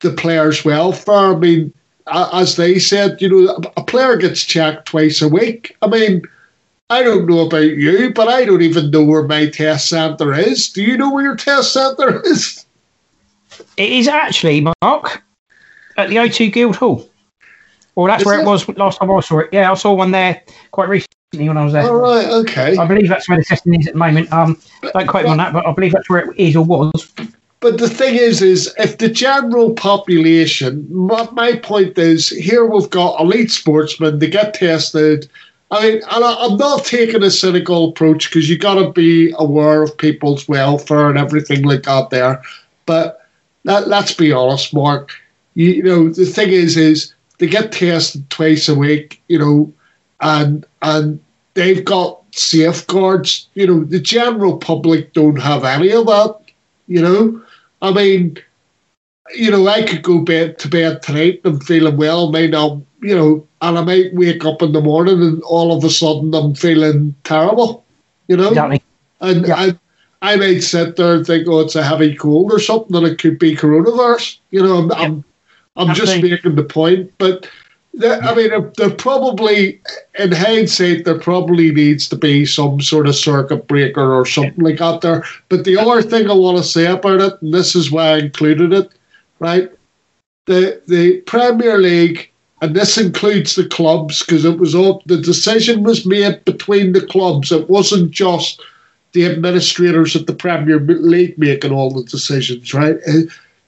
the 0.00 0.10
players' 0.10 0.64
welfare. 0.64 1.34
I 1.34 1.36
mean, 1.36 1.72
as 2.08 2.56
they 2.56 2.78
said, 2.78 3.20
you 3.20 3.28
know, 3.28 3.60
a 3.76 3.84
player 3.84 4.16
gets 4.16 4.42
checked 4.42 4.86
twice 4.86 5.22
a 5.22 5.28
week. 5.28 5.76
I 5.82 5.88
mean, 5.88 6.22
I 6.88 7.02
don't 7.02 7.26
know 7.26 7.46
about 7.46 7.76
you, 7.76 8.12
but 8.12 8.28
I 8.28 8.44
don't 8.44 8.62
even 8.62 8.90
know 8.90 9.04
where 9.04 9.24
my 9.24 9.50
test 9.50 9.88
centre 9.88 10.32
is. 10.34 10.68
Do 10.68 10.82
you 10.82 10.96
know 10.96 11.12
where 11.12 11.24
your 11.24 11.36
test 11.36 11.72
centre 11.72 12.20
is? 12.24 12.64
it 13.76 13.92
is 13.92 14.08
actually 14.08 14.60
Mark 14.60 15.22
at 15.96 16.08
the 16.08 16.16
O2 16.16 16.52
Guildhall. 16.52 17.08
Well, 17.94 18.06
that's 18.06 18.22
Is 18.22 18.26
where 18.26 18.38
it? 18.38 18.42
it 18.42 18.46
was 18.46 18.68
last 18.76 18.98
time 18.98 19.10
I 19.10 19.20
saw 19.20 19.38
it. 19.40 19.48
Yeah, 19.52 19.70
I 19.70 19.74
saw 19.74 19.94
one 19.94 20.10
there 20.10 20.42
quite 20.70 20.88
recently 20.88 21.48
when 21.48 21.56
I 21.56 21.64
was 21.64 21.72
there. 21.72 21.84
All 21.84 21.94
right, 21.96 22.26
okay. 22.26 22.76
I 22.76 22.86
believe 22.86 23.08
that's 23.08 23.28
where 23.28 23.38
the 23.38 23.44
testing 23.44 23.74
is 23.80 23.86
at 23.86 23.94
the 23.94 23.98
moment. 23.98 24.30
Um, 24.32 24.60
don't 24.82 25.06
quote 25.06 25.24
me 25.24 25.30
on 25.30 25.38
that, 25.38 25.54
but 25.54 25.66
I 25.66 25.72
believe 25.72 25.92
that's 25.92 26.10
where 26.10 26.30
it 26.30 26.38
is 26.38 26.56
or 26.56 26.64
was. 26.64 27.12
But 27.60 27.78
the 27.78 27.88
thing 27.88 28.16
is, 28.16 28.42
is 28.42 28.72
if 28.78 28.98
the 28.98 29.08
general 29.08 29.72
population, 29.72 30.86
my, 30.94 31.26
my 31.32 31.56
point 31.56 31.96
is, 31.96 32.28
here 32.28 32.66
we've 32.66 32.90
got 32.90 33.18
elite 33.18 33.50
sportsmen, 33.50 34.18
they 34.18 34.28
get 34.28 34.52
tested. 34.52 35.28
I 35.70 35.82
mean, 35.82 35.94
and 35.96 36.24
I, 36.24 36.36
I'm 36.40 36.56
not 36.56 36.84
taking 36.84 37.22
a 37.22 37.30
cynical 37.30 37.90
approach 37.90 38.28
because 38.28 38.48
you 38.48 38.56
got 38.56 38.74
to 38.74 38.92
be 38.92 39.34
aware 39.38 39.82
of 39.82 39.98
people's 39.98 40.48
welfare 40.48 41.08
and 41.08 41.18
everything 41.18 41.62
like 41.62 41.82
that 41.84 42.10
there. 42.10 42.42
But 42.86 43.26
let, 43.64 43.88
let's 43.88 44.14
be 44.14 44.32
honest, 44.32 44.72
Mark. 44.72 45.10
You, 45.54 45.70
you 45.70 45.82
know, 45.82 46.08
the 46.08 46.24
thing 46.24 46.50
is, 46.50 46.76
is 46.76 47.14
they 47.38 47.48
get 47.48 47.72
tested 47.72 48.28
twice 48.30 48.68
a 48.68 48.74
week. 48.74 49.20
You 49.28 49.38
know, 49.38 49.72
and 50.20 50.64
and 50.82 51.20
they've 51.54 51.84
got 51.84 52.22
safeguards. 52.32 53.48
You 53.54 53.66
know, 53.66 53.84
the 53.84 54.00
general 54.00 54.58
public 54.58 55.14
don't 55.14 55.40
have 55.40 55.64
any 55.64 55.90
of 55.92 56.06
that. 56.06 56.38
You 56.86 57.02
know, 57.02 57.42
I 57.82 57.92
mean, 57.92 58.38
you 59.34 59.50
know, 59.50 59.66
I 59.66 59.82
could 59.82 60.02
go 60.02 60.20
bed 60.20 60.58
to 60.60 60.68
bed 60.68 61.02
tonight 61.02 61.40
and 61.44 61.62
feeling 61.64 61.96
well, 61.96 62.30
may 62.30 62.46
not, 62.46 62.78
you 63.02 63.14
know, 63.14 63.46
and 63.62 63.78
I 63.78 63.82
might 63.82 64.14
wake 64.14 64.44
up 64.44 64.62
in 64.62 64.72
the 64.72 64.80
morning 64.80 65.22
and 65.22 65.42
all 65.42 65.76
of 65.76 65.84
a 65.84 65.90
sudden 65.90 66.34
I'm 66.34 66.54
feeling 66.54 67.14
terrible. 67.24 67.84
You 68.28 68.36
know, 68.36 68.48
Exactly. 68.48 68.82
and 69.20 69.46
Yeah. 69.46 69.56
I, 69.56 69.78
I 70.22 70.36
might 70.36 70.60
sit 70.60 70.96
there 70.96 71.14
and 71.16 71.26
think, 71.26 71.46
oh, 71.48 71.60
it's 71.60 71.76
a 71.76 71.82
heavy 71.84 72.16
cold 72.16 72.52
or 72.52 72.58
something, 72.58 72.96
and 72.96 73.06
it 73.06 73.18
could 73.18 73.38
be 73.38 73.54
coronavirus. 73.54 74.38
You 74.50 74.62
know, 74.62 74.78
I'm, 74.78 74.92
I'm, 74.92 75.24
I'm 75.76 75.94
just 75.94 76.20
making 76.22 76.54
the 76.56 76.64
point, 76.64 77.12
but. 77.18 77.48
There, 77.98 78.22
I 78.22 78.34
mean, 78.34 78.50
there- 78.50 78.72
there 78.76 78.90
probably, 78.90 79.80
in 80.18 80.30
hindsight, 80.30 81.06
there 81.06 81.18
probably 81.18 81.72
needs 81.72 82.06
to 82.10 82.16
be 82.16 82.44
some 82.44 82.78
sort 82.82 83.06
of 83.06 83.14
circuit 83.16 83.66
breaker 83.68 84.12
or 84.14 84.26
something 84.26 84.62
like 84.62 84.76
that 84.80 85.00
there. 85.00 85.24
But 85.48 85.64
the 85.64 85.78
other 85.78 86.02
thing 86.02 86.28
I 86.28 86.34
want 86.34 86.58
to 86.58 86.62
say 86.62 86.84
about 86.84 87.22
it, 87.22 87.40
and 87.40 87.54
this 87.54 87.74
is 87.74 87.90
why 87.90 88.08
I 88.08 88.18
included 88.18 88.74
it, 88.74 88.90
right? 89.38 89.70
The 90.44 90.82
the 90.86 91.22
Premier 91.22 91.78
League 91.78 92.30
and 92.66 92.74
this 92.74 92.98
includes 92.98 93.54
the 93.54 93.68
clubs 93.68 94.24
because 94.24 94.44
it 94.44 94.58
was 94.58 94.74
all 94.74 95.02
the 95.06 95.16
decision 95.18 95.84
was 95.84 96.04
made 96.04 96.44
between 96.44 96.92
the 96.92 97.06
clubs. 97.06 97.52
It 97.52 97.70
wasn't 97.70 98.10
just 98.10 98.60
the 99.12 99.24
administrators 99.24 100.16
at 100.16 100.26
the 100.26 100.34
Premier 100.34 100.80
League 100.80 101.38
making 101.38 101.72
all 101.72 101.90
the 101.92 102.02
decisions, 102.02 102.74
right? 102.74 102.96
Uh, 103.08 103.20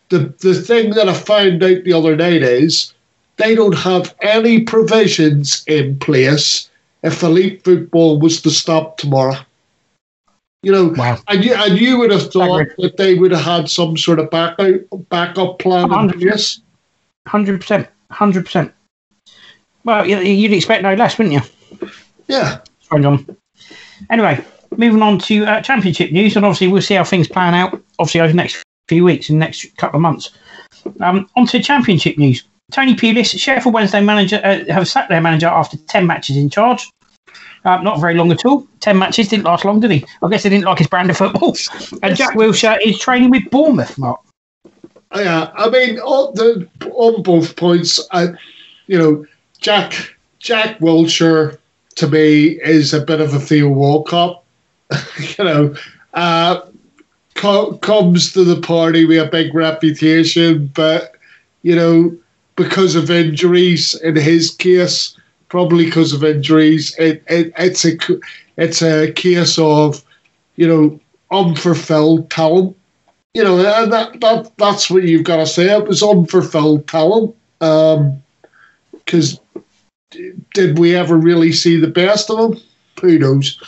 the 0.08 0.34
the 0.40 0.54
thing 0.54 0.90
that 0.90 1.08
I 1.08 1.14
found 1.14 1.62
out 1.62 1.84
the 1.84 1.92
other 1.92 2.16
night 2.16 2.42
is 2.42 2.92
they 3.36 3.54
don't 3.54 3.76
have 3.76 4.14
any 4.20 4.62
provisions 4.62 5.62
in 5.68 5.98
place 6.00 6.68
if 7.04 7.22
elite 7.22 7.62
football 7.62 8.18
was 8.18 8.42
to 8.42 8.50
stop 8.50 8.96
tomorrow. 8.98 9.36
You 10.64 10.72
know, 10.72 10.92
Wow. 10.96 11.18
and 11.28 11.44
you, 11.44 11.54
and 11.54 11.78
you 11.78 11.98
would 11.98 12.10
have 12.10 12.32
thought 12.32 12.66
that 12.78 12.96
they 12.96 13.14
would 13.14 13.30
have 13.30 13.44
had 13.44 13.70
some 13.70 13.96
sort 13.96 14.18
of 14.18 14.28
backup 14.30 14.80
backup 15.08 15.60
plan 15.60 15.84
in 15.84 15.90
100. 15.90 16.20
place. 16.20 16.60
Hundred 17.28 17.60
percent, 17.60 17.86
hundred 18.10 18.44
percent. 18.44 18.72
Well, 19.88 20.06
you- 20.06 20.18
you'd 20.20 20.52
expect 20.52 20.82
no 20.82 20.92
less, 20.92 21.16
wouldn't 21.16 21.32
you? 21.34 21.88
Yeah, 22.26 22.58
Sorry, 22.82 23.00
John. 23.02 23.24
Anyway, 24.10 24.44
moving 24.76 25.00
on 25.00 25.18
to 25.20 25.44
uh, 25.46 25.62
championship 25.62 26.12
news, 26.12 26.36
and 26.36 26.44
obviously 26.44 26.68
we'll 26.68 26.82
see 26.82 26.92
how 26.94 27.04
things 27.04 27.26
plan 27.26 27.54
out. 27.54 27.80
Obviously 27.98 28.20
over 28.20 28.28
the 28.28 28.36
next 28.36 28.62
few 28.86 29.02
weeks 29.02 29.30
and 29.30 29.38
next 29.38 29.74
couple 29.78 29.96
of 29.96 30.02
months. 30.02 30.28
Um, 31.00 31.26
on 31.36 31.46
to 31.46 31.62
championship 31.62 32.18
news. 32.18 32.44
Tony 32.70 32.94
Pulis, 32.94 33.38
Sheffield 33.40 33.72
Wednesday 33.74 34.02
manager, 34.02 34.42
uh, 34.44 34.70
have 34.70 34.86
sacked 34.86 35.08
their 35.08 35.22
manager 35.22 35.46
after 35.46 35.78
ten 35.88 36.06
matches 36.06 36.36
in 36.36 36.50
charge. 36.50 36.86
Uh, 37.64 37.78
not 37.80 37.98
very 37.98 38.12
long 38.14 38.30
at 38.30 38.44
all. 38.44 38.66
Ten 38.80 38.98
matches 38.98 39.28
didn't 39.28 39.44
last 39.46 39.64
long, 39.64 39.80
did 39.80 39.90
he? 39.90 40.04
I 40.22 40.28
guess 40.28 40.42
they 40.42 40.50
didn't 40.50 40.66
like 40.66 40.76
his 40.78 40.86
brand 40.86 41.08
of 41.08 41.16
football. 41.16 41.56
And 42.02 42.14
Jack 42.14 42.34
Wilshere 42.36 42.78
is 42.84 42.98
training 42.98 43.30
with 43.30 43.48
Bournemouth, 43.50 43.96
Mark. 43.96 44.20
yeah. 45.14 45.50
I 45.54 45.70
mean, 45.70 45.98
on 46.00 46.34
the 46.34 46.68
on 46.92 47.22
both 47.22 47.56
points, 47.56 48.06
I, 48.12 48.28
you 48.86 48.98
know, 48.98 49.24
Jack 49.60 50.16
Jack 50.38 50.78
Wilshere 50.78 51.58
to 51.96 52.08
me 52.08 52.60
is 52.62 52.94
a 52.94 53.00
bit 53.00 53.20
of 53.20 53.34
a 53.34 53.40
Theo 53.40 53.68
Walcott. 53.68 54.42
you 55.38 55.44
know, 55.44 55.74
uh, 56.14 56.60
co- 57.34 57.76
comes 57.78 58.32
to 58.32 58.44
the 58.44 58.60
party 58.60 59.04
with 59.04 59.26
a 59.26 59.30
big 59.30 59.54
reputation, 59.54 60.70
but 60.74 61.16
you 61.62 61.74
know, 61.74 62.16
because 62.56 62.94
of 62.94 63.10
injuries, 63.10 63.94
in 64.02 64.16
his 64.16 64.50
case, 64.50 65.16
probably 65.48 65.86
because 65.86 66.12
of 66.12 66.24
injuries, 66.24 66.94
it, 66.98 67.22
it 67.28 67.52
it's 67.58 67.84
a 67.84 67.96
it's 68.56 68.82
a 68.82 69.12
case 69.12 69.58
of 69.58 70.04
you 70.56 70.66
know 70.66 71.00
unfulfilled 71.30 72.30
talent. 72.30 72.76
You 73.34 73.44
know, 73.44 73.58
and 73.58 73.92
that, 73.92 74.20
that 74.20 74.50
that's 74.56 74.90
what 74.90 75.02
you've 75.02 75.24
got 75.24 75.36
to 75.36 75.46
say. 75.46 75.68
It 75.76 75.86
was 75.86 76.02
unfulfilled 76.02 76.88
talent. 76.88 77.34
Because 79.08 79.40
did 80.10 80.78
we 80.78 80.94
ever 80.94 81.16
really 81.16 81.52
see 81.52 81.76
the 81.76 81.88
best 81.88 82.30
of 82.30 82.52
him? 82.52 82.60
Who 83.00 83.18
knows? 83.18 83.60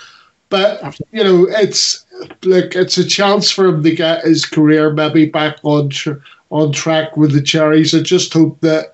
But 0.49 0.99
you 1.12 1.22
know, 1.22 1.47
it's 1.49 2.05
like 2.45 2.74
it's 2.74 2.99
a 2.99 3.07
chance 3.07 3.51
for 3.51 3.66
him 3.66 3.82
to 3.82 3.95
get 3.95 4.24
his 4.24 4.45
career 4.45 4.93
maybe 4.93 5.26
back 5.26 5.59
on 5.62 5.91
tr- 5.91 6.18
on 6.51 6.72
track 6.72 7.16
with 7.16 7.32
the 7.32 7.41
Cherries. 7.41 7.95
I 7.95 8.01
just 8.01 8.32
hope 8.32 8.61
that 8.61 8.93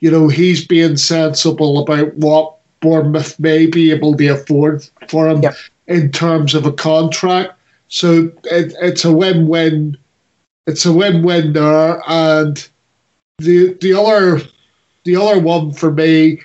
you 0.00 0.10
know 0.10 0.28
he's 0.28 0.66
being 0.66 0.96
sensible 0.96 1.78
about 1.78 2.14
what 2.16 2.56
Bournemouth 2.80 3.38
may 3.40 3.66
be 3.66 3.90
able 3.90 4.16
to 4.16 4.28
afford 4.28 4.86
for 5.08 5.28
him 5.28 5.42
in 5.86 6.12
terms 6.12 6.54
of 6.54 6.66
a 6.66 6.72
contract. 6.72 7.54
So 7.88 8.30
it, 8.44 8.74
it's 8.80 9.04
a 9.04 9.12
win-win. 9.12 9.96
It's 10.66 10.86
a 10.86 10.92
win-win 10.92 11.54
there, 11.54 12.02
and 12.06 12.68
the 13.38 13.72
the 13.80 13.94
other 13.94 14.42
the 15.04 15.16
other 15.16 15.40
one 15.40 15.72
for 15.72 15.90
me, 15.90 16.42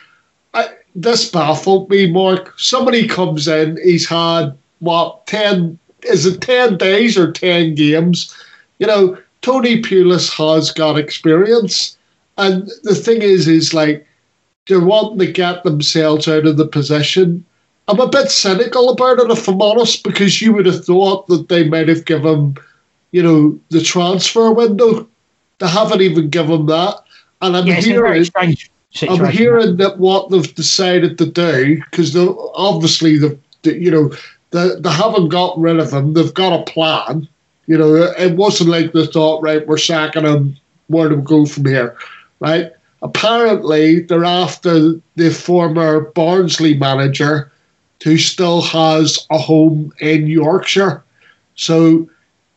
this 0.96 1.30
baffled 1.30 1.90
me, 1.90 2.10
Mark. 2.10 2.54
Somebody 2.58 3.08
comes 3.08 3.48
in, 3.48 3.78
he's 3.84 4.08
had 4.08 4.56
what 4.80 5.28
ten 5.28 5.78
is 6.04 6.26
it 6.26 6.42
ten 6.42 6.78
days 6.78 7.18
or 7.18 7.32
ten 7.32 7.76
games? 7.76 8.34
You 8.80 8.88
know, 8.88 9.18
Tony 9.42 9.82
Pulis 9.82 10.32
has 10.38 10.72
got 10.72 10.98
experience, 10.98 11.98
and 12.38 12.70
the 12.84 12.96
thing 12.96 13.22
is, 13.22 13.48
is 13.48 13.74
like 13.74 14.08
they're 14.68 14.80
wanting 14.80 15.20
to 15.20 15.32
get 15.32 15.64
themselves 15.64 16.28
out 16.28 16.46
of 16.46 16.58
the 16.58 16.68
position. 16.68 17.46
I'm 17.88 18.00
a 18.00 18.08
bit 18.10 18.32
cynical 18.32 18.90
about 18.90 19.20
it, 19.20 19.30
if 19.30 19.48
I'm 19.48 19.62
honest, 19.62 20.04
because 20.04 20.42
you 20.42 20.54
would 20.54 20.66
have 20.66 20.84
thought 20.86 21.28
that 21.28 21.50
they 21.50 21.68
might 21.70 21.88
have 21.88 22.06
given, 22.06 22.58
you 23.12 23.22
know, 23.22 23.60
the 23.70 23.82
transfer 23.82 24.52
window. 24.52 25.08
They 25.60 25.68
haven't 25.68 26.02
even 26.02 26.30
given 26.30 26.66
that, 26.66 27.04
and 27.42 27.56
I'm 27.56 27.68
Yeah, 27.68 27.76
hearing. 27.76 28.24
strange 28.26 28.72
situation. 28.96 29.26
I'm 29.26 29.32
hearing 29.32 29.78
that 29.78 30.00
what 30.00 30.30
they've 30.30 30.56
decided 30.56 31.18
to 31.18 31.26
do 31.26 31.82
because 31.92 32.16
obviously 32.16 33.18
the 33.18 33.38
you 33.64 33.92
know 33.92 34.12
they, 34.52 34.80
they 34.80 34.92
haven't 34.92 35.30
got 35.30 35.60
rid 35.60 35.80
of 35.80 35.92
him. 35.92 36.14
They've 36.14 36.34
got 36.34 36.60
a 36.60 36.72
plan. 36.72 37.28
You 37.68 37.78
know, 37.78 37.96
it 37.96 38.36
wasn't 38.36 38.70
like 38.70 38.94
they 38.94 39.08
thought, 39.08 39.42
right, 39.42 39.68
we're 39.68 39.78
sacking 39.78 40.26
him. 40.26 40.56
Where 40.88 41.10
do 41.10 41.16
we 41.16 41.24
go 41.24 41.46
from 41.46 41.66
here, 41.66 41.98
right? 42.40 42.72
Apparently, 43.02 44.02
they're 44.02 44.24
after 44.24 44.94
the 45.16 45.32
former 45.32 46.02
Barnsley 46.12 46.76
manager, 46.76 47.52
who 48.04 48.18
still 48.18 48.62
has 48.62 49.26
a 49.32 49.38
home 49.40 49.92
in 50.00 50.28
Yorkshire. 50.28 51.04
So 51.56 52.08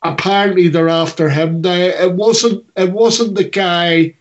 apparently, 0.02 0.68
they're 0.68 0.90
after 0.90 1.30
him. 1.30 1.62
Now, 1.62 1.72
it 1.72 2.12
wasn't. 2.12 2.66
It 2.76 2.92
wasn't 2.92 3.34
the 3.34 3.44
guy 3.44 4.14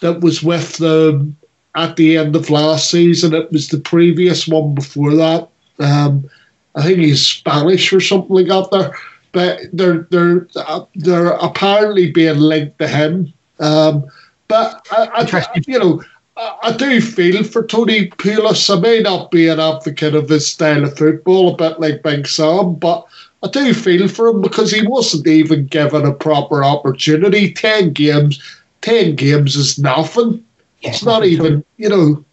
that 0.00 0.20
was 0.20 0.42
with 0.42 0.76
them 0.76 1.37
at 1.78 1.96
the 1.96 2.18
end 2.18 2.34
of 2.34 2.50
last 2.50 2.90
season. 2.90 3.34
It 3.34 3.50
was 3.52 3.68
the 3.68 3.78
previous 3.78 4.48
one 4.48 4.74
before 4.74 5.14
that. 5.14 5.48
Um, 5.78 6.28
I 6.74 6.82
think 6.82 6.98
he's 6.98 7.24
Spanish 7.24 7.92
or 7.92 8.00
something 8.00 8.34
like 8.34 8.48
that. 8.48 8.70
There, 8.70 8.92
but 9.32 9.60
they're 9.72 10.06
they're 10.10 10.48
uh, 10.56 10.84
they're 10.96 11.32
apparently 11.32 12.10
being 12.10 12.38
linked 12.38 12.78
to 12.78 12.88
him. 12.88 13.32
Um, 13.60 14.04
but 14.48 14.86
I, 14.90 15.28
I, 15.32 15.60
you 15.66 15.78
know. 15.78 16.02
I 16.02 16.56
I 16.62 16.72
do 16.76 17.00
feel 17.00 17.42
for 17.42 17.66
Tony 17.66 18.10
Pulis. 18.10 18.70
I 18.72 18.78
may 18.78 19.00
not 19.00 19.32
be 19.32 19.48
an 19.48 19.58
advocate 19.58 20.14
of 20.14 20.28
his 20.28 20.46
style 20.46 20.84
of 20.84 20.96
football, 20.96 21.52
a 21.52 21.56
bit 21.56 21.80
like 21.80 22.04
Big 22.04 22.28
Sam, 22.28 22.76
but 22.76 23.04
I 23.42 23.48
do 23.48 23.74
feel 23.74 24.06
for 24.06 24.28
him 24.28 24.40
because 24.40 24.70
he 24.70 24.86
wasn't 24.86 25.26
even 25.26 25.66
given 25.66 26.06
a 26.06 26.12
proper 26.12 26.62
opportunity. 26.62 27.52
Ten 27.52 27.92
games, 27.92 28.40
ten 28.82 29.16
games 29.16 29.56
is 29.56 29.80
nothing. 29.80 30.44
It's 30.82 31.04
not 31.04 31.24
even, 31.24 31.64
you 31.76 31.88
know, 31.88 32.24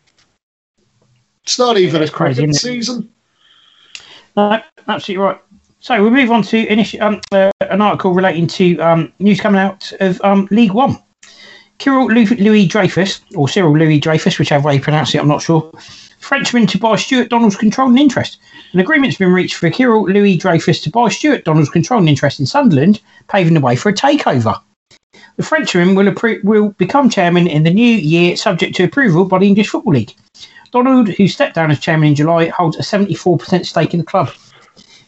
it's 1.43 1.59
not 1.59 1.77
even 1.77 2.03
a 2.03 2.07
crazy, 2.07 2.43
cricket 2.43 2.55
season. 2.55 3.09
No, 4.35 4.61
absolutely 4.87 5.23
right. 5.23 5.41
So 5.79 6.03
we 6.03 6.09
move 6.09 6.31
on 6.31 6.41
to 6.43 6.65
initi- 6.65 6.99
um, 7.01 7.21
uh, 7.31 7.51
an 7.61 7.81
article 7.81 8.13
relating 8.13 8.47
to 8.47 8.77
um, 8.79 9.13
news 9.19 9.39
coming 9.39 9.61
out 9.61 9.91
of 9.99 10.19
um, 10.23 10.47
League 10.51 10.73
One. 10.73 10.97
Kyril 11.77 12.07
Louis, 12.07 12.25
Louis 12.37 12.67
Dreyfus, 12.67 13.21
or 13.35 13.47
Kyril 13.47 13.77
Louis 13.77 13.99
Dreyfus, 13.99 14.39
whichever 14.39 14.67
way 14.67 14.75
you 14.75 14.81
pronounce 14.81 15.13
it, 15.13 15.19
I'm 15.19 15.27
not 15.27 15.41
sure. 15.41 15.71
Frenchman 16.19 16.65
to 16.67 16.79
buy 16.79 16.95
Stuart 16.95 17.29
Donald's 17.29 17.55
controlling 17.55 17.97
interest. 17.97 18.39
An 18.73 18.79
agreement's 18.79 19.17
been 19.17 19.31
reached 19.31 19.55
for 19.55 19.69
Kyril 19.69 20.11
Louis 20.11 20.37
Dreyfus 20.37 20.81
to 20.81 20.89
buy 20.89 21.09
Stuart 21.09 21.43
Donald's 21.43 21.69
controlling 21.69 22.07
interest 22.07 22.39
in 22.39 22.45
Sunderland, 22.45 22.99
paving 23.27 23.53
the 23.53 23.59
way 23.61 23.75
for 23.75 23.89
a 23.89 23.93
takeover. 23.93 24.59
The 25.37 25.43
Frenchman 25.43 25.95
will, 25.95 26.11
appro- 26.11 26.43
will 26.43 26.69
become 26.71 27.09
chairman 27.09 27.47
in 27.47 27.63
the 27.63 27.73
new 27.73 27.83
year, 27.83 28.37
subject 28.37 28.75
to 28.75 28.83
approval 28.83 29.25
by 29.25 29.39
the 29.39 29.47
English 29.47 29.69
Football 29.69 29.93
League. 29.93 30.15
Donald, 30.71 31.09
who 31.09 31.27
stepped 31.27 31.55
down 31.55 31.71
as 31.71 31.79
chairman 31.79 32.09
in 32.09 32.15
July, 32.15 32.47
holds 32.49 32.77
a 32.77 32.81
74% 32.81 33.65
stake 33.65 33.93
in 33.93 33.99
the 33.99 34.05
club. 34.05 34.31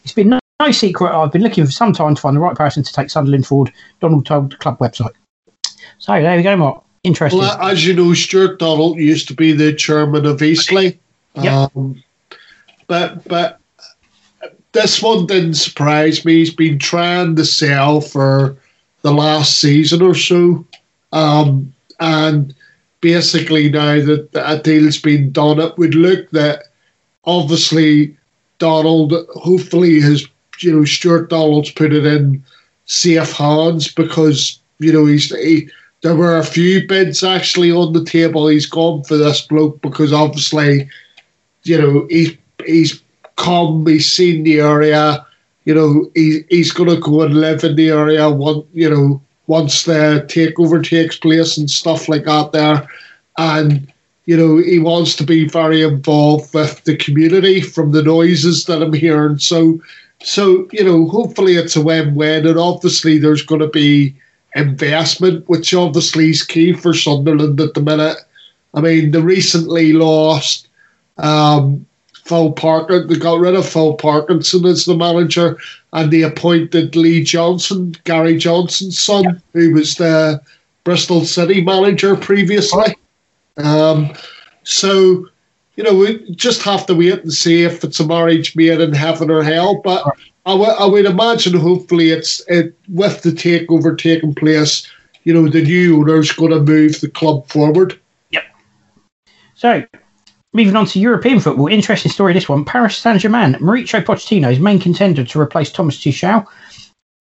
It's 0.03 0.13
been 0.13 0.29
no, 0.29 0.39
no 0.59 0.71
secret 0.71 1.11
I've 1.11 1.31
been 1.31 1.43
looking 1.43 1.65
for 1.65 1.71
some 1.71 1.93
time 1.93 2.15
to 2.15 2.21
find 2.21 2.35
the 2.35 2.41
right 2.41 2.55
person 2.55 2.83
to 2.83 2.93
take 2.93 3.09
Sunderland 3.09 3.45
forward, 3.45 3.73
Donald 3.99 4.25
told 4.25 4.51
the 4.51 4.57
club 4.57 4.79
website. 4.79 5.13
So 5.97 6.13
there 6.13 6.37
we 6.37 6.43
go, 6.43 6.55
Mark. 6.55 6.83
Interesting. 7.03 7.39
Well, 7.39 7.61
as 7.61 7.85
you 7.85 7.93
know, 7.93 8.13
Stuart 8.13 8.59
Donald 8.59 8.97
used 8.97 9.27
to 9.29 9.33
be 9.33 9.53
the 9.53 9.73
chairman 9.73 10.25
of 10.25 10.41
Eastleigh. 10.41 10.97
Yep. 11.35 11.71
Um, 11.75 12.03
but 12.87 13.23
but 13.27 13.59
this 14.71 15.01
one 15.01 15.25
didn't 15.25 15.55
surprise 15.55 16.25
me. 16.25 16.35
He's 16.35 16.53
been 16.53 16.79
trying 16.79 17.35
to 17.35 17.45
sell 17.45 18.01
for 18.01 18.57
the 19.07 19.13
last 19.13 19.61
season 19.61 20.01
or 20.01 20.13
so. 20.13 20.65
Um, 21.13 21.73
and 22.01 22.53
basically 22.99 23.69
now 23.69 23.95
that 24.01 24.29
a 24.35 24.61
deal's 24.61 24.99
been 24.99 25.31
done, 25.31 25.61
it 25.61 25.77
would 25.77 25.95
look 25.95 26.29
that 26.31 26.63
obviously 27.23 28.17
Donald 28.59 29.13
hopefully 29.35 30.01
has 30.01 30.27
you 30.59 30.75
know 30.75 30.83
Stuart 30.83 31.29
Donald's 31.29 31.71
put 31.71 31.93
it 31.93 32.05
in 32.05 32.43
safe 32.85 33.31
hands 33.31 33.93
because 33.93 34.59
you 34.79 34.91
know 34.91 35.05
he's 35.05 35.33
he, 35.33 35.69
there 36.01 36.15
were 36.15 36.37
a 36.37 36.43
few 36.43 36.85
bids 36.85 37.23
actually 37.23 37.71
on 37.71 37.93
the 37.93 38.03
table. 38.03 38.47
He's 38.47 38.65
gone 38.65 39.03
for 39.05 39.15
this 39.15 39.39
bloke 39.41 39.81
because 39.81 40.11
obviously 40.11 40.89
you 41.63 41.81
know 41.81 42.07
he's 42.09 42.35
he's 42.65 43.01
come, 43.37 43.85
he's 43.87 44.11
seen 44.11 44.43
the 44.43 44.59
area. 44.59 45.25
You 45.67 45.75
know 45.75 45.89
he 46.15 46.45
he's 46.49 46.71
going 46.71 46.89
to 46.89 47.01
go 47.09 47.21
and 47.23 47.35
live 47.45 47.63
in 47.63 47.75
the 47.75 47.89
area. 47.89 48.29
One 48.29 48.63
you 48.73 48.89
know 48.89 49.21
once 49.47 49.83
the 49.83 50.25
takeover 50.27 50.79
takes 50.83 51.17
place 51.17 51.57
and 51.57 51.69
stuff 51.69 52.07
like 52.09 52.25
that 52.25 52.51
there, 52.51 52.87
and 53.37 53.91
you 54.27 54.35
know, 54.35 54.57
he 54.57 54.77
wants 54.77 55.15
to 55.15 55.23
be 55.23 55.47
very 55.47 55.81
involved 55.81 56.53
with 56.53 56.83
the 56.83 56.97
community 56.97 57.61
from 57.61 57.93
the 57.93 58.03
noises 58.03 58.65
that 58.65 58.81
I'm 58.81 58.93
hearing. 58.93 59.39
So, 59.39 59.81
so 60.21 60.67
you 60.73 60.83
know, 60.83 61.07
hopefully 61.07 61.55
it's 61.55 61.77
a 61.77 61.81
win-win, 61.81 62.45
and 62.45 62.59
obviously 62.59 63.17
there's 63.17 63.41
going 63.41 63.61
to 63.61 63.69
be 63.69 64.13
investment, 64.53 65.47
which 65.47 65.73
obviously 65.73 66.31
is 66.31 66.43
key 66.43 66.73
for 66.73 66.93
Sunderland 66.93 67.61
at 67.61 67.73
the 67.73 67.81
minute. 67.81 68.17
I 68.73 68.81
mean, 68.81 69.11
they 69.11 69.21
recently 69.21 69.93
lost 69.93 70.67
um, 71.17 71.85
Phil 72.27 72.51
Parker. 72.51 73.05
They 73.05 73.15
got 73.15 73.39
rid 73.39 73.55
of 73.55 73.67
Phil 73.67 73.93
Parkinson 73.93 74.65
as 74.65 74.85
the 74.85 74.95
manager, 74.95 75.57
and 75.93 76.11
they 76.11 76.23
appointed 76.23 76.95
Lee 76.95 77.23
Johnson, 77.23 77.95
Gary 78.03 78.37
Johnson's 78.37 78.99
son, 78.99 79.23
yeah. 79.23 79.31
who 79.53 79.73
was 79.73 79.95
the 79.95 80.41
Bristol 80.83 81.25
City 81.25 81.61
manager 81.61 82.15
previously. 82.15 82.95
Um, 83.57 84.13
so, 84.63 85.27
you 85.75 85.83
know, 85.83 85.95
we 85.95 86.29
just 86.31 86.61
have 86.63 86.85
to 86.87 86.95
wait 86.95 87.23
and 87.23 87.33
see 87.33 87.63
if 87.63 87.83
it's 87.83 87.99
a 87.99 88.05
marriage 88.05 88.55
made 88.55 88.81
in 88.81 88.93
heaven 88.93 89.31
or 89.31 89.43
hell. 89.43 89.81
But 89.81 90.05
I, 90.45 90.51
w- 90.51 90.71
I 90.71 90.85
would 90.85 91.05
imagine, 91.05 91.53
hopefully, 91.53 92.11
it's 92.11 92.41
it 92.47 92.75
with 92.87 93.21
the 93.21 93.31
takeover 93.31 93.97
taking 93.97 94.35
place. 94.35 94.89
You 95.23 95.33
know, 95.33 95.49
the 95.49 95.61
new 95.61 95.99
owner's 95.99 96.31
going 96.31 96.51
to 96.51 96.59
move 96.59 97.01
the 97.01 97.09
club 97.09 97.47
forward. 97.47 97.99
Yep. 98.31 98.43
So, 99.55 99.83
moving 100.57 100.75
on 100.75 100.87
to 100.87 100.99
European 100.99 101.39
football, 101.39 101.67
interesting 101.67 102.11
story. 102.11 102.33
This 102.33 102.49
one: 102.49 102.65
Paris 102.65 102.97
Saint 102.97 103.21
Germain, 103.21 103.53
Mauricio 103.55 104.03
Pochettino 104.03 104.51
is 104.51 104.59
main 104.59 104.79
contender 104.79 105.23
to 105.23 105.39
replace 105.39 105.71
Thomas 105.71 105.97
Tuchel. 105.97 106.45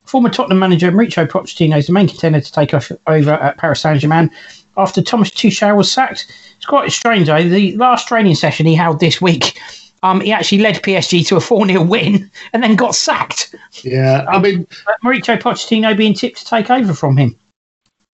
Former 0.06 0.30
Tottenham 0.30 0.58
manager 0.58 0.90
Mauricio 0.90 1.28
Pochettino 1.28 1.76
is 1.76 1.86
the 1.86 1.92
main 1.92 2.08
contender 2.08 2.40
to 2.40 2.52
take 2.52 2.72
over 3.06 3.30
at 3.32 3.58
Paris 3.58 3.82
Saint 3.82 4.00
Germain 4.00 4.30
after 4.76 5.02
Thomas 5.02 5.30
Tuchel 5.30 5.76
was 5.76 5.92
sacked. 5.92 6.26
It's 6.56 6.66
quite 6.66 6.90
strange 6.90 7.26
though. 7.26 7.42
The 7.42 7.76
last 7.76 8.08
training 8.08 8.36
session 8.36 8.66
he 8.66 8.74
held 8.74 9.00
this 9.00 9.20
week, 9.20 9.60
um, 10.02 10.22
he 10.22 10.32
actually 10.32 10.58
led 10.58 10.82
PSG 10.82 11.26
to 11.28 11.36
a 11.36 11.40
4 11.40 11.66
0 11.66 11.82
win 11.82 12.30
and 12.54 12.62
then 12.62 12.74
got 12.74 12.94
sacked. 12.94 13.54
Yeah, 13.82 14.24
I 14.28 14.38
mean, 14.38 14.66
Mauricio 15.04 15.38
Pochettino 15.38 15.94
being 15.94 16.14
tipped 16.14 16.38
to 16.38 16.44
take 16.46 16.70
over 16.70 16.94
from 16.94 17.18
him. 17.18 17.38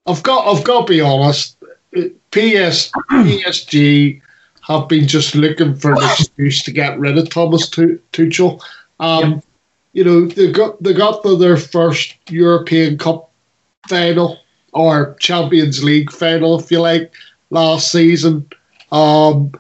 I've 0.07 0.25
got, 0.25 0.49
I've 0.49 0.65
got 0.65 0.89
to 0.89 0.93
be 0.93 1.01
honest. 1.01 1.57
PS, 2.33 2.91
PSG 3.13 4.22
have 4.63 4.89
been 4.89 5.07
just 5.07 5.35
looking 5.35 5.75
for 5.75 5.93
an 5.93 6.03
excuse 6.03 6.63
to 6.63 6.73
get 6.73 6.99
rid 6.99 7.19
of 7.19 7.29
Thomas 7.29 7.69
Tuchel. 7.69 8.61
Um, 9.01 9.33
yep. 9.33 9.45
You 9.93 10.05
know, 10.05 10.27
they 10.27 10.51
got 10.51 10.83
they 10.83 10.95
got 10.95 11.23
to 11.23 11.37
their 11.37 11.57
first 11.57 12.17
European 12.31 12.97
Cup 12.97 13.31
final 13.89 14.39
or 14.73 15.17
Champions 15.21 15.85
League 15.85 16.11
final, 16.11 16.59
if 16.59 16.71
you 16.71 16.81
like, 16.81 17.13
last 17.51 17.93
season. 17.93 18.49
Um, 18.91 19.53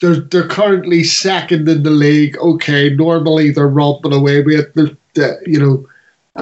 they're 0.00 0.20
they're 0.20 0.48
currently 0.48 1.04
second 1.04 1.68
in 1.68 1.82
the 1.82 1.90
league. 1.90 2.38
Okay, 2.38 2.90
normally 2.90 3.50
they're 3.50 3.68
romping 3.68 4.12
away 4.12 4.42
with 4.42 4.76
it, 4.76 5.48
you 5.48 5.58
know. 5.58 5.88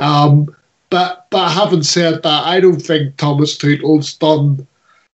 Um, 0.00 0.54
but 0.90 1.26
but 1.30 1.50
having 1.50 1.82
said 1.82 2.22
that, 2.22 2.46
I 2.46 2.60
don't 2.60 2.80
think 2.80 3.16
Thomas 3.16 3.56
Tuchel's 3.56 4.14
done 4.14 4.66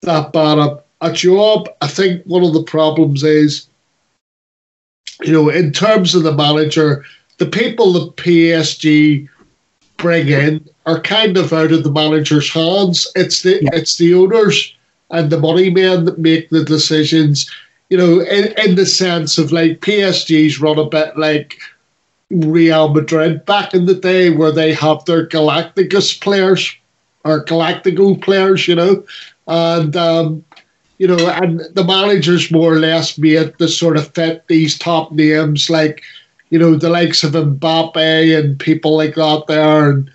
that 0.02 0.32
bad 0.32 0.58
a, 0.58 0.84
a 1.02 1.12
job. 1.12 1.70
I 1.82 1.88
think 1.88 2.24
one 2.26 2.44
of 2.44 2.54
the 2.54 2.64
problems 2.64 3.24
is, 3.24 3.68
you 5.22 5.32
know, 5.32 5.50
in 5.50 5.72
terms 5.72 6.16
of 6.16 6.24
the 6.24 6.34
manager, 6.34 7.06
the 7.38 7.46
people 7.46 7.94
that 7.94 8.16
PSG 8.16 9.28
bring 9.98 10.28
in 10.28 10.68
are 10.86 11.02
kind 11.02 11.38
of 11.38 11.52
out 11.54 11.72
of 11.72 11.84
the 11.84 11.92
manager's 11.92 12.50
hands. 12.50 13.08
It's 13.16 13.42
the 13.44 13.60
yeah. 13.62 13.70
it's 13.74 13.98
the 13.98 14.14
owners 14.14 14.74
and 15.12 15.30
the 15.30 15.40
money 15.40 15.70
men 15.70 16.06
that 16.06 16.20
make 16.20 16.50
the 16.50 16.64
decisions. 16.64 17.50
You 17.90 17.98
know, 17.98 18.20
in, 18.22 18.54
in 18.58 18.76
the 18.76 18.86
sense 18.86 19.38
of 19.38 19.52
like 19.52 19.82
PSG's 19.82 20.60
run 20.60 20.80
a 20.80 20.90
bit 20.90 21.18
like 21.18 21.58
Real 22.32 22.90
Madrid 22.90 23.46
back 23.46 23.74
in 23.74 23.86
the 23.86 23.94
day, 23.94 24.32
where 24.32 24.52
they 24.52 24.74
have 24.74 25.06
their 25.06 25.28
Galacticos 25.28 26.20
players 26.20 26.76
or 27.24 27.46
Galactico 27.46 28.20
players, 28.22 28.68
you 28.68 28.76
know, 28.76 29.04
and 29.48 29.96
um, 29.96 30.44
you 30.98 31.08
know, 31.08 31.30
and 31.30 31.62
the 31.74 31.84
managers 31.84 32.52
more 32.52 32.74
or 32.74 32.80
less 32.80 33.18
made 33.18 33.58
to 33.60 33.68
sort 33.68 33.98
of 33.98 34.14
fit 34.14 34.48
these 34.48 34.78
top 34.78 35.12
names 35.12 35.70
like 35.70 36.04
you 36.50 36.60
know, 36.60 36.76
the 36.76 36.90
likes 36.90 37.24
of 37.24 37.34
Mbappe 37.34 38.40
and 38.40 38.60
people 38.60 38.96
like 38.96 39.16
that 39.16 39.44
there. 39.48 39.90
And 39.90 40.12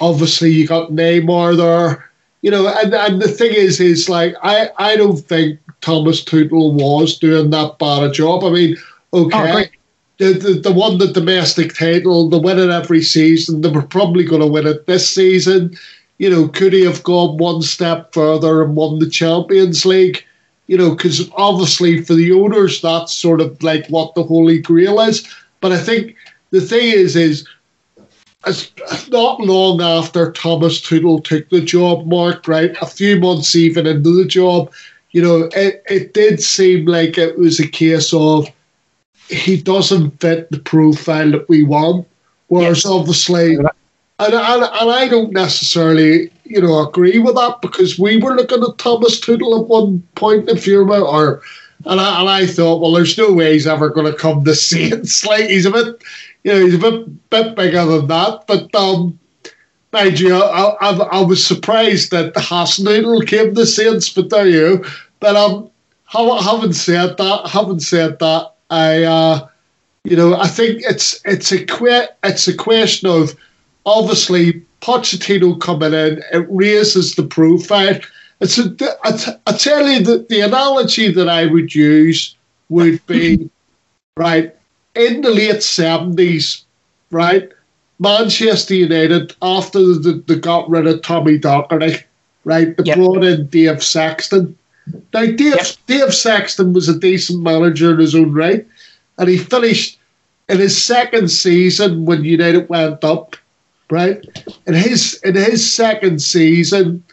obviously 0.00 0.50
you 0.50 0.66
got 0.66 0.90
Neymar 0.90 1.56
there. 1.56 2.10
You 2.42 2.50
know, 2.50 2.68
and, 2.68 2.92
and 2.92 3.22
the 3.22 3.28
thing 3.28 3.54
is, 3.54 3.80
is 3.80 4.08
like, 4.08 4.34
I, 4.42 4.70
I 4.76 4.96
don't 4.96 5.16
think 5.16 5.58
Thomas 5.80 6.22
Tuchel 6.22 6.74
was 6.74 7.18
doing 7.18 7.50
that 7.50 7.78
bad 7.78 8.02
a 8.02 8.10
job. 8.10 8.44
I 8.44 8.50
mean, 8.50 8.76
okay. 9.12 9.52
Oh, 9.52 9.64
the, 10.18 10.32
the, 10.32 10.60
the 10.60 10.72
won 10.72 10.98
the 10.98 11.12
domestic 11.12 11.74
title, 11.74 12.28
the 12.28 12.38
win 12.38 12.58
it 12.58 12.70
every 12.70 13.02
season. 13.02 13.60
They 13.60 13.70
were 13.70 13.82
probably 13.82 14.24
going 14.24 14.42
to 14.42 14.46
win 14.46 14.66
it 14.66 14.86
this 14.86 15.08
season. 15.08 15.76
You 16.18 16.30
know, 16.30 16.48
could 16.48 16.72
he 16.72 16.84
have 16.84 17.02
gone 17.02 17.36
one 17.38 17.62
step 17.62 18.12
further 18.12 18.62
and 18.62 18.76
won 18.76 18.98
the 18.98 19.10
Champions 19.10 19.84
League? 19.84 20.24
You 20.66 20.78
know, 20.78 20.94
because 20.94 21.30
obviously 21.32 22.02
for 22.02 22.14
the 22.14 22.32
owners, 22.32 22.80
that's 22.80 23.12
sort 23.12 23.40
of 23.40 23.62
like 23.62 23.86
what 23.88 24.14
the 24.14 24.22
Holy 24.22 24.58
Grail 24.58 25.00
is. 25.00 25.28
But 25.60 25.72
I 25.72 25.78
think 25.78 26.16
the 26.50 26.60
thing 26.60 26.92
is, 26.92 27.16
is 27.16 27.46
it's 28.46 29.08
not 29.08 29.40
long 29.40 29.80
after 29.80 30.32
Thomas 30.32 30.80
Tuchel 30.80 31.24
took 31.24 31.48
the 31.48 31.60
job, 31.60 32.06
Mark, 32.06 32.46
right? 32.46 32.76
A 32.80 32.86
few 32.86 33.18
months 33.18 33.54
even 33.56 33.86
into 33.86 34.16
the 34.16 34.24
job, 34.24 34.72
you 35.10 35.22
know, 35.22 35.48
it, 35.54 35.82
it 35.88 36.12
did 36.12 36.42
seem 36.42 36.86
like 36.86 37.18
it 37.18 37.38
was 37.38 37.60
a 37.60 37.68
case 37.68 38.12
of 38.12 38.48
he 39.28 39.60
doesn't 39.60 40.20
fit 40.20 40.50
the 40.50 40.58
profile 40.58 41.30
that 41.30 41.48
we 41.48 41.62
want. 41.64 42.06
Whereas 42.48 42.84
yes. 42.84 42.86
obviously, 42.86 43.56
and, 44.20 44.34
and, 44.34 44.62
and 44.62 44.90
I 44.90 45.08
don't 45.08 45.32
necessarily, 45.32 46.30
you 46.44 46.60
know, 46.60 46.86
agree 46.88 47.18
with 47.18 47.34
that 47.34 47.60
because 47.60 47.98
we 47.98 48.16
were 48.16 48.36
looking 48.36 48.62
at 48.62 48.78
Thomas 48.78 49.20
Tuchel 49.20 49.60
at 49.60 49.68
one 49.68 50.02
point, 50.14 50.48
in 50.48 50.56
remember, 50.56 51.04
or 51.04 51.42
and 51.86 52.00
I, 52.00 52.20
and 52.20 52.28
I 52.28 52.46
thought, 52.46 52.80
well, 52.80 52.92
there's 52.92 53.18
no 53.18 53.32
way 53.32 53.52
he's 53.52 53.66
ever 53.66 53.90
going 53.90 54.10
to 54.10 54.18
come 54.18 54.44
to 54.44 54.54
Saints. 54.54 55.24
Like 55.24 55.48
he's 55.48 55.66
a 55.66 55.70
bit, 55.70 56.02
you 56.44 56.52
know, 56.52 56.64
he's 56.64 56.74
a 56.74 56.78
bit 56.78 57.30
bit 57.30 57.56
bigger 57.56 57.84
than 57.84 58.06
that. 58.06 58.44
But 58.46 58.74
um, 58.74 59.18
mind 59.92 60.20
you, 60.20 60.34
I, 60.34 60.76
I, 60.80 60.90
I 60.90 61.20
was 61.20 61.44
surprised 61.44 62.10
that 62.12 62.34
Hasenhüttl 62.34 63.26
came 63.26 63.54
to 63.54 63.66
Saints. 63.66 64.08
But 64.10 64.30
there 64.30 64.46
you. 64.46 64.84
But 65.18 65.36
um, 65.36 65.70
having 66.06 66.72
said 66.72 67.16
that, 67.16 67.48
having 67.48 67.80
said 67.80 68.18
that, 68.20 68.52
I, 68.70 69.02
uh, 69.02 69.48
you 70.04 70.16
know, 70.16 70.36
I 70.36 70.46
think 70.46 70.82
it's 70.84 71.20
it's 71.24 71.50
a 71.50 71.64
que- 71.64 72.08
it's 72.22 72.46
a 72.46 72.56
question 72.56 73.10
of 73.10 73.34
obviously 73.86 74.62
Pochettino 74.80 75.60
coming 75.60 75.92
in. 75.92 76.22
It 76.32 76.46
raises 76.48 77.14
the 77.14 77.22
profile 77.24 78.00
it's 78.40 78.58
a, 78.58 78.74
I, 79.04 79.36
I 79.46 79.56
tell 79.56 79.86
you 79.88 80.02
that 80.04 80.28
the 80.28 80.40
analogy 80.40 81.10
that 81.12 81.28
I 81.28 81.46
would 81.46 81.74
use 81.74 82.36
would 82.68 83.04
be 83.06 83.50
right 84.16 84.54
in 84.94 85.22
the 85.22 85.30
late 85.30 85.62
seventies, 85.62 86.64
right? 87.10 87.50
Manchester 87.98 88.74
United 88.74 89.34
after 89.40 89.94
they, 89.94 90.18
they 90.26 90.38
got 90.38 90.68
rid 90.68 90.86
of 90.86 91.02
Tommy 91.02 91.38
Docherty, 91.38 92.02
right? 92.44 92.76
They 92.76 92.84
yep. 92.84 92.96
brought 92.96 93.24
in 93.24 93.46
Dave 93.46 93.82
Sexton. 93.82 94.56
Now 95.12 95.24
Dave 95.24 95.40
yep. 95.40 95.66
Dave 95.86 96.12
Sexton 96.12 96.72
was 96.72 96.88
a 96.88 96.98
decent 96.98 97.42
manager 97.42 97.94
in 97.94 98.00
his 98.00 98.14
own 98.14 98.32
right, 98.32 98.66
and 99.18 99.28
he 99.28 99.38
finished 99.38 99.98
in 100.48 100.58
his 100.58 100.82
second 100.82 101.30
season 101.30 102.04
when 102.04 102.24
United 102.24 102.68
went 102.68 103.02
up, 103.04 103.36
right? 103.94 104.26
In 104.66 104.74
his 104.74 105.20
in 105.22 105.36
his 105.36 105.60
second 105.72 106.20
season, 106.20 107.04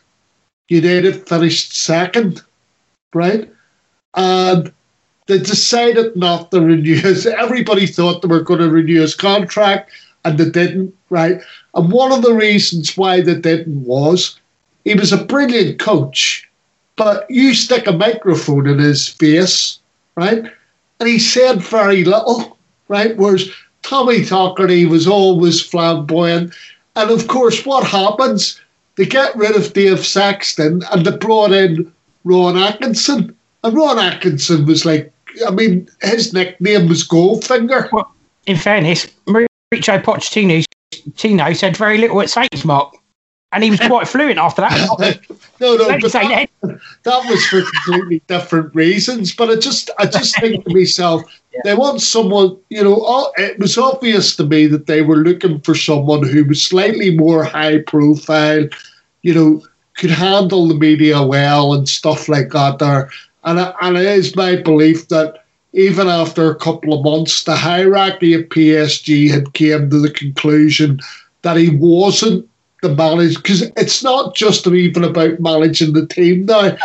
United 0.67 1.27
finished 1.27 1.77
second, 1.77 2.41
right? 3.13 3.47
And 4.15 4.73
they 5.27 5.37
decided 5.37 6.15
not 6.15 6.49
to 6.49 6.59
renew 6.59 6.95
his. 6.95 7.27
Everybody 7.27 7.85
thought 7.85 8.23
they 8.23 8.27
were 8.27 8.41
going 8.41 8.61
to 8.61 8.69
renew 8.69 9.01
his 9.01 9.13
contract, 9.13 9.91
and 10.25 10.39
they 10.39 10.49
didn't, 10.49 10.95
right? 11.11 11.39
And 11.75 11.91
one 11.91 12.11
of 12.11 12.23
the 12.23 12.33
reasons 12.33 12.97
why 12.97 13.21
they 13.21 13.35
didn't 13.35 13.83
was 13.85 14.39
he 14.83 14.95
was 14.95 15.13
a 15.13 15.23
brilliant 15.23 15.77
coach, 15.77 16.49
but 16.95 17.29
you 17.29 17.53
stick 17.53 17.85
a 17.85 17.91
microphone 17.91 18.67
in 18.67 18.79
his 18.79 19.07
face, 19.07 19.77
right? 20.15 20.45
And 20.99 21.07
he 21.07 21.19
said 21.19 21.61
very 21.61 22.03
little, 22.03 22.57
right? 22.87 23.15
Whereas 23.17 23.47
Tommy 23.83 24.19
Docherty 24.21 24.87
was 24.87 25.07
always 25.07 25.61
flamboyant. 25.61 26.53
And 26.95 27.11
of 27.11 27.27
course, 27.27 27.65
what 27.65 27.85
happens? 27.85 28.59
They 28.95 29.05
get 29.05 29.35
rid 29.35 29.55
of 29.55 29.73
Dave 29.73 30.05
Sexton 30.05 30.83
and 30.91 31.05
they 31.05 31.15
brought 31.17 31.51
in 31.51 31.91
Ron 32.23 32.57
Atkinson. 32.57 33.35
And 33.63 33.75
Ron 33.75 33.99
Atkinson 33.99 34.65
was 34.65 34.85
like, 34.85 35.11
I 35.47 35.51
mean, 35.51 35.89
his 36.01 36.33
nickname 36.33 36.89
was 36.89 37.07
Goldfinger. 37.07 37.91
Well, 37.91 38.13
in 38.45 38.57
fairness, 38.57 39.07
Mauricio 39.27 40.01
Pochettino 40.03 40.63
Tino 41.15 41.53
said 41.53 41.77
very 41.77 41.97
little 41.97 42.21
at 42.21 42.29
Saints, 42.29 42.65
Mark. 42.65 42.93
And 43.51 43.63
he 43.63 43.69
was 43.69 43.79
quite 43.79 44.07
fluent 44.07 44.37
after 44.37 44.61
that. 44.61 45.19
no, 45.59 45.75
no, 45.75 45.99
but 45.99 46.11
say 46.11 46.27
that, 46.27 46.49
that. 46.61 47.25
was 47.25 47.45
for 47.47 47.61
completely 47.61 48.21
different 48.27 48.73
reasons. 48.73 49.35
But 49.35 49.49
I 49.49 49.55
just, 49.55 49.89
I 49.99 50.05
just 50.05 50.39
think 50.39 50.63
to 50.65 50.73
myself, 50.73 51.23
they 51.63 51.75
want 51.75 52.01
someone. 52.01 52.57
You 52.69 52.83
know, 52.83 53.01
all, 53.01 53.33
it 53.37 53.59
was 53.59 53.77
obvious 53.77 54.35
to 54.37 54.45
me 54.45 54.67
that 54.67 54.87
they 54.87 55.01
were 55.01 55.17
looking 55.17 55.59
for 55.61 55.75
someone 55.75 56.27
who 56.27 56.45
was 56.45 56.63
slightly 56.63 57.15
more 57.15 57.43
high 57.43 57.79
profile. 57.79 58.67
You 59.21 59.33
know, 59.33 59.63
could 59.95 60.11
handle 60.11 60.67
the 60.67 60.75
media 60.75 61.21
well 61.21 61.73
and 61.73 61.87
stuff 61.89 62.29
like 62.29 62.51
that. 62.51 62.79
There, 62.79 63.09
and 63.43 63.73
and 63.81 63.97
it 63.97 64.05
is 64.05 64.35
my 64.35 64.55
belief 64.55 65.09
that 65.09 65.43
even 65.73 66.07
after 66.07 66.49
a 66.49 66.55
couple 66.55 66.93
of 66.93 67.03
months, 67.03 67.43
the 67.43 67.55
hierarchy 67.55 68.33
of 68.33 68.43
PSG 68.43 69.29
had 69.29 69.53
came 69.53 69.89
to 69.89 69.99
the 69.99 70.11
conclusion 70.11 70.99
that 71.43 71.57
he 71.57 71.69
wasn't 71.69 72.47
the 72.81 72.93
manager 72.93 73.39
because 73.39 73.61
it's 73.77 74.03
not 74.03 74.35
just 74.35 74.67
even 74.67 75.03
about 75.03 75.39
managing 75.39 75.93
the 75.93 76.07
team 76.07 76.45
now. 76.45 76.75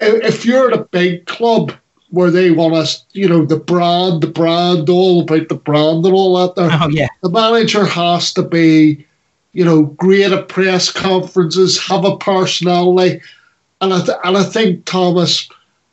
If 0.00 0.24
if 0.24 0.46
you're 0.46 0.70
at 0.70 0.78
a 0.78 0.84
big 0.84 1.26
club 1.26 1.72
where 2.10 2.30
they 2.30 2.50
want 2.50 2.74
us, 2.74 3.04
you 3.12 3.28
know, 3.28 3.44
the 3.44 3.56
brand, 3.56 4.22
the 4.22 4.28
brand, 4.28 4.88
all 4.88 5.22
about 5.22 5.48
the 5.48 5.54
brand 5.54 6.04
and 6.06 6.14
all 6.14 6.38
that, 6.38 6.54
there, 6.54 6.66
Oh 6.70 6.74
uh-huh. 6.74 6.88
yeah, 6.90 7.08
the 7.22 7.30
manager 7.30 7.84
has 7.84 8.32
to 8.34 8.42
be, 8.42 9.04
you 9.52 9.64
know, 9.64 9.82
great 9.82 10.32
at 10.32 10.48
press 10.48 10.90
conferences, 10.90 11.78
have 11.86 12.04
a 12.04 12.16
personality, 12.16 13.20
and 13.80 13.92
I 13.92 14.00
th- 14.00 14.18
and 14.24 14.36
I 14.36 14.44
think 14.44 14.84
Thomas, 14.84 15.48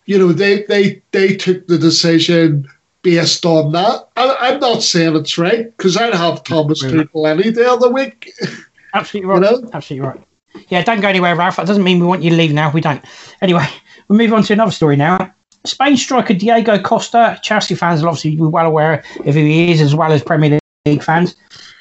you 0.06 0.18
know, 0.20 0.32
they 0.32 0.64
they 0.64 1.02
they 1.12 1.36
took 1.36 1.68
the 1.68 1.78
decision 1.78 2.68
based 3.02 3.46
on 3.46 3.72
that. 3.72 4.08
I, 4.18 4.36
I'm 4.42 4.60
not 4.60 4.84
saying 4.84 5.16
it's 5.16 5.38
right 5.38 5.76
because 5.78 5.96
I'd 5.96 6.14
have 6.14 6.44
Thomas 6.44 6.84
Tuchel 6.84 7.30
any 7.30 7.52
day 7.52 7.66
of 7.66 7.80
the 7.80 7.90
week. 7.90 8.34
absolutely 8.96 9.30
right. 9.30 9.52
You 9.52 9.62
know? 9.62 9.70
Absolutely 9.74 10.08
right. 10.08 10.22
Yeah, 10.70 10.84
don't 10.84 11.02
go 11.02 11.08
anywhere, 11.08 11.36
Ralph. 11.36 11.58
That 11.58 11.68
doesn't 11.68 11.84
mean 11.84 12.00
we 12.00 12.08
want 12.08 12.24
you 12.24 12.30
to 12.30 12.36
leave 12.36 12.54
now. 12.54 12.72
We 12.72 12.82
don't. 12.82 13.04
Anyway, 13.42 13.68
we'll 14.08 14.18
move 14.18 14.34
on 14.34 14.44
to 14.44 14.54
another 14.54 14.72
story 14.72 14.96
now. 14.96 15.34
Spain 15.66 15.98
striker 15.98 16.34
Diego 16.34 16.80
Costa, 16.80 17.40
Chelsea 17.42 17.76
fans 17.76 18.02
will 18.02 18.10
obviously 18.10 18.36
be 18.36 18.44
well 18.44 18.66
aware 18.66 19.04
of 19.26 19.34
who 19.34 19.40
he 19.40 19.72
is, 19.72 19.82
as 19.82 19.96
well 19.96 20.12
as 20.12 20.24
Premier 20.24 20.60
League 20.86 21.04
fans, 21.04 21.36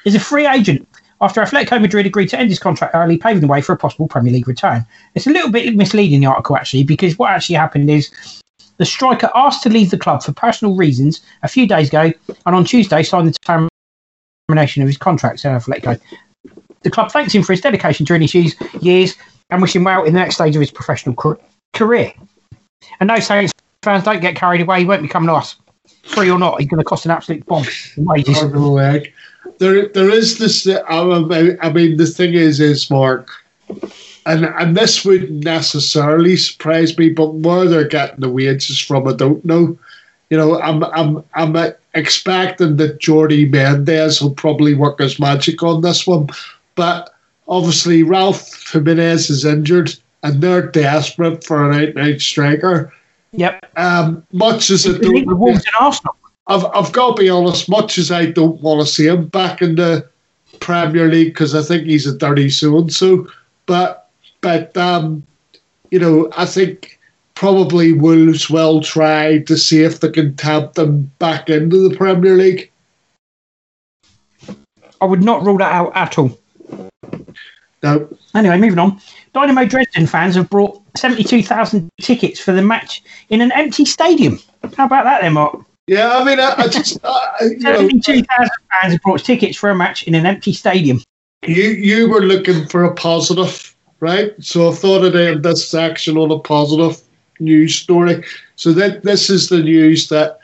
is 0.05 0.15
a 0.15 0.19
free 0.19 0.47
agent 0.47 0.87
after 1.21 1.41
Atletico 1.41 1.79
Madrid 1.79 2.05
agreed 2.05 2.27
to 2.29 2.39
end 2.39 2.49
his 2.49 2.59
contract 2.59 2.93
early, 2.95 3.17
paving 3.17 3.41
the 3.41 3.47
way 3.47 3.61
for 3.61 3.73
a 3.73 3.77
possible 3.77 4.07
Premier 4.07 4.33
League 4.33 4.47
return. 4.47 4.85
It's 5.13 5.27
a 5.27 5.31
little 5.31 5.51
bit 5.51 5.75
misleading, 5.75 6.19
the 6.19 6.25
article, 6.25 6.57
actually, 6.57 6.83
because 6.83 7.17
what 7.17 7.31
actually 7.31 7.55
happened 7.55 7.89
is 7.89 8.11
the 8.77 8.85
striker 8.85 9.29
asked 9.35 9.63
to 9.63 9.69
leave 9.69 9.91
the 9.91 9.97
club 9.97 10.23
for 10.23 10.33
personal 10.33 10.75
reasons 10.75 11.21
a 11.43 11.47
few 11.47 11.67
days 11.67 11.87
ago, 11.87 12.11
and 12.45 12.55
on 12.55 12.65
Tuesday 12.65 13.03
signed 13.03 13.27
the 13.27 13.69
termination 14.49 14.81
of 14.81 14.87
his 14.87 14.97
contract 14.97 15.45
at 15.45 15.61
Atletico. 15.61 15.99
The 16.85 16.91
club 16.91 17.11
thanks 17.11 17.33
him 17.33 17.41
for 17.41 17.51
his 17.51 17.61
dedication 17.61 18.05
during 18.05 18.21
his 18.21 18.55
years, 18.79 19.15
and 19.49 19.59
wish 19.59 19.75
him 19.75 19.83
well 19.83 20.03
in 20.03 20.13
the 20.13 20.19
next 20.19 20.35
stage 20.35 20.55
of 20.55 20.59
his 20.59 20.69
professional 20.69 21.15
career. 21.73 22.13
And 22.99 23.07
no 23.07 23.19
Saints 23.19 23.51
fans 23.81 24.03
don't 24.03 24.21
get 24.21 24.35
carried 24.35 24.61
away. 24.61 24.81
He 24.81 24.85
won't 24.85 25.01
be 25.01 25.07
coming 25.07 25.27
to 25.29 25.33
us. 25.33 25.55
Free 26.03 26.29
or 26.29 26.37
not, 26.37 26.59
he's 26.59 26.69
going 26.69 26.77
to 26.77 26.83
cost 26.83 27.05
an 27.05 27.11
absolute 27.11 27.43
bomb 27.47 27.65
wages. 27.97 28.39
There, 29.57 29.87
there 29.87 30.11
is 30.11 30.37
this. 30.37 30.67
uh, 30.67 30.83
I 30.87 31.57
I 31.67 31.73
mean, 31.73 31.97
the 31.97 32.05
thing 32.05 32.35
is, 32.35 32.59
is 32.59 32.91
Mark, 32.91 33.31
and 34.27 34.45
and 34.45 34.77
this 34.77 35.03
wouldn't 35.03 35.43
necessarily 35.43 36.37
surprise 36.37 36.95
me, 36.99 37.09
but 37.09 37.33
where 37.33 37.65
they're 37.65 37.87
getting 37.87 38.19
the 38.19 38.29
wages 38.29 38.77
from, 38.79 39.07
I 39.07 39.13
don't 39.13 39.43
know. 39.43 39.75
You 40.29 40.37
know, 40.37 40.61
I'm 40.61 40.83
I'm 40.83 41.23
I'm 41.33 41.73
expecting 41.95 42.77
that 42.77 42.99
Jordi 42.99 43.49
Mendes 43.49 44.21
will 44.21 44.35
probably 44.35 44.75
work 44.75 44.99
his 44.99 45.19
magic 45.19 45.63
on 45.63 45.81
this 45.81 46.05
one, 46.05 46.29
but 46.75 47.13
obviously 47.47 48.03
Raul 48.03 48.35
Jimenez 48.71 49.29
is 49.29 49.45
injured, 49.45 49.93
and 50.23 50.41
they're 50.41 50.67
desperate 50.67 51.43
for 51.43 51.69
an 51.69 51.79
out-and-out 51.79 52.21
striker. 52.21 52.93
Yep. 53.31 53.65
Um, 53.75 54.25
much 54.31 54.69
as 54.69 54.87
I 54.87 54.93
The 54.93 55.23
Wolves 55.27 55.63
don't, 55.63 55.67
and 55.67 55.75
Arsenal. 55.79 56.15
I've, 56.47 56.65
I've 56.73 56.91
got 56.91 57.15
to 57.15 57.21
be 57.21 57.29
honest, 57.29 57.69
much 57.69 57.97
as 57.97 58.11
I 58.11 58.27
don't 58.27 58.61
want 58.61 58.85
to 58.85 58.93
see 58.93 59.07
him 59.07 59.27
back 59.27 59.61
in 59.61 59.75
the 59.75 60.07
Premier 60.59 61.07
League 61.07 61.33
because 61.33 61.55
I 61.55 61.61
think 61.61 61.85
he's 61.85 62.07
a 62.07 62.17
dirty 62.17 62.49
so 62.49 62.77
and 62.77 62.93
so, 62.93 63.27
but 63.65 64.09
but 64.41 64.75
um, 64.77 65.25
you 65.91 65.99
know, 65.99 66.29
I 66.37 66.45
think 66.45 66.99
probably 67.33 67.93
Wolves 67.93 68.49
will 68.49 68.81
try 68.81 69.39
to 69.39 69.57
see 69.57 69.83
if 69.83 69.99
they 69.99 70.09
can 70.09 70.35
tempt 70.35 70.75
them 70.75 71.11
back 71.19 71.49
into 71.49 71.89
the 71.89 71.95
Premier 71.95 72.35
League. 72.35 72.71
I 75.01 75.05
would 75.05 75.23
not 75.23 75.43
rule 75.43 75.57
that 75.57 75.73
out 75.73 75.91
at 75.95 76.17
all. 76.17 76.37
Now, 77.85 78.07
Anyway, 78.33 78.57
moving 78.57 78.79
on. 78.79 78.99
Dynamo 79.33 79.63
Dresden 79.65 80.07
fans 80.07 80.35
have 80.35 80.49
brought 80.49 80.81
72,000 80.97 81.89
tickets 82.01 82.39
for 82.39 82.51
the 82.51 82.61
match 82.63 83.03
in 83.29 83.41
an 83.41 83.51
empty 83.51 83.85
stadium. 83.85 84.39
How 84.75 84.85
about 84.87 85.03
that 85.03 85.21
then, 85.21 85.33
Mark? 85.33 85.59
yeah, 85.87 86.17
I 86.17 86.23
mean, 86.23 86.39
I, 86.39 86.53
I 86.57 86.67
just 86.67 86.97
uh, 87.03 87.37
72,000 87.37 88.25
fans 88.71 88.93
have 88.93 89.01
brought 89.03 89.23
tickets 89.23 89.55
for 89.55 89.69
a 89.69 89.75
match 89.75 90.03
in 90.07 90.15
an 90.15 90.25
empty 90.25 90.51
stadium. 90.51 91.01
you 91.45 91.63
you 91.69 92.09
were 92.09 92.21
looking 92.23 92.65
for 92.67 92.83
a 92.85 92.93
positive, 92.95 93.75
right? 93.99 94.31
So 94.41 94.69
I 94.71 94.73
thought 94.73 95.05
I'd 95.05 95.15
end 95.15 95.43
this 95.43 95.69
section 95.69 96.17
on 96.17 96.31
a 96.31 96.39
positive 96.39 96.99
news 97.39 97.75
story. 97.75 98.23
So 98.55 98.73
that 98.73 99.03
this 99.03 99.29
is 99.29 99.49
the 99.49 99.59
news 99.61 100.09
that 100.09 100.39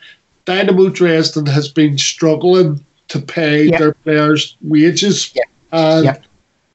Dynamo 0.45 0.89
Dresden 0.89 1.47
has 1.47 1.69
been 1.69 1.97
struggling 1.97 2.85
to 3.07 3.19
pay 3.19 3.63
Yeah. 3.65 3.79
their 3.79 3.93
players' 3.95 4.55
wages, 4.61 5.31
Yeah. 5.33 5.43
and 5.71 6.05
Yeah. 6.05 6.17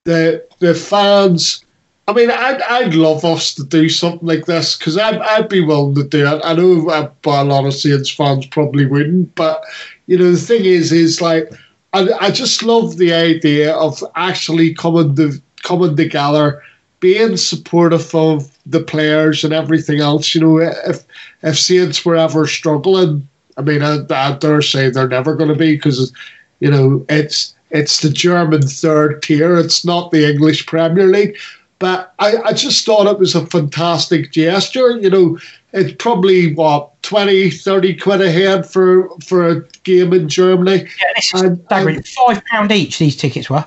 The 0.06 0.46
the 0.60 0.74
fans. 0.74 1.62
I 2.08 2.12
mean, 2.12 2.30
I'd, 2.30 2.62
I'd 2.62 2.94
love 2.94 3.24
us 3.24 3.52
to 3.56 3.64
do 3.64 3.88
something 3.88 4.28
like 4.28 4.46
this 4.46 4.76
because 4.78 4.96
I'd, 4.96 5.18
I'd 5.18 5.48
be 5.48 5.60
willing 5.60 5.96
to 5.96 6.04
do 6.04 6.24
it. 6.24 6.40
I 6.44 6.54
know 6.54 6.88
uh, 6.88 7.10
but 7.22 7.42
a 7.42 7.44
lot 7.44 7.66
of 7.66 7.74
Saints 7.74 8.08
fans 8.08 8.46
probably 8.46 8.86
wouldn't, 8.86 9.34
but 9.34 9.64
you 10.06 10.16
know 10.16 10.30
the 10.30 10.38
thing 10.38 10.64
is, 10.64 10.92
is 10.92 11.20
like 11.20 11.52
I, 11.92 12.08
I 12.20 12.30
just 12.30 12.62
love 12.62 12.96
the 12.96 13.12
idea 13.12 13.74
of 13.74 14.02
actually 14.14 14.72
coming 14.72 15.16
to 15.16 15.32
coming 15.64 15.96
together, 15.96 16.62
being 17.00 17.36
supportive 17.36 18.14
of 18.14 18.56
the 18.66 18.80
players 18.80 19.42
and 19.42 19.52
everything 19.52 20.00
else. 20.00 20.32
You 20.32 20.42
know, 20.42 20.58
if 20.58 21.04
if 21.42 21.58
Saints 21.58 22.04
were 22.04 22.16
ever 22.16 22.46
struggling, 22.46 23.26
I 23.56 23.62
mean, 23.62 23.82
I, 23.82 24.04
I 24.10 24.36
dare 24.38 24.62
say 24.62 24.90
they're 24.90 25.08
never 25.08 25.34
going 25.34 25.50
to 25.50 25.56
be 25.56 25.74
because 25.74 26.12
you 26.60 26.70
know 26.70 27.04
it's 27.08 27.55
it's 27.70 28.00
the 28.00 28.10
German 28.10 28.62
third 28.62 29.22
tier. 29.22 29.56
It's 29.56 29.84
not 29.84 30.10
the 30.10 30.28
English 30.30 30.66
Premier 30.66 31.06
League. 31.06 31.36
But 31.78 32.14
I, 32.18 32.36
I 32.38 32.52
just 32.52 32.86
thought 32.86 33.06
it 33.06 33.18
was 33.18 33.34
a 33.34 33.44
fantastic 33.46 34.32
gesture. 34.32 34.98
You 34.98 35.10
know, 35.10 35.38
it's 35.72 35.94
probably 35.98 36.54
what 36.54 36.90
20, 37.02 37.50
30 37.50 37.96
quid 37.96 38.22
a 38.22 38.32
head 38.32 38.64
for 38.64 39.10
for 39.20 39.48
a 39.48 39.60
game 39.84 40.14
in 40.14 40.28
Germany. 40.28 40.78
Yeah, 40.78 41.12
this 41.14 41.34
is 41.34 41.42
And-. 41.42 41.68
Five 41.68 42.42
pound 42.46 42.72
each. 42.72 42.98
These 42.98 43.16
tickets 43.16 43.50
were 43.50 43.64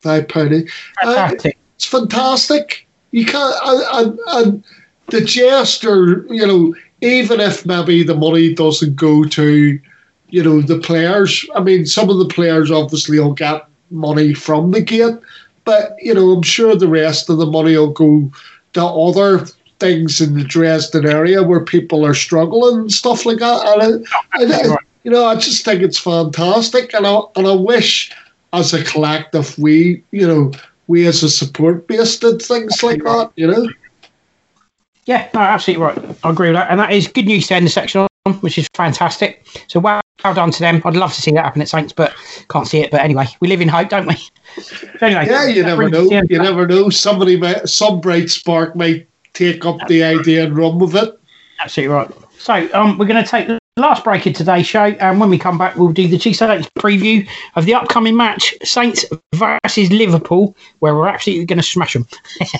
Five. 0.00 0.24
Uh, 1.02 1.28
fantastic. 1.28 1.58
it's 1.76 1.84
fantastic. 1.84 2.88
You 3.12 3.26
can't, 3.26 3.54
and, 3.64 4.18
and 4.28 4.64
the 5.08 5.20
gesture, 5.20 6.26
you 6.28 6.46
know, 6.46 6.74
even 7.02 7.40
if 7.40 7.64
maybe 7.64 8.02
the 8.02 8.16
money 8.16 8.54
doesn't 8.54 8.96
go 8.96 9.24
to, 9.24 9.78
you 10.32 10.42
know, 10.42 10.62
the 10.62 10.78
players. 10.78 11.46
I 11.54 11.60
mean, 11.60 11.84
some 11.84 12.08
of 12.08 12.18
the 12.18 12.26
players 12.26 12.70
obviously 12.70 13.20
will 13.20 13.34
get 13.34 13.68
money 13.90 14.32
from 14.32 14.70
the 14.70 14.80
gate, 14.80 15.18
but 15.64 15.94
you 16.00 16.14
know, 16.14 16.30
I'm 16.32 16.42
sure 16.42 16.74
the 16.74 16.88
rest 16.88 17.28
of 17.28 17.36
the 17.36 17.46
money 17.46 17.76
will 17.76 17.92
go 17.92 18.32
to 18.72 18.82
other 18.82 19.46
things 19.78 20.22
in 20.22 20.34
the 20.34 20.42
Dresden 20.44 21.06
area 21.06 21.42
where 21.42 21.62
people 21.62 22.06
are 22.06 22.14
struggling 22.14 22.80
and 22.80 22.92
stuff 22.92 23.26
like 23.26 23.40
that. 23.40 24.06
And 24.32 24.78
you 25.04 25.10
know, 25.10 25.26
I 25.26 25.36
just 25.36 25.66
think 25.66 25.82
it's 25.82 25.98
fantastic, 25.98 26.94
and 26.94 27.06
I 27.06 27.20
and 27.36 27.46
I 27.46 27.54
wish, 27.54 28.10
as 28.54 28.72
a 28.72 28.82
collective, 28.84 29.58
we, 29.58 30.02
you 30.12 30.26
know, 30.26 30.50
we 30.86 31.06
as 31.06 31.22
a 31.22 31.28
support 31.28 31.86
base 31.86 32.16
did 32.16 32.40
things 32.40 32.82
like 32.82 33.02
that. 33.02 33.32
You 33.36 33.48
know. 33.48 33.68
Yeah, 35.04 35.28
no, 35.34 35.40
absolutely 35.40 35.84
right. 35.84 36.16
I 36.24 36.30
agree 36.30 36.48
with 36.48 36.56
that. 36.56 36.70
And 36.70 36.80
that 36.80 36.92
is 36.92 37.06
good 37.06 37.26
news 37.26 37.48
to 37.48 37.54
end 37.54 37.66
the 37.66 37.70
section 37.70 38.00
on, 38.02 38.08
which 38.40 38.58
is 38.58 38.68
fantastic. 38.74 39.46
So 39.68 39.80
well, 39.80 40.00
well 40.24 40.34
done 40.34 40.50
to 40.52 40.60
them. 40.60 40.80
I'd 40.84 40.94
love 40.94 41.12
to 41.14 41.20
see 41.20 41.32
that 41.32 41.44
happen 41.44 41.62
at 41.62 41.68
Saints, 41.68 41.92
but 41.92 42.14
can't 42.48 42.66
see 42.68 42.80
it. 42.80 42.90
But 42.90 43.00
anyway, 43.00 43.26
we 43.40 43.48
live 43.48 43.60
in 43.60 43.68
hope, 43.68 43.88
don't 43.88 44.06
we? 44.06 44.16
So 44.98 45.06
anyway, 45.06 45.26
Yeah, 45.28 45.46
you 45.46 45.62
never 45.62 45.88
know. 45.88 46.00
us 46.02 46.04
to 46.04 46.08
the 46.10 46.14
end 46.16 46.30
You 46.30 46.36
that. 46.38 46.44
never 46.44 46.66
know. 46.66 46.90
Somebody 46.90 47.38
might, 47.38 47.66
some 47.66 48.02
bright 48.02 48.28
spark 48.28 48.76
might 48.76 49.08
take 49.32 49.64
up 49.64 49.78
the 49.88 50.02
idea 50.04 50.44
and 50.44 50.54
run 50.54 50.78
with 50.78 50.94
it. 50.94 51.18
Absolutely 51.58 51.94
right. 51.94 52.10
So 52.38 52.68
um, 52.74 52.98
we're 52.98 53.06
going 53.06 53.24
to 53.24 53.28
take 53.28 53.48
the 53.48 53.58
last 53.78 54.04
break 54.04 54.26
of 54.26 54.34
today's 54.34 54.66
show, 54.66 54.84
and 54.84 55.18
when 55.18 55.30
we 55.30 55.38
come 55.38 55.56
back, 55.56 55.76
we'll 55.76 55.92
do 55.92 56.06
the 56.06 56.18
Chiefs 56.18 56.40
Saints 56.40 56.68
preview 56.78 57.26
of 57.56 57.64
the 57.64 57.74
upcoming 57.74 58.14
match, 58.14 58.54
Saints 58.62 59.04
versus 59.34 59.90
Liverpool, 59.90 60.54
where 60.80 60.94
we're 60.94 61.08
absolutely 61.08 61.46
going 61.46 61.58
to 61.58 61.62
smash 61.62 61.94
them. 61.94 62.06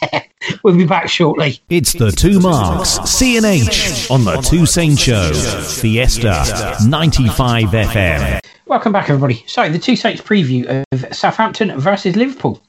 we'll 0.64 0.76
be 0.76 0.86
back 0.86 1.10
shortly. 1.10 1.60
It's 1.68 1.92
the 1.92 2.10
two 2.10 2.40
marks, 2.40 2.98
C&H, 3.10 4.10
on 4.10 4.24
the 4.24 4.40
Two 4.40 4.64
Saint 4.64 4.98
Show, 4.98 5.32
Fiesta 5.34 6.76
95 6.86 7.64
FM. 7.64 8.40
Welcome 8.64 8.92
back, 8.92 9.10
everybody. 9.10 9.44
So, 9.46 9.68
the 9.68 9.78
two 9.78 9.96
Saints 9.96 10.22
preview 10.22 10.82
of 10.92 11.14
Southampton 11.14 11.78
versus 11.78 12.16
Liverpool. 12.16 12.62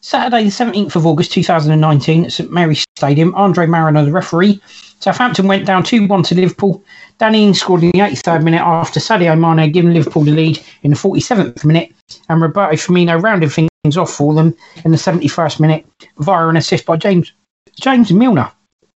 Saturday, 0.00 0.44
the 0.44 0.50
17th 0.50 0.96
of 0.96 1.06
August 1.06 1.32
2019 1.32 2.24
at 2.24 2.32
St 2.32 2.50
Mary's 2.50 2.82
Stadium, 2.96 3.34
Andre 3.34 3.66
Marriner, 3.66 4.02
the 4.02 4.12
referee. 4.12 4.58
Southampton 5.00 5.46
went 5.46 5.66
down 5.66 5.82
2 5.82 6.06
1 6.06 6.22
to 6.24 6.34
Liverpool. 6.34 6.82
Danny 7.20 7.44
Ings 7.44 7.60
scored 7.60 7.82
in 7.82 7.90
the 7.90 7.98
83rd 7.98 8.42
minute 8.42 8.62
after 8.62 8.98
Sadio 8.98 9.38
Mane 9.38 9.70
giving 9.70 9.92
Liverpool 9.92 10.24
the 10.24 10.30
lead 10.30 10.58
in 10.82 10.90
the 10.90 10.96
47th 10.96 11.66
minute, 11.66 11.92
and 12.30 12.40
Roberto 12.40 12.72
Firmino 12.76 13.22
rounded 13.22 13.52
things 13.52 13.98
off 13.98 14.10
for 14.10 14.32
them 14.32 14.56
in 14.86 14.90
the 14.90 14.96
71st 14.96 15.60
minute 15.60 15.84
via 16.16 16.48
an 16.48 16.56
assist 16.56 16.86
by 16.86 16.96
James 16.96 17.30
James 17.78 18.10
Milner, 18.10 18.50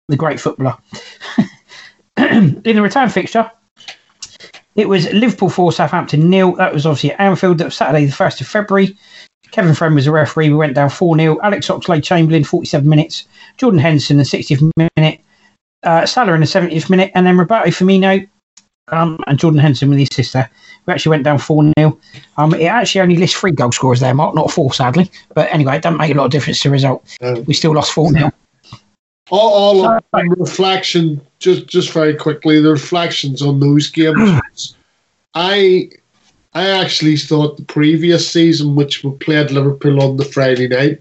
the 0.07 0.15
great 0.15 0.39
footballer. 0.39 0.77
in 2.17 2.61
the 2.61 2.79
return 2.79 3.09
fixture, 3.09 3.49
it 4.75 4.87
was 4.87 5.11
Liverpool 5.11 5.49
4, 5.49 5.71
Southampton 5.71 6.29
nil. 6.29 6.53
That 6.53 6.75
was 6.75 6.85
obviously 6.85 7.13
at 7.13 7.19
Anfield. 7.19 7.57
That 7.57 7.65
was 7.65 7.75
Saturday, 7.75 8.05
the 8.05 8.11
1st 8.11 8.41
of 8.41 8.47
February. 8.47 8.95
Kevin 9.49 9.73
Friend 9.73 9.95
was 9.95 10.05
a 10.05 10.11
referee. 10.11 10.49
We 10.49 10.55
went 10.55 10.75
down 10.75 10.91
4 10.91 11.17
0. 11.17 11.39
Alex 11.41 11.69
Oxlade 11.69 12.03
Chamberlain, 12.03 12.43
47 12.43 12.87
minutes. 12.87 13.27
Jordan 13.57 13.79
Henderson, 13.79 14.17
the 14.17 14.23
60th 14.23 14.69
minute. 14.95 15.21
Uh, 15.83 16.05
Salah 16.05 16.33
in 16.33 16.41
the 16.41 16.45
70th 16.45 16.89
minute. 16.89 17.11
And 17.15 17.25
then 17.25 17.37
Roberto 17.37 17.69
Firmino 17.69 18.27
um, 18.91 19.17
and 19.27 19.39
Jordan 19.39 19.59
Henderson 19.59 19.89
with 19.89 19.99
his 19.99 20.09
sister. 20.11 20.49
We 20.85 20.93
actually 20.93 21.11
went 21.11 21.23
down 21.23 21.37
4 21.37 21.71
0. 21.77 21.99
Um, 22.37 22.53
it 22.53 22.65
actually 22.65 23.01
only 23.01 23.17
lists 23.17 23.39
three 23.39 23.51
goal 23.51 23.71
scorers 23.71 23.99
there, 23.99 24.13
Mark, 24.13 24.35
not 24.35 24.51
four, 24.51 24.73
sadly. 24.73 25.09
But 25.33 25.51
anyway, 25.53 25.77
it 25.77 25.83
doesn't 25.83 25.97
make 25.97 26.11
a 26.11 26.17
lot 26.17 26.25
of 26.25 26.31
difference 26.31 26.61
to 26.61 26.69
the 26.69 26.73
result. 26.73 27.17
We 27.45 27.53
still 27.53 27.73
lost 27.73 27.93
4 27.93 28.11
0. 28.11 28.31
All, 29.29 29.81
all 29.81 29.99
reflection, 30.37 31.21
just 31.39 31.65
just 31.67 31.91
very 31.91 32.13
quickly, 32.15 32.59
the 32.59 32.71
reflections 32.71 33.41
on 33.41 33.61
those 33.61 33.89
games. 33.89 34.75
I 35.35 35.89
I 36.53 36.67
actually 36.69 37.15
thought 37.15 37.55
the 37.55 37.63
previous 37.63 38.29
season, 38.29 38.75
which 38.75 39.05
we 39.05 39.11
played 39.11 39.51
Liverpool 39.51 40.01
on 40.01 40.17
the 40.17 40.25
Friday 40.25 40.67
night, 40.67 40.99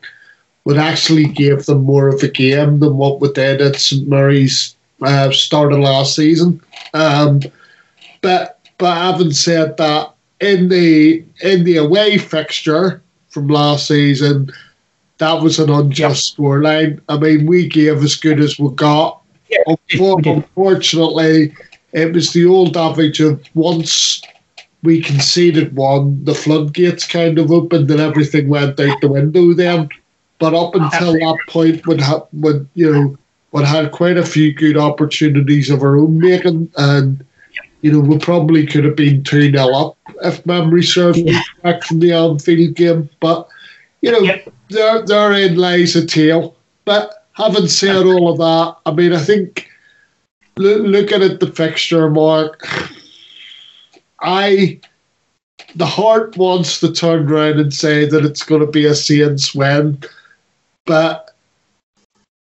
would 0.65 0.78
actually 0.78 1.27
give 1.27 1.66
them 1.66 1.85
more 1.85 2.09
of 2.09 2.23
a 2.23 2.28
game 2.28 2.81
than 2.81 2.97
what 2.97 3.20
we 3.20 3.32
did 3.32 3.61
at 3.61 3.77
St 3.77 4.07
Mary's 4.07 4.77
uh, 5.03 5.31
start 5.32 5.73
of 5.73 5.78
last 5.81 6.15
season. 6.15 6.61
Um, 6.95 7.41
but 8.20 8.59
but 8.78 8.95
having 8.95 9.32
said 9.32 9.77
that, 9.78 10.12
in 10.41 10.69
the 10.69 11.24
in 11.43 11.65
the 11.65 11.77
away 11.77 12.19
fixture 12.19 13.03
from 13.28 13.49
last 13.49 13.87
season, 13.87 14.51
that 15.19 15.43
was 15.43 15.59
an 15.59 15.70
unjust 15.70 16.37
scoreline. 16.37 17.01
I 17.09 17.19
mean, 17.19 17.47
we 17.47 17.69
gave 17.69 18.03
as 18.03 18.16
good 18.16 18.41
as 18.41 18.59
we 18.59 18.70
got. 18.74 19.23
Yeah, 19.49 19.74
Unfortunately, 19.99 21.55
it 21.93 22.12
was 22.12 22.32
the 22.32 22.47
old 22.47 22.77
adage 22.77 23.20
of 23.20 23.43
once 23.55 24.23
we 24.82 25.03
conceded 25.03 25.77
one, 25.77 26.24
the 26.24 26.35
floodgates 26.35 27.07
kind 27.07 27.39
of 27.39 27.51
opened 27.51 27.91
and 27.91 28.01
everything 28.01 28.49
went 28.49 28.81
out 28.81 29.01
the 29.01 29.09
window 29.09 29.53
then. 29.53 29.89
But 30.40 30.54
up 30.54 30.74
until 30.74 31.12
that 31.12 31.38
point, 31.48 31.86
we'd, 31.86 32.00
ha- 32.00 32.26
we'd, 32.32 32.66
you 32.74 32.90
know, 32.92 33.18
we'd 33.52 33.66
had 33.66 33.92
quite 33.92 34.16
a 34.16 34.24
few 34.24 34.52
good 34.54 34.76
opportunities 34.78 35.68
of 35.70 35.82
our 35.82 35.96
own 35.98 36.18
making. 36.18 36.72
And, 36.78 37.24
you 37.82 37.92
know, 37.92 38.00
we 38.00 38.18
probably 38.18 38.66
could 38.66 38.84
have 38.84 38.96
been 38.96 39.22
2 39.22 39.52
0 39.52 39.74
up 39.74 39.98
if 40.22 40.44
memory 40.46 40.82
serves 40.82 41.22
me 41.22 41.38
correct 41.60 41.84
from 41.84 42.00
the 42.00 42.12
Anfield 42.12 42.74
game. 42.74 43.08
But, 43.20 43.46
you 44.00 44.10
know, 44.10 44.20
Yep. 44.20 44.52
there, 44.70 45.06
therein 45.06 45.56
lies 45.56 45.94
a 45.94 46.06
tale. 46.06 46.56
But 46.86 47.26
having 47.32 47.68
said 47.68 48.06
all 48.06 48.30
of 48.32 48.38
that, 48.38 48.76
I 48.86 48.94
mean, 48.94 49.12
I 49.12 49.20
think 49.20 49.68
loo- 50.56 50.86
looking 50.86 51.22
at 51.22 51.40
the 51.40 51.48
fixture, 51.52 52.08
Mark, 52.08 52.66
I 54.20 54.80
the 55.76 55.86
heart 55.86 56.36
wants 56.36 56.80
to 56.80 56.92
turn 56.92 57.30
around 57.30 57.60
and 57.60 57.72
say 57.72 58.04
that 58.04 58.24
it's 58.24 58.42
going 58.42 58.60
to 58.60 58.66
be 58.66 58.86
a 58.86 58.94
Saints 58.94 59.54
win, 59.54 60.02
but 60.90 61.30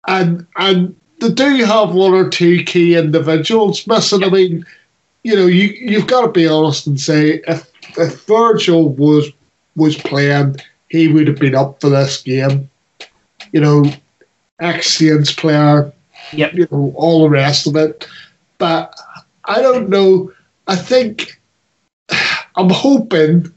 and 0.08 0.48
and 0.58 0.96
they 1.20 1.30
do 1.30 1.64
have 1.64 1.94
one 1.94 2.14
or 2.16 2.28
two 2.28 2.64
key 2.64 2.98
individuals 2.98 3.86
missing. 3.86 4.24
I 4.24 4.30
mean, 4.30 4.66
you 5.24 5.36
know, 5.36 5.46
you 5.46 5.66
you've 5.66 6.08
got 6.08 6.22
to 6.22 6.32
be 6.32 6.48
honest 6.48 6.88
and 6.88 7.00
say 7.00 7.42
if 7.48 7.70
if 8.00 8.26
Virgil 8.26 8.90
was 8.94 9.30
was 9.76 9.96
playing, 9.96 10.56
he 10.90 11.08
would 11.08 11.28
have 11.28 11.38
been 11.38 11.54
up 11.54 11.80
for 11.80 11.90
this 11.92 12.20
game. 12.24 12.68
You 13.52 13.62
know, 13.62 13.86
ex 14.60 14.90
Saints 14.96 15.32
player, 15.32 15.94
Yep. 16.34 16.54
you 16.56 16.68
know, 16.72 16.94
all 16.96 17.22
the 17.22 17.30
rest 17.30 17.68
of 17.68 17.76
it. 17.76 18.08
But 18.58 18.96
I 19.46 19.62
don't 19.62 19.88
know. 19.90 20.32
I 20.68 20.76
think 20.76 21.40
I'm 22.56 22.72
hoping 22.72 23.54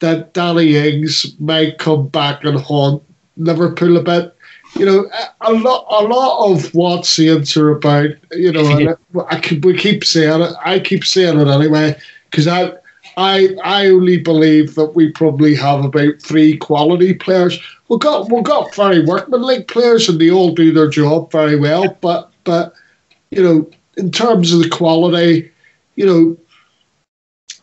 that 0.00 0.34
Danny 0.34 0.76
Ings 0.76 1.34
might 1.38 1.78
come 1.78 2.08
back 2.08 2.44
and 2.44 2.58
haunt 2.58 3.02
Liverpool 3.38 3.96
a 3.96 4.02
bit. 4.02 4.34
You 4.76 4.84
know, 4.84 5.10
a, 5.40 5.52
lot, 5.52 5.86
a 5.88 6.04
lot 6.04 6.50
of 6.50 6.74
what 6.74 7.06
Saints 7.06 7.56
are 7.56 7.70
about. 7.70 8.10
You 8.32 8.52
know, 8.52 8.68
and 8.76 8.96
I 9.30 9.40
keep, 9.40 9.64
we 9.64 9.76
keep 9.76 10.04
saying 10.04 10.42
it. 10.42 10.52
I 10.62 10.78
keep 10.78 11.04
saying 11.04 11.40
it 11.40 11.48
anyway 11.48 11.96
because 12.30 12.46
I, 12.46 12.72
I, 13.16 13.56
I 13.64 13.86
only 13.86 14.18
believe 14.18 14.74
that 14.74 14.94
we 14.94 15.10
probably 15.10 15.54
have 15.56 15.84
about 15.84 16.20
three 16.20 16.56
quality 16.56 17.14
players. 17.14 17.58
We've 17.88 18.00
got 18.00 18.30
we've 18.30 18.44
got 18.44 18.74
very 18.74 19.04
workmanlike 19.04 19.68
players, 19.68 20.08
and 20.08 20.20
they 20.20 20.30
all 20.30 20.52
do 20.52 20.72
their 20.72 20.88
job 20.88 21.32
very 21.32 21.58
well. 21.58 21.96
But 22.00 22.30
but 22.44 22.74
you 23.30 23.42
know, 23.42 23.70
in 23.96 24.10
terms 24.10 24.52
of 24.52 24.62
the 24.62 24.68
quality, 24.68 25.50
you 25.96 26.06
know, 26.06 26.36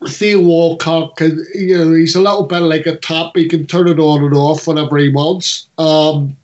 Theo 0.08 0.40
Walcott 0.40 1.16
can, 1.16 1.44
you 1.54 1.78
know, 1.78 1.92
he's 1.94 2.14
a 2.14 2.20
little 2.20 2.44
bit 2.44 2.60
like 2.60 2.86
a 2.86 2.96
tap. 2.96 3.32
He 3.34 3.48
can 3.48 3.66
turn 3.66 3.88
it 3.88 3.98
on 3.98 4.22
and 4.22 4.34
off 4.34 4.66
whenever 4.66 4.98
he 4.98 5.08
wants. 5.08 5.68
Um, 5.78 6.36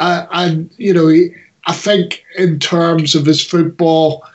and 0.00 0.70
you 0.76 0.92
know, 0.92 1.08
he, 1.08 1.34
I 1.66 1.72
think 1.72 2.24
in 2.36 2.58
terms 2.58 3.14
of 3.14 3.26
his 3.26 3.44
football, 3.44 4.26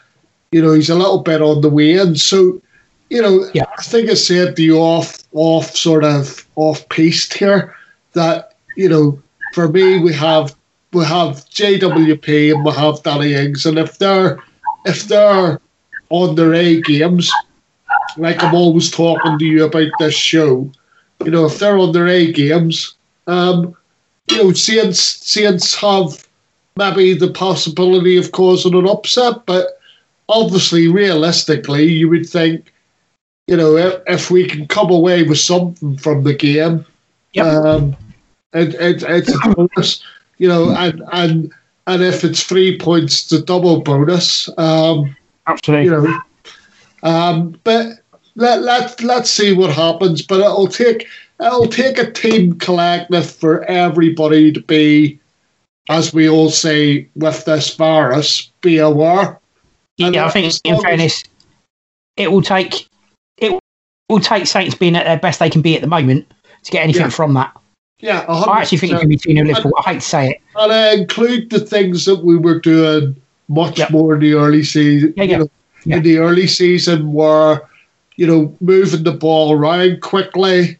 you 0.52 0.62
know, 0.62 0.74
he's 0.74 0.90
a 0.90 0.96
little 0.96 1.20
bit 1.20 1.42
on 1.42 1.62
the 1.62 1.70
way 1.70 1.98
and 1.98 2.20
So, 2.20 2.62
you 3.10 3.22
know, 3.22 3.50
Yeah. 3.54 3.66
I 3.78 3.82
think 3.82 4.10
I 4.10 4.14
said 4.14 4.56
the 4.56 4.72
off, 4.72 5.18
off 5.34 5.76
sort 5.76 6.04
of 6.04 6.48
off 6.56 6.88
piste 6.90 7.34
here 7.34 7.76
that 8.14 8.56
you 8.76 8.90
know, 8.90 9.22
for 9.54 9.68
me, 9.70 10.00
we 10.00 10.14
have 10.14 10.56
we 10.94 11.04
have 11.06 11.46
JWP 11.50 12.54
and 12.54 12.66
we 12.66 12.72
have 12.74 13.04
Danny 13.04 13.34
Ings, 13.34 13.66
and 13.66 13.80
if 13.80 13.98
they're 13.98 14.40
if 14.86 15.08
they're 15.08 15.60
on 16.10 16.36
their 16.36 16.54
A 16.54 16.82
games, 16.82 17.45
like 18.18 18.44
I'm 18.44 18.56
always 18.56 18.90
talking 18.92 19.38
to 19.38 19.46
you 19.46 19.66
about 19.66 19.92
this 20.00 20.16
show, 20.16 20.72
you 21.24 21.32
know, 21.32 21.46
if 21.46 21.60
they're 21.60 21.78
on 21.78 21.92
their 21.92 22.08
A 22.08 22.32
games, 22.32 22.96
um, 23.28 23.76
you 24.30 24.38
know, 24.38 24.52
Saints 24.54 25.00
Saints 25.00 25.76
have 25.76 26.28
maybe 26.78 27.14
the 27.14 27.32
possibility 27.32 28.18
of 28.18 28.32
causing 28.32 28.76
an 28.76 28.88
upset, 28.88 29.46
but 29.46 29.80
obviously, 30.30 30.88
realistically, 30.88 31.86
you 31.86 32.10
would 32.10 32.28
think, 32.28 32.74
you 33.48 33.56
know, 33.56 33.78
if, 33.78 34.02
if 34.08 34.32
we 34.32 34.48
can 34.48 34.68
come 34.68 34.92
away 34.92 35.24
with 35.24 35.38
something 35.40 35.98
from 35.98 36.24
the 36.24 36.34
game, 36.34 36.86
Yep. 37.34 37.46
um, 37.46 37.98
it, 38.54 38.74
it, 38.76 39.04
it's 39.04 39.36
a 39.36 39.54
bonus, 39.54 40.02
you 40.38 40.48
know, 40.48 40.74
and 40.74 41.04
and 41.12 41.54
and 41.88 42.02
if 42.02 42.24
it's 42.24 42.44
three 42.44 42.78
points, 42.78 43.28
the 43.28 43.42
double 43.42 43.82
bonus. 43.82 44.50
Um, 44.58 45.16
Absolutely. 45.48 45.86
you 45.86 45.92
know. 45.92 46.22
Um, 47.04 47.60
but 47.64 48.00
let 48.36 48.62
let 48.64 49.02
let's 49.02 49.30
see 49.30 49.53
what 49.53 49.72
happens. 49.72 50.22
But 50.22 50.40
it'll 50.41 50.68
take 50.68 51.07
it'll 51.40 51.68
take 51.68 51.98
a 51.98 52.12
team 52.12 52.57
collective 52.60 53.30
for 53.30 53.64
everybody 53.66 54.52
to 54.52 54.62
be, 54.62 55.20
as 55.90 56.14
we 56.14 56.30
all 56.30 56.49
say 56.49 57.07
with 57.16 57.45
this 57.45 57.76
virus, 57.76 58.52
be 58.62 58.78
aware. 58.78 59.40
And 59.99 60.14
yeah, 60.14 60.26
I 60.26 60.30
think 60.30 60.53
in 60.64 60.80
fairness, 60.82 61.24
it 62.18 62.32
will 62.32 62.41
take 62.41 62.88
it 63.38 63.57
will 64.10 64.20
take 64.20 64.48
Saints 64.48 64.76
being 64.76 64.95
at 64.95 65.06
their 65.06 65.20
best 65.20 65.40
they 65.40 65.49
can 65.49 65.62
be 65.62 65.76
at 65.76 65.82
the 65.82 65.88
moment 65.88 66.32
to 66.64 66.72
get 66.72 66.84
anything 66.84 67.03
Yeah. 67.03 67.10
from 67.10 67.34
that. 67.36 67.56
Yeah, 68.02 68.26
I 68.28 68.60
actually 68.62 68.80
think 68.80 68.94
it 68.94 68.99
can 68.99 69.10
be 69.10 69.16
2 69.16 69.32
0 69.32 69.48
Liverpool. 69.48 69.72
I 69.80 69.94
hate 69.94 70.02
to 70.02 70.07
say 70.07 70.30
it. 70.32 70.41
and 70.57 70.72
I 70.72 70.94
include 70.94 71.49
the 71.49 71.62
things 71.62 72.03
that 72.06 72.24
we 72.24 72.36
were 72.36 72.60
doing 72.60 73.16
much 73.48 73.80
Yep. 73.80 73.91
more 73.91 74.16
in 74.16 74.20
the 74.20 74.34
early 74.34 74.64
season. 74.64 75.14
Yeah, 75.16 75.24
you 75.24 75.38
know, 75.38 75.49
Yeah. 75.86 75.98
In 75.98 76.03
the 76.03 76.18
early 76.18 76.48
season, 76.48 77.14
where 77.14 77.62
you 78.16 78.28
know 78.28 78.56
moving 78.62 79.04
the 79.04 79.12
ball 79.12 79.54
around 79.54 80.02
quickly, 80.02 80.78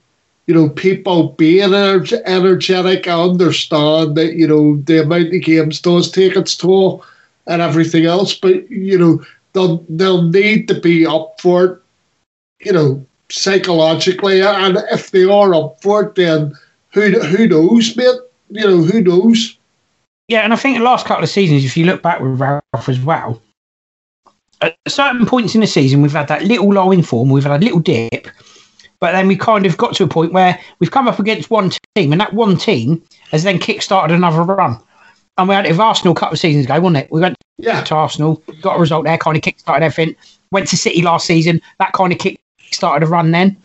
you 0.48 0.54
know 0.54 0.70
people 0.70 1.30
being 1.30 1.70
ener- 1.70 2.22
energetic. 2.26 3.08
I 3.08 3.22
understand 3.22 4.16
that 4.16 4.34
you 4.34 4.48
know 4.48 4.78
the 4.78 5.04
amount 5.04 5.34
of 5.34 5.42
games 5.42 5.82
does 5.82 6.12
take 6.12 6.36
its 6.36 6.56
toll 6.56 7.04
and 7.48 7.62
everything 7.62 8.06
else, 8.06 8.34
but 8.34 8.70
you 8.70 8.98
know 8.98 9.24
they'll 9.54 9.86
they'll 9.90 10.24
need 10.24 10.68
to 10.68 10.80
be 10.80 11.06
up 11.06 11.40
for 11.40 11.66
it. 11.66 11.82
You 12.66 12.74
know 12.74 13.06
psychologically, 13.30 14.42
and 14.42 14.78
if 14.92 15.12
they 15.12 15.24
are 15.24 15.54
up 15.56 15.82
for 15.82 16.04
it, 16.04 16.16
then 16.16 16.54
who 16.92 17.20
who 17.20 17.48
knows, 17.48 17.96
mate? 17.96 18.20
You 18.50 18.68
know 18.68 18.82
who 18.84 19.02
knows. 19.02 19.58
Yeah, 20.28 20.42
and 20.42 20.54
I 20.54 20.56
think 20.56 20.78
the 20.78 20.84
last 20.84 21.06
couple 21.06 21.24
of 21.24 21.30
seasons, 21.30 21.66
if 21.66 21.78
you 21.78 21.86
look 21.86 22.02
back 22.02 22.20
with 22.20 22.40
Ralph 22.40 22.90
as 22.90 23.00
well, 23.00 23.42
at 24.66 24.78
certain 24.88 25.26
points 25.26 25.56
in 25.56 25.62
the 25.62 25.68
season, 25.68 26.02
we've 26.02 26.12
had 26.12 26.28
that 26.28 26.44
little 26.44 26.72
low 26.74 26.92
in 26.92 27.04
form, 27.04 27.30
we've 27.30 27.44
had 27.44 27.62
a 27.62 27.64
little 27.64 27.80
dip, 27.80 28.28
But 29.00 29.12
then 29.12 29.28
we 29.28 29.36
kind 29.36 29.66
of 29.66 29.78
got 29.78 29.94
to 29.96 30.04
a 30.04 30.08
point 30.08 30.32
where 30.34 30.60
we've 30.80 30.92
come 30.92 31.08
up 31.08 31.20
against 31.20 31.50
one 31.50 31.72
team, 31.96 32.12
and 32.12 32.22
that 32.22 32.34
one 32.34 32.58
team 32.58 33.04
has 33.32 33.44
then 33.44 33.60
kick-started 33.60 34.14
another 34.14 34.42
run. 34.42 34.80
And 35.38 35.50
we 35.50 35.56
had 35.56 35.66
it 35.66 35.72
with 35.72 35.80
Arsenal 35.82 36.14
a 36.14 36.16
couple 36.16 36.34
of 36.36 36.40
seasons 36.40 36.66
ago, 36.66 36.80
wasn't 36.80 37.04
it? 37.04 37.12
We 37.12 37.20
went 37.22 37.36
Yeah. 37.58 37.82
to 37.84 37.96
Arsenal, 37.96 38.42
got 38.62 38.78
a 38.78 38.80
result 38.80 39.04
there, 39.06 39.18
kind 39.18 39.36
of 39.36 39.44
kick-started 39.44 39.84
everything. 39.84 40.16
Went 40.52 40.68
to 40.70 40.78
City 40.78 41.02
last 41.02 41.26
season, 41.28 41.62
that 41.80 41.92
kind 41.94 42.14
of 42.14 42.20
kick-started 42.20 43.06
a 43.06 43.10
run 43.10 43.32
then. 43.32 43.58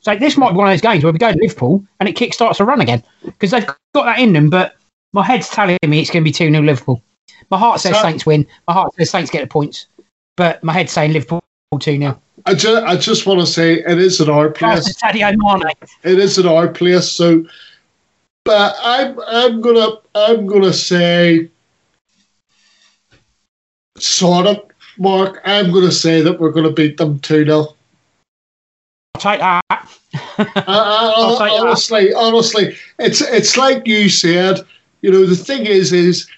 So 0.00 0.14
this 0.16 0.36
might 0.38 0.52
be 0.52 0.56
one 0.56 0.68
of 0.68 0.72
those 0.72 0.80
games 0.80 1.04
where 1.04 1.12
we 1.12 1.18
go 1.18 1.32
to 1.32 1.38
Liverpool 1.38 1.84
and 2.00 2.08
it 2.08 2.12
kick-starts 2.12 2.60
a 2.60 2.64
run 2.64 2.80
again 2.80 3.02
because 3.24 3.50
they've 3.50 3.66
got 3.66 4.04
that 4.04 4.18
in 4.20 4.32
them. 4.32 4.48
But 4.48 4.76
my 5.12 5.22
head's 5.22 5.48
telling 5.50 5.76
me 5.86 6.00
it's 6.00 6.10
going 6.10 6.22
to 6.22 6.28
be 6.28 6.32
2 6.32 6.50
0 6.50 6.62
Liverpool. 6.62 7.02
My 7.50 7.58
heart 7.58 7.80
says 7.80 7.94
So- 7.96 8.02
Saints 8.02 8.24
win. 8.24 8.46
My 8.66 8.72
heart 8.74 8.94
says 8.96 9.10
Saints 9.10 9.30
get 9.30 9.42
the 9.42 9.46
points. 9.48 9.86
But 10.38 10.62
my 10.62 10.72
head's 10.72 10.92
saying 10.92 11.12
Liverpool 11.12 11.42
2 11.80 11.98
0. 11.98 12.22
I 12.46 12.54
just, 12.54 12.84
I 12.84 12.96
just 12.96 13.26
want 13.26 13.40
to 13.40 13.46
say 13.46 13.80
it 13.80 13.98
is 13.98 14.20
in 14.20 14.30
our 14.30 14.50
place. 14.50 14.84
That's 14.84 15.02
Sadio 15.02 15.36
Mane. 15.36 15.72
It 16.04 16.20
is 16.20 16.38
in 16.38 16.46
our 16.46 16.68
place. 16.68 17.10
So, 17.10 17.44
but 18.44 18.76
I'm 18.80 19.18
I'm 19.26 19.60
gonna 19.60 19.96
I'm 20.14 20.46
gonna 20.46 20.72
say 20.72 21.50
sort 23.98 24.46
of 24.46 24.62
Mark. 24.96 25.40
I'm 25.44 25.72
gonna 25.72 25.90
say 25.90 26.22
that 26.22 26.38
we're 26.38 26.52
gonna 26.52 26.72
beat 26.72 26.98
them 26.98 27.18
two 27.18 27.44
0 27.44 27.74
I'll 29.16 29.20
take 29.20 29.40
that. 29.40 29.64
Uh, 29.70 29.74
uh, 29.74 29.84
I, 30.38 31.34
take 31.36 31.40
I, 31.40 31.48
that. 31.48 31.66
honestly, 31.66 32.14
honestly, 32.14 32.76
it's 33.00 33.20
it's 33.22 33.56
like 33.56 33.88
you 33.88 34.08
said. 34.08 34.60
You 35.00 35.12
know, 35.12 35.26
the 35.26 35.36
thing 35.36 35.64
is, 35.66 35.92
is 35.92 36.28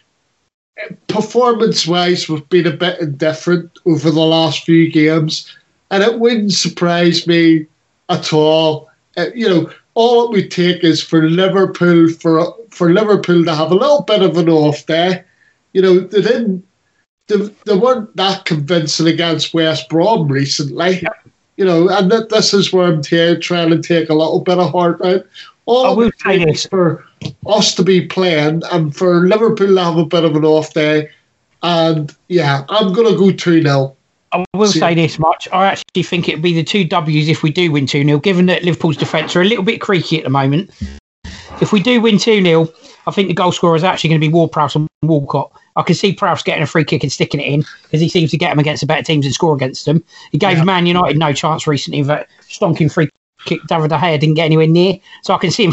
performance 1.09 1.87
wise, 1.87 2.29
we've 2.29 2.49
been 2.49 2.67
a 2.67 2.77
bit 2.77 3.01
indifferent 3.01 3.79
over 3.87 4.11
the 4.11 4.21
last 4.21 4.65
few 4.65 4.91
games, 4.91 5.55
and 5.91 6.03
it 6.03 6.19
wouldn't 6.19 6.53
surprise 6.53 7.27
me 7.27 7.67
at 8.09 8.33
all. 8.33 8.91
Uh, 9.17 9.27
you 9.35 9.49
know, 9.49 9.71
all 9.95 10.25
it 10.25 10.31
would 10.31 10.51
take 10.51 10.85
is 10.85 11.03
for 11.03 11.29
Liverpool 11.29 12.09
for 12.09 12.55
for 12.71 12.93
Liverpool 12.93 13.45
to 13.45 13.55
have 13.55 13.73
a 13.73 13.75
little 13.75 14.03
bit 14.03 14.23
of 14.23 14.37
an 14.37 14.49
off 14.49 14.87
day. 14.87 15.25
You 15.73 15.83
know, 15.83 16.01
they 16.01 16.23
didn't. 16.23 16.67
They, 17.27 17.37
they 17.65 17.77
weren't 17.77 18.15
that 18.17 18.45
convincing 18.45 19.07
against 19.07 19.55
West 19.55 19.89
Brom 19.89 20.29
recently. 20.29 21.07
You 21.57 21.65
know, 21.65 21.89
and 21.91 22.11
that 22.11 22.31
this 22.31 22.55
is 22.55 22.73
where 22.73 22.87
I'm 22.87 23.05
here 23.05 23.39
trying 23.39 23.71
to 23.71 23.83
take 23.83 24.09
a 24.09 24.15
little 24.15 24.41
bit 24.41 24.59
of 24.59 24.71
heart 24.71 25.01
out. 25.03 25.27
All 25.71 25.87
I 25.87 25.91
will 25.91 26.11
say 26.25 26.45
this. 26.45 26.67
for 26.67 27.05
us 27.47 27.75
to 27.77 27.85
be 27.85 28.05
playing 28.07 28.63
and 28.73 28.95
for 28.95 29.27
Liverpool 29.29 29.69
to 29.69 29.85
have 29.85 29.97
a 29.99 30.05
bit 30.05 30.25
of 30.25 30.35
an 30.35 30.45
off 30.45 30.75
day. 30.75 31.09
And 31.63 32.15
yeah, 32.29 32.65
I'm 32.69 32.93
going 32.93 33.13
to 33.13 33.17
go 33.17 33.31
2 33.31 33.63
0. 33.63 33.97
I 34.33 34.45
will 34.55 34.67
See- 34.67 34.81
say 34.81 34.95
this 34.95 35.19
much. 35.19 35.47
I 35.53 35.67
actually 35.67 36.03
think 36.03 36.29
it'd 36.29 36.43
be 36.43 36.55
the 36.55 36.65
two 36.65 36.85
W's 36.85 37.29
if 37.29 37.43
we 37.45 37.53
do 37.53 37.71
win 37.71 37.87
2 37.87 38.05
0, 38.05 38.19
given 38.19 38.47
that 38.47 38.65
Liverpool's 38.65 38.97
defence 38.97 39.37
are 39.37 39.43
a 39.43 39.45
little 39.45 39.63
bit 39.65 39.81
creaky 39.81 40.19
at 40.19 40.25
the 40.25 40.31
moment. 40.31 40.71
If 41.61 41.73
we 41.73 41.81
do 41.83 42.01
win 42.01 42.19
2 42.19 42.43
0, 42.43 42.69
I 43.07 43.11
think 43.13 43.29
the 43.29 43.35
goal 43.35 43.53
scorer 43.53 43.77
is 43.77 43.85
actually 43.85 44.11
going 44.11 44.21
to 44.21 44.27
be 44.27 44.33
Ward 44.33 44.51
Prowse 44.51 44.75
and 44.75 44.89
Walcott. 45.03 45.53
I 45.77 45.83
can 45.83 45.95
see 45.95 46.13
Prowse 46.13 46.43
getting 46.43 46.63
a 46.65 46.67
free 46.67 46.85
kick 46.85 47.03
and 47.05 47.13
sticking 47.13 47.41
it 47.41 47.47
in 47.47 47.65
because 47.85 48.01
he 48.01 48.09
seems 48.09 48.33
to 48.33 48.37
get 48.39 48.49
them 48.51 48.59
against 48.59 48.81
the 48.81 48.87
better 48.87 49.03
teams 49.05 49.25
and 49.25 49.33
score 49.35 49.55
against 49.55 49.85
them. 49.85 50.03
He 50.33 50.39
gave 50.39 50.59
Yeah. 50.59 50.65
Man 50.65 50.87
United 50.87 51.17
no 51.17 51.33
chance 51.33 51.67
recently. 51.67 52.03
That 52.03 52.29
stonking 52.49 52.91
free 52.93 53.09
kick 53.45 53.61
David 53.67 53.91
De 53.91 53.97
Gea 53.97 54.19
didn't 54.21 54.35
get 54.35 54.45
anywhere 54.47 54.67
near. 54.67 54.99
So 55.23 55.35
I 55.35 55.39
can 55.39 55.51
see 55.51 55.65
him 55.65 55.73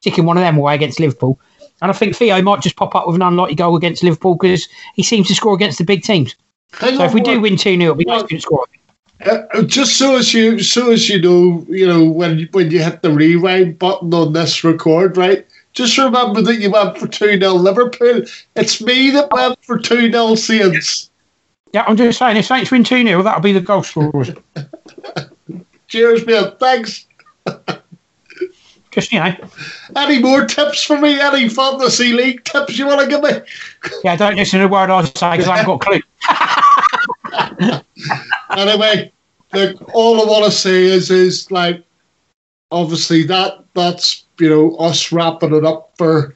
sticking 0.00 0.26
one 0.26 0.36
of 0.36 0.42
them 0.42 0.58
away 0.58 0.74
against 0.74 1.00
Liverpool. 1.00 1.38
And 1.82 1.90
I 1.90 1.94
think 1.94 2.14
Theo 2.16 2.40
might 2.42 2.62
just 2.62 2.76
pop 2.76 2.94
up 2.94 3.06
with 3.06 3.16
an 3.16 3.22
unlucky 3.22 3.54
goal 3.54 3.76
against 3.76 4.02
Liverpool 4.02 4.36
because 4.36 4.68
he 4.94 5.02
seems 5.02 5.28
to 5.28 5.34
score 5.34 5.54
against 5.54 5.78
the 5.78 5.84
big 5.84 6.02
teams. 6.02 6.34
Hang 6.72 6.96
So 6.96 7.02
on, 7.02 7.08
if 7.08 7.14
we 7.14 7.20
do 7.20 7.40
win 7.40 7.56
2 7.56 7.76
0, 7.76 7.78
we'll 7.78 7.94
be 7.94 8.04
Mark. 8.04 8.22
nice 8.22 8.30
to 8.30 8.40
score. 8.40 8.66
Uh, 9.24 9.62
just 9.62 9.96
so 9.96 10.16
as 10.16 10.34
you 10.34 10.58
so 10.60 10.90
as 10.92 11.08
you 11.08 11.20
know, 11.20 11.64
you 11.68 11.86
know 11.86 12.04
when 12.04 12.48
when 12.52 12.70
you 12.70 12.82
hit 12.82 13.00
the 13.02 13.10
rewind 13.10 13.78
button 13.78 14.12
on 14.12 14.32
this 14.32 14.64
record, 14.64 15.16
right? 15.16 15.46
Just 15.72 15.96
remember 15.98 16.42
that 16.42 16.56
you 16.56 16.70
went 16.70 16.98
for 16.98 17.06
two 17.08 17.38
0 17.38 17.52
Liverpool. 17.54 18.22
It's 18.56 18.80
me 18.82 19.10
that 19.10 19.30
went 19.32 19.62
for 19.64 19.78
two 19.78 20.10
0 20.10 20.34
Saints. 20.34 21.10
Yeah, 21.72 21.84
I'm 21.88 21.96
just 21.96 22.18
saying, 22.18 22.36
if 22.36 22.46
Saints 22.46 22.70
win 22.70 22.84
2 22.84 23.04
0, 23.04 23.22
that'll 23.22 23.40
be 23.40 23.52
the 23.52 23.60
goal 23.60 23.82
scorers. 23.82 24.30
Cheers, 25.94 26.26
man. 26.26 26.50
Thanks. 26.58 27.06
Any 29.94 30.18
more 30.20 30.44
tips 30.44 30.82
for 30.82 31.00
me? 31.00 31.20
Any 31.20 31.48
fantasy 31.48 32.12
league 32.12 32.42
tips 32.42 32.76
you 32.76 32.88
want 32.88 33.02
to 33.02 33.06
give 33.06 33.22
me? 33.22 33.30
yeah, 34.02 34.16
don't 34.16 34.34
listen 34.34 34.58
to 34.58 34.66
the 34.66 34.72
word 34.72 34.90
I 34.90 35.04
say 35.04 35.36
because 35.36 35.46
I 35.46 35.58
haven't 35.58 35.78
got 35.78 35.96
a 37.36 37.60
clue. 37.60 37.80
anyway, 38.56 39.12
look, 39.52 39.94
all 39.94 40.20
I 40.20 40.24
want 40.24 40.46
to 40.46 40.50
say 40.50 40.82
is, 40.82 41.12
is 41.12 41.48
like, 41.52 41.84
obviously 42.72 43.22
that 43.26 43.64
that's 43.74 44.24
you 44.40 44.50
know 44.50 44.74
us 44.78 45.12
wrapping 45.12 45.54
it 45.54 45.64
up 45.64 45.92
for 45.96 46.34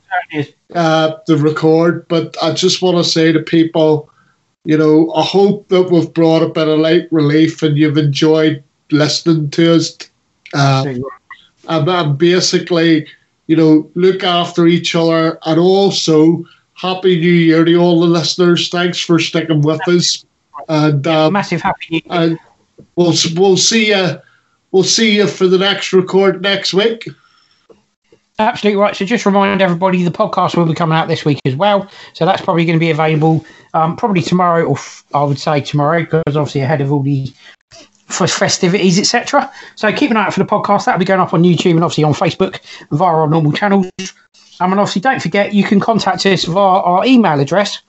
uh, 0.76 1.16
the 1.26 1.36
record. 1.36 2.06
But 2.06 2.36
I 2.40 2.52
just 2.52 2.80
want 2.80 2.96
to 2.96 3.02
say 3.02 3.32
to 3.32 3.40
people, 3.40 4.08
you 4.64 4.78
know, 4.78 5.12
I 5.14 5.22
hope 5.22 5.66
that 5.66 5.90
we've 5.90 6.14
brought 6.14 6.44
a 6.44 6.48
bit 6.48 6.68
of 6.68 6.78
light 6.78 7.08
relief 7.10 7.60
and 7.64 7.76
you've 7.76 7.98
enjoyed 7.98 8.62
listening 8.90 9.50
to 9.50 9.74
us. 9.74 9.96
Uh, 10.54 10.84
and, 11.68 11.88
and 11.88 12.18
basically, 12.18 13.06
you 13.46 13.56
know, 13.56 13.90
look 13.94 14.24
after 14.24 14.66
each 14.66 14.94
other 14.94 15.38
and 15.44 15.60
also 15.60 16.44
happy 16.74 17.18
new 17.18 17.32
year 17.32 17.64
to 17.64 17.74
all 17.76 18.00
the 18.00 18.06
listeners. 18.06 18.68
Thanks 18.68 18.98
for 19.00 19.18
sticking 19.18 19.62
with 19.62 19.86
us. 19.88 20.24
And 20.68 21.06
um, 21.06 21.32
Massive 21.32 21.60
happy 21.60 21.86
new 21.90 22.00
year. 22.04 22.22
and 22.22 22.38
we'll 22.96 23.14
we'll 23.34 23.56
see 23.56 23.88
you 23.88 24.20
we'll 24.72 24.84
see 24.84 25.16
you 25.16 25.26
for 25.26 25.46
the 25.46 25.58
next 25.58 25.92
record 25.92 26.42
next 26.42 26.74
week. 26.74 27.08
Absolutely 28.40 28.80
right. 28.80 28.94
So 28.94 29.04
just 29.04 29.26
remind 29.26 29.60
everybody 29.60 30.04
the 30.04 30.10
podcast 30.12 30.56
will 30.56 30.66
be 30.66 30.74
coming 30.74 30.96
out 30.96 31.08
this 31.08 31.24
week 31.24 31.40
as 31.44 31.56
well. 31.56 31.90
So 32.12 32.24
that's 32.24 32.40
probably 32.40 32.64
going 32.64 32.78
to 32.78 32.80
be 32.80 32.90
available 32.90 33.44
um, 33.74 33.96
probably 33.96 34.22
tomorrow, 34.22 34.64
or 34.64 34.76
f- 34.76 35.04
I 35.12 35.24
would 35.24 35.40
say 35.40 35.60
tomorrow, 35.60 36.02
because 36.02 36.36
obviously 36.36 36.60
ahead 36.60 36.80
of 36.80 36.92
all 36.92 37.02
the 37.02 37.32
f- 38.08 38.30
festivities, 38.30 38.98
etc. 38.98 39.50
So 39.74 39.92
keep 39.92 40.10
an 40.10 40.16
eye 40.16 40.26
out 40.26 40.34
for 40.34 40.40
the 40.40 40.46
podcast. 40.46 40.84
That'll 40.84 40.98
be 40.98 41.04
going 41.04 41.20
up 41.20 41.34
on 41.34 41.42
YouTube 41.42 41.72
and 41.72 41.84
obviously 41.84 42.04
on 42.04 42.14
Facebook 42.14 42.60
via 42.90 43.14
our 43.14 43.28
normal 43.28 43.52
channels. 43.52 43.90
Um, 44.60 44.72
and 44.72 44.80
obviously, 44.80 45.00
don't 45.00 45.22
forget 45.22 45.54
you 45.54 45.64
can 45.64 45.80
contact 45.80 46.26
us 46.26 46.44
via 46.44 46.80
our 46.80 47.06
email 47.06 47.38
address, 47.38 47.80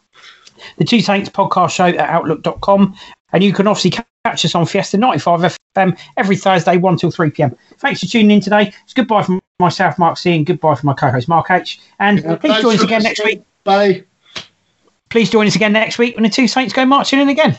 the 0.77 0.85
Two 0.85 1.01
Saints 1.01 1.29
Podcast 1.29 1.71
Show 1.71 1.85
at 1.85 1.97
outlook.com. 1.97 2.95
And 3.31 3.43
you 3.43 3.53
can 3.53 3.67
obviously 3.67 3.91
catch 4.25 4.45
us 4.45 4.55
on 4.55 4.65
Fiesta 4.65 4.97
95 4.97 5.55
FM 5.75 5.99
every 6.17 6.35
Thursday, 6.35 6.77
1 6.77 6.97
till 6.97 7.11
3 7.11 7.29
pm. 7.31 7.55
Thanks 7.77 7.99
for 7.99 8.07
tuning 8.07 8.31
in 8.31 8.41
today. 8.41 8.73
It's 8.83 8.93
goodbye 8.93 9.23
from 9.23 9.39
myself, 9.59 9.99
Mark 9.99 10.17
C, 10.17 10.35
and 10.35 10.45
goodbye 10.45 10.75
from 10.75 10.87
my 10.87 10.93
co 10.93 11.09
host, 11.11 11.27
Mark 11.27 11.51
H. 11.51 11.79
And 11.99 12.23
Yeah, 12.23 12.35
please 12.35 12.61
join 12.61 12.75
us 12.75 12.83
again 12.83 13.03
next 13.03 13.23
week. 13.23 13.43
Bye. 13.63 14.03
Please 15.09 15.29
join 15.29 15.47
us 15.47 15.55
again 15.55 15.73
next 15.73 15.97
week 15.97 16.15
when 16.15 16.23
the 16.23 16.29
two 16.29 16.47
Saints 16.47 16.73
go 16.73 16.85
marching 16.85 17.19
in 17.19 17.29
again. 17.29 17.57